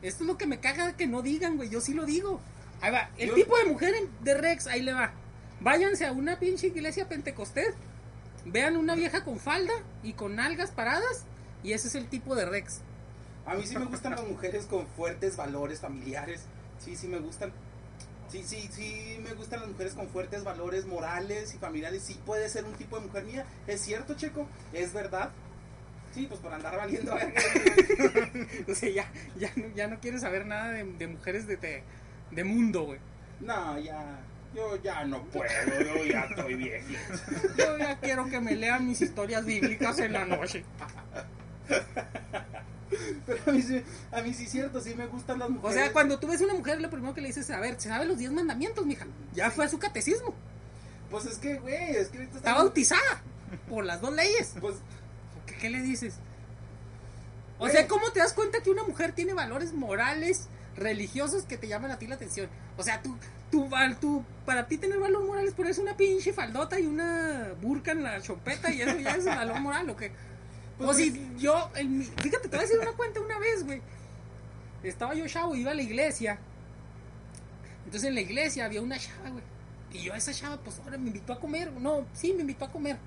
Esto 0.00 0.24
es 0.24 0.26
lo 0.26 0.38
que 0.38 0.46
me 0.46 0.58
caga 0.58 0.96
que 0.96 1.06
no 1.06 1.20
digan, 1.20 1.58
güey, 1.58 1.68
yo 1.68 1.82
sí 1.82 1.92
lo 1.92 2.06
digo. 2.06 2.40
Ahí 2.80 2.90
va, 2.92 3.10
el 3.18 3.28
Yo- 3.28 3.34
tipo 3.34 3.58
de 3.58 3.64
mujer 3.66 3.92
de 4.22 4.34
Rex, 4.38 4.68
ahí 4.68 4.80
le 4.80 4.94
va. 4.94 5.12
Váyanse 5.60 6.06
a 6.06 6.12
una 6.12 6.38
pinche 6.38 6.68
iglesia 6.68 7.06
pentecostés, 7.06 7.74
vean 8.46 8.78
una 8.78 8.94
vieja 8.94 9.22
con 9.22 9.38
falda 9.38 9.74
y 10.02 10.14
con 10.14 10.36
nalgas 10.36 10.70
paradas, 10.70 11.24
y 11.62 11.74
ese 11.74 11.88
es 11.88 11.94
el 11.94 12.06
tipo 12.08 12.34
de 12.34 12.46
Rex. 12.46 12.80
A 13.44 13.54
mí 13.54 13.66
sí 13.66 13.76
me 13.76 13.84
gustan 13.84 14.12
las 14.12 14.26
mujeres 14.26 14.64
con 14.64 14.86
fuertes 14.86 15.36
valores 15.36 15.80
familiares. 15.80 16.40
Sí, 16.82 16.96
sí 16.96 17.06
me 17.06 17.18
gustan. 17.18 17.52
Sí, 18.44 18.44
sí, 18.44 18.68
sí 18.72 19.18
me 19.22 19.32
gustan 19.34 19.60
las 19.60 19.68
mujeres 19.68 19.94
con 19.94 20.08
fuertes 20.08 20.44
valores 20.44 20.84
morales 20.86 21.54
y 21.54 21.58
familiares. 21.58 22.02
Sí 22.02 22.18
puede 22.26 22.48
ser 22.48 22.64
un 22.64 22.74
tipo 22.74 22.98
de 22.98 23.06
mujer 23.06 23.24
mía. 23.24 23.46
Es 23.66 23.80
cierto, 23.82 24.14
Checo. 24.14 24.46
Es 24.72 24.92
verdad. 24.92 25.30
Sí, 26.12 26.26
pues 26.28 26.40
por 26.40 26.52
andar 26.52 26.76
valiendo. 26.76 27.14
verga. 27.14 27.40
O 28.70 28.74
sea, 28.74 28.90
ya, 28.90 29.10
ya, 29.38 29.50
no, 29.56 29.68
ya 29.74 29.86
no 29.86 30.00
quieres 30.00 30.20
saber 30.22 30.46
nada 30.46 30.70
de, 30.70 30.84
de 30.84 31.06
mujeres 31.06 31.46
de, 31.46 31.56
de, 31.56 31.82
de 32.30 32.44
mundo, 32.44 32.84
güey. 32.84 33.00
no, 33.40 33.78
ya. 33.78 34.18
Yo 34.54 34.80
ya 34.82 35.04
no 35.04 35.22
puedo. 35.24 35.50
Yo 35.84 36.04
ya 36.06 36.20
estoy 36.30 36.54
viejito. 36.54 36.98
Yo 37.58 37.76
ya 37.78 37.98
quiero 38.00 38.26
que 38.30 38.40
me 38.40 38.54
lean 38.56 38.86
mis 38.86 39.02
historias 39.02 39.44
bíblicas 39.44 39.98
en 39.98 40.12
la 40.14 40.24
noche. 40.24 40.64
Pero 43.26 43.38
a 43.46 43.50
mí, 43.52 43.62
sí, 43.62 43.82
a 44.12 44.22
mí 44.22 44.32
sí 44.34 44.44
es 44.44 44.50
cierto. 44.52 44.80
Sí 44.80 44.94
me 44.94 45.06
gustan 45.06 45.38
las 45.38 45.48
O 45.48 45.52
mujeres. 45.52 45.76
sea, 45.76 45.92
cuando 45.92 46.18
tú 46.18 46.28
ves 46.28 46.40
a 46.40 46.44
una 46.44 46.54
mujer, 46.54 46.80
lo 46.80 46.90
primero 46.90 47.14
que 47.14 47.20
le 47.20 47.28
dices, 47.28 47.50
a 47.50 47.58
ver, 47.60 47.80
¿se 47.80 47.88
sabe 47.88 48.04
los 48.06 48.18
10 48.18 48.32
mandamientos, 48.32 48.86
mija? 48.86 49.06
Ya 49.34 49.50
fue 49.50 49.64
a 49.64 49.68
su 49.68 49.78
catecismo. 49.78 50.34
Pues 51.10 51.26
es 51.26 51.38
que, 51.38 51.58
güey, 51.58 51.96
es 51.96 52.08
que 52.08 52.18
ahorita 52.18 52.36
Está 52.38 52.54
bautizada 52.54 53.22
por 53.68 53.84
las 53.84 54.00
dos 54.00 54.12
leyes. 54.14 54.54
Pues 54.60 54.76
¿Qué, 55.46 55.54
qué 55.56 55.70
le 55.70 55.80
dices? 55.82 56.14
O 57.58 57.60
Güey. 57.60 57.72
sea, 57.72 57.88
¿cómo 57.88 58.10
te 58.12 58.18
das 58.20 58.32
cuenta 58.34 58.60
que 58.62 58.70
una 58.70 58.82
mujer 58.84 59.12
tiene 59.12 59.32
valores 59.32 59.72
morales, 59.72 60.48
religiosos 60.76 61.44
que 61.44 61.56
te 61.56 61.68
llaman 61.68 61.90
a 61.90 61.98
ti 61.98 62.06
la 62.06 62.16
atención? 62.16 62.48
O 62.76 62.82
sea, 62.82 63.00
tú, 63.02 63.16
tú, 63.50 63.68
tú 64.00 64.24
para 64.44 64.66
ti 64.66 64.76
tener 64.78 64.98
valor 64.98 65.24
moral 65.24 65.46
es 65.46 65.54
ponerse 65.54 65.80
una 65.80 65.96
pinche 65.96 66.32
faldota 66.32 66.78
y 66.78 66.86
una 66.86 67.52
burca 67.62 67.92
en 67.92 68.02
la 68.02 68.20
chopeta 68.20 68.70
y 68.72 68.82
eso 68.82 68.98
ya 68.98 69.12
es 69.12 69.24
valor 69.24 69.60
moral, 69.60 69.88
¿o 69.90 69.96
qué? 69.96 70.12
Pues, 70.78 70.90
o 70.90 70.94
si 70.94 71.34
yo, 71.38 71.70
en 71.74 71.98
mi- 71.98 72.04
fíjate, 72.04 72.48
te 72.48 72.56
voy 72.56 72.58
a 72.58 72.62
decir 72.62 72.78
una 72.80 72.92
cuenta 72.92 73.20
una 73.20 73.38
vez, 73.38 73.64
güey. 73.64 73.80
Estaba 74.82 75.14
yo 75.14 75.26
chavo, 75.26 75.54
iba 75.54 75.70
a 75.70 75.74
la 75.74 75.82
iglesia. 75.82 76.38
Entonces 77.84 78.08
en 78.08 78.14
la 78.14 78.20
iglesia 78.20 78.64
había 78.64 78.82
una 78.82 78.98
chava, 78.98 79.30
güey. 79.30 79.42
Y 79.92 80.02
yo 80.02 80.12
a 80.14 80.16
esa 80.16 80.32
chava, 80.32 80.58
pues 80.58 80.78
ahora 80.80 80.98
me 80.98 81.06
invitó 81.08 81.32
a 81.32 81.40
comer. 81.40 81.72
No, 81.72 82.04
sí, 82.12 82.32
me 82.34 82.40
invitó 82.42 82.64
a 82.66 82.70
comer. 82.72 82.98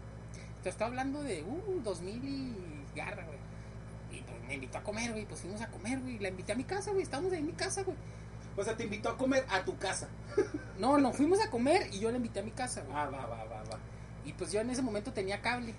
Te 0.63 0.69
estaba 0.69 0.89
hablando 0.89 1.21
de, 1.23 1.43
uh, 1.43 1.81
2000 1.83 2.23
y 2.23 2.55
garra, 2.95 3.25
güey. 3.25 3.37
Y 4.19 4.21
pues 4.23 4.41
me 4.47 4.55
invitó 4.55 4.77
a 4.79 4.83
comer, 4.83 5.11
güey. 5.11 5.25
Pues 5.25 5.41
fuimos 5.41 5.61
a 5.61 5.67
comer, 5.67 5.99
güey. 5.99 6.17
La 6.19 6.29
invité 6.29 6.53
a 6.53 6.55
mi 6.55 6.63
casa, 6.63 6.91
güey. 6.91 7.03
Estábamos 7.03 7.31
ahí 7.33 7.39
en 7.39 7.45
mi 7.45 7.53
casa, 7.53 7.83
güey. 7.83 7.97
o 8.57 8.63
sea, 8.63 8.75
te 8.75 8.83
invitó 8.85 9.09
a 9.09 9.17
comer 9.17 9.45
a 9.49 9.63
tu 9.63 9.77
casa. 9.77 10.07
No, 10.79 10.97
no, 10.97 11.11
fuimos 11.11 11.41
a 11.41 11.49
comer 11.49 11.89
y 11.91 11.99
yo 11.99 12.09
la 12.09 12.15
invité 12.15 12.39
a 12.39 12.43
mi 12.43 12.51
casa, 12.51 12.81
güey. 12.83 12.95
Ah, 12.95 13.05
va, 13.07 13.25
va, 13.25 13.43
va, 13.43 13.63
va. 13.63 13.79
Y 14.23 14.31
pues 14.31 14.53
yo 14.53 14.61
en 14.61 14.69
ese 14.69 14.81
momento 14.81 15.11
tenía 15.11 15.41
cable. 15.41 15.75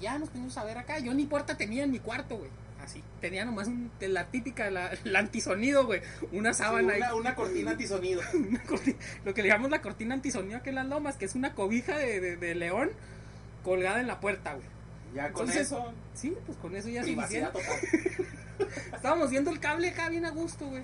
Y 0.00 0.04
ya 0.04 0.18
nos 0.18 0.30
pusimos 0.30 0.56
a 0.56 0.64
ver 0.64 0.78
acá. 0.78 0.98
Yo 0.98 1.12
ni 1.14 1.26
puerta 1.26 1.56
tenía 1.56 1.84
en 1.84 1.90
mi 1.90 1.98
cuarto, 1.98 2.38
güey. 2.38 2.50
Así. 2.82 3.02
Tenía 3.20 3.44
nomás 3.44 3.68
un- 3.68 3.90
la 4.00 4.26
típica, 4.28 4.70
la, 4.70 4.88
el 5.04 5.14
antisonido, 5.14 5.84
güey. 5.84 6.00
Una 6.32 6.54
Sí, 6.54 6.62
sábana 6.62 6.94
ahí. 6.94 7.00
una, 7.00 7.14
una 7.14 7.34
cortina 7.34 7.72
antisonido. 7.72 8.22
Una 8.34 8.62
corti- 8.64 8.96
lo 9.24 9.34
que 9.34 9.42
le 9.42 9.48
llamamos 9.48 9.70
la 9.70 9.82
cortina 9.82 10.14
antisonido 10.14 10.56
aquí 10.58 10.70
en 10.70 10.76
las 10.76 10.86
lomas, 10.86 11.16
que 11.16 11.26
es 11.26 11.34
una 11.34 11.54
cobija 11.54 11.98
de, 11.98 12.20
de- 12.20 12.36
de 12.36 12.54
león 12.54 12.90
colgada 13.62 14.00
en 14.00 14.06
la 14.06 14.18
puerta, 14.20 14.54
güey. 14.54 14.66
Ya 15.14 15.30
con 15.32 15.42
Entonces, 15.42 15.66
eso, 15.66 15.92
Sí, 16.14 16.34
pues 16.46 16.56
con 16.58 16.74
eso 16.76 16.88
ya 16.88 17.02
privacidad 17.02 17.52
suficiente. 17.52 18.26
Estábamos 18.94 19.30
viendo 19.30 19.50
el 19.50 19.60
cable 19.60 19.90
acá 19.90 20.08
bien 20.08 20.24
a 20.24 20.30
gusto, 20.30 20.66
güey. 20.66 20.82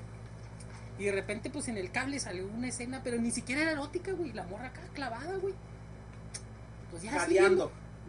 Y 0.98 1.04
de 1.04 1.12
repente, 1.12 1.48
pues 1.50 1.68
en 1.68 1.76
el 1.78 1.90
cable 1.92 2.18
salió 2.20 2.46
una 2.46 2.68
escena, 2.68 3.00
pero 3.04 3.18
ni 3.18 3.30
siquiera 3.30 3.62
era 3.62 3.70
erótica, 3.72 4.12
güey. 4.12 4.32
La 4.32 4.44
morra 4.44 4.66
acá 4.66 4.80
clavada, 4.94 5.36
güey. 5.36 5.54
Pues 6.90 7.02
ya 7.02 7.12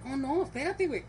No, 0.08 0.18
no, 0.18 0.44
espérate, 0.44 0.88
güey. 0.88 1.04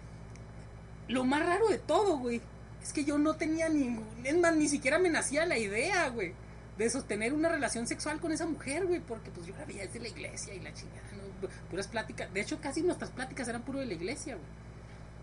Lo 1.09 1.25
más 1.25 1.45
raro 1.45 1.69
de 1.69 1.79
todo, 1.79 2.19
güey, 2.19 2.41
es 2.83 2.93
que 2.93 3.05
yo 3.05 3.19
no 3.19 3.35
tenía 3.37 3.69
ningún. 3.69 4.07
Es 4.25 4.37
más, 4.37 4.55
ni 4.57 4.69
siquiera 4.69 4.99
me 4.99 5.09
nacía 5.09 5.47
la 5.47 5.59
idea, 5.59 6.09
güey, 6.09 6.33
de 6.77 6.91
sostener 6.91 7.33
una 7.33 7.49
relación 7.49 7.87
sexual 7.87 8.21
con 8.21 8.33
esa 8.33 8.47
mujer, 8.47 8.87
güey, 8.87 9.01
porque 9.01 9.31
pues 9.31 9.47
yo 9.47 9.55
la 9.57 9.65
veía 9.65 9.85
desde 9.85 10.01
la 10.01 10.09
iglesia 10.09 10.55
y 10.55 10.61
la 10.61 10.73
chingada, 10.75 11.09
¿no? 11.13 11.49
Puras 11.71 11.89
pláticas. 11.89 12.33
De 12.33 12.41
hecho, 12.41 12.61
casi 12.61 12.83
nuestras 12.83 13.11
pláticas 13.11 13.49
eran 13.49 13.63
puro 13.63 13.79
de 13.79 13.87
la 13.87 13.95
iglesia, 13.95 14.35
güey. 14.35 14.47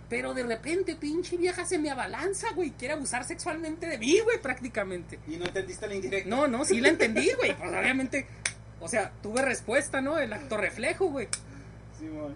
Pero 0.10 0.34
de 0.34 0.44
repente, 0.44 0.96
pinche 0.96 1.36
vieja 1.36 1.66
se 1.66 1.80
me 1.80 1.90
abalanza, 1.90 2.52
güey, 2.54 2.72
quiere 2.72 2.94
abusar 2.94 3.24
sexualmente 3.24 3.88
de 3.88 3.98
mí, 3.98 4.20
güey, 4.20 4.40
prácticamente. 4.40 5.20
Y 5.28 5.38
no 5.38 5.46
entendiste 5.46 5.88
la 5.88 5.96
indirecta. 5.96 6.30
No, 6.30 6.48
no, 6.48 6.64
sí 6.64 6.80
la 6.80 6.90
entendí, 6.90 7.32
güey. 7.38 7.58
Pues 7.58 7.70
obviamente, 7.70 8.28
o 8.80 8.88
sea, 8.88 9.12
tuve 9.24 9.42
respuesta, 9.42 10.02
¿no? 10.02 10.20
El 10.20 10.32
acto 10.34 10.58
reflejo, 10.58 11.08
güey. 11.08 11.28
Simón. 11.98 12.36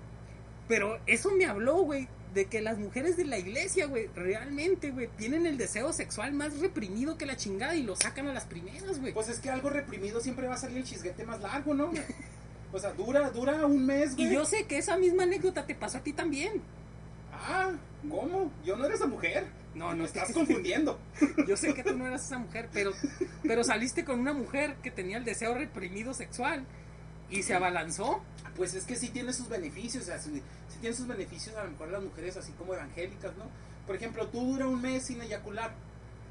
Pero 0.70 1.00
eso 1.08 1.32
me 1.32 1.46
habló, 1.46 1.78
güey, 1.78 2.08
de 2.34 2.46
que 2.46 2.62
las 2.62 2.78
mujeres 2.78 3.18
de 3.18 3.26
la 3.26 3.40
iglesia, 3.40 3.88
güey, 3.88 4.08
realmente, 4.16 4.92
güey, 4.92 5.10
tienen 5.18 5.48
el 5.48 5.58
deseo 5.58 5.92
sexual 5.92 6.32
más 6.32 6.60
reprimido 6.60 7.18
que 7.18 7.26
la 7.26 7.36
chingada 7.36 7.76
y 7.76 7.82
lo 7.82 7.96
sacan 7.96 8.28
a 8.28 8.34
las 8.34 8.46
primeras, 8.46 9.00
güey. 9.00 9.12
Pues 9.12 9.30
es 9.30 9.40
que 9.40 9.50
algo 9.50 9.72
reprimido 9.72 10.22
siempre 10.22 10.48
va 10.48 10.54
a 10.54 10.58
salir 10.58 10.78
el 10.78 10.84
chisguete 10.84 11.26
más 11.26 11.42
largo, 11.42 11.74
¿no? 11.74 11.92
O 12.72 12.78
sea, 12.78 12.92
dura, 12.92 13.32
dura 13.32 13.66
un 13.66 13.84
mes, 13.84 14.16
güey. 14.16 14.28
Y 14.28 14.34
yo 14.34 14.46
sé 14.46 14.66
que 14.68 14.78
esa 14.78 14.96
misma 14.96 15.24
anécdota 15.24 15.66
te 15.66 15.74
pasó 15.74 15.98
a 15.98 16.02
ti 16.02 16.14
también. 16.14 16.62
Ah, 17.34 17.72
¿cómo? 18.08 18.52
Yo 18.64 18.76
no 18.76 18.86
era 18.86 18.94
esa 18.94 19.08
mujer. 19.08 19.48
No, 19.74 19.90
no 19.90 19.98
Me 19.98 20.04
estás 20.04 20.30
estás 20.30 20.36
confundiendo. 20.46 21.00
Yo 21.48 21.58
sé 21.58 21.74
que 21.74 21.84
tú 21.84 21.98
no 21.98 22.06
eras 22.06 22.26
esa 22.26 22.38
mujer, 22.38 22.70
pero, 22.72 22.92
pero 23.42 23.64
saliste 23.64 24.06
con 24.06 24.20
una 24.20 24.34
mujer 24.34 24.76
que 24.84 24.92
tenía 24.92 25.18
el 25.18 25.26
deseo 25.26 25.56
reprimido 25.56 26.14
sexual 26.14 26.64
y 27.30 27.44
se 27.44 27.54
abalanzó. 27.54 28.22
Pues 28.56 28.74
es 28.74 28.84
que 28.84 28.96
sí 28.96 29.10
tiene 29.10 29.32
sus 29.32 29.48
beneficios, 29.48 30.04
o 30.04 30.06
sea, 30.08 30.20
sí, 30.20 30.42
sí 30.68 30.78
tiene 30.82 30.96
sus 30.96 31.08
beneficios 31.08 31.56
a 31.56 31.64
lo 31.64 31.72
mejor 31.72 31.90
las 31.90 32.04
mujeres 32.04 32.36
así 32.36 32.52
como 32.54 32.74
evangélicas, 32.74 33.36
¿no? 33.38 33.46
Por 33.88 33.96
ejemplo, 33.96 34.28
tú 34.28 34.40
dura 34.52 34.68
un 34.68 34.82
mes 34.82 35.04
sin 35.04 35.22
eyacular. 35.22 35.72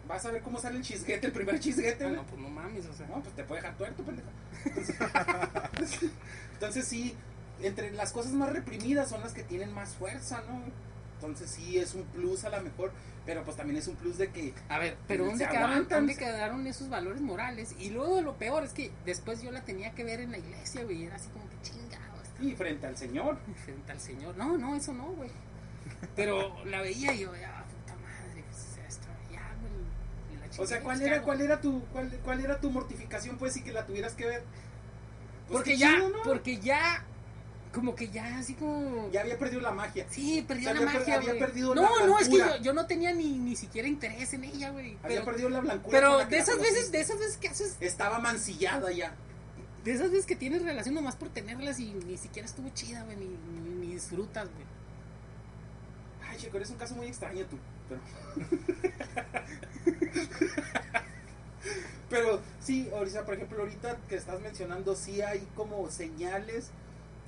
Vas 0.07 0.25
a 0.25 0.31
ver 0.31 0.43
cómo 0.43 0.59
sale 0.61 0.77
el 0.77 0.83
chisguete, 0.83 1.27
el 1.27 1.33
primer 1.33 1.59
chisguete, 1.61 2.05
Ah, 2.05 2.11
no, 2.11 2.25
pues 2.25 2.41
no 2.41 2.49
mames, 2.49 2.87
o 2.87 2.95
sea. 2.95 3.07
No, 3.07 3.23
pues 3.23 3.35
te 3.35 3.45
puede 3.45 3.63
dejar 3.63 3.77
tuerto, 3.77 4.03
pendejo. 4.03 4.29
Entonces, 4.65 6.11
entonces 6.55 6.87
sí, 6.87 7.15
entre 7.63 7.93
las 7.93 8.13
cosas 8.13 8.33
más 8.33 8.53
reprimidas 8.53 9.09
son 9.09 9.21
las 9.23 9.33
que 9.33 9.43
tienen 9.43 9.73
más 9.73 9.95
fuerza, 9.95 10.43
¿no? 10.49 10.63
Entonces 11.19 11.51
sí 11.51 11.79
es 11.79 11.95
un 11.95 12.05
plus 12.05 12.45
a 12.45 12.51
lo 12.51 12.61
mejor, 12.63 12.93
pero 13.27 13.43
pues 13.43 13.57
también 13.57 13.77
es 13.77 13.89
un 13.89 13.97
plus 13.97 14.19
de 14.19 14.29
que 14.31 14.55
A 14.69 14.79
ver, 14.79 14.97
pero 15.09 15.25
Se 15.25 15.31
¿dónde 15.31 15.47
quedaron, 15.49 15.71
aguantan. 15.71 15.99
¿dónde 16.07 16.17
quedaron 16.17 16.67
esos 16.69 16.89
valores 16.89 17.21
morales? 17.21 17.75
Y 17.81 17.91
luego 17.91 18.23
lo 18.23 18.37
peor 18.37 18.63
es 18.63 18.73
que 18.73 18.93
después 19.05 19.43
yo 19.43 19.51
la 19.51 19.63
tenía 19.65 19.91
que 19.93 20.05
ver 20.05 20.21
en 20.21 20.31
la 20.31 20.39
iglesia, 20.39 20.85
güey, 20.85 21.03
y 21.03 21.07
era 21.07 21.17
así 21.17 21.29
como 21.31 21.45
que 21.51 21.61
chingado, 21.63 22.23
está 22.23 22.41
y 22.43 22.55
frente 22.55 22.87
al 22.87 22.97
Señor. 22.97 23.37
frente 23.65 23.91
al 23.93 24.01
Señor. 24.01 24.37
No, 24.37 24.57
no, 24.57 24.77
eso 24.77 24.93
no, 24.95 25.07
güey. 25.09 25.31
Pero 26.15 26.65
la 26.65 26.81
veía 26.83 27.13
y 27.15 27.19
yo, 27.21 27.35
ya, 27.35 27.65
puta 27.65 27.97
madre, 27.97 28.45
pues 28.49 28.79
esto, 28.89 29.09
ya, 29.33 29.43
güey. 29.61 30.59
O 30.61 30.67
sea, 30.67 30.81
¿cuál 30.81 31.01
¿qué 31.01 31.07
era, 31.07 31.23
cuál 31.23 31.41
era 31.41 31.61
tu, 31.61 31.83
cuál, 31.93 32.09
cuál 32.23 32.41
era 32.45 32.61
tu 32.61 32.71
mortificación, 32.71 33.37
pues, 33.39 33.57
y 33.57 33.63
que 33.63 33.73
la 33.73 33.85
tuvieras 33.87 34.15
que 34.15 34.27
ver? 34.27 34.43
Pues, 35.49 35.59
Porque 35.59 35.73
qué 35.73 35.79
ya, 35.79 35.95
chido, 35.97 36.09
¿no? 36.11 36.23
porque 36.23 36.59
ya 36.59 37.05
como 37.73 37.95
que 37.95 38.09
ya 38.09 38.39
así 38.39 38.55
como... 38.55 39.11
Ya 39.11 39.21
había 39.21 39.39
perdido 39.39 39.61
la 39.61 39.73
magia. 39.73 40.07
Sí, 40.11 40.45
perdió 40.47 40.71
O 40.71 40.73
sea, 40.73 40.75
la 40.75 40.81
había 40.81 40.93
per- 40.93 41.01
magia, 41.01 41.15
había 41.31 41.39
perdido 41.47 41.75
No, 41.75 41.99
la 42.01 42.07
no, 42.07 42.19
es 42.19 42.29
que 42.29 42.39
yo, 42.39 42.57
yo 42.63 42.73
no 42.73 42.87
tenía 42.87 43.13
ni, 43.13 43.39
ni 43.39 43.57
siquiera 43.57 43.87
interés 43.89 44.33
en 44.35 44.45
ella, 44.45 44.71
güey. 44.71 44.97
Había 45.03 45.25
perdido 45.25 45.49
la 45.51 45.61
blancura. 45.61 45.99
pero 45.99 46.25
de 46.27 46.39
esas 46.39 46.59
veces, 46.59 46.91
de 46.93 47.01
esas 47.01 47.19
veces 47.19 47.37
que 47.37 47.49
haces, 47.49 47.77
Estaba 47.81 48.19
mancillada 48.19 48.91
ya. 48.93 49.15
de 49.85 49.93
esas 49.93 50.11
veces 50.11 50.27
que 50.27 50.37
tienes 50.37 50.63
relación 50.63 50.95
nomás 50.95 51.17
por 51.17 51.29
tenerlas 51.29 51.79
y 51.81 51.93
ni 51.93 52.17
siquiera 52.17 52.47
estuvo 52.47 52.69
chida, 52.71 53.03
güey, 53.05 53.17
ni, 53.17 53.27
ni, 53.27 53.87
ni 53.87 53.93
disfrutas, 53.95 54.49
güey. 54.53 54.67
Ay, 56.31 56.37
chico, 56.39 56.57
eres 56.59 56.71
un 56.71 56.77
caso 56.77 56.95
muy 56.95 57.07
extraño 57.07 57.45
tú. 57.47 57.57
Pero, 57.89 58.01
pero 62.11 62.41
sí, 62.61 62.89
ahorita, 62.95 63.25
por 63.25 63.35
ejemplo, 63.35 63.61
ahorita 63.61 63.97
que 64.09 64.17
estás 64.17 64.41
mencionando, 64.41 64.95
sí 64.97 65.21
hay 65.21 65.47
como 65.55 65.91
señales 65.91 66.71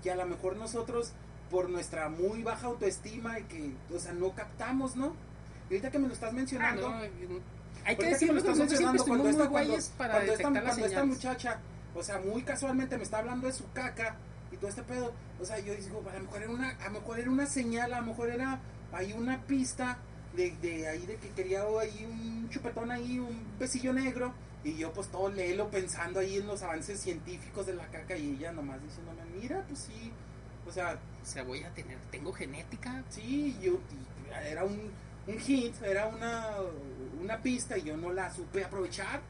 que 0.03 0.11
a 0.11 0.16
lo 0.16 0.26
mejor 0.26 0.57
nosotros, 0.57 1.12
por 1.51 1.68
nuestra 1.68 2.09
muy 2.09 2.42
baja 2.42 2.66
autoestima 2.66 3.38
y 3.38 3.44
que, 3.44 3.72
o 3.94 3.98
sea, 3.98 4.12
no 4.12 4.34
captamos, 4.34 4.96
¿no? 4.96 5.14
Y 5.68 5.74
ahorita 5.74 5.90
que 5.90 5.98
me 5.98 6.09
lo 6.09 6.14
estás 6.14 6.30
Ah, 6.30 6.34
mencionando, 6.34 6.88
no, 6.88 6.96
hay 7.84 7.96
que 7.96 8.03
me 8.03 8.11
decirlo 8.11 8.34
lo 8.34 8.42
que 8.42 8.51
estás 8.51 8.59
nosotros 8.59 8.78
siempre 8.78 8.98
mencionando, 8.98 9.05
cuando 9.05 9.28
esta, 9.28 9.48
cuando, 9.48 9.96
para 9.96 10.14
cuando 10.14 10.32
esta, 10.32 10.62
cuando 10.62 10.86
esta 10.86 11.05
muchacha, 11.05 11.61
o 11.94 12.03
sea, 12.03 12.18
muy 12.20 12.42
casualmente 12.42 12.96
me 12.96 13.03
está 13.03 13.18
hablando 13.18 13.46
de 13.46 13.53
su 13.53 13.70
caca 13.72 14.16
y 14.53 14.57
todo 14.57 14.68
este 14.68 14.82
pedo, 14.82 15.12
o 15.40 15.44
sea, 15.44 15.59
yo 15.61 15.74
digo, 15.74 16.03
a 16.09 16.14
lo 16.14 16.24
mejor 16.24 16.42
era 16.42 16.51
una, 16.51 16.70
a 16.70 16.84
lo 16.86 17.01
mejor 17.01 17.20
era 17.20 17.30
una 17.30 17.46
señal, 17.46 17.92
a 17.94 18.01
lo 18.01 18.07
mejor 18.07 18.30
era 18.30 18.61
ahí 18.92 19.12
una 19.12 19.40
pista 19.42 19.98
de, 20.34 20.51
de 20.62 20.88
ahí 20.88 21.07
de 21.07 21.16
que 21.16 21.30
quería 21.30 21.62
ahí 21.80 22.07
un 22.11 22.48
chupetón 22.51 22.90
ahí, 22.90 23.18
un 23.18 23.44
besillo 23.59 23.92
negro, 23.92 24.32
y 24.62 24.76
yo 24.76 24.92
pues 24.92 25.08
todo 25.08 25.30
léelo 25.30 25.70
pensando 25.70 26.20
ahí 26.20 26.36
en 26.36 26.46
los 26.46 26.62
avances 26.62 27.00
científicos 27.00 27.66
de 27.66 27.74
la 27.74 27.86
caca 27.86 28.16
y 28.16 28.32
ella 28.32 28.52
nomás 28.52 28.82
diciéndome, 28.82 29.22
mira, 29.40 29.64
pues 29.66 29.80
sí, 29.80 30.12
o 30.66 30.72
sea, 30.72 30.98
O 31.22 31.26
sea, 31.26 31.42
voy 31.42 31.62
a 31.62 31.70
tener, 31.70 31.98
tengo 32.11 32.32
genética. 32.32 33.02
Sí, 33.11 33.56
yo 33.61 33.78
era 34.46 34.64
un, 34.64 34.90
un 35.26 35.40
hint, 35.40 35.82
era 35.82 36.06
una, 36.06 36.46
una 37.20 37.38
pista 37.42 37.76
y 37.76 37.82
yo 37.82 37.96
no 37.96 38.12
la 38.12 38.32
supe 38.32 38.64
aprovechar. 38.64 39.20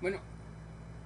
Bueno, 0.00 0.20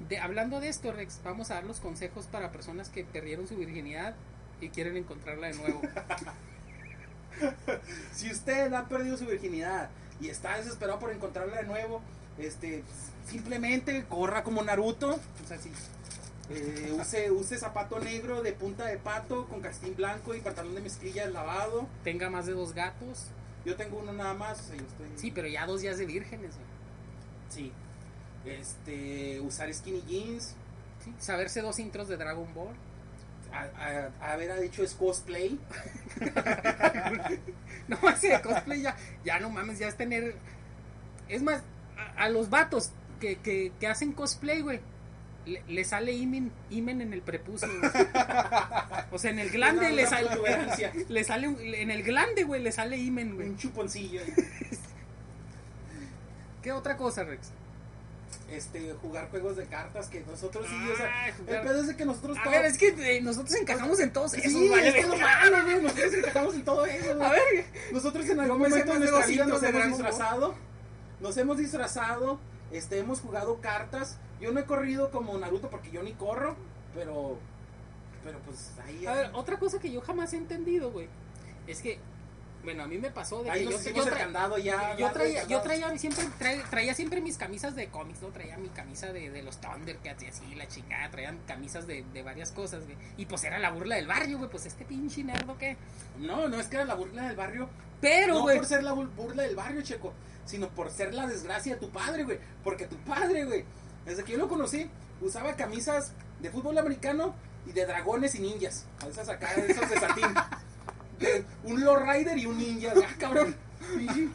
de, 0.09 0.19
hablando 0.19 0.61
de 0.61 0.69
esto, 0.69 0.93
Rex, 0.93 1.21
vamos 1.25 1.51
a 1.51 1.55
dar 1.55 1.65
los 1.65 1.81
consejos 1.81 2.27
para 2.27 2.53
personas 2.53 2.89
que 2.89 3.05
perdieron 3.05 3.47
su 3.47 3.57
virginidad 3.57 4.15
y 4.61 4.69
quieren 4.69 4.97
encontrarla 4.97 5.49
de 5.49 5.55
nuevo. 5.55 5.83
Si 8.13 8.31
usted 8.31 8.73
ha 8.73 8.87
perdido 8.89 9.17
su 9.17 9.27
virginidad 9.27 9.89
y 10.21 10.29
está 10.29 10.59
desesperado 10.59 11.01
por 11.01 11.11
encontrarla 11.11 11.57
de 11.57 11.65
nuevo, 11.65 12.03
este, 12.39 12.83
simplemente 13.29 14.05
corra 14.09 14.43
como 14.43 14.63
Naruto, 14.63 15.11
o 15.15 15.49
sea, 15.49 15.59
sí, 15.59 15.71
eh, 16.51 16.93
use, 16.99 17.31
use 17.31 17.59
zapato 17.59 17.99
negro 18.01 18.43
de 18.43 18.53
punta 18.53 18.87
de 18.87 18.99
pato 18.99 19.47
con 19.49 19.61
castín 19.61 19.95
blanco 19.97 20.35
y 20.35 20.41
pantalón 20.41 20.75
de 20.75 20.81
mezclilla 20.83 21.27
lavado. 21.29 21.87
Tenga 22.05 22.29
más 22.31 22.47
de 22.47 22.53
dos 22.53 22.73
gatos. 22.75 23.27
Yo 23.65 23.77
tengo 23.77 23.99
uno 23.99 24.13
nada 24.13 24.35
más, 24.35 24.61
o 24.61 24.63
sea, 24.65 24.77
yo 24.77 24.83
estoy... 24.85 25.07
Sí, 25.17 25.31
pero 25.31 25.47
ya 25.49 25.67
dos 25.67 25.81
días 25.83 25.97
de 25.99 26.05
vírgenes. 26.07 26.51
güey. 26.55 26.67
Sí. 27.49 27.73
Este, 28.45 29.41
usar 29.41 29.73
skinny 29.73 30.03
jeans, 30.03 30.55
Sí, 31.05 31.13
Saberse 31.19 31.61
dos 31.63 31.79
intros 31.79 32.09
de 32.09 32.17
Dragon 32.17 32.53
Ball. 32.55 32.75
a- 33.53 34.11
a- 34.25 34.33
haber 34.33 34.51
hecho 34.65 34.83
es 34.83 34.95
cosplay. 34.95 35.59
No, 37.89 37.99
ese 38.09 38.29
de 38.29 38.41
cosplay 38.41 38.83
ya, 38.83 38.97
ya 39.25 39.39
no 39.41 39.51
mames, 39.51 39.79
ya 39.79 39.89
es 39.89 39.97
tener. 39.97 40.35
Es 41.29 41.43
más, 41.43 41.63
a, 42.17 42.25
a 42.25 42.29
los 42.29 42.51
vatos 42.51 42.91
que, 43.21 43.37
que, 43.37 43.73
que 43.79 43.87
hacen 43.87 44.13
cosplay, 44.13 44.61
güey, 44.63 44.81
le, 45.47 45.63
le 45.69 45.85
sale 45.85 46.13
imen, 46.13 46.53
imen 46.71 47.01
en 47.01 47.13
el 47.13 47.21
prepucio. 47.23 47.69
güey. 47.69 47.91
O 49.11 49.19
sea, 49.19 49.31
en 49.31 49.39
el 49.41 49.51
glande 49.51 49.91
le 49.91 50.07
sale. 50.07 50.29
Le 51.09 51.25
sale 51.25 51.49
un- 51.49 51.59
en 51.61 51.91
el 51.91 52.03
glande, 52.03 52.45
güey, 52.45 52.63
le 52.63 52.73
sale 52.73 52.97
imen, 52.97 53.35
güey. 53.35 53.49
Un 53.49 53.57
chuponcillo. 53.59 54.21
¿Qué 56.63 56.73
otra 56.73 56.97
cosa, 56.97 57.25
Rex? 57.25 57.49
Este, 58.51 58.93
jugar 59.01 59.31
juegos 59.31 59.57
de 59.57 59.65
cartas 59.67 60.09
que 60.09 60.21
nosotros 60.21 60.67
sí, 60.69 60.75
o 60.93 60.97
sea, 60.97 61.33
jugar- 61.39 61.57
el 61.57 61.63
pedo 61.63 61.81
es 61.81 61.87
de 61.89 61.97
que 61.97 62.05
nosotros 62.05 62.37
A 62.39 62.43
todos- 62.43 62.55
ver, 62.57 62.67
es 62.67 62.77
que 62.79 62.89
eh, 63.17 63.21
nosotros 63.23 63.55
encajamos 63.55 63.99
en 64.01 64.13
todos 64.13 64.33
Sí, 64.33 64.41
esos, 64.45 64.71
vale, 64.71 64.89
es 65.01 65.09
lo 65.09 65.17
malo, 65.17 65.63
güey, 65.65 65.83
nosotros 65.83 66.15
encajamos 66.15 66.55
en 66.55 66.65
todo 66.65 66.85
eso, 66.87 67.17
güey. 67.17 67.27
A 67.29 67.31
ver, 67.31 67.43
Nosotros 67.93 68.29
en 68.29 68.41
algún 68.41 68.59
momento 68.59 68.93
de 68.93 68.99
nuestra 68.99 69.27
vida 69.27 69.45
nos 69.47 69.63
hemos 69.63 69.87
disfrazado, 69.89 70.55
nos 71.23 71.37
hemos 71.37 71.57
disfrazado, 71.57 72.39
este, 72.73 72.99
hemos 72.99 73.21
jugado 73.21 73.61
cartas, 73.61 74.19
yo 74.41 74.53
no 74.53 74.61
he 74.61 74.65
corrido 74.65 75.11
como 75.11 75.39
Naruto 75.39 75.71
porque 75.71 75.91
yo 75.91 76.03
ni 76.03 76.13
corro, 76.13 76.57
pero, 76.95 77.39
pero 78.25 78.39
pues 78.41 78.73
ahí... 78.85 79.07
a 79.07 79.15
ver, 79.15 79.31
otra 79.33 79.59
cosa 79.59 79.79
que 79.79 79.91
yo 79.91 80.01
jamás 80.01 80.33
he 80.33 80.37
entendido, 80.37 80.91
güey, 80.91 81.09
es 81.67 81.81
que, 81.81 81.99
bueno, 82.63 82.85
a 82.85 82.87
mí 82.87 82.99
me 82.99 83.11
pasó 83.11 83.43
de 83.43 83.51
ahí 83.51 83.67
que 83.67 83.73
yo, 83.73 84.05
yo 84.05 84.05
tra- 84.07 84.19
candado 84.19 84.57
ya. 84.59 84.97
yo 84.97 85.11
traía, 85.13 85.45
yo 85.49 85.61
traía 85.63 85.97
siempre, 85.99 86.25
traía, 86.39 86.63
traía 86.71 86.95
siempre 86.95 87.21
mis 87.21 87.37
camisas 87.37 87.75
de 87.75 87.89
cómics, 87.89 88.23
¿no? 88.23 88.29
Traía 88.29 88.57
mi 88.57 88.69
camisa 88.69 89.13
de, 89.13 89.31
de 89.31 89.43
los 89.43 89.61
Thundercats 89.61 90.23
y 90.23 90.27
así, 90.27 90.55
la 90.55 90.69
chingada, 90.69 91.11
traían 91.11 91.39
camisas 91.47 91.87
de, 91.87 92.05
de 92.13 92.23
varias 92.23 92.53
cosas, 92.53 92.85
güey. 92.85 92.97
Y 93.17 93.27
pues 93.27 93.43
era 93.45 93.59
la 93.59 93.71
burla 93.71 93.97
del 93.97 94.07
barrio, 94.07 94.39
güey, 94.39 94.49
pues 94.51 94.67
este 94.67 94.85
pinche 94.85 95.25
nerdo 95.25 95.59
que. 95.59 95.77
No, 96.19 96.49
no 96.49 96.61
es 96.61 96.67
que 96.69 96.77
era 96.77 96.85
la 96.85 96.95
burla 96.95 97.27
del 97.27 97.37
barrio, 97.37 97.69
Pero, 98.01 98.35
no 98.35 98.43
güey. 98.43 98.59
por 98.59 98.67
ser 98.67 98.83
la 98.85 98.93
bur- 98.95 99.15
burla 99.15 99.43
del 99.43 99.57
barrio, 99.57 99.83
checo, 99.83 100.13
sino 100.45 100.69
por 100.69 100.91
ser 100.91 101.15
la 101.15 101.27
desgracia 101.27 101.75
de 101.75 101.81
tu 101.81 101.91
padre, 101.91 102.25
güey. 102.25 102.39
Porque 102.63 102.87
tu 102.87 102.97
padre, 102.99 103.45
güey, 103.45 103.65
desde 104.05 104.23
que 104.25 104.33
yo 104.33 104.39
lo 104.39 104.49
conocí, 104.49 104.89
usaba 105.21 105.57
camisas 105.57 106.13
de 106.41 106.51
fútbol 106.51 106.77
americano 106.79 107.35
y 107.67 107.73
de 107.73 107.87
dragones 107.87 108.35
y 108.35 108.41
ninjas. 108.41 108.87
Esas 109.09 109.29
acá, 109.29 109.53
esos 109.55 109.89
de 109.89 109.99
satín. 109.99 110.27
Un 111.65 111.85
Lowrider 111.85 112.39
y 112.39 112.47
un 112.47 112.59
ninja. 112.59 112.93
Ah, 112.97 113.15
cabrón. 113.19 113.55
Pinche, 113.97 114.29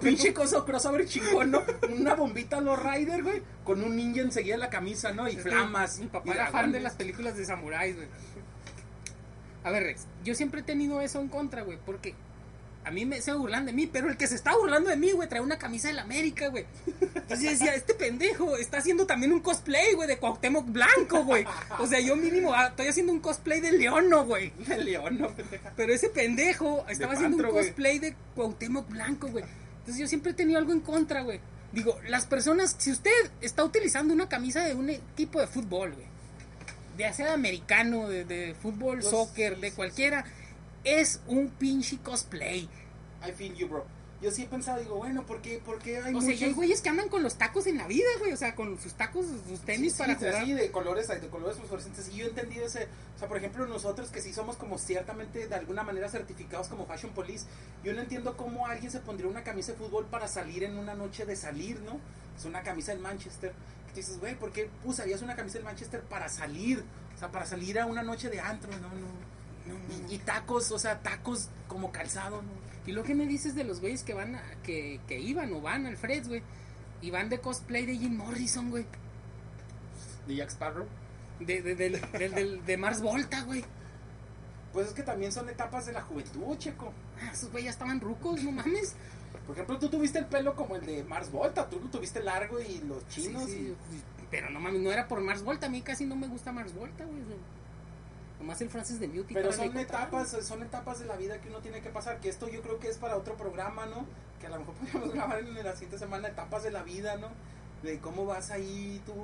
pinche 0.00 0.32
cosa 0.32 0.64
crossover 0.64 1.06
chingón, 1.06 1.50
¿no? 1.50 1.62
Una 1.94 2.14
bombita 2.14 2.60
Lowrider, 2.60 3.22
güey, 3.22 3.42
con 3.64 3.82
un 3.82 3.96
ninja 3.96 4.22
enseguida 4.22 4.54
en 4.54 4.60
la 4.60 4.70
camisa, 4.70 5.12
¿no? 5.12 5.28
Y 5.28 5.36
Es 5.36 5.42
flamas. 5.42 5.98
Mi 5.98 6.06
papá 6.06 6.24
y 6.26 6.30
era 6.30 6.46
fan 6.46 6.72
de 6.72 6.80
las 6.80 6.94
películas 6.94 7.36
de 7.36 7.44
samuráis, 7.44 7.96
güey. 7.96 8.08
A 9.64 9.70
ver, 9.70 9.84
Rex, 9.84 10.06
yo 10.24 10.34
siempre 10.34 10.60
he 10.60 10.64
tenido 10.64 11.00
eso 11.00 11.20
en 11.20 11.28
contra, 11.28 11.62
güey, 11.62 11.78
porque 11.84 12.14
a 12.84 12.90
mí 12.90 13.06
me 13.06 13.20
se 13.22 13.32
burlan 13.32 13.64
de 13.66 13.72
mí, 13.72 13.86
pero 13.86 14.08
el 14.10 14.16
que 14.16 14.26
se 14.26 14.34
está 14.34 14.56
burlando 14.56 14.90
de 14.90 14.96
mí, 14.96 15.12
güey, 15.12 15.28
trae 15.28 15.40
una 15.40 15.58
camisa 15.58 15.88
de 15.88 15.94
la 15.94 16.02
América, 16.02 16.48
güey. 16.48 16.66
Entonces 17.00 17.42
yo 17.42 17.50
decía, 17.50 17.74
este 17.74 17.94
pendejo 17.94 18.56
está 18.56 18.78
haciendo 18.78 19.06
también 19.06 19.32
un 19.32 19.40
cosplay, 19.40 19.94
güey, 19.94 20.08
de 20.08 20.18
Cuauhtémoc 20.18 20.66
Blanco, 20.66 21.24
güey. 21.24 21.44
O 21.78 21.86
sea, 21.86 22.00
yo 22.00 22.16
mínimo 22.16 22.52
ah, 22.52 22.66
estoy 22.68 22.88
haciendo 22.88 23.12
un 23.12 23.20
cosplay 23.20 23.60
de 23.60 23.72
Leono, 23.72 24.24
güey. 24.26 24.52
De 24.66 24.78
león, 24.78 25.18
no, 25.18 25.28
pendeja. 25.28 25.72
Pero 25.76 25.92
ese 25.92 26.08
pendejo 26.08 26.84
estaba 26.88 27.12
haciendo 27.12 27.36
Pantro, 27.38 27.54
un 27.54 27.64
cosplay 27.64 27.98
de 27.98 28.14
Cuauhtémoc 28.34 28.88
Blanco, 28.88 29.28
güey. 29.28 29.44
Entonces 29.78 29.98
yo 30.00 30.06
siempre 30.08 30.32
he 30.32 30.34
tenido 30.34 30.58
algo 30.58 30.72
en 30.72 30.80
contra, 30.80 31.22
güey. 31.22 31.40
Digo, 31.72 31.98
las 32.08 32.26
personas, 32.26 32.74
si 32.78 32.90
usted 32.90 33.10
está 33.40 33.64
utilizando 33.64 34.12
una 34.12 34.28
camisa 34.28 34.64
de 34.64 34.74
un 34.74 34.90
equipo 34.90 35.40
de 35.40 35.46
fútbol, 35.46 35.92
güey, 35.92 36.06
ya 36.98 37.12
sea 37.12 37.26
de 37.28 37.32
americano, 37.32 38.08
de, 38.08 38.24
de 38.24 38.54
fútbol, 38.54 38.98
Los- 38.98 39.10
soccer, 39.10 39.58
de 39.58 39.72
cualquiera, 39.72 40.24
es 40.84 41.20
un 41.26 41.48
pinche 41.50 41.98
cosplay. 41.98 42.68
I 43.26 43.32
feel 43.32 43.54
you, 43.54 43.68
bro. 43.68 43.84
Yo 44.20 44.30
sí 44.30 44.42
he 44.44 44.46
pensado, 44.46 44.78
digo, 44.78 44.94
bueno, 44.98 45.26
¿por 45.26 45.42
qué, 45.42 45.60
por 45.64 45.80
qué 45.80 45.98
hay 45.98 46.14
O 46.14 46.20
sea, 46.20 46.32
y 46.32 46.44
hay 46.44 46.52
güeyes 46.52 46.80
que 46.80 46.88
andan 46.88 47.08
con 47.08 47.24
los 47.24 47.34
tacos 47.38 47.66
en 47.66 47.76
la 47.76 47.88
vida, 47.88 48.06
güey. 48.20 48.32
O 48.32 48.36
sea, 48.36 48.54
con 48.54 48.78
sus 48.80 48.94
tacos, 48.94 49.26
sus 49.48 49.60
tenis 49.62 49.94
Sí, 49.94 49.98
para 49.98 50.12
sí, 50.14 50.20
jugar. 50.20 50.34
así 50.42 50.52
de 50.52 50.70
colores, 50.70 51.08
de 51.08 51.28
colores 51.28 51.56
fosforescentes. 51.58 52.08
Y 52.08 52.18
yo 52.18 52.26
he 52.26 52.28
entendido 52.28 52.64
ese, 52.64 52.86
o 53.16 53.18
sea, 53.18 53.26
por 53.26 53.36
ejemplo, 53.36 53.66
nosotros 53.66 54.10
que 54.10 54.20
sí 54.20 54.32
somos 54.32 54.54
como 54.56 54.78
ciertamente 54.78 55.48
de 55.48 55.54
alguna 55.56 55.82
manera 55.82 56.08
certificados 56.08 56.68
como 56.68 56.86
Fashion 56.86 57.10
Police, 57.12 57.46
yo 57.82 57.94
no 57.94 58.00
entiendo 58.00 58.36
cómo 58.36 58.68
alguien 58.68 58.92
se 58.92 59.00
pondría 59.00 59.28
una 59.28 59.42
camisa 59.42 59.72
de 59.72 59.78
fútbol 59.78 60.06
para 60.06 60.28
salir 60.28 60.62
en 60.62 60.76
una 60.78 60.94
noche 60.94 61.26
de 61.26 61.34
salir, 61.34 61.80
¿no? 61.80 61.98
Es 62.38 62.44
una 62.44 62.62
camisa 62.62 62.92
del 62.92 63.00
Manchester. 63.00 63.52
Tú 63.90 63.96
dices, 63.96 64.20
güey, 64.20 64.36
¿por 64.36 64.52
qué 64.52 64.70
usarías 64.84 65.20
una 65.22 65.34
camisa 65.34 65.54
del 65.54 65.64
Manchester 65.64 66.00
para 66.00 66.28
salir? 66.28 66.84
O 67.16 67.18
sea, 67.18 67.32
para 67.32 67.44
salir 67.44 67.80
a 67.80 67.86
una 67.86 68.04
noche 68.04 68.30
de 68.30 68.38
antro, 68.38 68.70
no, 68.70 68.88
no. 68.88 69.31
Y, 70.08 70.14
y 70.14 70.18
tacos, 70.18 70.70
o 70.72 70.78
sea, 70.78 71.00
tacos 71.00 71.48
como 71.68 71.92
calzado, 71.92 72.42
¿no? 72.42 72.48
Y 72.86 72.92
lo 72.92 73.02
que 73.04 73.14
me 73.14 73.26
dices 73.26 73.54
de 73.54 73.64
los 73.64 73.80
güeyes 73.80 74.02
que 74.02 74.14
van 74.14 74.34
a, 74.36 74.42
que, 74.64 75.00
que 75.06 75.20
iban 75.20 75.52
o 75.52 75.60
van 75.60 75.86
al 75.86 75.96
Freds, 75.96 76.28
güey. 76.28 76.42
Y 77.00 77.10
van 77.10 77.28
de 77.28 77.38
cosplay 77.40 77.86
de 77.86 77.96
Jim 77.96 78.16
Morrison, 78.16 78.70
güey. 78.70 78.86
De 80.26 80.36
Jack 80.36 80.50
Sparrow. 80.50 80.86
De, 81.40 81.62
de, 81.62 81.74
del- 81.74 82.00
del- 82.12 82.34
del- 82.34 82.64
de 82.66 82.76
Mars 82.76 83.00
Volta, 83.00 83.42
güey. 83.42 83.64
Pues 84.72 84.88
es 84.88 84.94
que 84.94 85.02
también 85.02 85.32
son 85.32 85.48
etapas 85.48 85.86
de 85.86 85.92
la 85.92 86.02
juventud, 86.02 86.56
checo. 86.58 86.92
Ah, 87.20 87.30
esos 87.32 87.50
güey 87.50 87.64
ya 87.64 87.70
estaban 87.70 88.00
rucos, 88.00 88.42
no 88.42 88.52
mames. 88.52 88.94
Por 89.46 89.54
ejemplo, 89.56 89.78
tú 89.78 89.88
tuviste 89.88 90.18
el 90.18 90.26
pelo 90.26 90.54
como 90.54 90.76
el 90.76 90.86
de 90.86 91.02
Mars 91.04 91.30
Volta, 91.30 91.68
tú 91.68 91.80
lo 91.80 91.88
tuviste 91.90 92.22
largo 92.22 92.60
y 92.60 92.78
los 92.86 93.06
chinos. 93.08 93.44
Sí, 93.46 93.74
sí, 93.90 94.02
Pero 94.30 94.48
no 94.50 94.60
mames, 94.60 94.80
no 94.80 94.90
era 94.92 95.08
por 95.08 95.20
Mars 95.20 95.42
Volta. 95.42 95.66
A 95.66 95.70
mí 95.70 95.82
casi 95.82 96.06
no 96.06 96.14
me 96.16 96.28
gusta 96.28 96.52
Mars 96.52 96.72
Volta, 96.74 97.04
güey. 97.04 97.22
Nomás 98.42 98.60
el 98.60 98.70
Francis 98.70 98.98
de 98.98 99.06
Beauty. 99.06 99.34
Pero 99.34 99.52
son 99.52 99.76
etapas, 99.76 100.36
son 100.42 100.64
etapas 100.64 100.98
de 100.98 101.06
la 101.06 101.14
vida 101.14 101.40
que 101.40 101.48
uno 101.48 101.60
tiene 101.60 101.80
que 101.80 101.90
pasar. 101.90 102.18
Que 102.18 102.28
esto 102.28 102.48
yo 102.48 102.60
creo 102.60 102.80
que 102.80 102.88
es 102.88 102.98
para 102.98 103.16
otro 103.16 103.36
programa, 103.36 103.86
¿no? 103.86 104.04
Que 104.40 104.48
a 104.48 104.50
lo 104.50 104.58
mejor 104.58 104.74
podríamos 104.80 105.14
grabar 105.14 105.38
en 105.38 105.54
la 105.54 105.72
siguiente 105.74 105.96
semana 105.96 106.26
etapas 106.26 106.64
de 106.64 106.72
la 106.72 106.82
vida, 106.82 107.16
¿no? 107.18 107.28
De 107.84 108.00
cómo 108.00 108.26
vas 108.26 108.50
ahí 108.50 109.00
tú, 109.06 109.14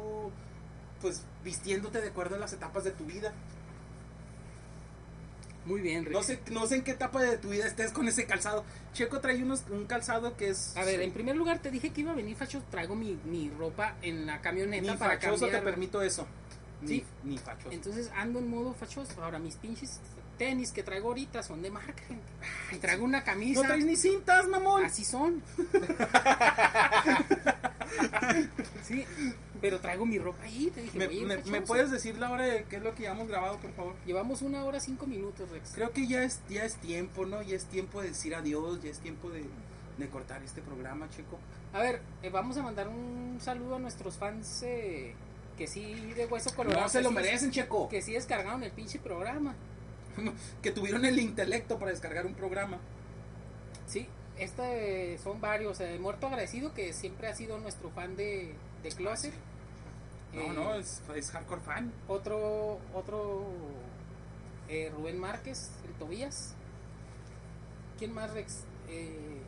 pues 1.00 1.22
vistiéndote 1.42 2.00
de 2.00 2.10
acuerdo 2.10 2.36
a 2.36 2.38
las 2.38 2.52
etapas 2.52 2.84
de 2.84 2.92
tu 2.92 3.06
vida. 3.06 3.32
Muy 5.64 5.80
bien, 5.80 6.04
Rick. 6.04 6.14
No 6.14 6.22
sé, 6.22 6.40
no 6.52 6.66
sé 6.68 6.76
en 6.76 6.84
qué 6.84 6.92
etapa 6.92 7.20
de 7.20 7.38
tu 7.38 7.48
vida 7.48 7.66
estés 7.66 7.90
con 7.90 8.06
ese 8.06 8.24
calzado. 8.24 8.64
Checo 8.94 9.18
trae 9.18 9.42
unos, 9.42 9.64
un 9.68 9.86
calzado 9.86 10.36
que 10.36 10.50
es. 10.50 10.76
A 10.76 10.84
ver, 10.84 11.02
en 11.02 11.10
primer 11.10 11.34
lugar 11.34 11.58
te 11.58 11.72
dije 11.72 11.90
que 11.90 12.02
iba 12.02 12.12
a 12.12 12.14
venir 12.14 12.36
fachoso. 12.36 12.64
Traigo 12.70 12.94
mi, 12.94 13.18
mi 13.24 13.50
ropa 13.50 13.96
en 14.00 14.26
la 14.26 14.40
camioneta 14.40 14.92
ni 14.92 14.96
para 14.96 15.18
fachoso 15.18 15.40
cambiar. 15.40 15.62
te 15.62 15.70
permito 15.70 16.02
eso. 16.02 16.24
Ni, 16.80 16.88
Sí. 16.88 17.04
ni 17.24 17.38
fachoso. 17.38 17.72
Entonces 17.72 18.10
ando 18.16 18.38
en 18.38 18.48
modo 18.48 18.72
fachoso. 18.74 19.22
Ahora 19.22 19.38
mis 19.38 19.56
pinches 19.56 20.00
tenis 20.38 20.70
que 20.70 20.84
traigo 20.84 21.08
ahorita 21.08 21.42
son 21.42 21.62
de 21.62 21.70
marca, 21.70 22.00
gente. 22.06 22.22
Y 22.72 22.76
traigo 22.76 23.04
una 23.04 23.24
camisa. 23.24 23.60
no 23.62 23.66
traes 23.66 23.84
ni 23.84 23.96
cintas, 23.96 24.46
mamón. 24.46 24.84
Así 24.84 25.04
son. 25.04 25.42
sí, 28.84 29.04
pero 29.60 29.80
traigo 29.80 30.06
mi 30.06 30.18
ropa 30.18 30.42
ahí. 30.44 30.70
Te 30.74 30.82
dije, 30.82 30.98
¿Me, 30.98 31.08
me- 31.38 31.62
puedes 31.62 31.90
decir 31.90 32.18
la 32.18 32.30
hora 32.30 32.44
de 32.44 32.64
qué 32.64 32.76
es 32.76 32.82
lo 32.82 32.94
que 32.94 33.04
ya 33.04 33.12
hemos 33.12 33.28
grabado, 33.28 33.56
por 33.58 33.72
favor? 33.72 33.94
Llevamos 34.06 34.42
una 34.42 34.64
hora 34.64 34.80
cinco 34.80 35.06
minutos, 35.06 35.48
Rex. 35.50 35.72
Creo 35.74 35.90
que 35.92 36.06
ya 36.06 36.22
es, 36.22 36.40
ya 36.48 36.64
es 36.64 36.76
tiempo, 36.76 37.26
¿no? 37.26 37.42
Ya 37.42 37.56
es 37.56 37.64
tiempo 37.66 38.00
de 38.00 38.08
decir 38.08 38.34
adiós, 38.34 38.80
ya 38.82 38.90
es 38.90 38.98
tiempo 39.00 39.30
de, 39.30 39.44
de 39.98 40.08
cortar 40.08 40.42
este 40.42 40.62
programa, 40.62 41.08
Checo. 41.10 41.38
A 41.72 41.80
ver, 41.80 42.00
eh, 42.22 42.30
vamos 42.30 42.56
a 42.56 42.62
mandar 42.62 42.88
un 42.88 43.38
saludo 43.40 43.76
a 43.76 43.78
nuestros 43.78 44.16
fans 44.16 44.62
eh, 44.62 45.14
que 45.58 45.66
sí 45.66 46.12
de 46.16 46.24
hueso 46.26 46.54
colorado. 46.54 46.82
No 46.84 46.88
se 46.88 47.02
lo 47.02 47.08
sí- 47.10 47.14
merecen, 47.16 47.50
Checo. 47.50 47.88
Que 47.90 48.00
sí 48.00 48.12
descargaron 48.14 48.62
el 48.62 48.70
pinche 48.70 48.98
programa. 48.98 49.54
Que 50.62 50.70
tuvieron 50.72 51.04
el 51.04 51.18
intelecto 51.18 51.78
para 51.78 51.90
descargar 51.90 52.24
un 52.26 52.34
programa. 52.34 52.78
Sí, 53.86 54.08
este 54.38 55.18
son 55.18 55.40
varios. 55.40 55.80
eh, 55.80 55.98
Muerto 56.00 56.26
Agradecido, 56.28 56.72
que 56.74 56.92
siempre 56.92 57.28
ha 57.28 57.34
sido 57.34 57.58
nuestro 57.58 57.90
fan 57.90 58.16
de, 58.16 58.54
de 58.82 58.88
Closet. 58.90 59.32
No, 60.32 60.40
Eh, 60.42 60.48
no, 60.54 60.74
es, 60.74 61.00
es 61.14 61.30
hardcore 61.30 61.60
fan. 61.62 61.92
Otro, 62.06 62.78
otro 62.94 63.46
eh, 64.68 64.90
Rubén 64.94 65.18
Márquez, 65.18 65.70
el 65.86 65.92
Tobías. 65.94 66.54
¿Quién 67.98 68.12
más, 68.12 68.32
Rex? 68.32 68.64
Eh, 68.88 69.40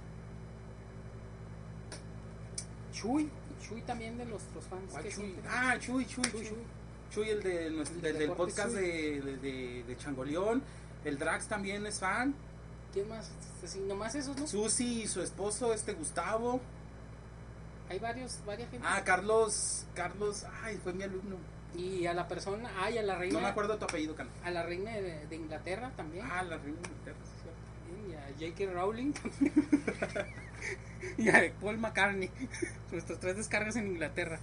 Chuy. 2.93 3.31
Chuy 3.61 3.83
también 3.83 4.17
de 4.19 4.25
nuestros 4.25 4.65
fans. 4.65 4.91
¿Cuál 4.91 5.03
que 5.05 5.11
Chuy? 5.11 5.37
Ah, 5.49 5.77
Chuy, 5.79 6.07
Chuy, 6.07 6.23
Chuy, 6.25 6.33
Chuy. 6.33 6.49
Chuy. 6.49 6.59
Chuy, 7.13 7.29
el, 7.29 7.43
de, 7.43 7.71
nuestro- 7.71 8.07
El 8.09 8.19
del, 8.19 8.31
podcast 8.33 8.71
de, 8.73 9.21
de, 9.21 9.83
de- 9.85 9.97
Changoleón. 9.97 10.63
El 11.05 11.19
Drax 11.19 11.47
también 11.49 11.85
es 11.87 11.99
fan. 11.99 12.35
¿Quién 12.93 13.09
más? 13.09 13.31
Sí, 13.65 13.81
nomás 13.81 14.15
esos, 14.15 14.37
¿no? 14.37 14.47
Susi 14.47 15.03
y 15.03 15.07
su 15.09 15.21
esposo, 15.23 15.73
este 15.75 15.93
Gustavo. 15.93 16.61
Hay 17.89 17.99
varios, 17.99 18.39
varias 18.47 18.71
gente. 18.71 18.87
Ah, 18.89 19.03
Carlos, 19.05 19.85
Carlos, 19.95 20.45
ay, 20.63 20.79
fue 20.83 20.93
mi 20.93 21.03
alumno. 21.03 21.37
Y 21.77 22.07
a 22.07 22.15
la 22.15 22.27
persona, 22.29 22.71
ay, 22.79 22.99
a 22.99 23.03
la 23.03 23.17
reina. 23.17 23.35
No 23.35 23.41
me 23.41 23.49
acuerdo 23.49 23.77
tu 23.79 23.85
apellido, 23.85 24.15
Cano. 24.15 24.31
A 24.45 24.51
la 24.51 24.63
reina 24.65 24.93
de, 24.93 25.27
de 25.27 25.37
Inglaterra 25.37 25.93
también. 25.97 26.25
Ah, 26.31 26.43
la 26.43 26.57
reina 26.59 26.79
de 26.81 26.89
Inglaterra, 26.89 27.17
sí, 27.25 27.43
cierto. 27.43 27.61
también, 27.87 28.11
Y 28.11 28.15
a 28.15 28.29
J.K. 28.41 28.73
Rowling 28.73 29.13
y 31.19 31.29
a 31.29 31.53
Paul 31.61 31.79
McCartney. 31.79 32.31
Nuestras 32.93 33.21
tres 33.21 33.37
descargas 33.37 33.77
en 33.77 33.87
Inglaterra. 33.89 34.39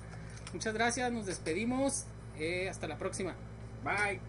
Muchas 0.54 0.74
gracias, 0.74 1.12
nos 1.12 1.26
despedimos. 1.26 2.06
eh, 2.40 2.70
hasta 2.70 2.88
la 2.88 2.98
próxima. 2.98 3.36
Bye. 3.84 4.20